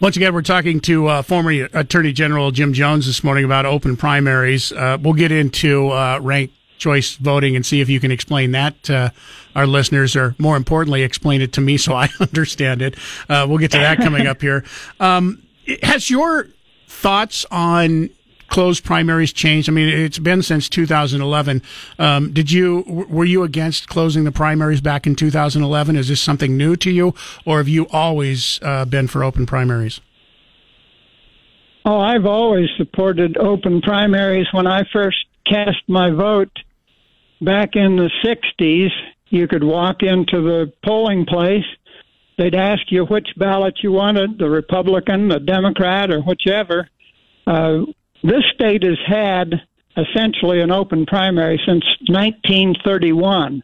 Once 0.00 0.16
again, 0.16 0.34
we're 0.34 0.42
talking 0.42 0.78
to 0.80 1.06
uh, 1.06 1.22
former 1.22 1.50
Attorney 1.72 2.12
General 2.12 2.50
Jim 2.50 2.74
Jones 2.74 3.06
this 3.06 3.24
morning 3.24 3.44
about 3.44 3.64
open 3.64 3.96
primaries. 3.96 4.70
Uh, 4.72 4.98
we'll 5.00 5.14
get 5.14 5.32
into 5.32 5.88
uh, 5.88 6.18
ranked 6.20 6.54
choice 6.76 7.14
voting 7.14 7.56
and 7.56 7.64
see 7.64 7.80
if 7.80 7.88
you 7.88 7.98
can 7.98 8.10
explain 8.10 8.50
that 8.50 8.82
to 8.82 9.10
our 9.54 9.66
listeners, 9.66 10.14
or 10.14 10.34
more 10.38 10.56
importantly, 10.56 11.02
explain 11.02 11.40
it 11.40 11.54
to 11.54 11.62
me 11.62 11.78
so 11.78 11.94
I 11.94 12.10
understand 12.20 12.82
it. 12.82 12.96
Uh, 13.28 13.46
we'll 13.48 13.58
get 13.58 13.70
to 13.70 13.78
that 13.78 13.98
coming 13.98 14.26
up 14.26 14.42
here. 14.42 14.64
Um, 15.00 15.42
has 15.82 16.10
your 16.10 16.48
thoughts 16.88 17.46
on 17.50 18.10
closed 18.48 18.84
primaries 18.84 19.32
changed? 19.32 19.68
I 19.68 19.72
mean, 19.72 19.88
it's 19.88 20.18
been 20.18 20.42
since 20.42 20.68
2011. 20.68 21.62
Um, 21.98 22.32
did 22.32 22.50
you 22.50 22.82
were 22.86 23.24
you 23.24 23.42
against 23.42 23.88
closing 23.88 24.24
the 24.24 24.32
primaries 24.32 24.80
back 24.80 25.06
in 25.06 25.14
2011? 25.14 25.96
Is 25.96 26.08
this 26.08 26.20
something 26.20 26.56
new 26.56 26.76
to 26.76 26.90
you, 26.90 27.14
or 27.44 27.58
have 27.58 27.68
you 27.68 27.86
always 27.90 28.58
uh, 28.62 28.84
been 28.84 29.08
for 29.08 29.24
open 29.24 29.46
primaries? 29.46 30.00
Oh, 31.84 32.00
I've 32.00 32.26
always 32.26 32.68
supported 32.76 33.36
open 33.36 33.80
primaries. 33.80 34.48
When 34.52 34.66
I 34.66 34.82
first 34.92 35.18
cast 35.46 35.78
my 35.86 36.10
vote 36.10 36.50
back 37.40 37.70
in 37.74 37.94
the 37.94 38.10
60s, 38.24 38.90
you 39.28 39.46
could 39.46 39.62
walk 39.62 40.02
into 40.02 40.40
the 40.42 40.72
polling 40.84 41.26
place. 41.26 41.64
They'd 42.38 42.54
ask 42.54 42.82
you 42.90 43.04
which 43.06 43.28
ballot 43.36 43.78
you 43.82 43.92
wanted, 43.92 44.38
the 44.38 44.50
Republican, 44.50 45.28
the 45.28 45.38
Democrat, 45.38 46.10
or 46.10 46.20
whichever. 46.20 46.88
Uh, 47.46 47.82
this 48.22 48.44
state 48.54 48.82
has 48.82 48.98
had 49.06 49.54
essentially 49.96 50.60
an 50.60 50.70
open 50.70 51.06
primary 51.06 51.60
since 51.66 51.84
1931. 52.08 53.62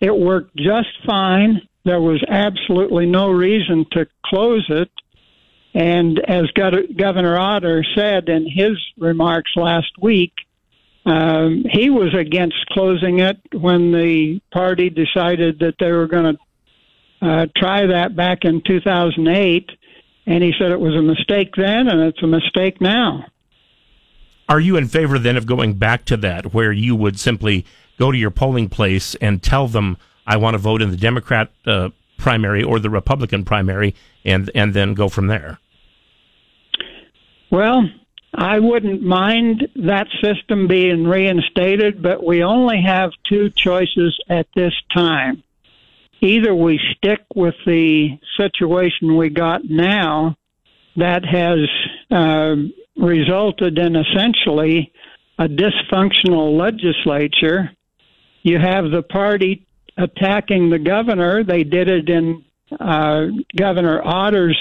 It 0.00 0.16
worked 0.16 0.56
just 0.56 0.88
fine. 1.06 1.62
There 1.84 2.00
was 2.00 2.22
absolutely 2.28 3.06
no 3.06 3.30
reason 3.30 3.86
to 3.92 4.06
close 4.24 4.66
it. 4.68 4.90
And 5.74 6.18
as 6.18 6.46
Governor 6.52 7.38
Otter 7.38 7.84
said 7.94 8.28
in 8.28 8.48
his 8.50 8.72
remarks 8.96 9.52
last 9.54 9.92
week, 10.00 10.32
um, 11.06 11.64
he 11.70 11.88
was 11.88 12.14
against 12.14 12.56
closing 12.70 13.20
it 13.20 13.38
when 13.52 13.92
the 13.92 14.40
party 14.52 14.90
decided 14.90 15.60
that 15.60 15.76
they 15.78 15.92
were 15.92 16.06
going 16.06 16.36
to 16.36 17.26
uh, 17.26 17.46
try 17.56 17.86
that 17.86 18.14
back 18.16 18.44
in 18.44 18.62
2008. 18.66 19.70
And 20.26 20.44
he 20.44 20.52
said 20.58 20.70
it 20.70 20.80
was 20.80 20.94
a 20.94 21.02
mistake 21.02 21.54
then, 21.56 21.88
and 21.88 22.00
it's 22.02 22.22
a 22.22 22.26
mistake 22.26 22.80
now. 22.80 23.24
Are 24.48 24.60
you 24.60 24.76
in 24.76 24.88
favor 24.88 25.18
then 25.18 25.36
of 25.36 25.46
going 25.46 25.74
back 25.74 26.04
to 26.06 26.16
that, 26.18 26.54
where 26.54 26.72
you 26.72 26.96
would 26.96 27.18
simply 27.20 27.66
go 27.98 28.10
to 28.10 28.18
your 28.18 28.30
polling 28.30 28.68
place 28.68 29.14
and 29.16 29.42
tell 29.42 29.68
them, 29.68 29.98
"I 30.26 30.36
want 30.36 30.54
to 30.54 30.58
vote 30.58 30.80
in 30.80 30.90
the 30.90 30.96
Democrat 30.96 31.50
uh, 31.66 31.90
primary 32.16 32.62
or 32.62 32.78
the 32.78 32.90
Republican 32.90 33.44
primary," 33.44 33.94
and 34.24 34.50
and 34.54 34.72
then 34.72 34.94
go 34.94 35.08
from 35.08 35.26
there? 35.26 35.58
Well, 37.50 37.88
I 38.34 38.58
wouldn't 38.58 39.02
mind 39.02 39.68
that 39.76 40.06
system 40.22 40.68
being 40.68 41.04
reinstated, 41.06 42.02
but 42.02 42.24
we 42.24 42.42
only 42.42 42.82
have 42.82 43.10
two 43.28 43.50
choices 43.50 44.18
at 44.28 44.46
this 44.54 44.74
time. 44.94 45.42
Either 46.20 46.54
we 46.54 46.80
stick 46.96 47.20
with 47.34 47.54
the 47.64 48.18
situation 48.36 49.16
we 49.16 49.28
got 49.28 49.64
now 49.64 50.36
that 50.96 51.24
has 51.24 51.58
uh, 52.10 52.56
resulted 52.98 53.78
in 53.78 53.96
essentially 53.96 54.92
a 55.38 55.48
dysfunctional 55.48 56.58
legislature. 56.58 57.70
You 58.42 58.58
have 58.58 58.90
the 58.90 59.02
party 59.02 59.66
attacking 59.96 60.70
the 60.70 60.78
governor. 60.78 61.44
They 61.44 61.64
did 61.64 61.88
it 61.88 62.08
in 62.08 62.44
uh, 62.78 63.26
Governor 63.56 64.02
Otter's 64.04 64.58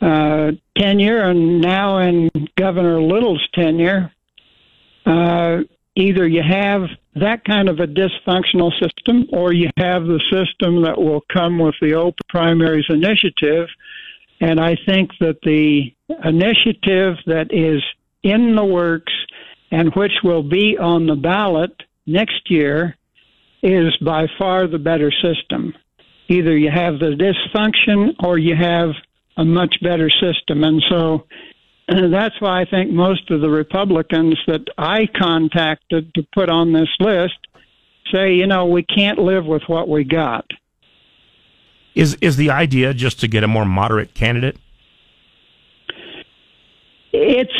uh, 0.00 0.52
tenure 0.76 1.22
and 1.22 1.60
now 1.60 1.98
in 1.98 2.30
Governor 2.56 3.00
Little's 3.00 3.46
tenure. 3.54 4.12
Uh, 5.04 5.58
either 5.94 6.26
you 6.26 6.42
have 6.42 6.82
that 7.14 7.44
kind 7.44 7.68
of 7.68 7.80
a 7.80 7.86
dysfunctional 7.86 8.70
system 8.72 9.26
or 9.32 9.52
you 9.52 9.70
have 9.78 10.04
the 10.04 10.20
system 10.30 10.82
that 10.82 10.98
will 10.98 11.22
come 11.32 11.58
with 11.58 11.74
the 11.80 11.94
open 11.94 12.18
primaries 12.28 12.84
initiative 12.90 13.68
and 14.40 14.60
I 14.60 14.76
think 14.86 15.10
that 15.20 15.38
the 15.42 15.92
initiative 16.24 17.16
that 17.26 17.52
is 17.52 17.82
in 18.22 18.54
the 18.54 18.64
works 18.64 19.12
and 19.70 19.94
which 19.94 20.12
will 20.22 20.42
be 20.42 20.78
on 20.78 21.06
the 21.06 21.16
ballot 21.16 21.72
next 22.06 22.50
year, 22.50 22.96
is 23.62 23.96
by 24.04 24.26
far 24.38 24.66
the 24.66 24.78
better 24.78 25.10
system. 25.10 25.74
Either 26.28 26.56
you 26.56 26.70
have 26.70 26.98
the 26.98 27.16
dysfunction 27.16 28.14
or 28.22 28.38
you 28.38 28.54
have 28.54 28.90
a 29.36 29.44
much 29.44 29.76
better 29.82 30.08
system. 30.08 30.62
And 30.64 30.82
so 30.88 31.26
uh, 31.88 32.08
that's 32.10 32.40
why 32.40 32.60
I 32.60 32.64
think 32.64 32.90
most 32.90 33.30
of 33.30 33.40
the 33.40 33.50
Republicans 33.50 34.38
that 34.46 34.66
I 34.78 35.06
contacted 35.06 36.14
to 36.14 36.26
put 36.32 36.48
on 36.48 36.72
this 36.72 36.88
list 37.00 37.38
say, 38.14 38.34
you 38.34 38.46
know, 38.46 38.66
we 38.66 38.84
can't 38.84 39.18
live 39.18 39.46
with 39.46 39.62
what 39.66 39.88
we 39.88 40.04
got. 40.04 40.46
Is 41.96 42.14
is 42.20 42.36
the 42.36 42.50
idea 42.50 42.92
just 42.92 43.18
to 43.20 43.26
get 43.26 43.42
a 43.42 43.48
more 43.48 43.64
moderate 43.64 44.12
candidate? 44.12 44.58
It's 47.10 47.50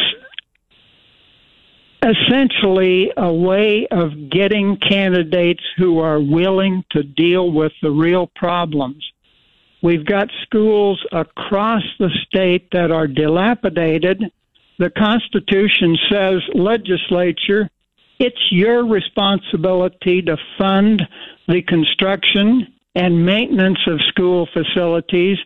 essentially 2.02 3.10
a 3.16 3.32
way 3.32 3.86
of 3.90 4.30
getting 4.30 4.76
candidates 4.76 5.62
who 5.78 6.00
are 6.00 6.20
willing 6.20 6.84
to 6.90 7.02
deal 7.02 7.50
with 7.50 7.72
the 7.80 7.90
real 7.90 8.30
problems. 8.36 9.02
We've 9.82 10.04
got 10.04 10.28
schools 10.42 11.02
across 11.12 11.82
the 11.98 12.10
state 12.26 12.68
that 12.72 12.90
are 12.90 13.06
dilapidated. 13.06 14.22
The 14.78 14.90
Constitution 14.90 15.96
says, 16.10 16.42
legislature, 16.54 17.70
it's 18.18 18.50
your 18.50 18.86
responsibility 18.86 20.20
to 20.22 20.36
fund 20.58 21.02
the 21.48 21.62
construction 21.62 22.75
and 22.96 23.26
maintenance 23.26 23.78
of 23.86 24.00
school 24.08 24.48
facilities, 24.54 25.36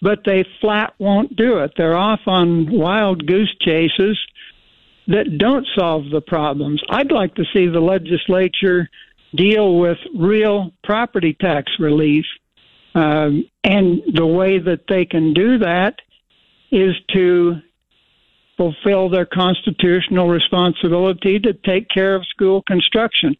but 0.00 0.20
they 0.24 0.44
flat 0.60 0.94
won't 0.98 1.34
do 1.36 1.58
it. 1.58 1.72
They're 1.76 1.96
off 1.96 2.20
on 2.26 2.70
wild 2.70 3.26
goose 3.26 3.54
chases 3.60 4.16
that 5.08 5.36
don't 5.36 5.66
solve 5.76 6.04
the 6.10 6.20
problems. 6.20 6.80
I'd 6.88 7.10
like 7.10 7.34
to 7.34 7.44
see 7.52 7.66
the 7.66 7.80
legislature 7.80 8.88
deal 9.34 9.78
with 9.78 9.98
real 10.16 10.70
property 10.84 11.36
tax 11.38 11.72
relief. 11.80 12.24
Um, 12.94 13.46
and 13.64 14.02
the 14.14 14.26
way 14.26 14.60
that 14.60 14.84
they 14.88 15.04
can 15.04 15.34
do 15.34 15.58
that 15.58 15.96
is 16.70 16.94
to 17.14 17.56
fulfill 18.56 19.08
their 19.08 19.26
constitutional 19.26 20.28
responsibility 20.28 21.40
to 21.40 21.52
take 21.52 21.88
care 21.88 22.14
of 22.14 22.24
school 22.26 22.62
construction. 22.62 23.34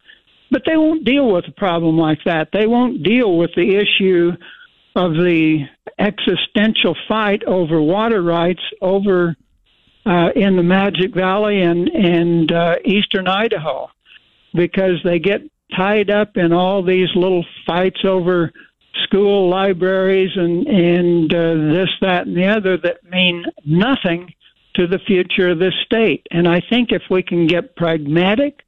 But 0.53 0.61
they 0.67 0.77
won't 0.77 1.03
deal 1.03 1.33
with 1.33 1.45
a 1.47 1.51
problem 1.51 1.97
like 1.97 2.19
that. 2.25 2.49
They 2.53 2.67
won't 2.67 3.01
deal 3.01 3.37
with 3.37 3.49
the 3.55 3.75
issue 3.75 4.31
of 4.95 5.13
the 5.13 5.65
existential 5.97 6.95
fight 7.07 7.43
over 7.45 7.81
water 7.81 8.21
rights 8.21 8.61
over 8.79 9.35
uh, 10.05 10.29
in 10.35 10.55
the 10.55 10.63
Magic 10.63 11.15
Valley 11.15 11.61
and 11.61 11.89
and 11.89 12.51
uh, 12.51 12.75
eastern 12.85 13.27
Idaho, 13.27 13.89
because 14.53 15.01
they 15.03 15.17
get 15.17 15.41
tied 15.75 16.11
up 16.11 16.37
in 16.37 16.53
all 16.53 16.83
these 16.83 17.09
little 17.15 17.45
fights 17.65 18.01
over 18.05 18.51
school 19.05 19.49
libraries 19.49 20.31
and 20.35 20.67
and 20.67 21.33
uh, 21.33 21.73
this 21.73 21.89
that 22.01 22.27
and 22.27 22.37
the 22.37 22.45
other 22.45 22.77
that 22.77 23.03
mean 23.09 23.43
nothing 23.65 24.31
to 24.75 24.85
the 24.85 24.99
future 24.99 25.49
of 25.49 25.57
this 25.57 25.73
state. 25.83 26.27
And 26.29 26.47
I 26.47 26.61
think 26.69 26.91
if 26.91 27.03
we 27.09 27.23
can 27.23 27.47
get 27.47 27.75
pragmatic, 27.75 28.62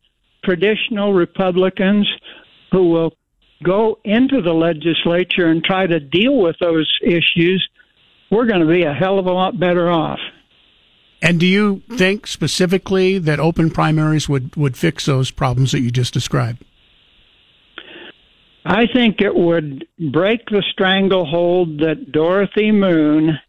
traditional 0.45 1.13
Republicans 1.13 2.07
who 2.71 2.89
will 2.89 3.13
go 3.63 3.99
into 4.03 4.41
the 4.41 4.53
legislature 4.53 5.47
and 5.47 5.63
try 5.63 5.87
to 5.87 5.99
deal 5.99 6.37
with 6.37 6.55
those 6.59 6.91
issues, 7.03 7.67
we're 8.29 8.45
going 8.45 8.61
to 8.61 8.67
be 8.67 8.83
a 8.83 8.93
hell 8.93 9.19
of 9.19 9.25
a 9.25 9.31
lot 9.31 9.59
better 9.59 9.89
off. 9.89 10.19
And 11.21 11.39
do 11.39 11.45
you 11.45 11.81
think 11.91 12.27
specifically 12.27 13.17
that 13.17 13.39
open 13.39 13.71
primaries 13.71 14.29
would, 14.29 14.55
would 14.55 14.77
fix 14.77 15.05
those 15.05 15.31
problems 15.31 15.71
that 15.71 15.79
you 15.79 15.89
just 15.89 16.13
described? 16.13 16.63
I 18.65 18.87
think 18.87 19.21
it 19.21 19.35
would 19.35 19.87
break 20.11 20.49
the 20.49 20.63
stranglehold 20.71 21.79
that 21.79 22.11
Dorothy 22.11 22.71
Moon 22.71 23.39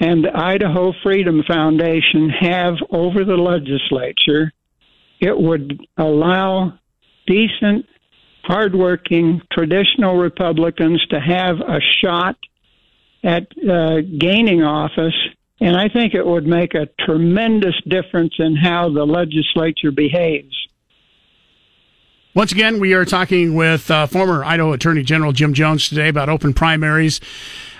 and 0.00 0.24
the 0.24 0.36
Idaho 0.36 0.92
Freedom 1.02 1.42
Foundation 1.46 2.30
have 2.30 2.74
over 2.90 3.24
the 3.24 3.36
legislature. 3.36 4.52
It 5.20 5.38
would 5.38 5.86
allow 5.96 6.78
decent, 7.26 7.86
hardworking, 8.42 9.42
traditional 9.52 10.16
Republicans 10.16 11.04
to 11.10 11.20
have 11.20 11.60
a 11.60 11.80
shot 12.02 12.36
at 13.22 13.46
uh, 13.68 14.00
gaining 14.18 14.62
office. 14.62 15.14
And 15.60 15.76
I 15.76 15.88
think 15.88 16.14
it 16.14 16.26
would 16.26 16.46
make 16.46 16.74
a 16.74 16.88
tremendous 17.04 17.74
difference 17.86 18.34
in 18.38 18.56
how 18.56 18.88
the 18.88 19.04
legislature 19.04 19.92
behaves. 19.92 20.56
Once 22.34 22.52
again, 22.52 22.80
we 22.80 22.94
are 22.94 23.04
talking 23.04 23.54
with 23.54 23.90
uh, 23.90 24.06
former 24.06 24.44
Idaho 24.44 24.72
Attorney 24.72 25.02
General 25.02 25.32
Jim 25.32 25.52
Jones 25.52 25.88
today 25.88 26.08
about 26.08 26.28
open 26.28 26.54
primaries. 26.54 27.20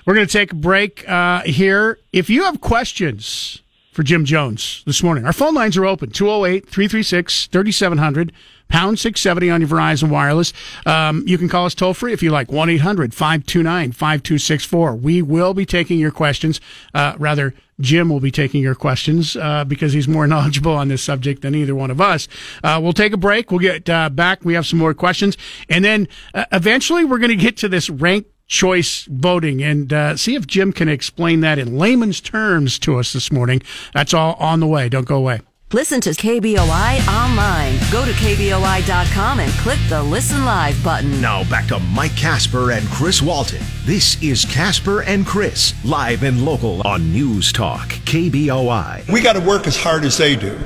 We're 0.05 0.15
going 0.15 0.27
to 0.27 0.33
take 0.33 0.53
a 0.53 0.57
break 0.57 1.09
uh, 1.09 1.43
here. 1.43 1.99
If 2.13 2.29
you 2.29 2.45
have 2.45 2.61
questions 2.61 3.63
for 3.93 4.03
Jim 4.03 4.25
Jones 4.25 4.83
this 4.87 5.03
morning, 5.03 5.25
our 5.25 5.33
phone 5.33 5.55
lines 5.55 5.77
are 5.77 5.85
open 5.85 6.11
208 6.11 6.69
336 6.69 7.47
3700, 7.47 8.33
pound 8.69 8.99
670 8.99 9.51
on 9.51 9.61
your 9.61 9.69
Verizon 9.69 10.11
Wireless. 10.11 10.53
Um, 10.87 11.25
you 11.27 11.37
can 11.37 11.49
call 11.49 11.67
us 11.67 11.75
toll 11.75 11.95
free 11.95 12.13
if 12.13 12.23
you 12.23 12.31
like, 12.31 12.53
1 12.53 12.71
800 12.71 13.13
529 13.13 13.93
5264. 13.93 14.97
We 14.97 15.23
will 15.23 15.55
be 15.55 15.67
taking 15.67 15.99
your 15.99 16.13
questions, 16.13 16.61
uh, 16.95 17.15
rather, 17.19 17.55
Jim 17.81 18.11
will 18.11 18.21
be 18.21 18.31
taking 18.31 18.63
your 18.63 18.75
questions 18.75 19.37
uh, 19.37 19.65
because 19.65 19.93
he's 19.93 20.07
more 20.07 20.27
knowledgeable 20.29 20.73
on 20.73 20.89
this 20.89 21.03
subject 21.03 21.43
than 21.43 21.55
either 21.55 21.75
one 21.75 21.91
of 21.91 22.01
us. 22.01 22.29
Uh, 22.63 22.79
we'll 22.83 22.93
take 22.93 23.13
a 23.13 23.17
break. 23.17 23.51
We'll 23.51 23.61
get 23.61 23.89
uh, 23.89 24.11
back. 24.11 24.45
We 24.45 24.55
have 24.55 24.67
some 24.67 24.79
more 24.79 24.95
questions. 24.95 25.37
And 25.69 25.85
then 25.85 26.09
uh, 26.35 26.45
eventually 26.53 27.05
we're 27.05 27.19
going 27.19 27.31
to 27.31 27.37
get 27.37 27.57
to 27.59 27.69
this 27.69 27.91
ranked 27.91 28.31
choice 28.51 29.05
voting 29.05 29.63
and 29.63 29.93
uh, 29.93 30.17
see 30.17 30.35
if 30.35 30.47
Jim 30.47 30.73
can 30.73 30.89
explain 30.89 31.41
that 31.41 31.59
in 31.59 31.79
layman's 31.79 32.21
terms 32.21 32.79
to 32.81 32.99
us 32.99 33.13
this 33.15 33.33
morning. 33.33 33.63
That's 33.95 34.13
all 34.13 34.35
on 34.35 34.61
the 34.61 34.67
way. 34.67 34.91
Don't 34.91 35.07
go 35.07 35.17
away. 35.17 35.41
Listen 35.73 36.01
to 36.01 36.11
KBOI 36.11 37.07
online. 37.07 37.79
Go 37.93 38.05
to 38.05 38.11
KBOI.com 38.11 39.39
and 39.39 39.53
click 39.53 39.79
the 39.89 40.03
Listen 40.03 40.45
Live 40.45 40.83
button. 40.83 41.21
Now 41.21 41.49
back 41.49 41.69
to 41.69 41.79
Mike 41.79 42.17
Casper 42.17 42.73
and 42.73 42.85
Chris 42.89 43.23
Walton. 43.23 43.63
This 43.85 44.21
is 44.21 44.45
Casper 44.45 45.03
and 45.03 45.25
Chris, 45.25 45.73
live 45.85 46.25
and 46.25 46.45
local 46.45 46.83
on 46.85 47.13
News 47.13 47.53
Talk, 47.53 47.89
KBOI. 47.89 49.13
We 49.13 49.21
got 49.21 49.35
to 49.35 49.41
work 49.41 49.69
as 49.69 49.77
hard 49.77 50.05
as 50.05 50.19
they 50.19 50.35
do 50.35 50.59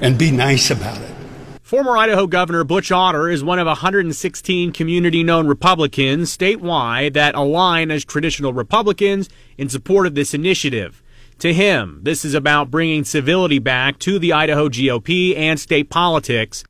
and 0.00 0.18
be 0.18 0.30
nice 0.30 0.70
about 0.70 1.02
it. 1.02 1.14
Former 1.70 1.96
Idaho 1.96 2.26
Governor 2.26 2.64
Butch 2.64 2.90
Otter 2.90 3.28
is 3.28 3.44
one 3.44 3.60
of 3.60 3.68
116 3.68 4.72
community 4.72 5.22
known 5.22 5.46
Republicans 5.46 6.36
statewide 6.36 7.12
that 7.12 7.36
align 7.36 7.92
as 7.92 8.04
traditional 8.04 8.52
Republicans 8.52 9.28
in 9.56 9.68
support 9.68 10.08
of 10.08 10.16
this 10.16 10.34
initiative. 10.34 11.00
To 11.38 11.54
him, 11.54 12.00
this 12.02 12.24
is 12.24 12.34
about 12.34 12.72
bringing 12.72 13.04
civility 13.04 13.60
back 13.60 14.00
to 14.00 14.18
the 14.18 14.32
Idaho 14.32 14.68
GOP 14.68 15.36
and 15.36 15.60
state 15.60 15.90
politics. 15.90 16.64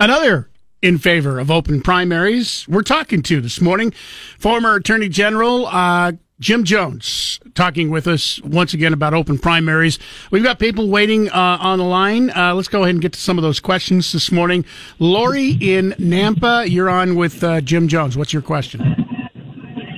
Another 0.00 0.48
in 0.80 0.96
favor 0.96 1.38
of 1.38 1.50
open 1.50 1.82
primaries 1.82 2.66
we're 2.68 2.80
talking 2.80 3.20
to 3.24 3.42
this 3.42 3.60
morning, 3.60 3.92
former 4.38 4.76
Attorney 4.76 5.10
General 5.10 5.66
uh, 5.66 6.12
Jim 6.38 6.64
Jones, 6.64 7.40
talking 7.54 7.88
with 7.88 8.06
us 8.06 8.42
once 8.42 8.74
again 8.74 8.92
about 8.92 9.14
open 9.14 9.38
primaries. 9.38 9.98
We've 10.30 10.42
got 10.42 10.58
people 10.58 10.90
waiting 10.90 11.30
uh, 11.30 11.56
on 11.60 11.78
the 11.78 11.84
line. 11.84 12.28
Uh, 12.28 12.54
let's 12.54 12.68
go 12.68 12.82
ahead 12.82 12.94
and 12.94 13.00
get 13.00 13.14
to 13.14 13.20
some 13.20 13.38
of 13.38 13.42
those 13.42 13.58
questions 13.58 14.12
this 14.12 14.30
morning. 14.30 14.66
Lori 14.98 15.52
in 15.52 15.92
Nampa, 15.92 16.68
you're 16.68 16.90
on 16.90 17.14
with 17.14 17.42
uh, 17.42 17.62
Jim 17.62 17.88
Jones. 17.88 18.18
What's 18.18 18.34
your 18.34 18.42
question? 18.42 18.80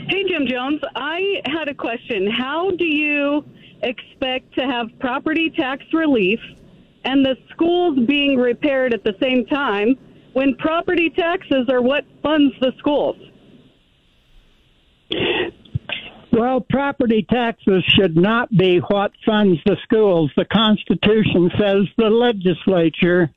Hey, 0.09 0.23
Jim 0.29 0.47
Jones. 0.47 0.81
I 0.95 1.43
had 1.47 1.69
a 1.69 1.75
question. 1.75 2.31
How 2.31 2.71
do 2.71 2.85
you 2.85 3.45
expect 3.83 4.55
to 4.55 4.65
have 4.65 4.97
property 5.01 5.51
tax 5.51 5.85
relief 5.93 6.39
and 7.05 7.25
the 7.25 7.37
schools 7.51 7.99
being 8.07 8.37
repaired 8.37 8.95
at 8.95 9.03
the 9.03 9.17
same 9.21 9.45
time 9.47 9.97
when 10.35 10.55
property 10.55 11.11
taxes 11.11 11.69
are 11.69 11.83
what 11.83 12.05
funds 12.23 12.55
the 12.61 12.73
schools? 12.79 13.17
Well, 16.39 16.61
property 16.61 17.27
taxes 17.29 17.83
should 17.99 18.17
not 18.17 18.49
be 18.57 18.79
what 18.79 19.11
funds 19.27 19.59
the 19.67 19.77
schools. 19.83 20.31
The 20.37 20.45
Constitution 20.45 21.51
says 21.59 21.89
the 21.97 22.11
legislature 22.11 23.29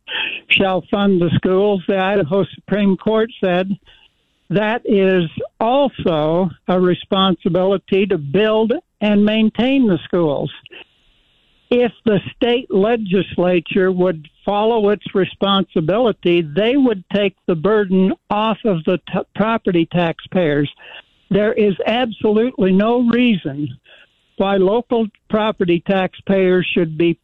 shall 0.51 0.83
fund 0.91 1.19
the 1.19 1.31
schools. 1.33 1.83
The 1.87 1.97
Idaho 1.97 2.45
Supreme 2.53 2.97
Court 2.97 3.31
said 3.43 3.71
that 4.51 4.83
is 4.85 5.23
also 5.59 6.51
a 6.67 6.79
responsibility 6.79 8.05
to 8.05 8.19
build 8.19 8.71
and 9.01 9.25
maintain 9.25 9.87
the 9.87 9.97
schools. 10.03 10.53
If 11.71 11.93
the 12.05 12.19
state 12.35 12.69
legislature 12.69 13.91
would 13.91 14.27
follow 14.45 14.89
its 14.89 15.15
responsibility, 15.15 16.43
they 16.43 16.77
would 16.77 17.03
take 17.11 17.35
the 17.47 17.55
burden 17.55 18.13
off 18.29 18.59
of 18.63 18.83
the 18.83 18.99
t- 19.11 19.21
property 19.33 19.87
taxpayers. 19.91 20.71
There 21.31 21.53
is 21.53 21.73
absolutely 21.87 22.73
no 22.73 23.07
reason 23.07 23.69
why 24.35 24.57
local 24.57 25.07
property 25.29 25.81
taxpayers 25.87 26.67
should 26.73 26.97
be 26.97 27.17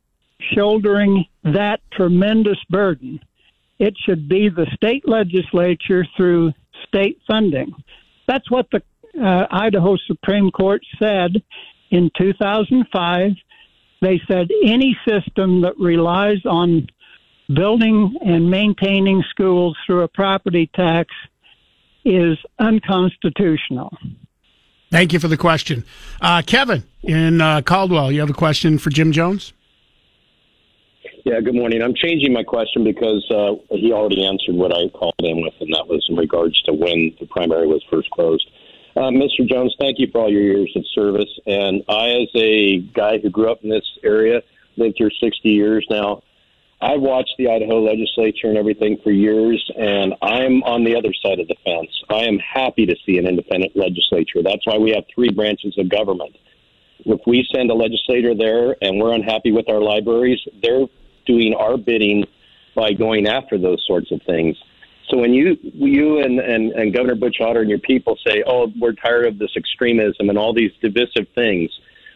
shouldering 0.54 1.26
that 1.44 1.82
tremendous 1.92 2.58
burden. 2.70 3.20
It 3.80 3.96
should 4.06 4.30
be 4.30 4.48
the 4.48 4.66
state 4.76 5.08
legislature 5.08 6.08
through 6.16 6.54
state 6.88 7.20
funding. 7.28 7.74
That's 8.28 8.50
what 8.50 8.68
the 8.72 8.82
uh, 9.22 9.48
Idaho 9.52 9.98
Supreme 10.08 10.52
Court 10.52 10.82
said 10.98 11.44
in 11.92 12.10
2005. 12.18 13.32
They 14.02 14.22
said 14.26 14.48
any 14.64 14.98
system 15.06 15.62
that 15.62 15.78
relies 15.78 16.46
on 16.46 16.88
building 17.54 18.16
and 18.24 18.50
maintaining 18.50 19.24
schools 19.30 19.76
through 19.86 20.04
a 20.04 20.08
property 20.08 20.70
tax 20.74 21.10
is 22.08 22.38
unconstitutional. 22.58 23.96
Thank 24.90 25.12
you 25.12 25.20
for 25.20 25.28
the 25.28 25.38
question. 25.38 25.84
Uh, 26.22 26.42
Kevin 26.42 26.84
in 27.04 27.42
uh, 27.42 27.62
Caldwell, 27.62 28.12
you 28.12 28.22
have 28.22 28.30
a 28.30 28.34
question 28.34 28.78
for 28.78 28.90
Jim 28.90 29.12
Jones? 29.12 29.52
Yeah, 31.26 31.42
good 31.42 31.56
morning. 31.56 31.82
I'm 31.82 31.94
changing 31.94 32.32
my 32.32 32.44
question 32.44 32.86
because 32.86 33.30
uh, 33.30 33.56
he 33.70 33.92
already 33.92 34.26
answered 34.26 34.56
what 34.56 34.74
I 34.74 34.88
called 34.88 35.16
in 35.20 35.42
with, 35.42 35.56
and 35.60 35.74
that 35.74 35.88
was 35.88 36.06
in 36.08 36.16
regards 36.16 36.62
to 36.64 36.74
when 36.74 37.14
the 37.20 37.26
primary 37.26 37.68
was 37.68 37.84
first 37.92 38.10
closed. 38.12 38.50
Uh, 38.96 39.12
Mr. 39.12 39.46
Jones, 39.46 39.76
thank 39.78 40.00
you 40.00 40.08
for 40.10 40.22
all 40.22 40.32
your 40.32 40.42
years 40.42 40.72
of 40.76 40.86
service. 40.96 41.30
And 41.46 41.84
I, 41.90 42.10
as 42.12 42.30
a 42.36 42.80
guy 42.80 43.20
who 43.20 43.30
grew 43.30 43.52
up 43.52 43.62
in 43.64 43.70
this 43.70 43.86
area, 44.04 44.42
lived 44.78 44.96
here 44.98 45.12
60 45.12 45.50
years 45.50 45.86
now, 45.90 46.24
I've 46.80 47.02
watched 47.02 47.34
the 47.40 47.49
Idaho 47.49 47.82
legislature 47.82 48.48
and 48.48 48.58
everything 48.58 48.98
for 49.04 49.10
years, 49.10 49.64
and 49.76 50.14
I'm 50.22 50.62
on 50.64 50.84
the 50.84 50.95
other 50.95 51.12
side 51.24 51.40
of 51.40 51.48
the 51.48 51.56
fence. 51.64 51.90
I 52.10 52.26
am 52.26 52.38
happy 52.38 52.86
to 52.86 52.95
see 53.04 53.18
an 53.18 53.26
independent 53.26 53.76
legislature. 53.76 54.44
That's 54.44 54.66
why 54.66 54.78
we 54.78 54.91
have 54.91 55.04
three 55.14 55.32
branches 55.32 55.76
of 55.80 55.90
government. 55.90 56.38
If 56.99 57.22
we 57.26 57.48
send 57.52 57.72
a 57.72 57.74
legislator 57.74 58.36
there 58.36 58.76
and 58.82 58.99
we're 58.99 59.14
unhappy 59.14 59.52
with 59.52 59.70
our 59.70 59.82
libraries, 59.82 60.40
they're 60.62 60.86
doing 61.26 61.56
our 61.56 61.78
bidding 61.78 62.26
by 62.76 62.94
going 62.94 63.28
after 63.28 63.58
those 63.58 63.84
sorts 63.88 64.12
of 64.12 64.22
things. 64.28 64.56
So 65.10 65.18
when 65.18 65.34
you 65.34 65.58
you 65.62 66.20
and, 66.20 66.40
and, 66.40 66.74
and 66.74 66.94
Governor 66.94 67.16
Butch 67.16 67.38
Otter 67.41 67.62
and 67.62 67.70
your 67.70 67.80
people 67.80 68.18
say, 68.28 68.44
"Oh, 68.45 68.72
we're 68.80 68.94
tired 68.94 69.26
of 69.26 69.40
this 69.40 69.52
extremism 69.56 70.30
and 70.30 70.38
all 70.38 70.54
these 70.54 70.72
divisive 70.82 71.28
things," 71.34 71.72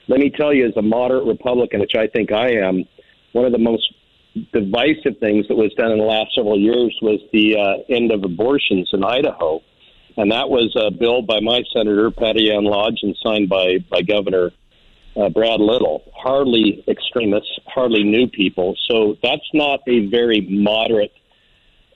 let 0.07 0.19
me 0.19 0.29
tell 0.29 0.53
you, 0.53 0.67
as 0.67 0.75
a 0.75 0.81
moderate 0.81 1.25
Republican, 1.25 1.79
which 1.79 1.95
I 1.95 2.07
think 2.07 2.31
I 2.31 2.51
am, 2.55 2.83
one 3.31 3.45
of 3.45 3.53
the 3.53 3.57
most 3.57 3.93
divisive 4.53 5.17
things 5.19 5.47
that 5.47 5.55
was 5.55 5.73
done 5.73 5.91
in 5.91 5.97
the 5.97 6.05
last 6.05 6.33
several 6.35 6.59
years 6.59 6.97
was 7.01 7.19
the 7.33 7.57
uh, 7.57 7.93
end 7.93 8.11
of 8.11 8.23
abortions 8.23 8.89
in 8.93 9.03
Idaho, 9.03 9.61
and 10.17 10.31
that 10.31 10.49
was 10.49 10.73
a 10.75 10.91
bill 10.91 11.21
by 11.21 11.39
my 11.41 11.61
senator 11.73 12.11
Patty 12.11 12.51
Ann 12.51 12.63
Lodge 12.63 12.99
and 13.03 13.15
signed 13.23 13.49
by 13.49 13.77
by 13.89 14.01
Governor 14.01 14.51
uh, 15.15 15.29
Brad 15.29 15.59
Little. 15.59 16.03
Hardly 16.15 16.83
extremists, 16.87 17.59
hardly 17.67 18.03
new 18.03 18.27
people. 18.27 18.75
So 18.89 19.17
that's 19.21 19.49
not 19.53 19.81
a 19.87 20.07
very 20.07 20.41
moderate 20.41 21.11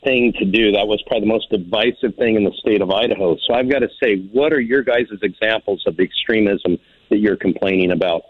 thing 0.04 0.34
to 0.34 0.46
do. 0.46 0.72
That 0.72 0.88
was 0.88 1.02
probably 1.08 1.28
the 1.28 1.34
most 1.34 1.50
divisive 1.50 2.16
thing 2.18 2.36
in 2.36 2.44
the 2.44 2.54
state 2.60 2.82
of 2.82 2.92
Idaho. 2.92 3.38
So 3.48 3.54
I've 3.54 3.70
got 3.70 3.80
to 3.80 3.90
say, 4.02 4.18
what 4.32 4.54
are 4.54 4.60
your 4.60 4.84
guys' 4.84 5.08
examples 5.22 5.84
of 5.88 5.98
the 5.98 6.04
extremism 6.04 6.78
that 7.10 7.18
you're 7.18 7.38
complaining 7.38 7.92
about? 7.92 8.24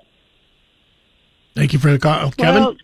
Thank 1.55 1.73
you 1.73 1.79
for 1.79 1.91
the 1.91 1.99
call, 1.99 2.31
Kevin. 2.31 2.63
Well, 2.63 2.75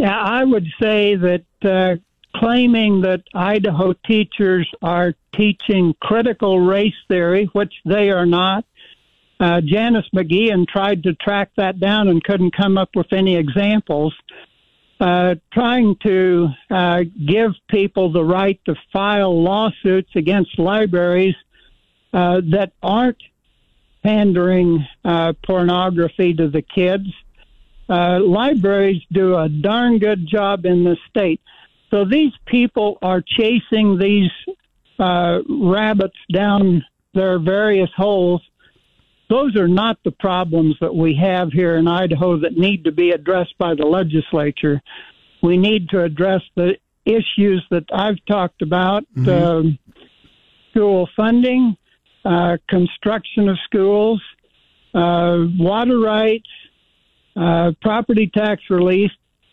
yeah, 0.00 0.18
I 0.18 0.42
would 0.44 0.66
say 0.80 1.14
that 1.14 1.44
uh, 1.62 1.96
claiming 2.34 3.02
that 3.02 3.22
Idaho 3.34 3.92
teachers 3.92 4.66
are 4.80 5.12
teaching 5.34 5.94
critical 6.00 6.58
race 6.58 6.94
theory, 7.06 7.50
which 7.52 7.74
they 7.84 8.08
are 8.08 8.24
not. 8.24 8.64
Uh, 9.38 9.60
Janice 9.60 10.08
McGeachin 10.14 10.66
tried 10.66 11.02
to 11.02 11.12
track 11.12 11.50
that 11.58 11.78
down 11.80 12.08
and 12.08 12.24
couldn't 12.24 12.56
come 12.56 12.78
up 12.78 12.88
with 12.94 13.12
any 13.12 13.36
examples. 13.36 14.14
Uh, 14.98 15.34
trying 15.52 15.96
to 16.02 16.48
uh, 16.70 17.04
give 17.26 17.52
people 17.68 18.10
the 18.10 18.24
right 18.24 18.58
to 18.64 18.74
file 18.94 19.42
lawsuits 19.42 20.10
against 20.16 20.58
libraries 20.58 21.36
uh, 22.14 22.40
that 22.50 22.72
aren't 22.82 23.22
pandering 24.02 24.86
uh, 25.04 25.34
pornography 25.44 26.32
to 26.32 26.48
the 26.48 26.62
kids 26.62 27.08
uh, 27.90 28.20
libraries 28.20 29.02
do 29.12 29.36
a 29.36 29.48
darn 29.48 29.98
good 29.98 30.26
job 30.26 30.64
in 30.64 30.84
the 30.84 30.96
state. 31.08 31.40
So 31.90 32.04
these 32.04 32.32
people 32.46 32.98
are 33.02 33.20
chasing 33.20 33.98
these 33.98 34.30
uh, 34.98 35.40
rabbits 35.48 36.16
down 36.32 36.84
their 37.14 37.40
various 37.40 37.90
holes. 37.96 38.42
Those 39.28 39.56
are 39.56 39.68
not 39.68 39.98
the 40.04 40.12
problems 40.12 40.76
that 40.80 40.94
we 40.94 41.16
have 41.16 41.52
here 41.52 41.76
in 41.76 41.88
Idaho 41.88 42.38
that 42.40 42.56
need 42.56 42.84
to 42.84 42.92
be 42.92 43.10
addressed 43.10 43.56
by 43.58 43.74
the 43.74 43.86
legislature. 43.86 44.80
We 45.42 45.56
need 45.56 45.88
to 45.90 46.02
address 46.02 46.42
the 46.54 46.76
issues 47.04 47.64
that 47.70 47.84
I've 47.92 48.24
talked 48.26 48.62
about 48.62 49.04
mm-hmm. 49.16 49.68
uh, 49.68 49.72
school 50.70 51.08
funding, 51.16 51.76
uh, 52.24 52.58
construction 52.68 53.48
of 53.48 53.58
schools, 53.64 54.22
uh, 54.94 55.38
water 55.58 55.98
rights, 55.98 56.48
uh, 57.36 57.72
property 57.80 58.26
tax 58.26 58.62
relief, 58.70 59.10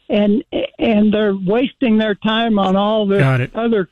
and 0.10 0.44
and 0.80 1.14
they're 1.14 1.36
wasting 1.36 1.98
their 1.98 2.16
time 2.16 2.60
on 2.60 2.76
all 2.76 3.06
the 3.08 3.20
other. 3.56 3.90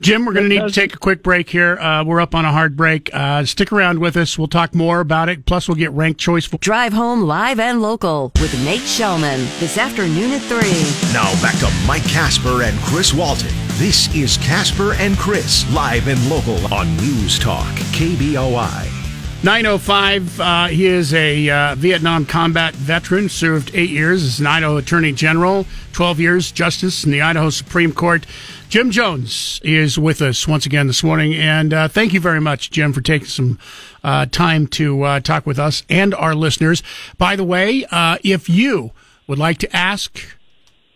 Jim, 0.00 0.24
we're 0.24 0.32
going 0.32 0.48
to 0.48 0.54
need 0.60 0.60
to 0.64 0.70
take 0.70 0.94
a 0.94 0.98
quick 0.98 1.24
break 1.24 1.50
here. 1.50 1.76
Uh, 1.76 2.04
we're 2.04 2.20
up 2.20 2.32
on 2.32 2.44
a 2.44 2.52
hard 2.52 2.76
break. 2.76 3.10
Uh, 3.12 3.44
stick 3.44 3.72
around 3.72 3.98
with 3.98 4.16
us. 4.16 4.38
We'll 4.38 4.46
talk 4.46 4.72
more 4.72 5.00
about 5.00 5.28
it. 5.28 5.44
Plus, 5.44 5.66
we'll 5.66 5.74
get 5.76 5.90
ranked 5.90 6.20
choice. 6.20 6.44
For- 6.46 6.58
Drive 6.58 6.92
home 6.92 7.22
live 7.22 7.58
and 7.58 7.82
local 7.82 8.30
with 8.40 8.54
Nate 8.64 8.82
Shelman 8.82 9.38
this 9.58 9.76
afternoon 9.76 10.30
at 10.30 10.42
3. 10.42 11.12
Now 11.12 11.32
back 11.42 11.58
to 11.58 11.84
Mike 11.86 12.04
Casper 12.04 12.62
and 12.62 12.78
Chris 12.82 13.12
Walton. 13.12 13.50
This 13.78 14.14
is 14.14 14.36
Casper 14.36 14.92
and 14.94 15.18
Chris 15.18 15.68
live 15.72 16.06
and 16.06 16.30
local 16.30 16.72
on 16.72 16.96
News 16.98 17.36
Talk, 17.38 17.74
KBOI. 17.92 18.97
905, 19.44 20.40
uh, 20.40 20.66
he 20.66 20.86
is 20.86 21.14
a 21.14 21.48
uh, 21.48 21.74
Vietnam 21.76 22.26
combat 22.26 22.74
veteran, 22.74 23.28
served 23.28 23.70
eight 23.72 23.88
years 23.88 24.24
as 24.24 24.40
an 24.40 24.48
Idaho 24.48 24.78
Attorney 24.78 25.12
General, 25.12 25.64
12 25.92 26.18
years 26.18 26.50
Justice 26.50 27.04
in 27.04 27.12
the 27.12 27.22
Idaho 27.22 27.48
Supreme 27.50 27.92
Court. 27.92 28.26
Jim 28.68 28.90
Jones 28.90 29.60
is 29.62 29.96
with 29.96 30.20
us 30.22 30.48
once 30.48 30.66
again 30.66 30.88
this 30.88 31.04
morning. 31.04 31.34
And 31.34 31.72
uh, 31.72 31.86
thank 31.86 32.12
you 32.12 32.18
very 32.18 32.40
much, 32.40 32.72
Jim, 32.72 32.92
for 32.92 33.00
taking 33.00 33.28
some 33.28 33.60
uh, 34.02 34.26
time 34.26 34.66
to 34.68 35.04
uh, 35.04 35.20
talk 35.20 35.46
with 35.46 35.60
us 35.60 35.84
and 35.88 36.16
our 36.16 36.34
listeners. 36.34 36.82
By 37.16 37.36
the 37.36 37.44
way, 37.44 37.84
uh, 37.92 38.18
if 38.24 38.48
you 38.48 38.90
would 39.28 39.38
like 39.38 39.58
to 39.58 39.76
ask 39.76 40.36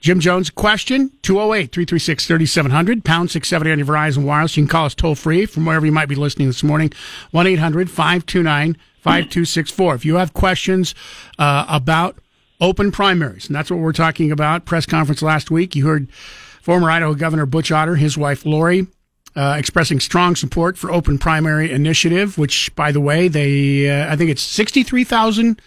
Jim 0.03 0.19
Jones 0.19 0.51
question, 0.51 1.12
208 1.23 1.70
336 1.70 2.27
3700, 2.27 3.05
pound 3.05 3.31
670 3.31 3.70
on 3.70 3.79
your 3.79 3.87
Verizon 3.87 4.24
Wireless. 4.24 4.57
You 4.57 4.65
can 4.65 4.69
call 4.69 4.87
us 4.87 4.97
toll 4.97 5.15
free 5.15 5.47
from 5.47 5.65
wherever 5.65 5.87
you 5.87 5.93
might 5.93 6.09
be 6.09 6.16
listening 6.16 6.49
this 6.49 6.65
morning, 6.65 6.93
1 7.31 7.47
800 7.47 7.89
529 7.89 8.77
5264. 8.99 9.95
If 9.95 10.05
you 10.05 10.16
have 10.16 10.35
questions 10.35 10.97
uh, 11.39 11.66
about 11.69 12.19
open 12.61 12.91
primaries, 12.91 13.47
and 13.47 13.55
that's 13.55 13.70
what 13.70 13.79
we're 13.79 13.93
talking 13.93 14.33
about, 14.33 14.65
press 14.65 14.87
conference 14.87 15.23
last 15.23 15.53
week, 15.53 15.77
you 15.77 15.87
heard 15.87 16.11
former 16.11 16.91
Idaho 16.91 17.15
Governor 17.15 17.47
Butch 17.47 17.70
Otter, 17.70 17.95
his 17.95 18.19
wife 18.19 18.45
Lori, 18.45 18.89
uh, 19.37 19.55
expressing 19.57 20.01
strong 20.01 20.35
support 20.35 20.77
for 20.77 20.91
open 20.91 21.16
primary 21.16 21.70
initiative, 21.70 22.37
which, 22.37 22.74
by 22.74 22.91
the 22.91 23.01
way, 23.01 23.29
they 23.29 23.89
uh, 23.89 24.12
I 24.12 24.16
think 24.16 24.31
it's 24.31 24.43
63,000 24.43 25.62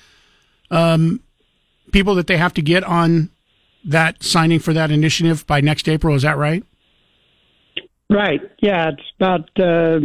um, 0.72 1.22
people 1.94 2.16
that 2.16 2.28
they 2.28 2.36
have 2.36 2.54
to 2.56 2.62
get 2.62 2.84
on 2.84 3.30
that 3.86 4.24
signing 4.24 4.60
for 4.60 4.74
that 4.74 4.92
initiative 4.92 5.46
by 5.48 5.62
next 5.62 5.88
April. 5.88 6.16
Is 6.16 6.24
that 6.24 6.38
right? 6.38 6.64
Right. 8.10 8.42
Yeah, 8.62 8.90
it's 8.90 9.04
about 9.20 9.50
uh, 9.60 10.00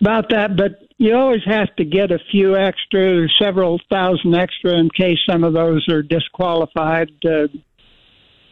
about 0.00 0.30
that. 0.30 0.56
But 0.56 0.88
you 0.98 1.14
always 1.14 1.44
have 1.46 1.74
to 1.76 1.84
get 1.84 2.10
a 2.10 2.18
few 2.30 2.56
extra, 2.56 3.26
several 3.40 3.80
thousand 3.90 4.34
extra, 4.34 4.78
in 4.78 4.90
case 4.90 5.18
some 5.28 5.44
of 5.44 5.54
those 5.54 5.86
are 5.88 6.02
disqualified, 6.02 7.10
uh, 7.24 7.46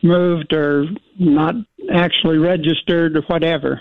moved, 0.02 0.52
or 0.52 0.86
not 1.18 1.56
actually 1.92 2.38
registered, 2.38 3.16
or 3.16 3.22
whatever. 3.22 3.80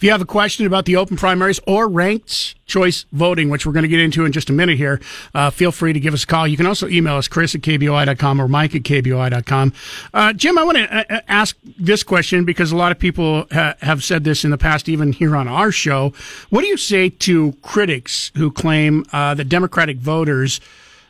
If 0.00 0.04
you 0.04 0.12
have 0.12 0.22
a 0.22 0.24
question 0.24 0.64
about 0.64 0.86
the 0.86 0.96
open 0.96 1.18
primaries 1.18 1.60
or 1.66 1.86
ranked 1.86 2.54
choice 2.64 3.04
voting, 3.12 3.50
which 3.50 3.66
we're 3.66 3.74
going 3.74 3.82
to 3.82 3.88
get 3.88 4.00
into 4.00 4.24
in 4.24 4.32
just 4.32 4.48
a 4.48 4.52
minute 4.54 4.78
here, 4.78 4.98
uh, 5.34 5.50
feel 5.50 5.72
free 5.72 5.92
to 5.92 6.00
give 6.00 6.14
us 6.14 6.24
a 6.24 6.26
call. 6.26 6.48
You 6.48 6.56
can 6.56 6.64
also 6.64 6.88
email 6.88 7.16
us, 7.16 7.28
chris 7.28 7.54
at 7.54 7.60
kboi.com 7.60 8.40
or 8.40 8.48
mike 8.48 8.74
at 8.74 8.82
kboi.com. 8.82 9.74
Uh, 10.14 10.32
Jim, 10.32 10.56
I 10.56 10.64
want 10.64 10.78
to 10.78 10.84
uh, 10.84 11.04
uh, 11.10 11.20
ask 11.28 11.54
this 11.78 12.02
question 12.02 12.46
because 12.46 12.72
a 12.72 12.76
lot 12.76 12.92
of 12.92 12.98
people 12.98 13.44
ha- 13.52 13.74
have 13.82 14.02
said 14.02 14.24
this 14.24 14.42
in 14.42 14.50
the 14.50 14.56
past, 14.56 14.88
even 14.88 15.12
here 15.12 15.36
on 15.36 15.46
our 15.46 15.70
show. 15.70 16.14
What 16.48 16.62
do 16.62 16.68
you 16.68 16.78
say 16.78 17.10
to 17.10 17.52
critics 17.60 18.32
who 18.36 18.50
claim 18.50 19.04
uh, 19.12 19.34
that 19.34 19.50
Democratic 19.50 19.98
voters 19.98 20.62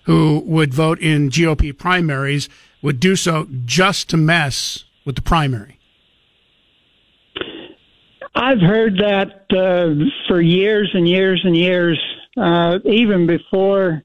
who 0.06 0.42
would 0.44 0.74
vote 0.74 0.98
in 0.98 1.30
GOP 1.30 1.78
primaries 1.78 2.48
would 2.82 2.98
do 2.98 3.14
so 3.14 3.46
just 3.64 4.10
to 4.10 4.16
mess 4.16 4.82
with 5.04 5.14
the 5.14 5.22
primary? 5.22 5.80
I've 8.35 8.61
heard 8.61 8.98
that 8.98 9.47
uh, 9.51 9.94
for 10.28 10.40
years 10.40 10.90
and 10.94 11.09
years 11.09 11.40
and 11.44 11.57
years, 11.57 12.01
uh, 12.36 12.78
even 12.85 13.27
before 13.27 14.02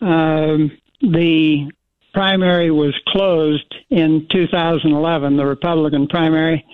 um, 0.00 0.72
the 1.00 1.70
primary 2.12 2.70
was 2.70 2.94
closed 3.08 3.74
in 3.90 4.26
2011, 4.32 5.36
the 5.36 5.46
Republican 5.46 6.08
primary. 6.08 6.64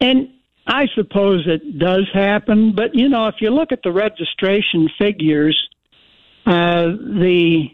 And 0.00 0.28
I 0.66 0.86
suppose 0.94 1.46
it 1.46 1.78
does 1.78 2.06
happen, 2.12 2.74
but 2.74 2.94
you 2.94 3.08
know, 3.08 3.26
if 3.28 3.36
you 3.40 3.50
look 3.50 3.72
at 3.72 3.82
the 3.82 3.92
registration 3.92 4.90
figures, 4.98 5.56
uh, 6.44 6.88
the 6.88 7.68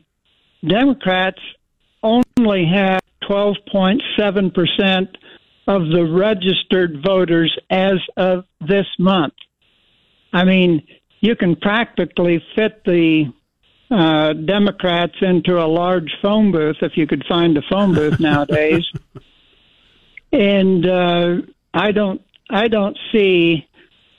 Democrats 0.67 1.41
only 2.03 2.67
have 2.67 3.01
12.7% 3.29 5.09
of 5.67 5.83
the 5.89 6.05
registered 6.05 7.03
voters 7.03 7.57
as 7.71 7.99
of 8.17 8.45
this 8.61 8.87
month. 8.99 9.35
I 10.33 10.45
mean, 10.45 10.87
you 11.21 11.37
can 11.37 11.57
practically 11.57 12.43
fit 12.55 12.85
the 12.85 13.33
uh, 13.91 14.33
Democrats 14.33 15.15
into 15.21 15.59
a 15.59 15.67
large 15.67 16.11
phone 16.21 16.53
booth 16.53 16.77
if 16.83 16.97
you 16.97 17.07
could 17.07 17.25
find 17.29 17.57
a 17.57 17.63
phone 17.71 17.95
booth 17.95 18.21
nowadays. 18.21 18.85
And 20.33 20.87
uh, 20.87 21.37
I 21.73 21.93
don't, 21.93 22.21
I 22.51 22.69
don't 22.69 22.99
see 23.13 23.67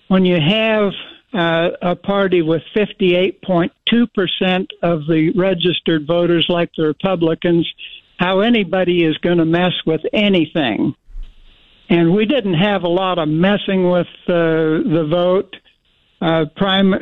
when 0.08 0.26
you 0.26 0.40
have 0.40 0.94
uh, 1.34 1.72
a 1.82 1.96
party 1.96 2.42
with 2.42 2.62
58.2% 2.76 4.68
of 4.82 5.06
the 5.08 5.32
registered 5.36 6.08
voters 6.08 6.46
like 6.48 6.72
the 6.78 6.88
Republicans, 6.88 7.72
how 8.18 8.40
anybody 8.40 9.04
is 9.04 9.18
going 9.18 9.40
to 9.40 9.46
mess 9.46 9.74
with 9.86 10.02
anything. 10.14 10.96
And 11.90 12.14
we 12.14 12.26
didn't 12.26 12.56
have 12.56 12.84
a 12.84 12.88
lot 12.90 13.20
of 13.20 13.28
messing 13.28 13.90
with 13.90 14.08
uh, 14.28 14.34
the 14.34 15.08
vote 15.10 15.56
uh, 16.22 16.46
prime 16.56 16.94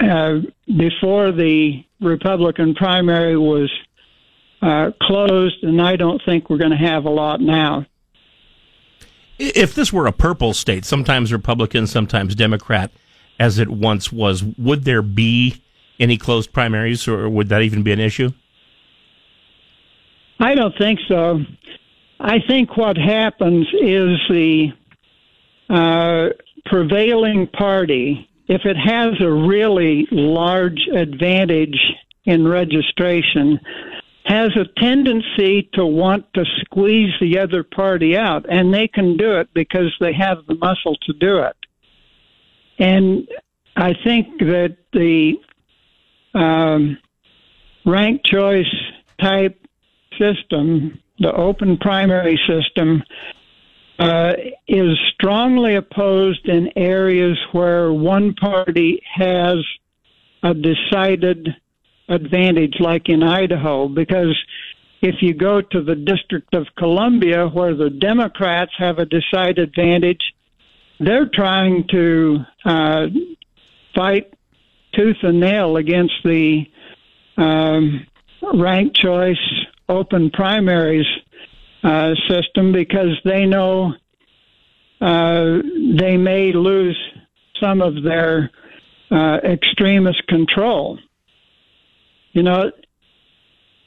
uh, 0.00 0.38
before 0.66 1.32
the 1.32 1.84
Republican 2.00 2.74
primary 2.74 3.36
was 3.36 3.70
uh, 4.62 4.90
closed, 5.02 5.62
and 5.62 5.80
I 5.80 5.96
don't 5.96 6.20
think 6.24 6.48
we're 6.48 6.58
going 6.58 6.70
to 6.70 6.76
have 6.76 7.04
a 7.04 7.10
lot 7.10 7.40
now. 7.40 7.86
If 9.38 9.74
this 9.74 9.92
were 9.92 10.06
a 10.06 10.12
purple 10.12 10.54
state, 10.54 10.84
sometimes 10.86 11.32
Republican, 11.32 11.86
sometimes 11.86 12.34
Democrat, 12.34 12.90
as 13.38 13.58
it 13.58 13.68
once 13.68 14.10
was, 14.10 14.42
would 14.42 14.84
there 14.84 15.02
be 15.02 15.62
any 16.00 16.16
closed 16.16 16.52
primaries, 16.52 17.06
or 17.06 17.28
would 17.28 17.48
that 17.50 17.62
even 17.62 17.82
be 17.82 17.92
an 17.92 18.00
issue? 18.00 18.30
I 20.38 20.54
don't 20.54 20.76
think 20.78 21.00
so. 21.08 21.40
I 22.18 22.38
think 22.48 22.76
what 22.76 22.96
happens 22.96 23.66
is 23.74 24.18
the 24.30 24.68
uh, 25.68 26.28
prevailing 26.64 27.46
party, 27.48 28.28
if 28.48 28.62
it 28.64 28.76
has 28.76 29.20
a 29.20 29.30
really 29.30 30.06
large 30.10 30.80
advantage 30.94 31.78
in 32.24 32.46
registration, 32.46 33.60
has 34.24 34.50
a 34.56 34.80
tendency 34.80 35.68
to 35.74 35.86
want 35.86 36.26
to 36.34 36.44
squeeze 36.60 37.12
the 37.20 37.38
other 37.38 37.62
party 37.62 38.16
out, 38.16 38.44
and 38.48 38.72
they 38.72 38.88
can 38.88 39.16
do 39.16 39.36
it 39.38 39.48
because 39.54 39.94
they 40.00 40.12
have 40.12 40.38
the 40.46 40.54
muscle 40.56 40.96
to 41.02 41.12
do 41.12 41.38
it. 41.38 41.56
And 42.78 43.28
I 43.76 43.94
think 44.04 44.38
that 44.40 44.76
the 44.92 45.34
um, 46.34 46.98
ranked 47.84 48.26
choice 48.26 48.74
type 49.20 49.60
system, 50.18 51.00
the 51.18 51.32
open 51.32 51.78
primary 51.78 52.38
system, 52.48 53.02
uh, 53.98 54.32
is 54.68 54.98
strongly 55.14 55.74
opposed 55.74 56.46
in 56.46 56.70
areas 56.76 57.38
where 57.52 57.92
one 57.92 58.34
party 58.34 59.02
has 59.14 59.56
a 60.42 60.52
decided 60.52 61.48
advantage, 62.08 62.74
like 62.78 63.08
in 63.08 63.22
Idaho, 63.22 63.88
because 63.88 64.36
if 65.00 65.16
you 65.20 65.34
go 65.34 65.60
to 65.60 65.82
the 65.82 65.94
District 65.94 66.54
of 66.54 66.66
Columbia, 66.76 67.48
where 67.48 67.74
the 67.74 67.90
Democrats 67.90 68.72
have 68.78 68.98
a 68.98 69.06
decided 69.06 69.58
advantage, 69.58 70.34
they're 71.00 71.28
trying 71.32 71.86
to 71.90 72.38
uh, 72.64 73.06
fight 73.94 74.32
tooth 74.94 75.16
and 75.22 75.40
nail 75.40 75.76
against 75.76 76.14
the 76.24 76.66
um, 77.36 78.06
ranked 78.54 78.96
choice 78.96 79.65
open 79.88 80.30
primaries 80.30 81.06
uh, 81.82 82.14
system 82.28 82.72
because 82.72 83.18
they 83.24 83.46
know 83.46 83.92
uh, 85.00 85.58
they 85.98 86.16
may 86.16 86.52
lose 86.52 86.98
some 87.60 87.80
of 87.80 88.02
their 88.02 88.50
uh, 89.10 89.38
extremist 89.44 90.26
control. 90.26 90.98
You 92.32 92.42
know, 92.42 92.70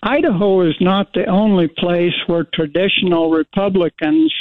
Idaho 0.01 0.61
is 0.61 0.75
not 0.79 1.13
the 1.13 1.25
only 1.25 1.67
place 1.67 2.13
where 2.27 2.45
traditional 2.53 3.31
Republicans 3.31 4.33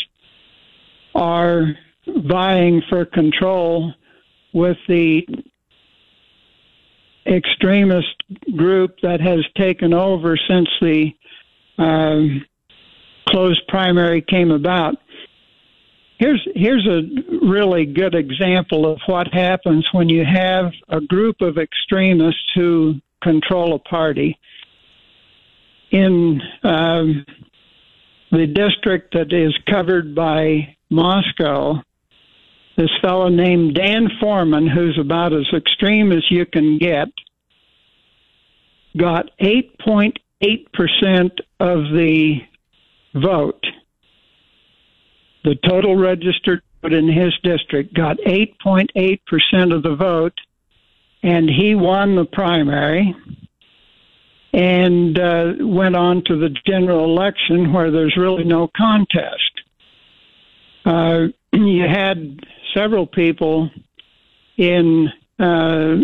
are 1.15 1.67
vying 2.07 2.83
for 2.89 3.05
control 3.05 3.93
with 4.53 4.77
the 4.89 5.27
extremist 7.27 8.23
group 8.57 8.97
that 9.03 9.21
has 9.21 9.41
taken 9.57 9.93
over 9.93 10.39
since 10.49 10.69
the 10.81 11.13
um, 11.79 12.45
closed 13.29 13.63
primary 13.69 14.23
came 14.23 14.51
about. 14.51 14.97
Here's 16.19 16.47
here's 16.55 16.87
a 16.87 17.03
really 17.47 17.87
good 17.87 18.15
example 18.15 18.91
of 18.91 18.99
what 19.07 19.33
happens 19.33 19.87
when 19.93 20.09
you 20.09 20.25
have 20.25 20.73
a 20.89 21.01
group 21.01 21.41
of 21.41 21.59
extremists 21.59 22.51
who 22.55 22.97
control 23.23 23.75
a 23.75 23.79
party. 23.79 24.39
In 25.91 26.41
um, 26.65 27.25
the 28.31 28.47
district 28.47 29.15
that 29.15 29.33
is 29.33 29.57
covered 29.71 30.15
by 30.15 30.77
Moscow, 30.91 31.83
this 32.77 32.91
fellow 33.01 33.29
named 33.29 33.75
Dan 33.75 34.09
Foreman, 34.21 34.67
who's 34.67 34.99
about 35.01 35.33
as 35.33 35.47
extreme 35.55 36.13
as 36.13 36.25
you 36.31 36.45
can 36.47 36.79
get, 36.79 37.09
got 38.97 39.31
8.8% 39.41 41.31
of 41.61 41.79
the 41.93 42.41
vote. 43.15 43.65
The 45.45 45.57
total 45.67 45.97
registered 45.97 46.63
vote 46.83 46.93
in 46.93 47.09
his 47.09 47.35
district 47.43 47.95
got 47.95 48.19
8.8% 48.19 49.75
of 49.75 49.83
the 49.83 49.97
vote, 49.97 50.35
and 51.23 51.49
he 51.49 51.75
won 51.75 52.17
the 52.17 52.25
primary 52.25 53.15
and 54.53 55.19
uh, 55.19 55.53
went 55.61 55.95
on 55.95 56.23
to 56.25 56.37
the 56.37 56.49
general 56.67 57.05
election 57.05 57.73
where 57.73 57.91
there's 57.91 58.17
really 58.17 58.45
no 58.45 58.69
contest. 58.77 59.63
Uh, 60.85 61.27
you 61.53 61.85
had 61.87 62.41
several 62.75 63.07
people 63.07 63.71
in 64.57 65.09
uh, 65.39 65.97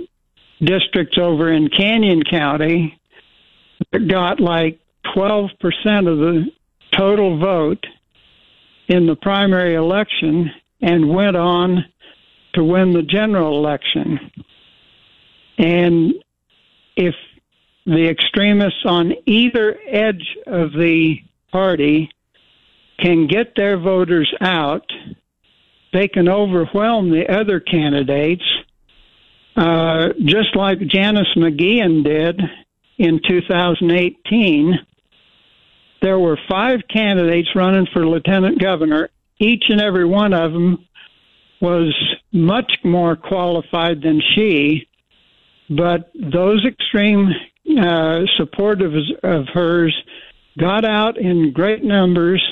districts 0.61 1.19
over 1.19 1.53
in 1.53 1.69
Canyon 1.69 2.23
County 2.23 2.99
that 3.93 4.09
got 4.09 4.41
like 4.41 4.79
12% 5.17 5.51
of 6.11 6.19
the 6.19 6.47
total 6.97 7.39
vote 7.39 7.85
in 8.89 9.07
the 9.07 9.17
primary 9.17 9.75
election 9.75 10.51
and 10.81 11.09
went 11.09 11.37
on 11.37 11.85
to 12.55 12.65
win 12.65 12.93
the 12.93 13.03
general 13.03 13.59
election. 13.59 14.31
And 15.59 16.15
if 16.97 17.15
the 17.87 18.09
extremists 18.09 18.85
on 18.85 19.13
either 19.27 19.79
edge 19.87 20.37
of 20.47 20.73
the 20.73 21.17
party 21.53 22.11
can 22.99 23.27
get 23.27 23.55
their 23.57 23.79
voters 23.79 24.33
out, 24.41 24.87
they 25.93 26.09
can 26.09 26.29
overwhelm 26.29 27.11
the 27.11 27.29
other 27.29 27.61
candidates, 27.61 28.45
uh, 29.57 30.09
just 30.25 30.57
like 30.57 30.79
Janice 30.81 31.35
McGeachin 31.37 32.05
did 32.05 32.41
in 32.99 33.21
2018. 33.27 34.79
There 36.05 36.19
were 36.19 36.39
five 36.51 36.81
candidates 36.93 37.49
running 37.55 37.87
for 37.91 38.07
lieutenant 38.07 38.61
governor. 38.61 39.09
Each 39.39 39.65
and 39.71 39.81
every 39.81 40.05
one 40.05 40.35
of 40.35 40.53
them 40.53 40.87
was 41.63 41.95
much 42.31 42.71
more 42.85 43.17
qualified 43.17 44.03
than 44.03 44.21
she, 44.35 44.87
but 45.71 46.11
those 46.15 46.63
extreme 46.67 47.31
uh, 47.81 48.21
supporters 48.37 49.11
of 49.23 49.47
hers 49.55 49.97
got 50.59 50.85
out 50.85 51.17
in 51.17 51.55
great 51.55 51.83
numbers 51.83 52.45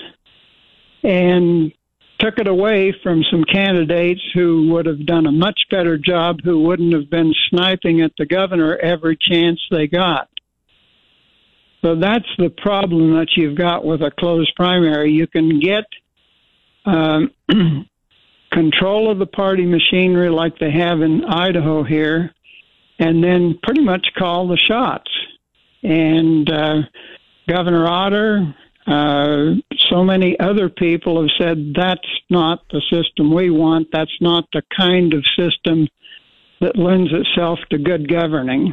and 1.02 1.72
took 2.20 2.38
it 2.38 2.46
away 2.46 2.94
from 3.02 3.22
some 3.30 3.44
candidates 3.44 4.22
who 4.32 4.70
would 4.70 4.86
have 4.86 5.04
done 5.04 5.26
a 5.26 5.32
much 5.32 5.60
better 5.70 5.98
job, 5.98 6.38
who 6.42 6.62
wouldn't 6.62 6.94
have 6.94 7.10
been 7.10 7.34
sniping 7.50 8.00
at 8.00 8.12
the 8.16 8.24
governor 8.24 8.76
every 8.76 9.18
chance 9.20 9.60
they 9.70 9.86
got. 9.86 10.30
So 11.82 11.96
that's 11.96 12.28
the 12.38 12.50
problem 12.50 13.14
that 13.14 13.28
you've 13.36 13.58
got 13.58 13.84
with 13.84 14.02
a 14.02 14.10
closed 14.10 14.52
primary. 14.54 15.12
You 15.12 15.26
can 15.26 15.58
get 15.58 15.84
um, 16.84 17.32
control 18.52 19.10
of 19.10 19.18
the 19.18 19.26
party 19.26 19.66
machinery 19.66 20.30
like 20.30 20.58
they 20.58 20.70
have 20.70 21.00
in 21.00 21.24
Idaho 21.24 21.82
here, 21.82 22.32
and 22.98 23.22
then 23.22 23.58
pretty 23.62 23.82
much 23.82 24.06
call 24.16 24.46
the 24.46 24.56
shots. 24.56 25.10
And 25.82 26.48
uh, 26.48 26.82
Governor 27.48 27.86
Otter, 27.88 28.54
uh, 28.86 29.54
so 29.90 30.04
many 30.04 30.38
other 30.38 30.68
people 30.68 31.20
have 31.20 31.30
said 31.36 31.72
that's 31.74 32.00
not 32.30 32.60
the 32.70 32.82
system 32.92 33.34
we 33.34 33.50
want. 33.50 33.88
That's 33.92 34.16
not 34.20 34.44
the 34.52 34.62
kind 34.76 35.14
of 35.14 35.24
system 35.36 35.88
that 36.60 36.76
lends 36.76 37.10
itself 37.12 37.58
to 37.70 37.78
good 37.78 38.08
governing. 38.08 38.72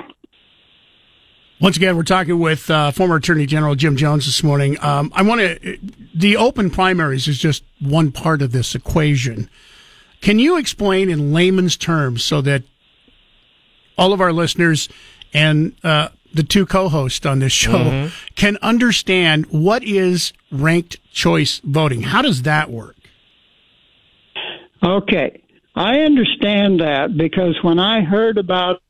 Once 1.61 1.75
again, 1.75 1.97
we're 1.97 2.03
talking 2.03 2.39
with 2.39 2.69
uh, 2.69 2.89
former 2.91 3.15
Attorney 3.17 3.45
General 3.45 3.75
Jim 3.75 3.97
Jones 3.97 4.25
this 4.25 4.43
morning. 4.43 4.77
Um, 4.81 5.11
I 5.13 5.23
want 5.23 5.41
to. 5.41 5.77
The 6.15 6.37
open 6.37 6.69
primaries 6.69 7.27
is 7.27 7.37
just 7.37 7.63
one 7.81 8.11
part 8.11 8.41
of 8.41 8.51
this 8.53 8.75
equation. 8.75 9.49
Can 10.21 10.39
you 10.39 10.57
explain 10.57 11.09
in 11.09 11.33
layman's 11.33 11.75
terms 11.75 12.23
so 12.23 12.41
that 12.41 12.63
all 13.97 14.13
of 14.13 14.21
our 14.21 14.31
listeners 14.31 14.87
and 15.33 15.75
uh, 15.83 16.09
the 16.33 16.43
two 16.43 16.65
co-hosts 16.65 17.25
on 17.25 17.39
this 17.39 17.51
show 17.51 17.73
Mhm. 17.73 18.11
can 18.35 18.57
understand 18.61 19.45
what 19.49 19.83
is 19.83 20.31
ranked 20.51 20.97
choice 21.11 21.59
voting? 21.65 22.03
How 22.03 22.21
does 22.21 22.43
that 22.43 22.69
work? 22.69 22.95
Okay. 24.81 25.41
I 25.75 25.99
understand 26.01 26.79
that 26.79 27.15
because 27.17 27.55
when 27.63 27.79
I 27.79 28.01
heard 28.01 28.37
about, 28.37 28.81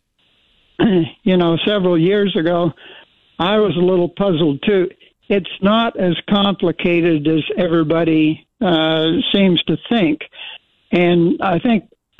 you 1.23 1.37
know, 1.37 1.57
several 1.65 1.97
years 1.97 2.35
ago, 2.35 2.71
I 3.37 3.57
was 3.57 3.75
a 3.75 3.81
little 3.85 4.09
puzzled 4.09 4.63
too. 4.65 4.89
It's 5.27 5.49
not 5.61 5.99
as 5.99 6.15
complicated 6.29 7.27
as 7.27 7.43
everybody 7.57 8.47
uh, 8.61 9.05
seems 9.31 9.61
to 9.63 9.77
think. 9.89 10.21
And 10.91 11.39
I 11.41 11.59
think, 11.59 11.89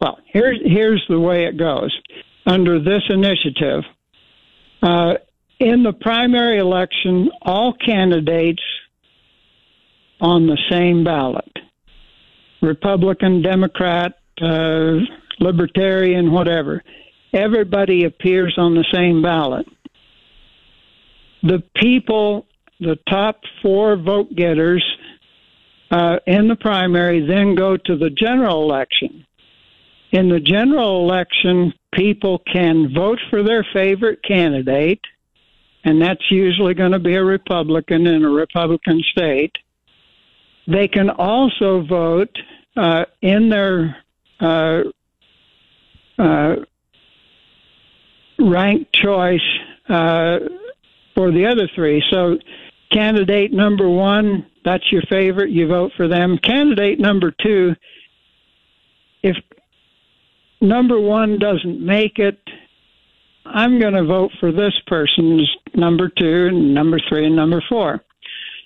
well, 0.00 0.18
here's, 0.26 0.58
here's 0.64 1.04
the 1.08 1.20
way 1.20 1.44
it 1.44 1.58
goes. 1.58 1.96
Under 2.46 2.78
this 2.78 3.02
initiative, 3.10 3.84
uh, 4.82 5.14
in 5.60 5.82
the 5.82 5.92
primary 5.92 6.58
election, 6.58 7.30
all 7.42 7.74
candidates 7.74 8.62
on 10.20 10.46
the 10.46 10.56
same 10.70 11.04
ballot 11.04 11.52
Republican, 12.60 13.42
Democrat, 13.42 14.14
uh, 14.40 14.96
Libertarian, 15.40 16.32
whatever. 16.32 16.82
Everybody 17.32 18.04
appears 18.04 18.54
on 18.56 18.74
the 18.74 18.84
same 18.92 19.22
ballot. 19.22 19.66
The 21.42 21.62
people, 21.76 22.46
the 22.80 22.98
top 23.08 23.40
four 23.62 23.96
vote 23.96 24.34
getters 24.34 24.84
uh, 25.90 26.18
in 26.26 26.48
the 26.48 26.56
primary, 26.56 27.26
then 27.26 27.54
go 27.54 27.76
to 27.76 27.96
the 27.96 28.10
general 28.10 28.62
election. 28.62 29.24
In 30.10 30.28
the 30.28 30.40
general 30.40 31.02
election, 31.02 31.74
people 31.92 32.42
can 32.50 32.92
vote 32.94 33.18
for 33.30 33.42
their 33.42 33.66
favorite 33.72 34.20
candidate, 34.26 35.00
and 35.84 36.00
that's 36.00 36.30
usually 36.30 36.74
going 36.74 36.92
to 36.92 36.98
be 36.98 37.14
a 37.14 37.24
Republican 37.24 38.06
in 38.06 38.24
a 38.24 38.28
Republican 38.28 39.02
state. 39.12 39.52
They 40.66 40.88
can 40.88 41.10
also 41.10 41.82
vote 41.82 42.34
uh, 42.76 43.04
in 43.22 43.48
their 43.48 43.96
uh, 44.40 44.82
uh, 46.18 46.56
ranked 48.38 48.92
choice 48.94 49.40
uh, 49.88 50.38
for 51.14 51.30
the 51.30 51.46
other 51.46 51.68
three. 51.74 52.02
So, 52.10 52.38
candidate 52.92 53.52
number 53.52 53.88
one, 53.88 54.46
that's 54.64 54.90
your 54.90 55.02
favorite, 55.10 55.50
you 55.50 55.66
vote 55.66 55.92
for 55.96 56.08
them. 56.08 56.38
Candidate 56.38 56.98
number 56.98 57.32
two, 57.42 57.74
if 59.22 59.36
number 60.60 61.00
one 61.00 61.38
doesn't 61.38 61.84
make 61.84 62.18
it, 62.18 62.38
I'm 63.44 63.80
going 63.80 63.94
to 63.94 64.04
vote 64.04 64.30
for 64.40 64.52
this 64.52 64.74
person's 64.86 65.48
number 65.74 66.08
two, 66.08 66.48
and 66.48 66.74
number 66.74 67.00
three, 67.08 67.26
and 67.26 67.36
number 67.36 67.62
four. 67.68 68.04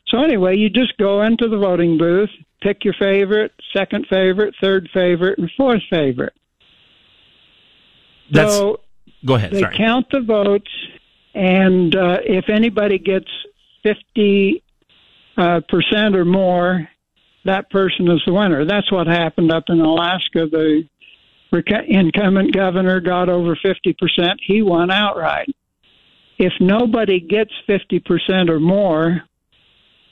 So 0.08 0.22
anyway, 0.22 0.56
you 0.56 0.68
just 0.68 0.96
go 0.98 1.22
into 1.22 1.48
the 1.48 1.56
voting 1.56 1.98
booth, 1.98 2.30
pick 2.60 2.84
your 2.84 2.94
favorite, 2.98 3.52
second 3.74 4.06
favorite, 4.10 4.54
third 4.60 4.88
favorite, 4.92 5.38
and 5.38 5.50
fourth 5.56 5.82
favorite. 5.88 6.34
That's- 8.32 8.56
so 8.56 8.80
Go 9.24 9.34
ahead. 9.34 9.52
they 9.52 9.60
Sorry. 9.60 9.76
count 9.76 10.06
the 10.10 10.20
votes, 10.20 10.70
and 11.34 11.94
uh, 11.94 12.18
if 12.24 12.48
anybody 12.48 12.98
gets 12.98 13.28
fifty 13.82 14.62
uh, 15.36 15.60
percent 15.68 16.16
or 16.16 16.24
more, 16.24 16.88
that 17.44 17.70
person 17.70 18.10
is 18.10 18.20
the 18.26 18.32
winner. 18.32 18.64
That's 18.64 18.90
what 18.90 19.06
happened 19.06 19.52
up 19.52 19.64
in 19.68 19.80
Alaska. 19.80 20.46
The 20.50 20.88
rec- 21.52 21.86
incumbent 21.88 22.52
governor 22.52 22.98
got 23.00 23.28
over 23.28 23.56
fifty 23.62 23.92
percent; 23.92 24.40
he 24.44 24.62
won 24.62 24.90
outright. 24.90 25.54
If 26.38 26.52
nobody 26.60 27.20
gets 27.20 27.52
fifty 27.66 28.00
percent 28.00 28.50
or 28.50 28.58
more, 28.58 29.22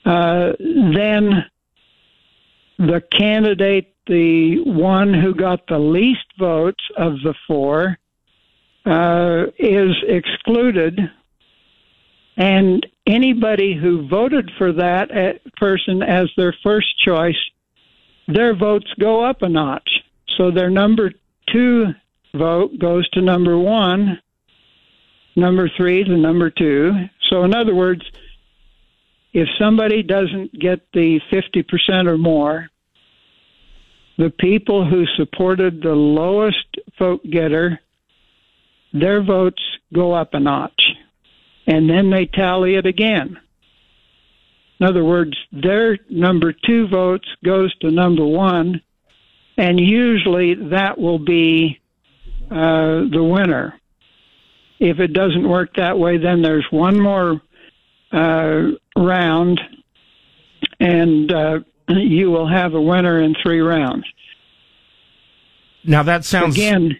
uh, 0.04 0.52
then 0.58 1.44
the 2.78 3.02
candidate, 3.18 3.94
the 4.06 4.60
one 4.64 5.12
who 5.12 5.34
got 5.34 5.66
the 5.66 5.78
least 5.78 6.26
votes 6.38 6.82
of 6.96 7.14
the 7.24 7.34
four, 7.46 7.98
uh, 8.86 9.44
is 9.58 9.94
excluded, 10.08 10.98
and 12.36 12.86
anybody 13.06 13.76
who 13.80 14.08
voted 14.08 14.50
for 14.56 14.72
that 14.72 15.10
uh, 15.10 15.32
person 15.56 16.02
as 16.02 16.28
their 16.36 16.54
first 16.62 16.88
choice, 17.04 17.36
their 18.28 18.54
votes 18.54 18.90
go 18.98 19.24
up 19.24 19.42
a 19.42 19.48
notch. 19.48 19.88
So 20.36 20.50
their 20.50 20.70
number 20.70 21.12
two 21.52 21.86
vote 22.34 22.78
goes 22.78 23.08
to 23.10 23.20
number 23.20 23.58
one, 23.58 24.20
number 25.36 25.70
three 25.76 26.04
to 26.04 26.16
number 26.16 26.50
two. 26.50 26.92
So, 27.28 27.44
in 27.44 27.54
other 27.54 27.74
words, 27.74 28.02
if 29.32 29.48
somebody 29.58 30.02
doesn't 30.02 30.58
get 30.58 30.80
the 30.92 31.20
50% 31.32 32.08
or 32.08 32.18
more, 32.18 32.68
the 34.18 34.30
people 34.30 34.88
who 34.88 35.04
supported 35.16 35.82
the 35.82 35.94
lowest 35.94 36.76
vote 36.98 37.22
getter, 37.30 37.80
their 38.92 39.22
votes 39.22 39.62
go 39.92 40.12
up 40.12 40.34
a 40.34 40.40
notch. 40.40 40.82
And 41.66 41.88
then 41.88 42.10
they 42.10 42.26
tally 42.26 42.74
it 42.74 42.86
again. 42.86 43.38
In 44.80 44.86
other 44.86 45.04
words, 45.04 45.36
their 45.52 45.98
number 46.08 46.52
two 46.52 46.88
votes 46.88 47.28
goes 47.44 47.74
to 47.78 47.90
number 47.90 48.24
one, 48.24 48.80
and 49.58 49.78
usually 49.78 50.54
that 50.70 50.98
will 50.98 51.18
be 51.18 51.78
uh, 52.50 53.04
the 53.10 53.22
winner. 53.22 53.78
If 54.78 54.98
it 54.98 55.12
doesn't 55.12 55.46
work 55.46 55.74
that 55.76 55.98
way, 55.98 56.16
then 56.16 56.40
there's 56.40 56.66
one 56.70 56.98
more 56.98 57.42
uh, 58.10 58.68
round, 58.96 59.60
and 60.80 61.30
uh, 61.30 61.60
you 61.88 62.30
will 62.30 62.48
have 62.48 62.72
a 62.72 62.80
winner 62.80 63.20
in 63.20 63.34
three 63.42 63.60
rounds. 63.60 64.06
Now 65.84 66.02
that 66.04 66.24
sounds 66.24 66.56
Again, 66.56 66.98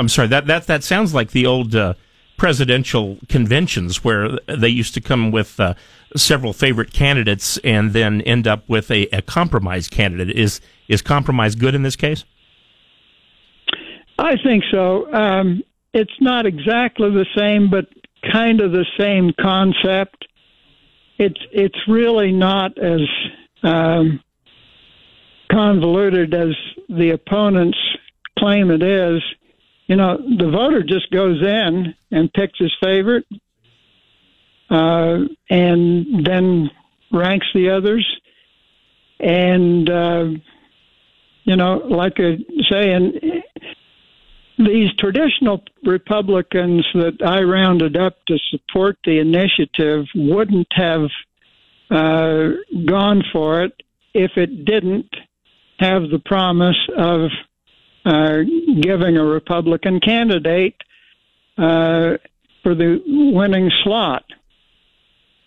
I'm 0.00 0.08
sorry. 0.08 0.28
That 0.28 0.46
that 0.46 0.66
that 0.66 0.82
sounds 0.82 1.12
like 1.12 1.32
the 1.32 1.44
old 1.44 1.74
uh, 1.74 1.92
presidential 2.38 3.18
conventions 3.28 4.02
where 4.02 4.30
they 4.48 4.70
used 4.70 4.94
to 4.94 5.00
come 5.02 5.30
with 5.30 5.60
uh, 5.60 5.74
several 6.16 6.54
favorite 6.54 6.94
candidates 6.94 7.58
and 7.58 7.92
then 7.92 8.22
end 8.22 8.48
up 8.48 8.66
with 8.66 8.90
a, 8.90 9.02
a 9.12 9.20
compromise 9.20 9.88
candidate. 9.88 10.34
Is 10.34 10.62
is 10.88 11.02
compromise 11.02 11.54
good 11.54 11.74
in 11.74 11.82
this 11.82 11.96
case? 11.96 12.24
I 14.18 14.36
think 14.42 14.64
so. 14.70 15.12
Um, 15.12 15.62
it's 15.92 16.16
not 16.18 16.46
exactly 16.46 17.10
the 17.10 17.26
same, 17.36 17.68
but 17.68 17.86
kind 18.32 18.62
of 18.62 18.72
the 18.72 18.86
same 18.98 19.34
concept. 19.38 20.26
It's 21.18 21.40
it's 21.52 21.78
really 21.86 22.32
not 22.32 22.78
as 22.78 23.02
um, 23.62 24.18
convoluted 25.52 26.32
as 26.32 26.56
the 26.88 27.10
opponents 27.10 27.76
claim 28.38 28.70
it 28.70 28.82
is. 28.82 29.22
You 29.90 29.96
know, 29.96 30.18
the 30.18 30.48
voter 30.48 30.84
just 30.84 31.10
goes 31.10 31.42
in 31.42 31.96
and 32.12 32.32
picks 32.32 32.60
his 32.60 32.72
favorite, 32.80 33.26
uh, 34.70 35.18
and 35.50 36.24
then 36.24 36.70
ranks 37.10 37.48
the 37.52 37.70
others. 37.70 38.06
And 39.18 39.90
uh, 39.90 40.24
you 41.42 41.56
know, 41.56 41.78
like 41.88 42.20
I 42.20 42.36
say, 42.70 42.92
and 42.92 43.14
these 44.58 44.94
traditional 44.96 45.64
Republicans 45.82 46.86
that 46.94 47.20
I 47.26 47.40
rounded 47.40 47.96
up 47.96 48.14
to 48.28 48.38
support 48.52 48.96
the 49.04 49.18
initiative 49.18 50.06
wouldn't 50.14 50.68
have 50.70 51.08
uh, 51.90 52.50
gone 52.86 53.24
for 53.32 53.64
it 53.64 53.72
if 54.14 54.36
it 54.36 54.64
didn't 54.64 55.10
have 55.80 56.02
the 56.02 56.22
promise 56.24 56.78
of 56.96 57.30
uh, 58.04 58.38
giving 58.80 59.16
a 59.16 59.24
Republican 59.24 60.00
candidate 60.00 60.76
uh, 61.58 62.16
for 62.62 62.74
the 62.74 63.00
winning 63.06 63.70
slot. 63.82 64.24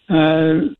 Uh, 0.10 0.74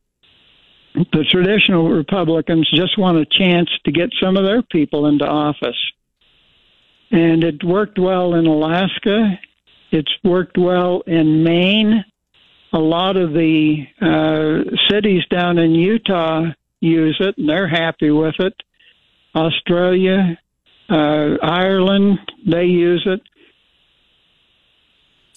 the 0.94 1.24
traditional 1.30 1.90
Republicans 1.90 2.70
just 2.72 2.96
want 2.98 3.18
a 3.18 3.26
chance 3.26 3.68
to 3.84 3.90
get 3.90 4.10
some 4.22 4.36
of 4.36 4.44
their 4.44 4.62
people 4.62 5.06
into 5.06 5.26
office 5.26 5.76
and 7.14 7.44
it 7.44 7.62
worked 7.62 7.98
well 7.98 8.34
in 8.34 8.46
Alaska. 8.46 9.38
It's 9.92 10.12
worked 10.24 10.58
well 10.58 11.02
in 11.06 11.44
Maine. 11.44 12.04
A 12.72 12.78
lot 12.78 13.16
of 13.16 13.32
the 13.32 13.86
uh, 14.00 14.76
cities 14.90 15.22
down 15.30 15.58
in 15.58 15.76
Utah 15.76 16.46
use 16.80 17.16
it, 17.20 17.38
and 17.38 17.48
they're 17.48 17.68
happy 17.68 18.10
with 18.10 18.34
it. 18.40 18.54
Australia, 19.36 20.36
uh, 20.90 21.36
Ireland, 21.42 22.18
they 22.46 22.64
use 22.64 23.02
it. 23.06 23.20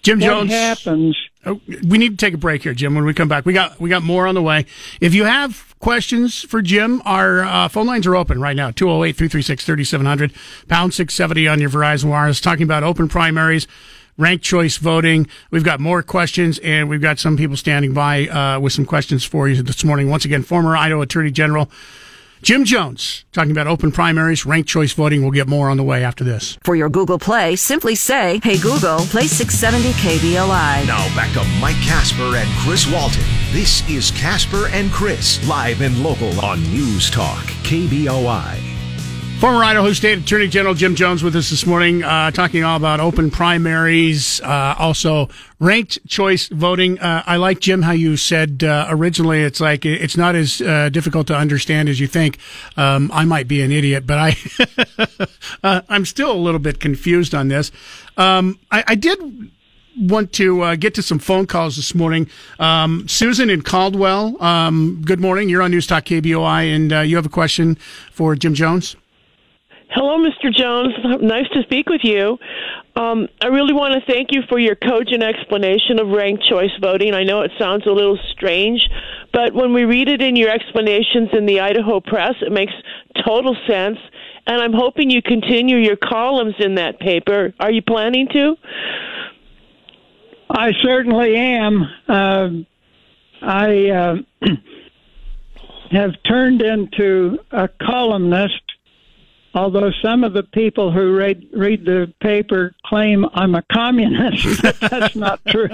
Jim 0.04 0.20
What 0.20 0.26
Jones. 0.26 0.52
happens? 0.52 1.18
Oh, 1.46 1.60
we 1.88 1.98
need 1.98 2.18
to 2.18 2.26
take 2.26 2.34
a 2.34 2.38
break 2.38 2.64
here, 2.64 2.74
Jim. 2.74 2.96
When 2.96 3.04
we 3.06 3.14
come 3.14 3.28
back, 3.28 3.46
we 3.46 3.54
got 3.54 3.80
we 3.80 3.90
got 3.90 4.04
more 4.04 4.28
on 4.28 4.36
the 4.36 4.42
way. 4.42 4.66
If 5.02 5.14
you 5.14 5.26
have 5.26 5.76
questions 5.80 6.42
for 6.44 6.62
Jim, 6.62 7.02
our 7.06 7.44
uh, 7.44 7.68
phone 7.68 7.88
lines 7.88 8.08
are 8.08 8.16
open 8.16 8.40
right 8.40 8.56
now 8.56 8.72
208 8.72 9.16
336 9.18 9.66
3700, 9.66 10.34
pound 10.68 10.94
670 10.94 11.48
on 11.48 11.60
your 11.60 11.70
Verizon 11.70 12.06
Wireless, 12.10 12.42
talking 12.42 12.64
about 12.64 12.84
open 12.84 13.08
primaries, 13.08 13.68
ranked 14.18 14.44
choice 14.46 14.78
voting. 14.78 15.28
We've 15.52 15.64
got 15.64 15.80
more 15.80 16.04
questions, 16.04 16.60
and 16.60 16.90
we've 16.90 17.02
got 17.02 17.20
some 17.20 17.36
people 17.38 17.58
standing 17.58 17.94
by 17.94 18.28
uh, 18.28 18.60
with 18.60 18.74
some 18.74 18.86
questions 18.86 19.24
for 19.26 19.48
you 19.48 19.62
this 19.62 19.84
morning. 19.84 20.10
Once 20.10 20.26
again, 20.26 20.44
former 20.44 20.76
Idaho 20.76 21.02
Attorney 21.02 21.32
General 21.32 21.70
Jim 22.48 22.64
Jones 22.64 23.26
talking 23.34 23.52
about 23.52 23.68
open 23.68 23.92
primaries, 23.92 24.46
ranked 24.46 24.70
choice 24.70 24.94
voting. 24.94 25.22
We'll 25.22 25.32
get 25.32 25.50
more 25.50 25.70
on 25.70 25.76
the 25.76 25.84
way 25.84 26.02
after 26.06 26.24
this. 26.24 26.58
For 26.64 26.78
your 26.78 26.88
Google 26.88 27.20
Play, 27.20 27.58
simply 27.58 27.94
say, 27.94 28.40
Hey 28.42 28.58
Google, 28.58 29.00
play 29.00 29.28
670 29.28 29.92
KBOI. 30.00 30.88
Now 30.88 31.14
back 31.14 31.34
to 31.34 31.44
Mike 31.60 31.76
Casper 31.84 32.38
and 32.38 32.50
Chris 32.60 32.90
Walton. 32.90 33.26
This 33.52 33.86
is 33.90 34.12
Casper 34.12 34.70
and 34.70 34.90
Chris, 34.94 35.46
live 35.46 35.82
and 35.82 36.02
local 36.02 36.40
on 36.40 36.64
News 36.72 37.12
Talk, 37.12 37.44
KBOI. 37.68 38.67
Former 39.40 39.64
Idaho 39.64 39.94
State 39.94 40.18
Attorney 40.18 40.48
General 40.48 40.74
Jim 40.74 40.96
Jones 40.96 41.22
with 41.22 41.36
us 41.36 41.52
this 41.52 41.64
morning, 41.68 42.04
uh, 42.04 42.32
talking 42.32 42.64
all 42.64 42.76
about 42.76 43.00
open 43.00 43.30
primaries, 43.30 44.42
uh, 44.42 44.74
also 44.80 45.30
ranked 45.60 46.00
choice 46.08 46.48
voting. 46.48 46.98
Uh, 47.00 47.22
I 47.24 47.36
like 47.36 47.60
Jim 47.60 47.84
how 47.84 47.92
you 47.92 48.18
said 48.18 48.64
uh, 48.64 48.88
originally 48.90 49.44
it's 49.44 49.60
like 49.60 49.86
it's 49.86 50.18
not 50.18 50.34
as 50.34 50.60
uh, 50.60 50.90
difficult 50.90 51.28
to 51.28 51.36
understand 51.38 51.88
as 51.88 52.00
you 52.00 52.08
think. 52.08 52.40
Um, 52.78 53.12
I 53.14 53.26
might 53.26 53.48
be 53.48 53.62
an 53.62 53.72
idiot, 53.72 54.08
but 54.08 54.18
I 54.18 54.38
uh, 55.64 55.82
I'm 55.88 56.06
still 56.06 56.32
a 56.32 56.34
little 56.34 56.60
bit 56.60 56.80
confused 56.80 57.36
on 57.36 57.48
this. 57.48 57.72
Um, 58.18 58.58
I, 58.72 58.86
I 58.88 58.96
did 58.96 59.52
want 60.00 60.34
to 60.34 60.64
uh, 60.64 60.76
get 60.76 60.96
to 60.96 61.04
some 61.04 61.20
phone 61.20 61.46
calls 61.46 61.76
this 61.76 61.94
morning. 61.94 62.28
Um, 62.58 63.08
Susan 63.08 63.52
in 63.52 63.62
Caldwell, 63.62 64.42
um, 64.44 65.04
good 65.06 65.20
morning. 65.20 65.48
You're 65.48 65.62
on 65.62 65.70
News 65.70 65.86
Talk 65.86 66.06
KBOI, 66.06 66.76
and 66.76 66.92
uh, 66.92 67.00
you 67.02 67.18
have 67.18 67.28
a 67.28 67.30
question 67.30 67.78
for 68.12 68.36
Jim 68.36 68.56
Jones. 68.56 68.96
Hello, 69.90 70.18
Mr. 70.18 70.54
Jones. 70.54 70.94
Nice 71.22 71.48
to 71.54 71.64
speak 71.64 71.88
with 71.88 72.02
you. 72.04 72.38
Um, 72.98 73.30
I 73.42 73.48
really 73.48 73.74
want 73.74 73.94
to 73.94 74.12
thank 74.12 74.32
you 74.32 74.42
for 74.50 74.60
your 74.60 74.76
cogent 74.76 75.24
explanation 75.24 76.00
of 76.00 76.10
ranked 76.10 76.44
choice 76.44 76.72
voting. 76.82 77.14
I 77.14 77.24
know 77.24 77.42
it 77.42 77.52
sounds 77.58 77.86
a 77.86 77.92
little 77.92 78.20
strange, 78.32 78.82
but 79.32 79.54
when 79.54 79.74
we 79.74 79.86
read 79.86 80.10
it 80.10 80.22
in 80.22 80.36
your 80.36 80.50
explanations 80.50 81.30
in 81.32 81.46
the 81.46 81.62
Idaho 81.62 82.02
Press, 82.02 82.36
it 82.42 82.52
makes 82.52 82.74
total 83.26 83.56
sense. 83.66 83.98
And 84.46 84.62
I'm 84.62 84.74
hoping 84.74 85.10
you 85.10 85.22
continue 85.22 85.78
your 85.78 85.98
columns 85.98 86.56
in 86.60 86.76
that 86.76 87.00
paper. 87.00 87.54
Are 87.60 87.72
you 87.72 87.82
planning 87.82 88.28
to? 88.34 88.56
I 90.50 90.72
certainly 90.82 91.36
am. 91.36 91.84
Uh, 92.08 92.50
I 93.42 93.90
uh, 93.90 94.16
have 95.92 96.12
turned 96.28 96.62
into 96.62 97.40
a 97.52 97.70
columnist, 97.82 98.67
although 99.58 99.92
some 100.04 100.24
of 100.24 100.34
the 100.34 100.44
people 100.44 100.92
who 100.92 101.16
read, 101.16 101.48
read 101.52 101.84
the 101.84 102.14
paper 102.22 102.76
claim 102.86 103.26
I'm 103.34 103.56
a 103.56 103.64
communist. 103.74 104.62
That's 104.80 105.16
not 105.16 105.42
true. 105.48 105.70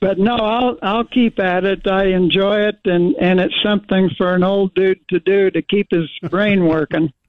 But 0.00 0.18
no, 0.18 0.36
I'll 0.36 0.78
I'll 0.82 1.04
keep 1.04 1.38
at 1.38 1.64
it. 1.64 1.86
I 1.86 2.06
enjoy 2.06 2.60
it, 2.68 2.78
and 2.84 3.14
and 3.16 3.40
it's 3.40 3.54
something 3.62 4.10
for 4.16 4.34
an 4.34 4.44
old 4.44 4.74
dude 4.74 5.00
to 5.08 5.18
do 5.18 5.50
to 5.50 5.62
keep 5.62 5.88
his 5.90 6.08
brain 6.30 6.66
working. 6.66 7.12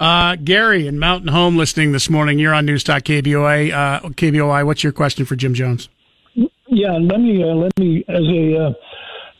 Uh, 0.00 0.34
Gary 0.34 0.86
in 0.86 0.98
Mountain 0.98 1.28
Home 1.28 1.58
listening 1.58 1.92
this 1.92 2.08
morning. 2.08 2.38
You're 2.38 2.54
on 2.54 2.64
News 2.64 2.82
Talk 2.82 3.02
KBOI. 3.02 3.70
Uh, 3.70 4.00
KBOI, 4.08 4.64
what's 4.64 4.82
your 4.82 4.94
question 4.94 5.26
for 5.26 5.36
Jim 5.36 5.52
Jones? 5.52 5.90
Yeah, 6.68 6.92
let 6.92 7.20
me 7.20 7.42
uh, 7.42 7.54
let 7.54 7.78
me 7.78 8.02
as 8.08 8.22
a 8.22 8.56
uh, 8.56 8.72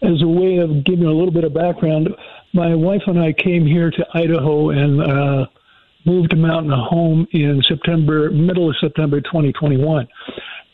as 0.03 0.21
a 0.21 0.29
way 0.29 0.59
of 0.59 0.85
giving 0.85 1.07
a 1.07 1.13
little 1.13 1.31
bit 1.31 1.45
of 1.45 1.55
background. 1.55 2.11
My 2.53 2.75
wife 2.75 3.03
and 3.07 3.19
I 3.19 3.33
came 3.33 3.65
here 3.65 3.91
to 3.91 4.07
Idaho 4.13 4.71
and 4.71 5.01
uh, 5.01 5.47
moved 6.05 6.31
to 6.31 6.37
Mountain 6.37 6.73
Home 6.73 7.27
in 7.31 7.63
September, 7.69 8.31
middle 8.31 8.69
of 8.69 8.77
September 8.81 9.21
2021. 9.21 10.09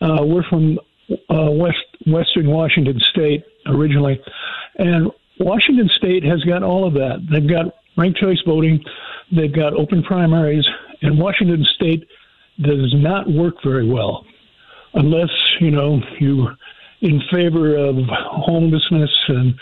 Uh, 0.01 0.19
we're 0.23 0.43
from 0.45 0.79
uh, 1.11 1.51
West 1.51 1.77
Western 2.07 2.51
Washington 2.51 2.99
State 3.11 3.45
originally, 3.67 4.19
and 4.79 5.11
Washington 5.39 5.91
State 5.97 6.25
has 6.25 6.43
got 6.45 6.63
all 6.63 6.87
of 6.87 6.95
that. 6.95 7.27
They've 7.31 7.49
got 7.49 7.67
ranked 7.97 8.21
choice 8.21 8.41
voting, 8.47 8.83
they've 9.31 9.55
got 9.55 9.75
open 9.75 10.03
primaries, 10.03 10.67
and 11.03 11.19
Washington 11.19 11.65
State 11.75 12.09
does 12.63 12.95
not 12.95 13.31
work 13.31 13.57
very 13.63 13.87
well 13.87 14.25
unless 14.95 15.31
you 15.61 15.71
know 15.71 16.01
you're 16.19 16.57
in 17.03 17.21
favor 17.31 17.77
of 17.77 17.97
homelessness 18.09 19.11
and 19.29 19.55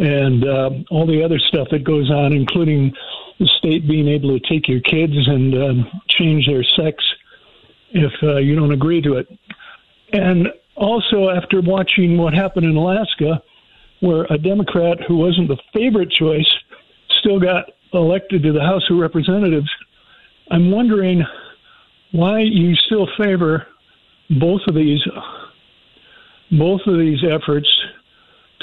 and 0.00 0.48
uh, 0.48 0.70
all 0.90 1.06
the 1.06 1.22
other 1.22 1.38
stuff 1.38 1.68
that 1.70 1.84
goes 1.84 2.10
on, 2.10 2.32
including 2.32 2.92
the 3.38 3.46
state 3.58 3.86
being 3.86 4.08
able 4.08 4.38
to 4.38 4.48
take 4.48 4.66
your 4.66 4.80
kids 4.80 5.12
and 5.14 5.54
um, 5.54 6.00
change 6.08 6.46
their 6.46 6.64
sex 6.64 7.04
if 7.90 8.12
uh, 8.22 8.38
you 8.38 8.56
don't 8.56 8.72
agree 8.72 9.02
to 9.02 9.16
it. 9.16 9.28
And 10.12 10.48
also, 10.74 11.28
after 11.28 11.60
watching 11.60 12.16
what 12.16 12.32
happened 12.32 12.64
in 12.64 12.76
Alaska, 12.76 13.42
where 14.00 14.26
a 14.30 14.38
Democrat 14.38 14.98
who 15.06 15.16
wasn't 15.16 15.48
the 15.48 15.58
favorite 15.74 16.10
choice 16.10 16.48
still 17.20 17.38
got 17.38 17.66
elected 17.92 18.42
to 18.42 18.52
the 18.52 18.60
House 18.60 18.88
of 18.90 18.96
Representatives, 18.96 19.70
I'm 20.50 20.70
wondering 20.70 21.22
why 22.12 22.40
you 22.40 22.74
still 22.74 23.06
favor 23.18 23.66
both 24.30 24.62
of 24.66 24.74
these 24.74 25.00
both 26.52 26.80
of 26.86 26.98
these 26.98 27.22
efforts 27.22 27.68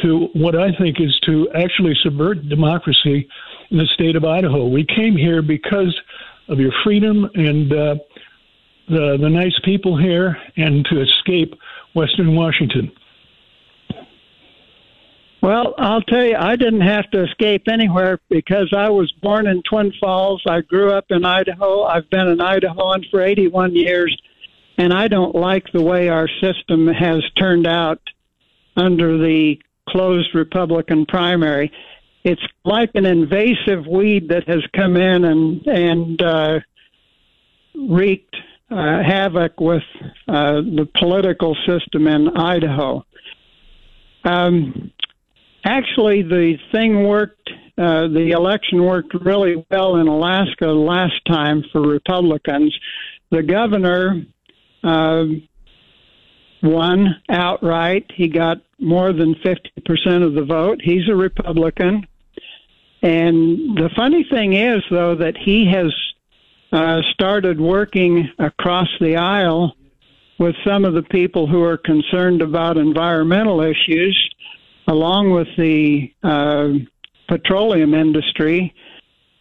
to 0.04 0.30
what 0.34 0.56
I 0.56 0.72
think 0.78 1.00
is 1.00 1.18
to 1.26 1.50
actually 1.56 1.96
subvert 2.04 2.48
democracy 2.50 3.28
in 3.72 3.78
the 3.78 3.88
state 3.94 4.16
of 4.16 4.24
Idaho. 4.24 4.68
We 4.68 4.86
came 4.86 5.16
here 5.16 5.42
because 5.42 6.00
of 6.48 6.60
your 6.60 6.72
freedom 6.84 7.30
and 7.36 7.72
uh, 7.72 7.96
the 8.90 9.18
the 9.20 9.30
nice 9.30 9.58
people 9.64 9.98
here, 9.98 10.38
and 10.56 10.86
to 10.86 11.02
escape 11.02 11.54
Western 11.94 12.36
Washington. 12.36 12.92
Well, 15.42 15.76
I'll 15.78 16.02
tell 16.02 16.26
you, 16.26 16.36
I 16.36 16.56
didn't 16.56 16.82
have 16.82 17.10
to 17.12 17.24
escape 17.24 17.68
anywhere 17.70 18.20
because 18.30 18.74
I 18.76 18.90
was 18.90 19.12
born 19.22 19.48
in 19.48 19.62
Twin 19.64 19.94
Falls. 20.00 20.42
I 20.48 20.62
grew 20.62 20.92
up 20.92 21.06
in 21.10 21.26
Idaho. 21.26 21.84
I've 21.84 22.10
been 22.10 22.28
an 22.28 22.40
Idahoan 22.40 23.10
for 23.12 23.22
81 23.22 23.76
years, 23.76 24.20
and 24.78 24.92
I 24.92 25.08
don't 25.08 25.36
like 25.36 25.66
the 25.72 25.84
way 25.84 26.10
our 26.10 26.28
system 26.42 26.88
has 26.88 27.24
turned 27.38 27.68
out 27.68 28.02
under 28.76 29.18
the 29.18 29.60
closed 29.88 30.34
Republican 30.34 31.06
primary. 31.06 31.72
It's 32.24 32.42
like 32.66 32.92
an 32.96 33.06
invasive 33.06 33.88
weed 33.88 34.30
that 34.30 34.48
has 34.48 34.64
come 34.76 34.98
in 34.98 35.24
and 35.26 35.66
and 35.68 36.22
uh, 36.22 36.60
wreaked 37.76 38.36
uh, 38.70 39.02
havoc 39.04 39.60
with 39.60 39.84
uh, 40.28 40.56
the 40.56 40.90
political 41.00 41.56
system 41.66 42.08
in 42.08 42.36
Idaho. 42.36 43.06
Um, 44.26 44.92
actually, 45.64 46.24
the 46.24 46.58
thing 46.72 47.08
worked. 47.08 47.50
Uh, 47.78 48.08
the 48.08 48.32
election 48.32 48.84
worked 48.84 49.14
really 49.22 49.64
well 49.70 49.98
in 49.98 50.08
Alaska 50.08 50.66
last 50.66 51.22
time 51.28 51.64
for 51.72 51.80
Republicans. 51.82 52.76
The 53.30 53.44
governor 53.44 54.26
uh, 54.84 55.26
won 56.62 57.22
outright. 57.30 58.06
He 58.16 58.28
got 58.28 58.58
more 58.80 59.14
than 59.14 59.36
50% 59.36 60.24
of 60.24 60.34
the 60.34 60.46
vote. 60.46 60.80
He's 60.84 61.08
a 61.10 61.16
Republican. 61.16 62.06
And 63.02 63.78
the 63.78 63.90
funny 63.96 64.26
thing 64.30 64.54
is, 64.54 64.84
though, 64.90 65.16
that 65.16 65.38
he 65.38 65.70
has 65.72 65.94
uh, 66.72 67.02
started 67.14 67.60
working 67.60 68.30
across 68.40 68.90
the 69.00 69.16
aisle 69.18 69.76
with 70.40 70.56
some 70.66 70.86
of 70.86 70.94
the 70.94 71.04
people 71.04 71.48
who 71.48 71.64
are 71.64 71.78
concerned 71.78 72.42
about 72.42 72.78
environmental 72.78 73.62
issues, 73.62 74.18
along 74.88 75.32
with 75.32 75.48
the 75.58 76.12
uh, 76.24 76.70
petroleum 77.28 77.94
industry. 77.94 78.74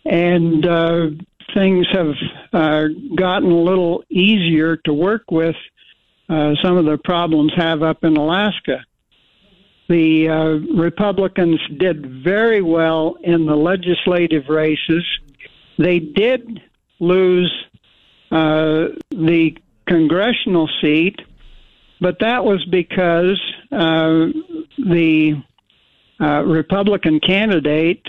And 0.04 0.66
uh, 0.66 1.06
things 1.54 1.86
have 1.92 2.14
uh, 2.52 2.84
gotten 3.16 3.50
a 3.50 3.60
little 3.60 4.04
easier 4.08 4.76
to 4.84 4.92
work 4.92 5.30
with 5.30 5.56
uh, 6.28 6.54
some 6.62 6.76
of 6.76 6.84
the 6.84 6.98
problems 7.04 7.52
have 7.56 7.82
up 7.82 8.04
in 8.04 8.16
Alaska. 8.16 8.84
The 9.88 10.28
uh, 10.28 10.76
Republicans 10.76 11.60
did 11.78 12.24
very 12.24 12.60
well 12.60 13.16
in 13.22 13.46
the 13.46 13.54
legislative 13.54 14.48
races. 14.48 15.04
They 15.78 16.00
did 16.00 16.60
lose 16.98 17.52
uh, 18.32 18.88
the 19.10 19.56
congressional 19.86 20.68
seat, 20.80 21.20
but 22.00 22.18
that 22.20 22.44
was 22.44 22.64
because 22.64 23.40
uh, 23.70 24.26
the 24.78 25.42
uh, 26.20 26.42
Republican 26.42 27.20
candidate, 27.20 28.02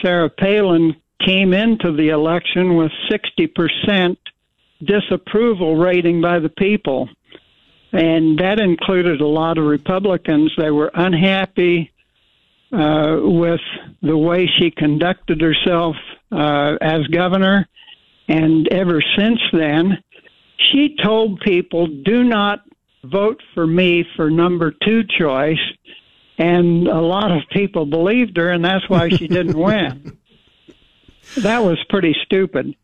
Sarah 0.00 0.30
Palin, 0.30 0.94
came 1.24 1.52
into 1.52 1.92
the 1.96 2.10
election 2.10 2.76
with 2.76 2.92
60% 3.10 4.16
disapproval 4.84 5.76
rating 5.76 6.20
by 6.20 6.38
the 6.38 6.48
people. 6.48 7.08
And 7.92 8.38
that 8.38 8.58
included 8.58 9.20
a 9.20 9.26
lot 9.26 9.58
of 9.58 9.64
Republicans. 9.64 10.52
They 10.56 10.70
were 10.70 10.90
unhappy 10.94 11.92
uh, 12.72 13.18
with 13.20 13.60
the 14.00 14.16
way 14.16 14.48
she 14.58 14.70
conducted 14.70 15.40
herself 15.40 15.96
uh, 16.30 16.76
as 16.80 17.06
governor. 17.08 17.68
And 18.28 18.66
ever 18.68 19.02
since 19.18 19.40
then, 19.52 20.02
she 20.56 20.96
told 21.02 21.40
people, 21.40 21.86
do 21.86 22.24
not 22.24 22.60
vote 23.04 23.42
for 23.52 23.66
me 23.66 24.06
for 24.16 24.30
number 24.30 24.70
two 24.70 25.02
choice. 25.18 25.60
And 26.38 26.88
a 26.88 27.00
lot 27.00 27.30
of 27.30 27.42
people 27.50 27.84
believed 27.84 28.38
her, 28.38 28.50
and 28.50 28.64
that's 28.64 28.88
why 28.88 29.10
she 29.10 29.28
didn't 29.28 29.58
win. 29.58 30.16
That 31.38 31.62
was 31.62 31.78
pretty 31.88 32.16
stupid. 32.24 32.74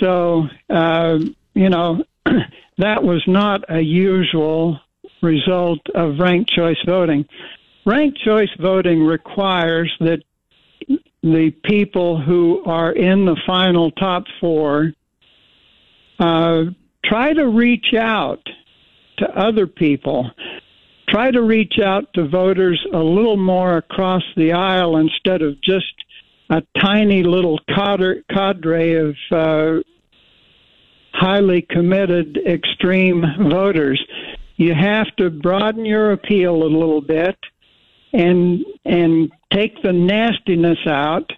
So, 0.00 0.44
uh, 0.70 1.18
you 1.54 1.68
know, 1.68 2.04
that 2.78 3.02
was 3.02 3.22
not 3.26 3.62
a 3.68 3.80
usual 3.80 4.78
result 5.22 5.80
of 5.94 6.18
ranked 6.18 6.50
choice 6.50 6.76
voting. 6.86 7.24
Ranked 7.84 8.18
choice 8.24 8.50
voting 8.60 9.04
requires 9.04 9.92
that 10.00 10.22
the 11.22 11.50
people 11.64 12.20
who 12.20 12.62
are 12.64 12.92
in 12.92 13.24
the 13.24 13.36
final 13.46 13.90
top 13.92 14.24
four 14.40 14.92
uh, 16.18 16.64
try 17.04 17.32
to 17.32 17.48
reach 17.48 17.94
out 17.98 18.42
to 19.18 19.26
other 19.38 19.66
people. 19.66 20.30
Try 21.08 21.30
to 21.30 21.42
reach 21.42 21.78
out 21.82 22.12
to 22.14 22.28
voters 22.28 22.84
a 22.92 22.98
little 22.98 23.36
more 23.36 23.76
across 23.78 24.22
the 24.36 24.52
aisle 24.52 24.96
instead 24.96 25.42
of 25.42 25.60
just 25.62 25.86
a 26.50 26.62
tiny 26.80 27.22
little 27.22 27.58
cadre, 27.68 28.94
of 28.94 29.16
uh, 29.30 29.80
highly 31.18 31.62
committed 31.62 32.38
extreme 32.46 33.24
voters. 33.50 34.02
You 34.56 34.74
have 34.74 35.06
to 35.16 35.30
broaden 35.30 35.84
your 35.84 36.12
appeal 36.12 36.62
a 36.62 36.64
little 36.64 37.00
bit 37.00 37.36
and 38.12 38.64
and 38.84 39.30
take 39.52 39.82
the 39.82 39.92
nastiness 39.92 40.78
out. 40.86 41.30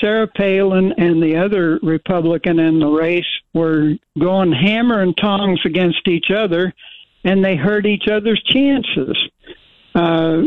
Sarah 0.00 0.26
Palin 0.26 0.92
and 0.98 1.22
the 1.22 1.36
other 1.36 1.78
Republican 1.82 2.58
in 2.58 2.80
the 2.80 2.88
race 2.88 3.24
were 3.54 3.92
going 4.18 4.52
hammer 4.52 5.00
and 5.00 5.16
tongs 5.16 5.60
against 5.64 6.08
each 6.08 6.30
other, 6.34 6.74
and 7.24 7.44
they 7.44 7.56
hurt 7.56 7.86
each 7.86 8.08
other's 8.10 8.42
chances. 8.42 9.16
Uh, 9.94 10.42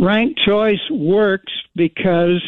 ranked 0.00 0.40
choice 0.46 0.90
works 0.90 1.52
because 1.74 2.42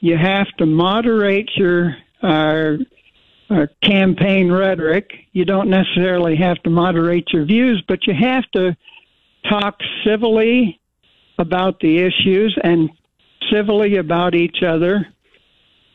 you 0.00 0.16
have 0.16 0.48
to 0.58 0.66
moderate 0.66 1.50
your 1.56 1.96
uh, 2.22 2.72
uh, 3.50 3.66
campaign 3.82 4.50
rhetoric. 4.50 5.10
You 5.32 5.44
don't 5.44 5.70
necessarily 5.70 6.36
have 6.36 6.62
to 6.62 6.70
moderate 6.70 7.28
your 7.32 7.44
views, 7.44 7.82
but 7.86 8.06
you 8.06 8.14
have 8.14 8.44
to 8.52 8.76
talk 9.48 9.78
civilly 10.04 10.80
about 11.38 11.80
the 11.80 11.98
issues 11.98 12.56
and 12.62 12.90
civilly 13.52 13.96
about 13.96 14.34
each 14.34 14.62
other. 14.66 15.06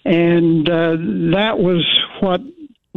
And 0.05 0.69
uh, 0.69 0.95
that 1.33 1.55
was 1.57 1.85
what 2.21 2.41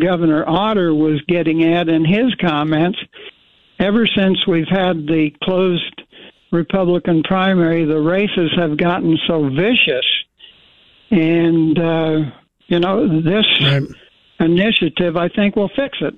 Governor 0.01 0.45
Otter 0.49 0.95
was 0.95 1.21
getting 1.29 1.65
at 1.65 1.89
in 1.89 2.05
his 2.05 2.35
comments. 2.41 2.99
Ever 3.79 4.07
since 4.07 4.47
we've 4.47 4.69
had 4.69 5.07
the 5.07 5.31
closed 5.43 6.03
Republican 6.53 7.23
primary, 7.23 7.85
the 7.85 7.99
races 8.01 8.51
have 8.57 8.77
gotten 8.77 9.19
so 9.27 9.49
vicious. 9.49 10.07
And, 11.11 11.79
uh, 11.79 12.19
you 12.67 12.79
know, 12.79 13.21
this 13.21 13.47
right. 13.61 13.83
Initiative, 14.43 15.17
I 15.17 15.29
think, 15.29 15.57
will 15.57 15.71
fix 15.71 15.99
it. 16.01 16.15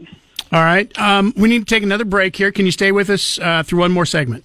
All 0.53 0.61
right. 0.61 0.97
Um, 0.99 1.33
we 1.37 1.49
need 1.49 1.61
to 1.61 1.65
take 1.65 1.83
another 1.83 2.05
break 2.05 2.37
here. 2.37 2.53
Can 2.53 2.67
you 2.67 2.73
stay 2.73 2.93
with 2.93 3.11
us 3.11 3.39
uh, 3.39 3.63
through 3.63 3.81
one 3.81 3.93
more 3.93 4.07
segment? 4.07 4.45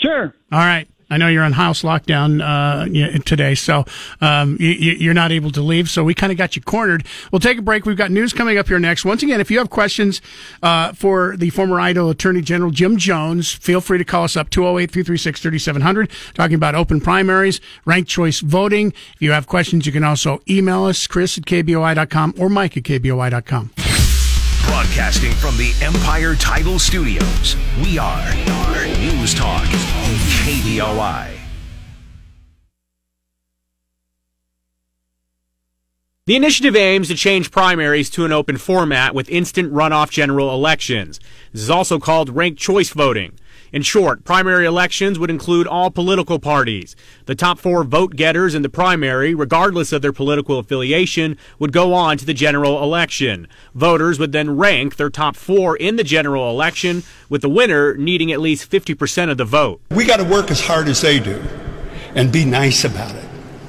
Sure. 0.00 0.34
All 0.50 0.58
right. 0.58 0.88
I 1.12 1.18
know 1.18 1.28
you're 1.28 1.44
on 1.44 1.52
house 1.52 1.82
lockdown 1.82 2.40
uh, 2.40 3.20
today, 3.26 3.54
so 3.54 3.84
um, 4.22 4.56
you, 4.58 5.10
are 5.10 5.14
not 5.14 5.30
able 5.30 5.50
to 5.50 5.60
leave. 5.60 5.90
So 5.90 6.02
we 6.02 6.14
kind 6.14 6.32
of 6.32 6.38
got 6.38 6.56
you 6.56 6.62
cornered. 6.62 7.04
We'll 7.30 7.38
take 7.38 7.58
a 7.58 7.62
break. 7.62 7.84
We've 7.84 7.98
got 7.98 8.10
news 8.10 8.32
coming 8.32 8.56
up 8.56 8.68
here 8.68 8.78
next. 8.78 9.04
Once 9.04 9.22
again, 9.22 9.38
if 9.38 9.50
you 9.50 9.58
have 9.58 9.68
questions 9.68 10.22
uh, 10.62 10.94
for 10.94 11.36
the 11.36 11.50
former 11.50 11.78
Idaho 11.78 12.08
Attorney 12.08 12.40
General 12.40 12.70
Jim 12.70 12.96
Jones, 12.96 13.52
feel 13.52 13.82
free 13.82 13.98
to 13.98 14.04
call 14.06 14.24
us 14.24 14.38
up 14.38 14.48
208 14.48 14.90
336 14.90 15.42
3700, 15.42 16.10
talking 16.32 16.54
about 16.54 16.74
open 16.74 16.98
primaries, 16.98 17.60
ranked 17.84 18.08
choice 18.08 18.40
voting. 18.40 18.94
If 19.14 19.20
you 19.20 19.32
have 19.32 19.46
questions, 19.46 19.84
you 19.84 19.92
can 19.92 20.04
also 20.04 20.40
email 20.48 20.84
us, 20.84 21.06
Chris 21.06 21.36
at 21.36 21.44
KBOI.com 21.44 22.36
or 22.38 22.48
Mike 22.48 22.78
at 22.78 22.84
KBOI.com. 22.84 23.81
Broadcasting 24.92 25.32
from 25.32 25.56
the 25.56 25.72
Empire 25.80 26.34
Title 26.34 26.78
Studios, 26.78 27.56
we 27.82 27.96
are 27.96 28.34
News 28.98 29.32
Talk 29.32 29.62
KBOI. 30.44 31.30
The 36.26 36.36
initiative 36.36 36.76
aims 36.76 37.08
to 37.08 37.14
change 37.14 37.50
primaries 37.50 38.10
to 38.10 38.26
an 38.26 38.32
open 38.32 38.58
format 38.58 39.14
with 39.14 39.30
instant 39.30 39.72
runoff 39.72 40.10
general 40.10 40.52
elections. 40.52 41.20
This 41.52 41.62
is 41.62 41.70
also 41.70 41.98
called 41.98 42.28
ranked 42.28 42.60
choice 42.60 42.90
voting. 42.90 43.38
In 43.72 43.80
short, 43.80 44.24
primary 44.24 44.66
elections 44.66 45.18
would 45.18 45.30
include 45.30 45.66
all 45.66 45.90
political 45.90 46.38
parties. 46.38 46.94
The 47.24 47.34
top 47.34 47.58
four 47.58 47.84
vote 47.84 48.16
getters 48.16 48.54
in 48.54 48.60
the 48.60 48.68
primary, 48.68 49.34
regardless 49.34 49.92
of 49.92 50.02
their 50.02 50.12
political 50.12 50.58
affiliation, 50.58 51.38
would 51.58 51.72
go 51.72 51.94
on 51.94 52.18
to 52.18 52.26
the 52.26 52.34
general 52.34 52.82
election. 52.82 53.48
Voters 53.74 54.18
would 54.18 54.32
then 54.32 54.58
rank 54.58 54.96
their 54.96 55.08
top 55.08 55.36
four 55.36 55.74
in 55.74 55.96
the 55.96 56.04
general 56.04 56.50
election, 56.50 57.02
with 57.30 57.40
the 57.40 57.48
winner 57.48 57.94
needing 57.94 58.30
at 58.30 58.42
least 58.42 58.70
50% 58.70 59.30
of 59.30 59.38
the 59.38 59.46
vote. 59.46 59.80
We 59.90 60.04
got 60.04 60.18
to 60.18 60.24
work 60.24 60.50
as 60.50 60.60
hard 60.60 60.86
as 60.88 61.00
they 61.00 61.18
do 61.18 61.42
and 62.14 62.30
be 62.30 62.44
nice 62.44 62.84
about 62.84 63.14
it. 63.14 63.24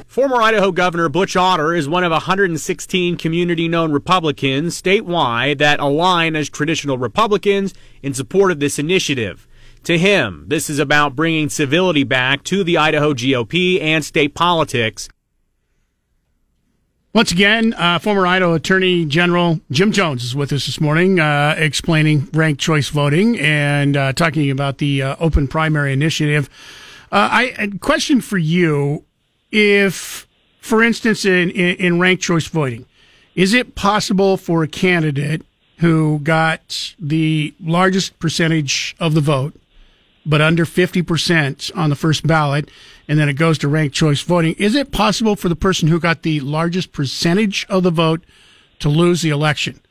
Former 0.05 0.41
Idaho 0.41 0.73
Governor 0.73 1.07
Butch 1.07 1.37
Otter 1.37 1.73
is 1.73 1.87
one 1.87 2.03
of 2.03 2.11
116 2.11 3.15
community 3.15 3.69
known 3.69 3.93
Republicans 3.93 4.79
statewide 4.79 5.59
that 5.59 5.79
align 5.79 6.35
as 6.35 6.49
traditional 6.49 6.97
Republicans 6.97 7.73
in 8.03 8.13
support 8.13 8.51
of 8.51 8.59
this 8.59 8.77
initiative. 8.77 9.47
To 9.83 9.97
him, 9.97 10.45
this 10.47 10.69
is 10.69 10.79
about 10.79 11.13
bringing 11.13 11.49
civility 11.49 12.05
back 12.05 12.43
to 12.45 12.63
the 12.63 12.77
Idaho 12.77 13.13
GOP 13.13 13.81
and 13.81 14.03
state 14.05 14.33
politics. 14.33 15.09
Once 17.13 17.33
again, 17.33 17.73
uh, 17.73 17.99
former 17.99 18.25
Idaho 18.25 18.53
Attorney 18.53 19.03
General 19.03 19.59
Jim 19.71 19.91
Jones 19.91 20.23
is 20.23 20.35
with 20.37 20.53
us 20.53 20.67
this 20.67 20.79
morning, 20.79 21.19
uh, 21.19 21.55
explaining 21.57 22.29
ranked 22.33 22.61
choice 22.61 22.87
voting 22.87 23.37
and 23.37 23.97
uh, 23.97 24.13
talking 24.13 24.49
about 24.49 24.77
the 24.77 25.03
uh, 25.03 25.15
open 25.19 25.49
primary 25.49 25.91
initiative. 25.91 26.49
Uh, 27.11 27.27
I 27.29 27.43
a 27.57 27.77
question 27.77 28.21
for 28.21 28.37
you: 28.37 29.03
If, 29.51 30.27
for 30.61 30.81
instance, 30.81 31.25
in, 31.25 31.49
in, 31.49 31.75
in 31.75 31.99
ranked 31.99 32.23
choice 32.23 32.47
voting, 32.47 32.85
is 33.35 33.53
it 33.53 33.75
possible 33.75 34.37
for 34.37 34.63
a 34.63 34.67
candidate 34.67 35.45
who 35.79 36.19
got 36.19 36.95
the 36.97 37.53
largest 37.59 38.17
percentage 38.19 38.95
of 38.97 39.13
the 39.13 39.21
vote 39.21 39.53
but 40.25 40.41
under 40.41 40.65
50% 40.65 41.75
on 41.75 41.89
the 41.89 41.95
first 41.95 42.25
ballot, 42.25 42.69
and 43.07 43.19
then 43.19 43.29
it 43.29 43.33
goes 43.33 43.57
to 43.59 43.67
ranked 43.67 43.95
choice 43.95 44.21
voting. 44.21 44.53
Is 44.57 44.75
it 44.75 44.91
possible 44.91 45.35
for 45.35 45.49
the 45.49 45.55
person 45.55 45.87
who 45.87 45.99
got 45.99 46.23
the 46.23 46.39
largest 46.39 46.91
percentage 46.91 47.65
of 47.69 47.83
the 47.83 47.91
vote 47.91 48.23
to 48.79 48.89
lose 48.89 49.21
the 49.21 49.29
election 49.29 49.81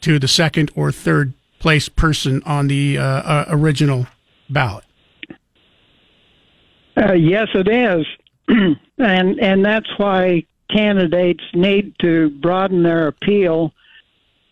to 0.00 0.18
the 0.18 0.28
second 0.28 0.70
or 0.74 0.92
third 0.92 1.34
place 1.58 1.88
person 1.88 2.42
on 2.44 2.68
the 2.68 2.98
uh, 2.98 3.02
uh, 3.02 3.44
original 3.48 4.06
ballot? 4.50 4.84
Uh, 6.96 7.12
yes, 7.12 7.48
it 7.54 7.68
is, 7.68 8.06
and 8.98 9.38
and 9.38 9.64
that's 9.64 9.88
why 9.98 10.42
candidates 10.70 11.44
need 11.54 11.94
to 12.00 12.30
broaden 12.30 12.82
their 12.82 13.06
appeal 13.08 13.72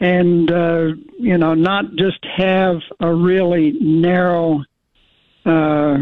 and 0.01 0.51
uh, 0.51 0.89
you 1.19 1.39
know 1.39 1.55
not 1.55 1.95
just 1.97 2.25
have 2.37 2.77
a 3.01 3.13
really 3.13 3.73
narrow 3.81 4.63
uh, 5.47 5.97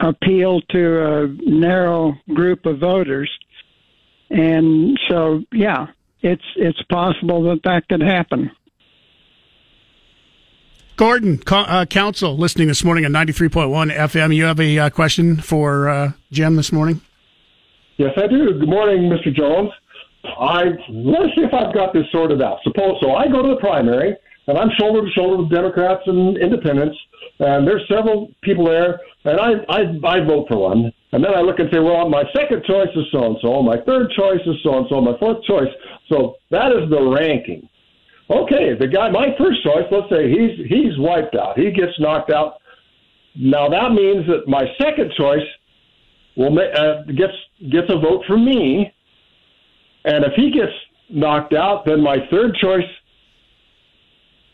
appeal 0.00 0.60
to 0.70 1.04
a 1.04 1.26
narrow 1.44 2.14
group 2.34 2.66
of 2.66 2.78
voters. 2.78 3.30
And 4.30 4.98
so, 5.08 5.42
yeah, 5.52 5.86
it's 6.20 6.42
it's 6.56 6.82
possible 6.90 7.42
that 7.44 7.60
that 7.64 7.88
could 7.88 8.02
happen. 8.02 8.50
Gordon, 10.96 11.40
uh, 11.46 11.86
council, 11.86 12.36
listening 12.36 12.66
this 12.66 12.82
morning 12.82 13.04
on 13.04 13.12
93.1 13.12 13.94
FM. 13.94 14.34
You 14.34 14.44
have 14.44 14.58
a 14.58 14.78
uh, 14.80 14.90
question 14.90 15.36
for 15.36 15.88
uh, 15.88 16.12
Jim 16.32 16.56
this 16.56 16.72
morning? 16.72 17.00
Yes, 17.98 18.10
I 18.16 18.26
do. 18.26 18.58
Good 18.58 18.68
morning, 18.68 19.08
Mr. 19.08 19.32
Jones. 19.32 19.70
I 20.24 20.64
let's 20.88 21.34
see 21.36 21.42
if 21.42 21.54
I've 21.54 21.72
got 21.72 21.92
this 21.92 22.04
sorted 22.10 22.42
out. 22.42 22.58
Suppose 22.64 22.96
so. 23.00 23.14
I 23.14 23.28
go 23.28 23.42
to 23.42 23.48
the 23.48 23.60
primary. 23.60 24.16
and 24.48 24.58
I'm 24.58 24.70
shoulder 24.78 25.06
to 25.06 25.12
shoulder 25.12 25.42
with 25.42 25.50
Democrats 25.52 26.02
and 26.06 26.36
Independents, 26.36 26.98
and 27.40 27.66
there's 27.66 27.86
several 27.88 28.30
people 28.42 28.66
there, 28.66 29.00
and 29.24 29.40
I 29.40 29.52
I, 29.68 30.16
I 30.16 30.20
vote 30.20 30.46
for 30.48 30.58
one, 30.58 30.92
and 31.12 31.24
then 31.24 31.34
I 31.34 31.40
look 31.40 31.58
and 31.58 31.68
say, 31.72 31.78
well, 31.78 32.08
my 32.08 32.24
second 32.34 32.64
choice 32.64 32.88
is 32.94 33.04
so 33.12 33.24
and 33.26 33.36
so, 33.40 33.62
my 33.62 33.76
third 33.86 34.10
choice 34.16 34.40
is 34.46 34.56
so 34.62 34.78
and 34.78 34.86
so, 34.90 35.00
my 35.00 35.16
fourth 35.18 35.42
choice. 35.44 35.72
So 36.08 36.36
that 36.50 36.72
is 36.72 36.90
the 36.90 37.02
ranking. 37.02 37.68
Okay, 38.30 38.74
the 38.78 38.86
guy, 38.86 39.08
my 39.08 39.28
first 39.38 39.62
choice, 39.64 39.84
let's 39.90 40.10
say 40.10 40.28
he's 40.28 40.66
he's 40.68 40.98
wiped 40.98 41.34
out, 41.34 41.58
he 41.58 41.70
gets 41.70 41.98
knocked 41.98 42.30
out. 42.30 42.60
Now 43.34 43.68
that 43.68 43.92
means 43.92 44.26
that 44.26 44.46
my 44.46 44.64
second 44.80 45.12
choice 45.16 45.46
will 46.36 46.58
uh, 46.58 47.04
gets 47.04 47.32
gets 47.70 47.88
a 47.88 47.98
vote 47.98 48.24
from 48.26 48.44
me, 48.44 48.92
and 50.04 50.24
if 50.24 50.32
he 50.36 50.50
gets 50.50 50.72
knocked 51.08 51.54
out, 51.54 51.86
then 51.86 52.02
my 52.02 52.18
third 52.30 52.54
choice, 52.60 52.88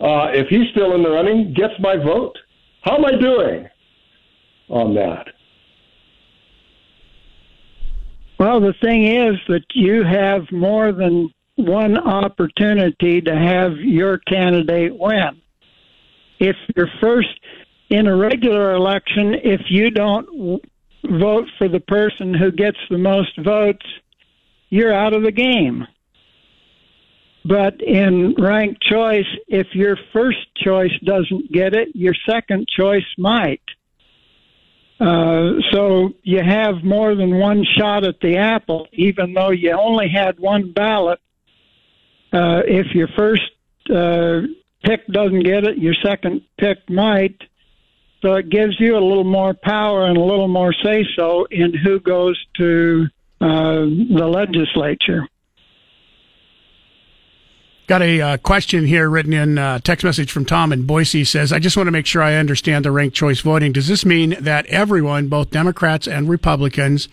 uh, 0.01 0.29
if 0.33 0.47
he's 0.49 0.71
still 0.71 0.95
in 0.95 1.03
the 1.03 1.11
running, 1.11 1.53
gets 1.53 1.75
my 1.81 1.97
vote. 1.97 2.37
How 2.85 2.97
am 2.97 3.05
I 3.07 3.13
doing 3.13 3.69
on 4.69 4.95
that? 4.95 5.29
Well, 8.39 8.61
the 8.61 8.75
thing 8.83 9.07
is 9.07 9.37
that 9.49 9.65
you 9.73 10.05
have 10.05 10.43
more 10.53 10.93
than 10.93 11.33
one 11.57 11.97
opportunity 11.97 13.23
to 13.23 13.35
have 13.35 13.79
your 13.79 14.19
candidate 14.19 14.95
win. 14.99 15.41
If 16.41 16.57
you're 16.77 16.91
first 17.01 17.29
in 17.89 18.07
a 18.07 18.17
regular 18.17 18.75
election, 18.75 19.35
if 19.43 19.63
you 19.71 19.91
don't 19.91 20.61
vote 21.05 21.49
for 21.57 21.69
the 21.69 21.81
person 21.81 22.35
who 22.35 22.51
gets 22.51 22.79
the 22.91 22.99
most 22.99 23.39
votes, 23.43 23.87
you're 24.69 24.93
out 24.93 25.15
of 25.15 25.23
the 25.23 25.33
game. 25.33 25.87
But 27.45 27.83
in 27.83 28.35
ranked 28.39 28.83
choice, 28.83 29.27
if 29.49 29.67
your 29.75 29.99
first 30.13 30.39
choice 30.57 30.93
doesn't 31.05 31.53
get 31.53 31.75
it, 31.75 31.89
your 31.95 32.15
second 32.27 32.67
choice 32.69 33.05
might. 33.19 33.61
Uh, 34.99 35.55
so 35.71 36.11
you 36.23 36.43
have 36.43 36.83
more 36.83 37.15
than 37.15 37.39
one 37.39 37.65
shot 37.77 38.05
at 38.05 38.21
the 38.21 38.37
apple, 38.37 38.87
even 38.93 39.35
though 39.35 39.51
you 39.51 39.73
only 39.73 40.09
had 40.09 40.39
one 40.39 40.73
ballot. 40.73 41.21
Uh, 42.33 42.63
if 42.67 42.95
your 42.95 43.09
first 43.09 43.43
uh, 43.95 44.41
pick 44.83 45.07
doesn't 45.09 45.43
get 45.43 45.65
it, 45.65 45.77
your 45.77 45.95
second 46.03 46.43
pick 46.59 46.79
might. 46.89 47.37
So 48.23 48.35
it 48.35 48.49
gives 48.49 48.81
you 48.81 48.97
a 48.97 49.05
little 49.05 49.25
more 49.25 49.53
power 49.53 50.07
and 50.07 50.17
a 50.17 50.25
little 50.25 50.49
more 50.49 50.73
say 50.73 51.05
so 51.15 51.47
in 51.51 51.75
who 51.75 52.01
goes 52.01 52.43
to 52.57 53.07
uh, 53.41 53.81
the 53.81 54.27
legislature. 54.27 55.29
Got 57.87 58.01
a 58.01 58.21
uh, 58.21 58.37
question 58.39 58.87
here 58.87 59.11
written 59.11 59.35
in 59.35 59.59
uh, 59.59 59.79
text 59.79 60.05
message 60.05 60.33
from 60.33 60.47
Tom 60.47 60.73
in 60.73 60.87
Boise 60.87 61.23
says, 61.23 61.53
I 61.53 61.59
just 61.59 61.77
want 61.77 61.87
to 61.87 61.91
make 61.91 62.07
sure 62.07 62.23
I 62.23 62.37
understand 62.37 62.83
the 62.83 62.91
ranked 62.91 63.15
choice 63.15 63.41
voting. 63.41 63.73
Does 63.73 63.89
this 63.89 64.07
mean 64.07 64.37
that 64.41 64.65
everyone, 64.67 65.29
both 65.29 65.51
Democrats 65.51 66.09
and 66.09 66.27
Republicans, 66.27 67.09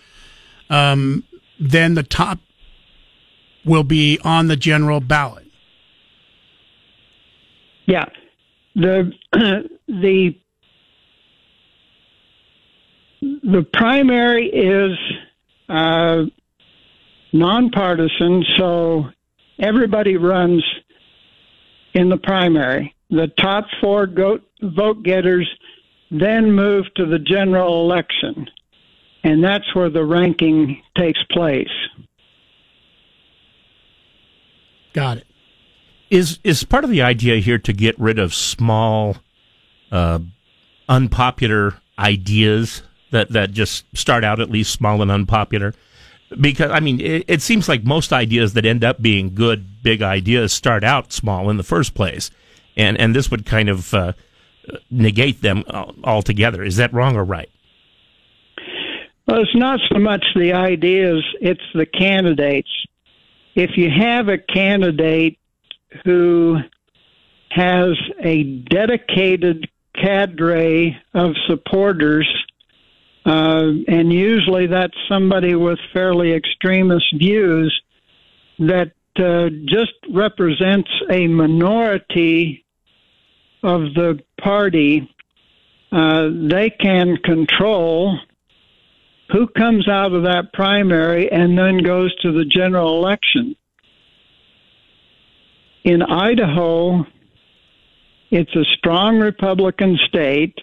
um, 0.70 1.24
then 1.60 1.92
the 1.92 2.02
top 2.02 2.38
will 3.66 3.84
be 3.84 4.18
on 4.24 4.48
the 4.48 4.56
general 4.56 5.00
ballot? 5.00 5.46
Yeah. 7.86 8.06
The 8.74 9.12
the 9.86 10.34
the 13.20 13.66
primary 13.74 14.46
is 14.46 14.98
uh, 15.68 16.22
nonpartisan, 17.34 18.44
so 18.56 19.10
everybody 19.62 20.16
runs 20.16 20.62
in 21.94 22.08
the 22.08 22.18
primary. 22.18 22.94
The 23.10 23.28
top 23.38 23.64
four 23.80 24.06
go- 24.06 24.40
vote 24.60 25.02
getters 25.02 25.48
then 26.10 26.52
move 26.52 26.84
to 26.96 27.06
the 27.06 27.18
general 27.18 27.82
election, 27.82 28.46
and 29.24 29.42
that's 29.42 29.74
where 29.74 29.88
the 29.88 30.04
ranking 30.04 30.82
takes 30.96 31.20
place. 31.30 31.68
Got 34.92 35.18
it. 35.18 35.26
Is 36.10 36.38
is 36.44 36.64
part 36.64 36.84
of 36.84 36.90
the 36.90 37.00
idea 37.00 37.36
here 37.36 37.58
to 37.58 37.72
get 37.72 37.98
rid 37.98 38.18
of 38.18 38.34
small, 38.34 39.16
uh, 39.90 40.18
unpopular 40.86 41.76
ideas 41.98 42.82
that 43.10 43.30
that 43.30 43.52
just 43.52 43.84
start 43.96 44.22
out 44.22 44.38
at 44.38 44.50
least 44.50 44.72
small 44.72 45.00
and 45.00 45.10
unpopular? 45.10 45.72
Because 46.40 46.70
I 46.70 46.80
mean, 46.80 47.00
it, 47.00 47.24
it 47.28 47.42
seems 47.42 47.68
like 47.68 47.84
most 47.84 48.12
ideas 48.12 48.54
that 48.54 48.64
end 48.64 48.84
up 48.84 49.00
being 49.00 49.34
good, 49.34 49.82
big 49.82 50.02
ideas 50.02 50.52
start 50.52 50.84
out 50.84 51.12
small 51.12 51.50
in 51.50 51.56
the 51.56 51.62
first 51.62 51.94
place, 51.94 52.30
and 52.76 52.98
and 52.98 53.14
this 53.14 53.30
would 53.30 53.46
kind 53.46 53.68
of 53.68 53.92
uh, 53.94 54.12
negate 54.90 55.42
them 55.42 55.64
altogether. 56.04 56.62
Is 56.62 56.76
that 56.76 56.92
wrong 56.92 57.16
or 57.16 57.24
right? 57.24 57.50
Well, 59.26 59.40
it's 59.40 59.54
not 59.54 59.80
so 59.90 59.98
much 59.98 60.24
the 60.34 60.52
ideas, 60.52 61.24
it's 61.40 61.62
the 61.74 61.86
candidates. 61.86 62.70
If 63.54 63.76
you 63.76 63.88
have 63.90 64.28
a 64.28 64.38
candidate 64.38 65.38
who 66.04 66.58
has 67.50 67.90
a 68.22 68.42
dedicated 68.42 69.68
cadre 69.94 70.96
of 71.14 71.32
supporters, 71.46 72.28
uh, 73.24 73.70
and 73.88 74.12
usually 74.12 74.66
that's 74.66 74.96
somebody 75.08 75.54
with 75.54 75.78
fairly 75.92 76.32
extremist 76.32 77.06
views 77.16 77.82
that 78.58 78.92
uh, 79.16 79.48
just 79.66 79.92
represents 80.10 80.90
a 81.10 81.26
minority 81.26 82.64
of 83.62 83.94
the 83.94 84.18
party, 84.40 85.08
uh, 85.92 86.28
they 86.48 86.70
can 86.70 87.16
control 87.18 88.18
who 89.30 89.46
comes 89.46 89.88
out 89.88 90.12
of 90.12 90.24
that 90.24 90.52
primary 90.52 91.30
and 91.32 91.56
then 91.56 91.78
goes 91.78 92.14
to 92.16 92.32
the 92.32 92.44
general 92.44 92.98
election. 92.98 93.56
In 95.84 96.02
Idaho, 96.02 97.06
it's 98.30 98.54
a 98.54 98.64
strong 98.76 99.18
Republican 99.18 99.98
state, 100.06 100.58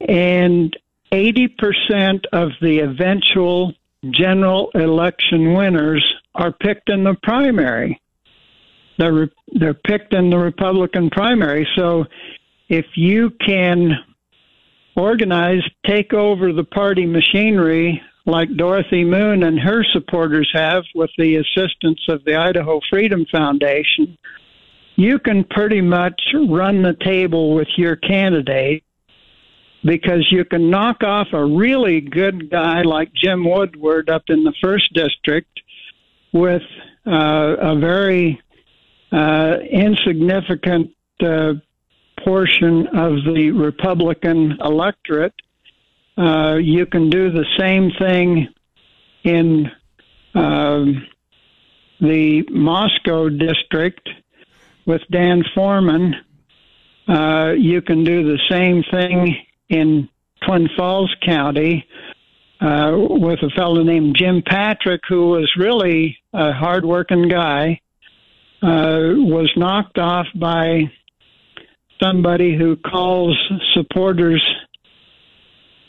and 0.00 0.76
80% 1.12 2.24
of 2.32 2.50
the 2.60 2.80
eventual 2.80 3.72
general 4.10 4.70
election 4.74 5.54
winners 5.54 6.04
are 6.34 6.52
picked 6.52 6.88
in 6.88 7.04
the 7.04 7.16
primary. 7.22 8.00
They're, 8.98 9.30
they're 9.52 9.74
picked 9.74 10.14
in 10.14 10.30
the 10.30 10.38
Republican 10.38 11.10
primary. 11.10 11.66
So 11.76 12.04
if 12.68 12.86
you 12.94 13.30
can 13.44 13.92
organize, 14.96 15.62
take 15.86 16.12
over 16.12 16.52
the 16.52 16.64
party 16.64 17.06
machinery 17.06 18.00
like 18.26 18.54
Dorothy 18.56 19.04
Moon 19.04 19.42
and 19.42 19.58
her 19.58 19.82
supporters 19.92 20.48
have 20.52 20.84
with 20.94 21.10
the 21.18 21.36
assistance 21.36 22.00
of 22.08 22.24
the 22.24 22.36
Idaho 22.36 22.80
Freedom 22.90 23.26
Foundation, 23.32 24.16
you 24.96 25.18
can 25.18 25.44
pretty 25.44 25.80
much 25.80 26.20
run 26.34 26.82
the 26.82 26.96
table 27.02 27.54
with 27.54 27.68
your 27.76 27.96
candidate 27.96 28.84
because 29.84 30.26
you 30.30 30.44
can 30.44 30.70
knock 30.70 31.02
off 31.02 31.28
a 31.32 31.44
really 31.44 32.00
good 32.00 32.50
guy 32.50 32.82
like 32.82 33.12
Jim 33.14 33.44
Woodward 33.44 34.10
up 34.10 34.24
in 34.28 34.44
the 34.44 34.52
first 34.62 34.92
district 34.92 35.60
with 36.32 36.62
uh, 37.06 37.56
a 37.60 37.78
very 37.78 38.40
uh, 39.10 39.56
insignificant 39.70 40.90
uh, 41.22 41.54
portion 42.22 42.86
of 42.88 43.24
the 43.24 43.50
Republican 43.52 44.58
electorate. 44.62 45.34
Uh, 46.16 46.56
you 46.56 46.84
can 46.84 47.08
do 47.08 47.30
the 47.30 47.46
same 47.58 47.90
thing 47.98 48.48
in 49.24 49.70
um, 50.34 51.06
the 52.00 52.42
Moscow 52.50 53.28
district 53.28 54.08
with 54.86 55.00
Dan 55.10 55.42
Foreman. 55.54 56.14
Uh, 57.08 57.52
you 57.56 57.80
can 57.80 58.04
do 58.04 58.24
the 58.24 58.38
same 58.50 58.84
thing 58.90 59.36
in 59.70 60.08
Twin 60.44 60.68
Falls 60.76 61.14
County 61.24 61.86
uh, 62.60 62.92
with 62.94 63.38
a 63.42 63.50
fellow 63.56 63.82
named 63.82 64.16
Jim 64.18 64.42
Patrick, 64.46 65.00
who 65.08 65.28
was 65.28 65.50
really 65.56 66.18
a 66.34 66.52
hardworking 66.52 67.28
guy, 67.28 67.80
uh, 68.62 69.14
was 69.16 69.50
knocked 69.56 69.98
off 69.98 70.26
by 70.34 70.82
somebody 72.02 72.56
who 72.56 72.76
calls 72.76 73.36
supporters 73.72 74.44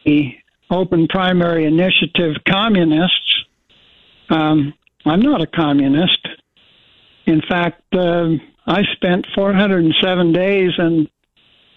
the 0.05 0.33
Open 0.69 1.07
Primary 1.07 1.65
Initiative 1.65 2.35
communists. 2.47 3.45
Um, 4.29 4.73
I'm 5.05 5.21
not 5.21 5.41
a 5.41 5.47
communist. 5.47 6.27
In 7.25 7.41
fact, 7.41 7.81
uh, 7.93 8.29
I 8.65 8.83
spent 8.93 9.27
407 9.35 10.31
days 10.31 10.71
in 10.77 11.09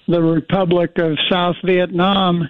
the 0.09 0.23
Republic 0.23 0.93
of 0.99 1.19
South 1.31 1.57
Vietnam 1.65 2.49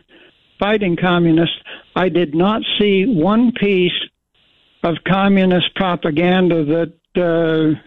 fighting 0.58 0.96
communists. 0.96 1.56
I 1.96 2.08
did 2.08 2.34
not 2.34 2.62
see 2.78 3.04
one 3.06 3.52
piece 3.52 3.92
of 4.82 4.96
communist 5.06 5.74
propaganda 5.74 6.64
that 6.64 6.92
uh, 7.16 7.78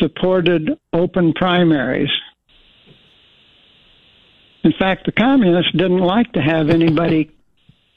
supported 0.00 0.70
open 0.92 1.32
primaries. 1.32 2.10
In 4.62 4.72
fact, 4.78 5.06
the 5.06 5.12
communists 5.12 5.72
didn't 5.72 5.98
like 5.98 6.32
to 6.32 6.40
have 6.40 6.68
anybody 6.68 7.30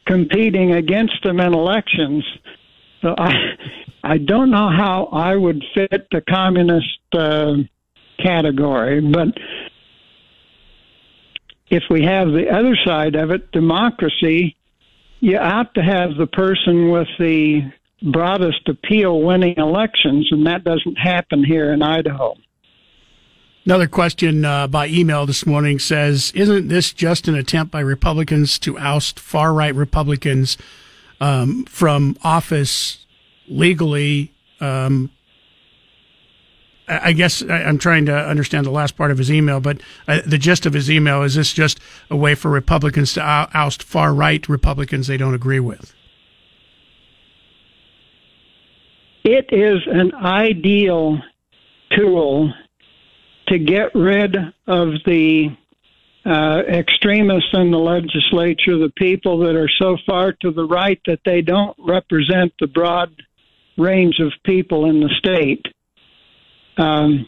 competing 0.06 0.74
against 0.74 1.22
them 1.24 1.40
in 1.40 1.54
elections. 1.54 2.24
So 3.02 3.14
I, 3.18 3.34
I 4.04 4.18
don't 4.18 4.50
know 4.50 4.70
how 4.70 5.10
I 5.12 5.36
would 5.36 5.64
fit 5.74 6.08
the 6.12 6.22
communist 6.22 7.00
uh, 7.14 7.56
category, 8.22 9.02
but 9.02 9.28
if 11.74 11.84
we 11.90 12.04
have 12.04 12.28
the 12.28 12.50
other 12.50 12.78
side 12.86 13.16
of 13.16 13.32
it, 13.32 13.52
democracy, 13.52 14.56
you 15.20 15.38
ought 15.38 15.74
to 15.74 15.82
have 15.82 16.16
the 16.18 16.28
person 16.28 16.92
with 16.92 17.08
the 17.18 17.64
broadest 18.04 18.70
appeal 18.70 19.22
winning 19.22 19.56
elections, 19.58 20.28
and 20.32 20.46
that 20.46 20.64
doesn't 20.64 20.96
happen 20.96 21.44
here 21.44 21.74
in 21.74 21.82
Idaho. 21.82 22.36
Another 23.66 23.88
question 23.88 24.46
uh, 24.46 24.68
by 24.68 24.88
email 24.88 25.26
this 25.26 25.48
morning 25.48 25.80
says, 25.80 26.32
"Isn't 26.36 26.68
this 26.68 26.94
just 26.94 27.28
an 27.28 27.34
attempt 27.34 27.72
by 27.72 27.80
Republicans 27.80 28.60
to 28.60 28.78
oust 28.78 29.20
far 29.20 29.54
right 29.54 29.74
Republicans 29.74 30.58
um, 31.20 31.66
from 31.66 32.18
office 32.24 33.06
legally?" 33.48 34.32
Um, 34.60 35.10
I 36.88 37.14
guess 37.14 37.42
I'm 37.42 37.78
trying 37.78 38.06
to 38.08 38.16
understand 38.16 38.66
the 38.66 38.72
last 38.72 38.98
part 38.98 39.12
of 39.12 39.18
his 39.18 39.32
email, 39.32 39.60
but 39.62 39.80
uh, 40.08 40.20
the 40.26 40.38
gist 40.38 40.66
of 40.66 40.74
his 40.74 40.92
email 40.92 41.24
is 41.24 41.36
this 41.36 41.54
just 41.54 41.80
a 42.10 42.18
way 42.18 42.36
for 42.36 42.52
Republicans 42.52 43.14
to 43.14 43.22
oust 43.22 43.84
far 43.84 44.14
right 44.14 44.48
Republicans 44.50 45.08
they 45.08 45.18
don't 45.18 45.34
agree 45.34 45.62
with? 45.62 45.94
It 49.24 49.50
is 49.54 49.80
an 49.88 50.14
ideal 50.14 51.20
tool 51.96 52.54
to 53.48 53.58
get 53.58 53.96
rid 53.96 54.36
of 54.68 54.90
the 55.06 55.56
uh, 56.26 56.62
extremists 56.68 57.50
in 57.54 57.72
the 57.72 57.78
legislature, 57.78 58.78
the 58.78 58.92
people 58.96 59.40
that 59.40 59.56
are 59.56 59.70
so 59.80 59.98
far 60.06 60.34
to 60.42 60.52
the 60.52 60.66
right 60.66 61.00
that 61.06 61.20
they 61.26 61.42
don't 61.42 61.76
represent 61.80 62.54
the 62.60 62.68
broad 62.68 63.12
range 63.78 64.20
of 64.20 64.32
people 64.44 64.90
in 64.90 65.00
the 65.00 65.10
state. 65.18 65.66
Um, 66.78 67.28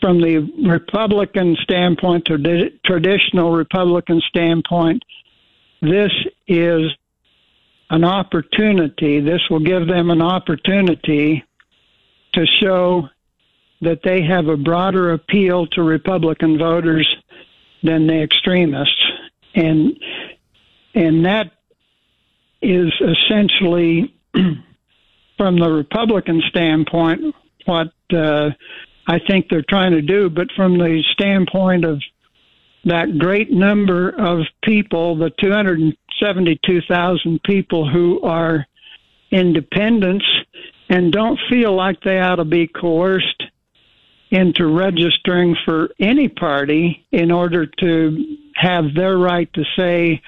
from 0.00 0.20
the 0.20 0.38
Republican 0.68 1.56
standpoint, 1.62 2.28
or 2.28 2.38
traditional 2.84 3.52
Republican 3.52 4.20
standpoint, 4.28 5.02
this 5.80 6.10
is 6.48 6.90
an 7.90 8.04
opportunity. 8.04 9.20
This 9.20 9.40
will 9.48 9.60
give 9.60 9.86
them 9.86 10.10
an 10.10 10.20
opportunity 10.20 11.44
to 12.34 12.46
show 12.60 13.08
that 13.80 14.00
they 14.02 14.22
have 14.22 14.48
a 14.48 14.56
broader 14.56 15.12
appeal 15.12 15.66
to 15.68 15.82
Republican 15.82 16.58
voters 16.58 17.08
than 17.82 18.06
the 18.06 18.22
extremists, 18.22 19.04
and 19.54 19.96
and 20.94 21.24
that 21.24 21.52
is 22.60 22.92
essentially, 23.00 24.14
from 25.36 25.58
the 25.58 25.70
Republican 25.70 26.42
standpoint, 26.48 27.34
what 27.66 27.88
uh, 28.12 28.50
I 29.06 29.18
think 29.28 29.46
they're 29.48 29.64
trying 29.68 29.92
to 29.92 30.02
do. 30.02 30.30
But 30.30 30.48
from 30.56 30.78
the 30.78 31.02
standpoint 31.12 31.84
of 31.84 32.00
that 32.84 33.18
great 33.18 33.50
number 33.50 34.10
of 34.10 34.46
people, 34.64 35.16
the 35.16 35.30
272,000 35.40 37.42
people 37.44 37.88
who 37.88 38.20
are 38.22 38.66
independents 39.30 40.26
and 40.88 41.12
don't 41.12 41.38
feel 41.48 41.74
like 41.74 42.00
they 42.02 42.20
ought 42.20 42.36
to 42.36 42.44
be 42.44 42.66
coerced 42.66 43.42
into 44.30 44.66
registering 44.66 45.56
for 45.64 45.90
any 46.00 46.28
party 46.28 47.06
in 47.12 47.30
order 47.30 47.66
to 47.66 48.36
have 48.56 48.94
their 48.94 49.18
right 49.18 49.52
to 49.52 49.62
say 49.76 50.20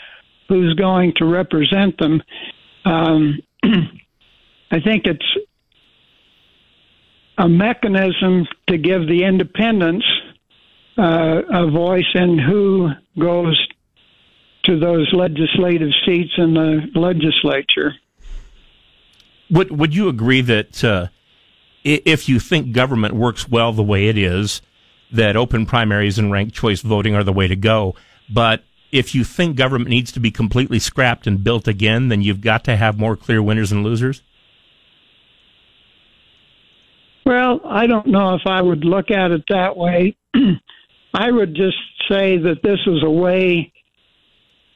who's 0.48 0.74
going 0.74 1.12
to 1.16 1.24
represent 1.24 1.98
them. 1.98 2.22
Um, 2.84 3.38
I 3.64 4.80
think 4.80 5.06
it's 5.06 5.24
a 7.38 7.48
mechanism 7.48 8.46
to 8.68 8.78
give 8.78 9.06
the 9.08 9.24
independents 9.24 10.06
uh, 10.96 11.42
a 11.50 11.70
voice 11.70 12.06
in 12.14 12.38
who 12.38 12.90
goes 13.18 13.68
to 14.64 14.78
those 14.78 15.12
legislative 15.12 15.90
seats 16.06 16.32
in 16.38 16.54
the 16.54 16.88
legislature. 16.94 17.94
Would 19.50 19.70
Would 19.78 19.94
you 19.94 20.08
agree 20.08 20.40
that 20.40 20.82
uh, 20.82 21.08
if 21.84 22.28
you 22.28 22.40
think 22.40 22.72
government 22.72 23.14
works 23.14 23.48
well 23.48 23.72
the 23.72 23.82
way 23.82 24.08
it 24.08 24.16
is, 24.16 24.62
that 25.14 25.36
open 25.36 25.64
primaries 25.64 26.18
and 26.18 26.32
ranked 26.32 26.54
choice 26.54 26.80
voting 26.80 27.14
are 27.14 27.24
the 27.24 27.32
way 27.32 27.46
to 27.46 27.56
go. 27.56 27.94
But 28.28 28.64
if 28.90 29.14
you 29.14 29.24
think 29.24 29.56
government 29.56 29.90
needs 29.90 30.10
to 30.12 30.20
be 30.20 30.30
completely 30.30 30.78
scrapped 30.78 31.26
and 31.26 31.44
built 31.44 31.68
again, 31.68 32.08
then 32.08 32.22
you've 32.22 32.40
got 32.40 32.64
to 32.64 32.76
have 32.76 32.98
more 32.98 33.16
clear 33.16 33.42
winners 33.42 33.70
and 33.70 33.84
losers? 33.84 34.22
Well, 37.54 37.72
I 37.72 37.86
don't 37.86 38.06
know 38.06 38.34
if 38.34 38.42
I 38.46 38.62
would 38.62 38.84
look 38.84 39.10
at 39.10 39.30
it 39.30 39.44
that 39.48 39.76
way. 39.76 40.16
I 41.14 41.30
would 41.30 41.54
just 41.54 41.76
say 42.10 42.38
that 42.38 42.62
this 42.62 42.78
is 42.86 43.02
a 43.04 43.10
way 43.10 43.72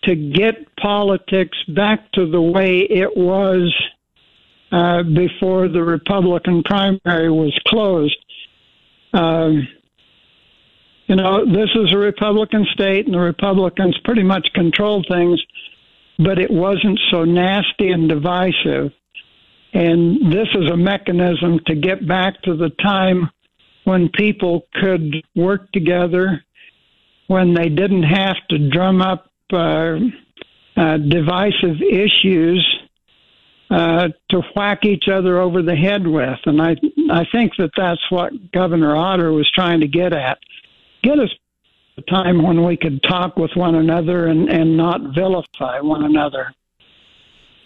to 0.05 0.15
get 0.15 0.77
politics 0.77 1.59
back 1.75 2.11
to 2.13 2.31
the 2.31 2.41
way 2.41 2.81
it 2.81 3.17
was 3.17 3.75
uh, 4.71 5.03
before 5.03 5.69
the 5.69 5.83
Republican 5.83 6.63
primary 6.63 7.31
was 7.31 7.59
closed. 7.67 8.17
Um, 9.13 9.67
you 11.07 11.17
know, 11.17 11.45
this 11.47 11.71
is 11.75 11.93
a 11.93 11.99
Republican 11.99 12.67
state, 12.73 13.07
and 13.07 13.15
the 13.15 13.21
Republicans 13.21 13.97
pretty 14.05 14.23
much 14.23 14.47
controlled 14.55 15.07
things, 15.11 15.43
but 16.19 16.39
it 16.39 16.51
wasn't 16.51 17.01
so 17.11 17.25
nasty 17.25 17.89
and 17.89 18.09
divisive. 18.09 18.93
And 19.73 20.33
this 20.33 20.49
is 20.55 20.71
a 20.71 20.77
mechanism 20.77 21.61
to 21.67 21.75
get 21.75 22.07
back 22.07 22.41
to 22.43 22.57
the 22.57 22.71
time 22.83 23.31
when 23.85 24.09
people 24.11 24.67
could 24.75 25.15
work 25.35 25.71
together, 25.73 26.43
when 27.27 27.55
they 27.55 27.69
didn't 27.69 28.05
have 28.05 28.37
to 28.51 28.71
drum 28.71 29.03
up 29.03 29.31
uh, 29.53 29.99
uh, 30.77 30.97
divisive 30.99 31.83
issues 31.83 32.79
uh, 33.71 34.09
to 34.31 34.43
whack 34.55 34.85
each 34.85 35.09
other 35.09 35.39
over 35.41 35.63
the 35.63 35.75
head 35.75 36.07
with. 36.07 36.39
And 36.47 36.61
I, 36.61 36.77
I 37.11 37.27
think 37.33 37.53
that 37.59 37.71
that's 37.77 38.01
what 38.11 38.53
Governor 38.53 38.97
Otter 38.97 39.33
was 39.33 39.51
trying 39.55 39.81
to 39.81 39.89
get 39.89 40.13
at. 40.13 40.39
Get 41.03 41.19
us 41.19 41.31
a 41.97 42.03
time 42.03 42.43
when 42.43 42.65
we 42.65 42.77
could 42.77 43.03
talk 43.03 43.37
with 43.37 43.51
one 43.55 43.75
another 43.75 44.27
and, 44.27 44.49
and 44.49 44.77
not 44.77 45.15
vilify 45.15 45.81
one 45.81 46.05
another. 46.05 46.53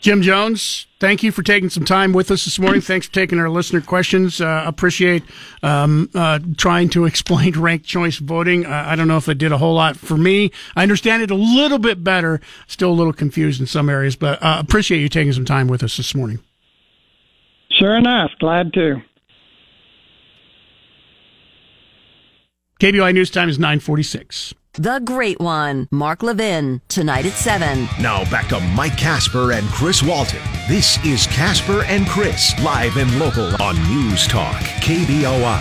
Jim 0.03 0.21
Jones, 0.21 0.89
thank 0.99 1.23
you 1.23 1.31
for 1.31 1.45
taking 1.45 1.71
some 1.71 1.85
time 1.85 2.13
with 2.13 2.33
us 2.33 2.45
this 2.45 2.59
morning. 2.59 2.81
Thanks 2.81 3.07
for 3.07 3.13
taking 3.13 3.39
our 3.39 3.49
listener 3.49 3.81
questions. 3.81 4.41
Uh, 4.41 4.65
appreciate 4.67 5.23
um, 5.63 6.11
uh, 6.13 6.41
trying 6.57 6.89
to 6.89 7.05
explain 7.07 7.53
ranked 7.53 7.87
choice 7.87 8.17
voting. 8.19 8.67
Uh, 8.67 8.85
I 8.85 8.97
don't 8.97 9.07
know 9.07 9.17
if 9.17 9.29
it 9.29 9.39
did 9.39 9.53
a 9.53 9.59
whole 9.59 9.75
lot 9.75 9.97
for 9.97 10.17
me. 10.17 10.51
I 10.75 10.83
understand 10.83 11.23
it 11.23 11.31
a 11.31 11.37
little 11.37 11.79
bit 11.79 12.03
better. 12.03 12.41
Still 12.67 12.91
a 12.91 12.93
little 12.93 13.13
confused 13.13 13.61
in 13.61 13.69
some 13.69 13.89
areas, 13.89 14.17
but 14.17 14.43
uh, 14.43 14.57
appreciate 14.59 15.01
you 15.01 15.09
taking 15.09 15.33
some 15.33 15.45
time 15.45 15.69
with 15.69 15.85
us 15.85 15.97
this 15.97 16.17
morning. 16.17 16.41
Sure 17.71 17.97
enough, 17.97 18.33
glad 18.41 18.73
to. 18.73 19.03
KBOI 22.81 23.15
News 23.15 23.31
Time 23.31 23.49
is 23.49 23.57
nine 23.57 23.79
forty 23.79 24.03
six. 24.03 24.53
The 24.77 25.03
Great 25.05 25.39
One, 25.39 25.87
Mark 25.91 26.23
Levin, 26.23 26.81
tonight 26.89 27.27
at 27.27 27.35
7. 27.35 27.87
Now 28.01 28.25
back 28.31 28.49
to 28.49 28.59
Mike 28.59 28.97
Casper 28.97 29.53
and 29.53 29.69
Chris 29.69 30.03
Walton. 30.03 30.41
This 30.67 30.97
is 31.05 31.27
Casper 31.27 31.83
and 31.83 32.09
Chris, 32.09 32.59
live 32.63 32.97
and 32.97 33.19
local 33.19 33.55
on 33.63 33.77
News 33.91 34.27
Talk, 34.27 34.57
KBOI. 34.81 35.61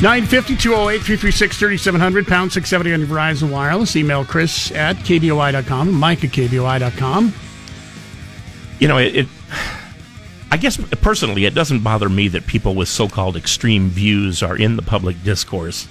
950 0.00 0.54
208 0.54 0.98
336 0.98 1.58
3700, 1.58 2.28
pound 2.28 2.52
670 2.52 2.92
on 2.92 3.00
your 3.00 3.08
Verizon 3.08 3.50
Wireless. 3.50 3.96
Email 3.96 4.24
Chris 4.24 4.70
at 4.70 4.94
KBOI.com, 4.94 5.92
Mike 5.92 6.22
at 6.22 6.30
KBOI.com. 6.30 7.34
You 8.78 8.86
know, 8.86 8.98
it, 8.98 9.16
it 9.16 9.26
I 10.52 10.56
guess 10.56 10.76
personally, 11.00 11.46
it 11.46 11.54
doesn't 11.54 11.80
bother 11.80 12.08
me 12.08 12.28
that 12.28 12.46
people 12.46 12.76
with 12.76 12.88
so 12.88 13.08
called 13.08 13.36
extreme 13.36 13.88
views 13.88 14.40
are 14.40 14.56
in 14.56 14.76
the 14.76 14.82
public 14.82 15.20
discourse 15.24 15.88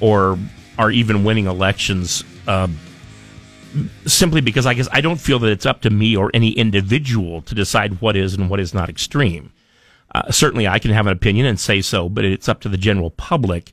or 0.00 0.38
are 0.78 0.90
even 0.90 1.24
winning 1.24 1.46
elections 1.46 2.24
uh, 2.46 2.68
simply 4.06 4.40
because 4.40 4.66
I 4.66 4.74
guess 4.74 4.88
I 4.92 5.00
don't 5.00 5.20
feel 5.20 5.38
that 5.40 5.50
it's 5.50 5.66
up 5.66 5.82
to 5.82 5.90
me 5.90 6.16
or 6.16 6.30
any 6.34 6.50
individual 6.50 7.42
to 7.42 7.54
decide 7.54 8.00
what 8.00 8.16
is 8.16 8.34
and 8.34 8.48
what 8.48 8.60
is 8.60 8.74
not 8.74 8.88
extreme. 8.88 9.52
Uh, 10.14 10.30
certainly, 10.30 10.68
I 10.68 10.78
can 10.78 10.92
have 10.92 11.06
an 11.06 11.12
opinion 11.12 11.46
and 11.46 11.58
say 11.58 11.80
so, 11.80 12.08
but 12.08 12.24
it's 12.24 12.48
up 12.48 12.60
to 12.60 12.68
the 12.68 12.76
general 12.76 13.10
public, 13.10 13.72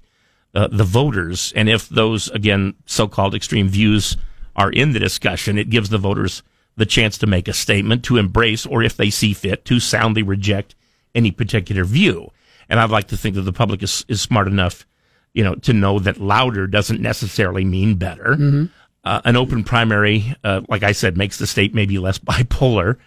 uh, 0.55 0.67
the 0.71 0.83
voters. 0.83 1.53
And 1.55 1.69
if 1.69 1.87
those, 1.87 2.29
again, 2.29 2.73
so 2.85 3.07
called 3.07 3.35
extreme 3.35 3.69
views 3.69 4.17
are 4.55 4.71
in 4.71 4.93
the 4.93 4.99
discussion, 4.99 5.57
it 5.57 5.69
gives 5.69 5.89
the 5.89 5.99
voters 5.99 6.41
the 6.77 6.85
chance 6.85 7.17
to 7.19 7.27
make 7.27 7.47
a 7.47 7.53
statement, 7.53 8.03
to 8.05 8.17
embrace, 8.17 8.65
or 8.65 8.81
if 8.81 8.97
they 8.97 9.09
see 9.09 9.33
fit, 9.33 9.65
to 9.65 9.79
soundly 9.79 10.23
reject 10.23 10.73
any 11.13 11.29
particular 11.29 11.83
view. 11.83 12.31
And 12.69 12.79
I'd 12.79 12.89
like 12.89 13.07
to 13.09 13.17
think 13.17 13.35
that 13.35 13.41
the 13.41 13.53
public 13.53 13.83
is, 13.83 14.05
is 14.07 14.21
smart 14.21 14.47
enough, 14.47 14.85
you 15.33 15.43
know, 15.43 15.55
to 15.55 15.73
know 15.73 15.99
that 15.99 16.19
louder 16.19 16.67
doesn't 16.67 17.01
necessarily 17.01 17.63
mean 17.65 17.95
better. 17.95 18.35
Mm-hmm. 18.35 18.65
Uh, 19.03 19.21
an 19.25 19.35
open 19.35 19.63
primary, 19.63 20.35
uh, 20.43 20.61
like 20.69 20.83
I 20.83 20.91
said, 20.91 21.17
makes 21.17 21.37
the 21.37 21.47
state 21.47 21.73
maybe 21.73 21.97
less 21.97 22.19
bipolar. 22.19 22.97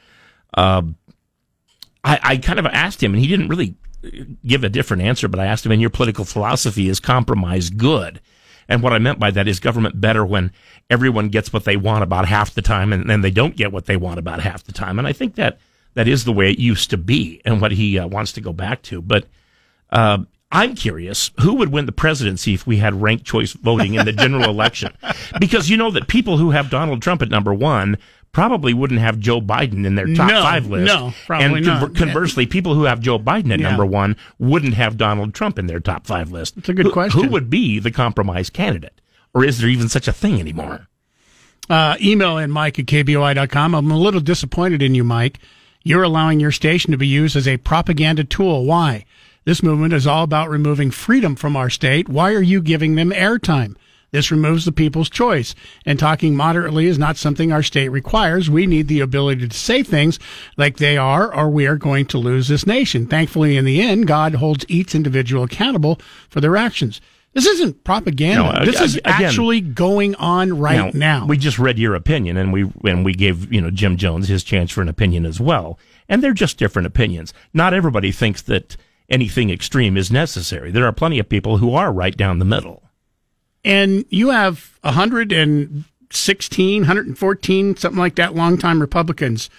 Uh, 0.52 0.82
I, 2.02 2.20
I 2.22 2.36
kind 2.38 2.58
of 2.58 2.66
asked 2.66 3.02
him, 3.02 3.14
and 3.14 3.20
he 3.20 3.28
didn't 3.28 3.48
really 3.48 3.76
give 4.46 4.64
a 4.64 4.68
different 4.68 5.02
answer, 5.02 5.28
but 5.28 5.40
I 5.40 5.46
asked 5.46 5.64
him, 5.64 5.72
in 5.72 5.80
your 5.80 5.90
political 5.90 6.24
philosophy, 6.24 6.88
is 6.88 7.00
compromise 7.00 7.70
good? 7.70 8.20
And 8.68 8.82
what 8.82 8.92
I 8.92 8.98
meant 8.98 9.18
by 9.18 9.30
that 9.30 9.48
is 9.48 9.60
government 9.60 10.00
better 10.00 10.24
when 10.24 10.52
everyone 10.88 11.28
gets 11.28 11.52
what 11.52 11.64
they 11.64 11.76
want 11.76 12.02
about 12.02 12.26
half 12.26 12.54
the 12.54 12.62
time 12.62 12.92
and 12.92 13.08
then 13.08 13.20
they 13.20 13.30
don't 13.30 13.56
get 13.56 13.72
what 13.72 13.86
they 13.86 13.96
want 13.96 14.18
about 14.18 14.40
half 14.40 14.64
the 14.64 14.72
time. 14.72 14.98
And 14.98 15.06
I 15.06 15.12
think 15.12 15.34
that 15.34 15.58
that 15.94 16.08
is 16.08 16.24
the 16.24 16.32
way 16.32 16.50
it 16.50 16.58
used 16.58 16.90
to 16.90 16.96
be 16.96 17.40
and 17.44 17.60
what 17.60 17.72
he 17.72 17.98
uh, 17.98 18.06
wants 18.06 18.32
to 18.32 18.40
go 18.40 18.52
back 18.52 18.82
to. 18.82 19.02
But 19.02 19.26
uh, 19.90 20.18
I'm 20.52 20.74
curious 20.76 21.30
who 21.40 21.54
would 21.54 21.72
win 21.72 21.86
the 21.86 21.92
presidency 21.92 22.54
if 22.54 22.66
we 22.66 22.76
had 22.76 23.00
ranked 23.02 23.24
choice 23.24 23.52
voting 23.52 23.94
in 23.94 24.06
the 24.06 24.12
general 24.12 24.44
election? 24.50 24.92
Because 25.40 25.68
you 25.68 25.76
know 25.76 25.90
that 25.90 26.06
people 26.08 26.38
who 26.38 26.50
have 26.52 26.70
Donald 26.70 27.02
Trump 27.02 27.22
at 27.22 27.28
number 27.30 27.52
one 27.52 27.98
probably 28.30 28.72
wouldn't 28.74 29.00
have 29.00 29.18
Joe 29.18 29.40
Biden 29.40 29.84
in 29.86 29.94
their 29.94 30.06
top 30.14 30.28
No, 30.28 30.42
five 30.42 30.66
list. 30.66 30.86
no, 30.86 31.12
probably 31.26 31.58
and 31.58 31.66
not. 31.66 31.94
conversely, 31.96 32.46
people 32.46 32.74
who 32.74 32.84
have 32.84 33.00
Joe 33.00 33.18
Biden 33.18 33.52
at 33.52 33.60
Yeah. 33.60 33.68
number 33.68 33.86
one 33.86 34.16
wouldn't 34.38 34.74
have 34.74 34.96
Donald 34.96 35.34
Trump 35.34 35.58
in 35.58 35.66
their 35.66 35.80
top 35.80 36.06
five 36.06 36.30
list. 36.32 36.56
That's 36.56 36.68
a 36.68 36.74
good 36.74 36.86
Who- 36.86 36.92
question. 36.92 37.22
Who 37.24 37.28
would 37.30 37.48
be 37.50 37.78
the 37.78 37.90
compromise 37.92 38.50
candidate? 38.50 39.00
Or 39.32 39.44
is 39.44 39.58
there 39.58 39.68
even 39.68 39.88
such 39.88 40.06
a 40.08 40.12
thing 40.12 40.38
anymore? 40.40 40.88
Uh, 41.70 41.96
email 42.00 42.38
in 42.38 42.50
Mike 42.50 42.78
at 42.78 42.86
KBOI.com. 42.86 43.74
I'm 43.74 43.90
a 43.90 43.98
little 43.98 44.20
disappointed 44.20 44.82
in 44.82 44.94
you, 44.94 45.02
Mike. 45.04 45.38
You're 45.82 46.02
allowing 46.02 46.38
your 46.40 46.52
station 46.52 46.92
to 46.92 46.96
be 46.98 47.06
used 47.06 47.36
as 47.36 47.48
a 47.48 47.56
propaganda 47.56 48.24
tool. 48.24 48.64
Why? 48.64 49.04
This 49.44 49.62
movement 49.62 49.92
is 49.92 50.06
all 50.06 50.24
about 50.24 50.48
removing 50.50 50.90
freedom 50.90 51.36
from 51.36 51.56
our 51.56 51.68
state. 51.70 52.08
Why 52.08 52.32
are 52.32 52.42
you 52.42 52.62
giving 52.62 52.94
them 52.94 53.10
airtime? 53.10 53.76
This 54.10 54.30
removes 54.30 54.64
the 54.64 54.70
people's 54.70 55.10
choice. 55.10 55.56
And 55.84 55.98
talking 55.98 56.36
moderately 56.36 56.86
is 56.86 57.00
not 57.00 57.16
something 57.16 57.50
our 57.50 57.64
state 57.64 57.88
requires. 57.88 58.48
We 58.48 58.64
need 58.64 58.86
the 58.86 59.00
ability 59.00 59.48
to 59.48 59.56
say 59.56 59.82
things 59.82 60.20
like 60.56 60.76
they 60.76 60.96
are, 60.96 61.34
or 61.34 61.50
we 61.50 61.66
are 61.66 61.76
going 61.76 62.06
to 62.06 62.18
lose 62.18 62.46
this 62.46 62.64
nation. 62.64 63.06
Thankfully, 63.08 63.56
in 63.56 63.64
the 63.64 63.82
end, 63.82 64.06
God 64.06 64.36
holds 64.36 64.64
each 64.68 64.94
individual 64.94 65.42
accountable 65.42 65.98
for 66.30 66.40
their 66.40 66.56
actions. 66.56 67.00
This 67.32 67.46
isn't 67.46 67.82
propaganda. 67.82 68.60
No, 68.60 68.64
this 68.64 68.80
is 68.80 68.96
again- 68.98 69.12
actually 69.24 69.60
going 69.60 70.14
on 70.14 70.56
right 70.60 70.94
now. 70.94 71.26
We 71.26 71.36
just 71.36 71.58
read 71.58 71.80
your 71.80 71.96
opinion, 71.96 72.36
and 72.36 72.52
we 72.52 72.70
and 72.84 73.04
we 73.04 73.12
gave 73.12 73.52
you 73.52 73.60
know 73.60 73.72
Jim 73.72 73.96
Jones 73.96 74.28
his 74.28 74.44
chance 74.44 74.70
for 74.70 74.80
an 74.82 74.88
opinion 74.88 75.26
as 75.26 75.40
well. 75.40 75.76
And 76.08 76.22
they're 76.22 76.32
just 76.32 76.56
different 76.56 76.86
opinions. 76.86 77.34
Not 77.52 77.74
everybody 77.74 78.12
thinks 78.12 78.42
that 78.42 78.76
anything 79.08 79.50
extreme 79.50 79.96
is 79.96 80.10
necessary. 80.10 80.70
There 80.70 80.86
are 80.86 80.92
plenty 80.92 81.18
of 81.18 81.28
people 81.28 81.58
who 81.58 81.74
are 81.74 81.92
right 81.92 82.16
down 82.16 82.38
the 82.38 82.44
middle. 82.44 82.82
and 83.64 84.04
you 84.10 84.30
have 84.30 84.78
116, 84.82 86.80
114, 86.82 87.76
something 87.76 87.98
like 87.98 88.14
that, 88.16 88.34
longtime 88.34 88.80
Republicans 88.80 89.50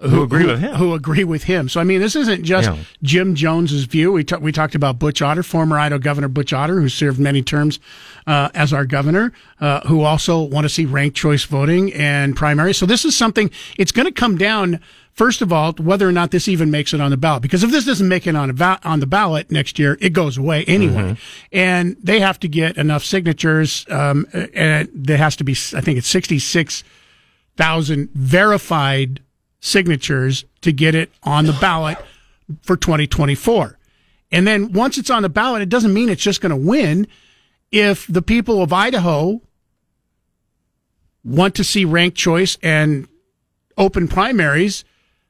Who 0.00 0.22
agree 0.22 0.46
with 0.46 0.60
him. 0.60 0.76
Who 0.76 0.94
agree 0.94 1.24
with 1.24 1.44
him. 1.44 1.68
So, 1.68 1.80
I 1.80 1.84
mean, 1.84 2.00
this 2.00 2.14
isn't 2.14 2.44
just 2.44 2.70
Yeah. 2.70 2.76
Jim 3.02 3.34
Jones's 3.34 3.84
view. 3.84 4.12
We, 4.12 4.22
ta- 4.22 4.38
we 4.38 4.52
talked 4.52 4.76
about 4.76 4.98
Butch 5.00 5.20
Otter, 5.20 5.42
former 5.42 5.76
Idaho 5.76 5.98
Governor 5.98 6.28
Butch 6.28 6.52
Otter, 6.52 6.80
who 6.80 6.88
served 6.88 7.18
many 7.18 7.42
terms 7.42 7.80
uh, 8.26 8.48
as 8.54 8.72
our 8.72 8.84
governor, 8.84 9.32
uh, 9.60 9.80
who 9.88 10.02
also 10.02 10.40
want 10.40 10.64
to 10.66 10.68
see 10.68 10.84
ranked 10.86 11.16
choice 11.16 11.42
voting 11.44 11.92
and 11.94 12.36
primary. 12.36 12.74
So, 12.74 12.86
this 12.86 13.04
is 13.04 13.16
something, 13.16 13.50
it's 13.76 13.90
going 13.90 14.06
to 14.06 14.12
come 14.12 14.38
down. 14.38 14.78
First 15.18 15.42
of 15.42 15.52
all, 15.52 15.72
whether 15.72 16.08
or 16.08 16.12
not 16.12 16.30
this 16.30 16.46
even 16.46 16.70
makes 16.70 16.94
it 16.94 17.00
on 17.00 17.10
the 17.10 17.16
ballot, 17.16 17.42
because 17.42 17.64
if 17.64 17.72
this 17.72 17.84
doesn't 17.84 18.06
make 18.06 18.28
it 18.28 18.36
on 18.36 18.50
a 18.50 18.52
va- 18.52 18.78
on 18.84 19.00
the 19.00 19.06
ballot 19.06 19.50
next 19.50 19.76
year, 19.76 19.98
it 20.00 20.10
goes 20.12 20.38
away 20.38 20.64
anyway, 20.66 21.16
and 21.50 21.96
they 22.00 22.20
have 22.20 22.38
to 22.38 22.46
get 22.48 22.76
enough 22.76 23.02
signatures, 23.02 23.84
um, 23.90 24.26
and 24.54 24.88
there 24.94 25.16
has 25.16 25.34
to 25.34 25.42
be, 25.44 25.56
I 25.74 25.80
think 25.80 25.98
it's 25.98 26.06
sixty 26.06 26.38
six 26.38 26.84
thousand 27.56 28.10
verified 28.14 29.20
signatures 29.58 30.44
to 30.60 30.70
get 30.70 30.94
it 30.94 31.10
on 31.24 31.46
the 31.46 31.52
ballot 31.54 31.98
for 32.62 32.76
2024. 32.76 33.76
And 34.30 34.46
then 34.46 34.72
once 34.72 34.98
it's 34.98 35.10
on 35.10 35.22
the 35.22 35.28
ballot, 35.28 35.62
it 35.62 35.68
doesn't 35.68 35.92
mean 35.92 36.10
it's 36.10 36.22
just 36.22 36.40
going 36.40 36.50
to 36.50 36.56
win. 36.56 37.08
If 37.72 38.06
the 38.06 38.22
people 38.22 38.62
of 38.62 38.72
Idaho 38.72 39.42
want 41.24 41.56
to 41.56 41.64
see 41.64 41.84
ranked 41.84 42.16
choice 42.16 42.56
and 42.62 43.08
open 43.76 44.06
primaries, 44.06 44.84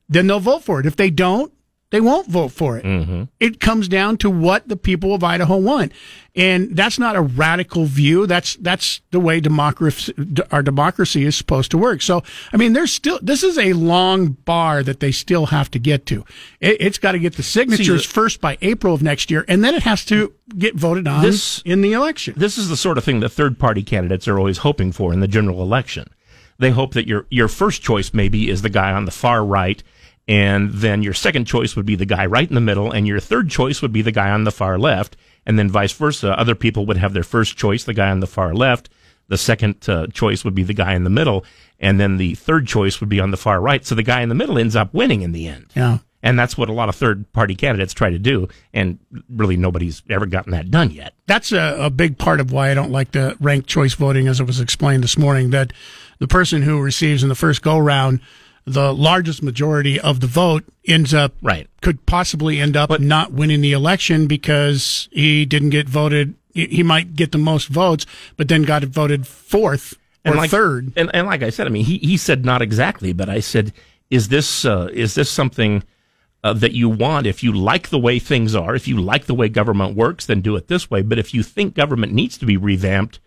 then 0.08 0.26
they'll 0.26 0.40
vote 0.40 0.62
for 0.64 0.80
it. 0.80 0.86
If 0.86 0.96
they 0.96 1.10
don't, 1.10 1.52
they 1.90 2.02
won't 2.02 2.26
vote 2.28 2.48
for 2.52 2.76
it. 2.76 2.84
Mm-hmm. 2.84 3.22
It 3.40 3.60
comes 3.60 3.88
down 3.88 4.18
to 4.18 4.28
what 4.28 4.68
the 4.68 4.76
people 4.76 5.14
of 5.14 5.24
Idaho 5.24 5.56
want. 5.56 5.92
And 6.36 6.76
that's 6.76 6.98
not 6.98 7.16
a 7.16 7.22
radical 7.22 7.86
view. 7.86 8.26
That's, 8.26 8.56
that's 8.56 9.00
the 9.10 9.18
way 9.18 9.40
democracy, 9.40 10.12
our 10.50 10.62
democracy 10.62 11.24
is 11.24 11.34
supposed 11.34 11.70
to 11.70 11.78
work. 11.78 12.02
So, 12.02 12.22
I 12.52 12.58
mean, 12.58 12.74
there's 12.74 12.92
still, 12.92 13.18
this 13.22 13.42
is 13.42 13.56
a 13.56 13.72
long 13.72 14.32
bar 14.32 14.82
that 14.82 15.00
they 15.00 15.12
still 15.12 15.46
have 15.46 15.70
to 15.70 15.78
get 15.78 16.04
to. 16.06 16.26
It, 16.60 16.76
it's 16.78 16.98
got 16.98 17.12
to 17.12 17.18
get 17.18 17.36
the 17.36 17.42
signatures 17.42 18.06
the- 18.06 18.12
first 18.12 18.42
by 18.42 18.58
April 18.60 18.92
of 18.92 19.02
next 19.02 19.30
year, 19.30 19.46
and 19.48 19.64
then 19.64 19.74
it 19.74 19.84
has 19.84 20.04
to 20.06 20.34
get 20.58 20.74
voted 20.74 21.08
on 21.08 21.22
This- 21.22 21.62
in 21.64 21.80
the 21.80 21.94
election. 21.94 22.34
This 22.36 22.58
is 22.58 22.68
the 22.68 22.76
sort 22.76 22.98
of 22.98 23.04
thing 23.04 23.20
that 23.20 23.30
third 23.30 23.58
party 23.58 23.82
candidates 23.82 24.28
are 24.28 24.38
always 24.38 24.58
hoping 24.58 24.92
for 24.92 25.14
in 25.14 25.20
the 25.20 25.28
general 25.28 25.62
election. 25.62 26.06
They 26.58 26.70
hope 26.70 26.92
that 26.94 27.06
your 27.06 27.24
your 27.30 27.46
first 27.48 27.82
choice 27.82 28.12
maybe 28.12 28.50
is 28.50 28.62
the 28.62 28.68
guy 28.68 28.92
on 28.92 29.04
the 29.04 29.12
far 29.12 29.44
right, 29.44 29.80
and 30.28 30.70
then 30.74 31.02
your 31.02 31.14
second 31.14 31.46
choice 31.46 31.74
would 31.74 31.86
be 31.86 31.96
the 31.96 32.04
guy 32.04 32.26
right 32.26 32.46
in 32.46 32.54
the 32.54 32.60
middle, 32.60 32.92
and 32.92 33.08
your 33.08 33.18
third 33.18 33.48
choice 33.48 33.80
would 33.80 33.92
be 33.92 34.02
the 34.02 34.12
guy 34.12 34.30
on 34.30 34.44
the 34.44 34.52
far 34.52 34.78
left, 34.78 35.16
and 35.46 35.58
then 35.58 35.70
vice 35.70 35.92
versa. 35.92 36.38
Other 36.38 36.54
people 36.54 36.84
would 36.86 36.98
have 36.98 37.14
their 37.14 37.22
first 37.22 37.56
choice, 37.56 37.84
the 37.84 37.94
guy 37.94 38.10
on 38.10 38.20
the 38.20 38.26
far 38.26 38.54
left. 38.54 38.90
The 39.28 39.38
second 39.38 39.88
uh, 39.88 40.06
choice 40.08 40.44
would 40.44 40.54
be 40.54 40.62
the 40.62 40.74
guy 40.74 40.94
in 40.94 41.04
the 41.04 41.10
middle, 41.10 41.44
and 41.80 41.98
then 41.98 42.18
the 42.18 42.34
third 42.34 42.66
choice 42.66 43.00
would 43.00 43.08
be 43.08 43.20
on 43.20 43.30
the 43.30 43.36
far 43.38 43.60
right. 43.60 43.84
So 43.84 43.94
the 43.94 44.02
guy 44.02 44.20
in 44.20 44.28
the 44.28 44.34
middle 44.34 44.58
ends 44.58 44.76
up 44.76 44.92
winning 44.92 45.22
in 45.22 45.32
the 45.32 45.48
end. 45.48 45.72
Yeah. 45.74 45.98
And 46.22 46.38
that's 46.38 46.58
what 46.58 46.68
a 46.68 46.72
lot 46.72 46.88
of 46.88 46.96
third 46.96 47.32
party 47.32 47.54
candidates 47.54 47.94
try 47.94 48.10
to 48.10 48.18
do. 48.18 48.48
And 48.74 48.98
really 49.30 49.56
nobody's 49.56 50.02
ever 50.10 50.26
gotten 50.26 50.52
that 50.52 50.70
done 50.70 50.90
yet. 50.90 51.14
that's 51.26 51.52
a, 51.52 51.76
a 51.78 51.90
big 51.90 52.18
part 52.18 52.40
of 52.40 52.50
why 52.50 52.70
I 52.70 52.74
don't 52.74 52.90
like 52.90 53.12
the 53.12 53.36
ranked 53.38 53.68
choice 53.68 53.94
voting, 53.94 54.26
as 54.28 54.40
it 54.40 54.44
was 54.44 54.60
explained 54.60 55.04
this 55.04 55.16
morning. 55.16 55.50
That 55.50 55.72
the 56.18 56.26
person 56.26 56.62
who 56.62 56.82
receives 56.82 57.22
in 57.22 57.28
the 57.28 57.34
first 57.34 57.62
go 57.62 57.78
round 57.78 58.20
the 58.68 58.92
largest 58.92 59.42
majority 59.42 59.98
of 59.98 60.20
the 60.20 60.26
vote 60.26 60.64
ends 60.86 61.12
up 61.12 61.34
right 61.42 61.68
could 61.80 62.04
possibly 62.06 62.60
end 62.60 62.76
up 62.76 62.98
not 63.00 63.32
winning 63.32 63.60
the 63.60 63.72
election 63.72 64.26
because 64.26 65.08
he 65.12 65.44
didn't 65.44 65.70
get 65.70 65.88
voted. 65.88 66.34
He 66.52 66.66
he 66.66 66.82
might 66.82 67.14
get 67.14 67.32
the 67.32 67.38
most 67.38 67.68
votes, 67.68 68.06
but 68.36 68.48
then 68.48 68.62
got 68.62 68.84
voted 68.84 69.26
fourth 69.26 69.94
or 70.24 70.34
like, 70.34 70.50
third. 70.50 70.92
And, 70.96 71.10
and 71.14 71.26
like 71.26 71.42
I 71.42 71.50
said, 71.50 71.66
I 71.66 71.70
mean, 71.70 71.84
he, 71.84 71.98
he 71.98 72.16
said 72.16 72.44
not 72.44 72.62
exactly, 72.62 73.12
but 73.12 73.28
I 73.28 73.40
said, 73.40 73.72
is 74.10 74.28
this 74.28 74.64
uh, 74.64 74.88
is 74.92 75.14
this 75.14 75.30
something 75.30 75.82
uh, 76.42 76.52
that 76.54 76.72
you 76.72 76.88
want? 76.88 77.26
If 77.26 77.42
you 77.42 77.52
like 77.52 77.88
the 77.88 77.98
way 77.98 78.18
things 78.18 78.54
are, 78.54 78.74
if 78.74 78.88
you 78.88 79.00
like 79.00 79.26
the 79.26 79.34
way 79.34 79.48
government 79.48 79.96
works, 79.96 80.26
then 80.26 80.40
do 80.40 80.56
it 80.56 80.68
this 80.68 80.90
way. 80.90 81.02
But 81.02 81.18
if 81.18 81.34
you 81.34 81.42
think 81.42 81.74
government 81.74 82.12
needs 82.12 82.38
to 82.38 82.46
be 82.46 82.56
revamped, 82.56 83.20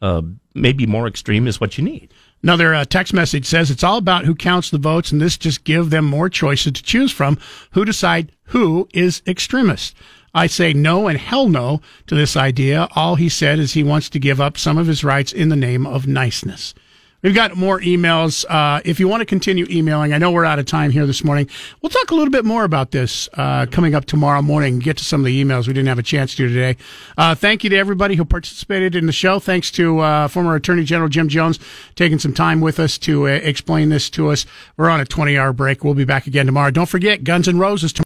uh, 0.00 0.22
maybe 0.54 0.86
more 0.86 1.06
extreme 1.06 1.46
is 1.46 1.60
what 1.60 1.76
you 1.76 1.84
need. 1.84 2.12
Another 2.42 2.74
uh, 2.74 2.84
text 2.84 3.14
message 3.14 3.46
says 3.46 3.70
it's 3.70 3.84
all 3.84 3.98
about 3.98 4.24
who 4.24 4.34
counts 4.34 4.70
the 4.70 4.78
votes, 4.78 5.12
and 5.12 5.20
this 5.20 5.36
just 5.36 5.62
give 5.62 5.90
them 5.90 6.04
more 6.04 6.28
choices 6.28 6.72
to 6.72 6.82
choose 6.82 7.12
from. 7.12 7.38
Who 7.72 7.84
decide 7.84 8.32
who 8.46 8.88
is 8.92 9.22
extremist? 9.26 9.94
I 10.34 10.48
say 10.48 10.72
no 10.72 11.06
and 11.08 11.18
hell 11.18 11.48
no 11.48 11.80
to 12.06 12.14
this 12.14 12.36
idea. 12.36 12.88
All 12.96 13.14
he 13.14 13.28
said 13.28 13.58
is 13.58 13.74
he 13.74 13.84
wants 13.84 14.08
to 14.10 14.18
give 14.18 14.40
up 14.40 14.58
some 14.58 14.78
of 14.78 14.86
his 14.88 15.04
rights 15.04 15.32
in 15.32 15.50
the 15.50 15.56
name 15.56 15.86
of 15.86 16.06
niceness. 16.06 16.74
We've 17.22 17.36
got 17.36 17.56
more 17.56 17.78
emails. 17.78 18.44
Uh, 18.48 18.80
if 18.84 18.98
you 18.98 19.06
want 19.06 19.20
to 19.20 19.24
continue 19.24 19.64
emailing, 19.70 20.12
I 20.12 20.18
know 20.18 20.32
we're 20.32 20.44
out 20.44 20.58
of 20.58 20.66
time 20.66 20.90
here 20.90 21.06
this 21.06 21.22
morning. 21.22 21.48
We'll 21.80 21.90
talk 21.90 22.10
a 22.10 22.16
little 22.16 22.32
bit 22.32 22.44
more 22.44 22.64
about 22.64 22.90
this 22.90 23.28
uh, 23.34 23.66
coming 23.66 23.94
up 23.94 24.06
tomorrow 24.06 24.42
morning. 24.42 24.80
Get 24.80 24.96
to 24.96 25.04
some 25.04 25.20
of 25.20 25.26
the 25.26 25.44
emails 25.44 25.68
we 25.68 25.72
didn't 25.72 25.86
have 25.86 26.00
a 26.00 26.02
chance 26.02 26.34
to 26.34 26.48
today. 26.48 26.76
Uh, 27.16 27.36
thank 27.36 27.62
you 27.62 27.70
to 27.70 27.76
everybody 27.76 28.16
who 28.16 28.24
participated 28.24 28.96
in 28.96 29.06
the 29.06 29.12
show. 29.12 29.38
Thanks 29.38 29.70
to 29.70 30.00
uh, 30.00 30.26
former 30.26 30.56
Attorney 30.56 30.82
General 30.82 31.08
Jim 31.08 31.28
Jones 31.28 31.60
taking 31.94 32.18
some 32.18 32.34
time 32.34 32.60
with 32.60 32.80
us 32.80 32.98
to 32.98 33.28
uh, 33.28 33.30
explain 33.30 33.90
this 33.90 34.10
to 34.10 34.30
us. 34.30 34.44
We're 34.76 34.90
on 34.90 34.98
a 34.98 35.04
20 35.04 35.38
hour 35.38 35.52
break. 35.52 35.84
We'll 35.84 35.94
be 35.94 36.04
back 36.04 36.26
again 36.26 36.46
tomorrow. 36.46 36.72
Don't 36.72 36.88
forget 36.88 37.22
Guns 37.22 37.46
and 37.46 37.60
Roses 37.60 37.92
tomorrow. 37.92 38.00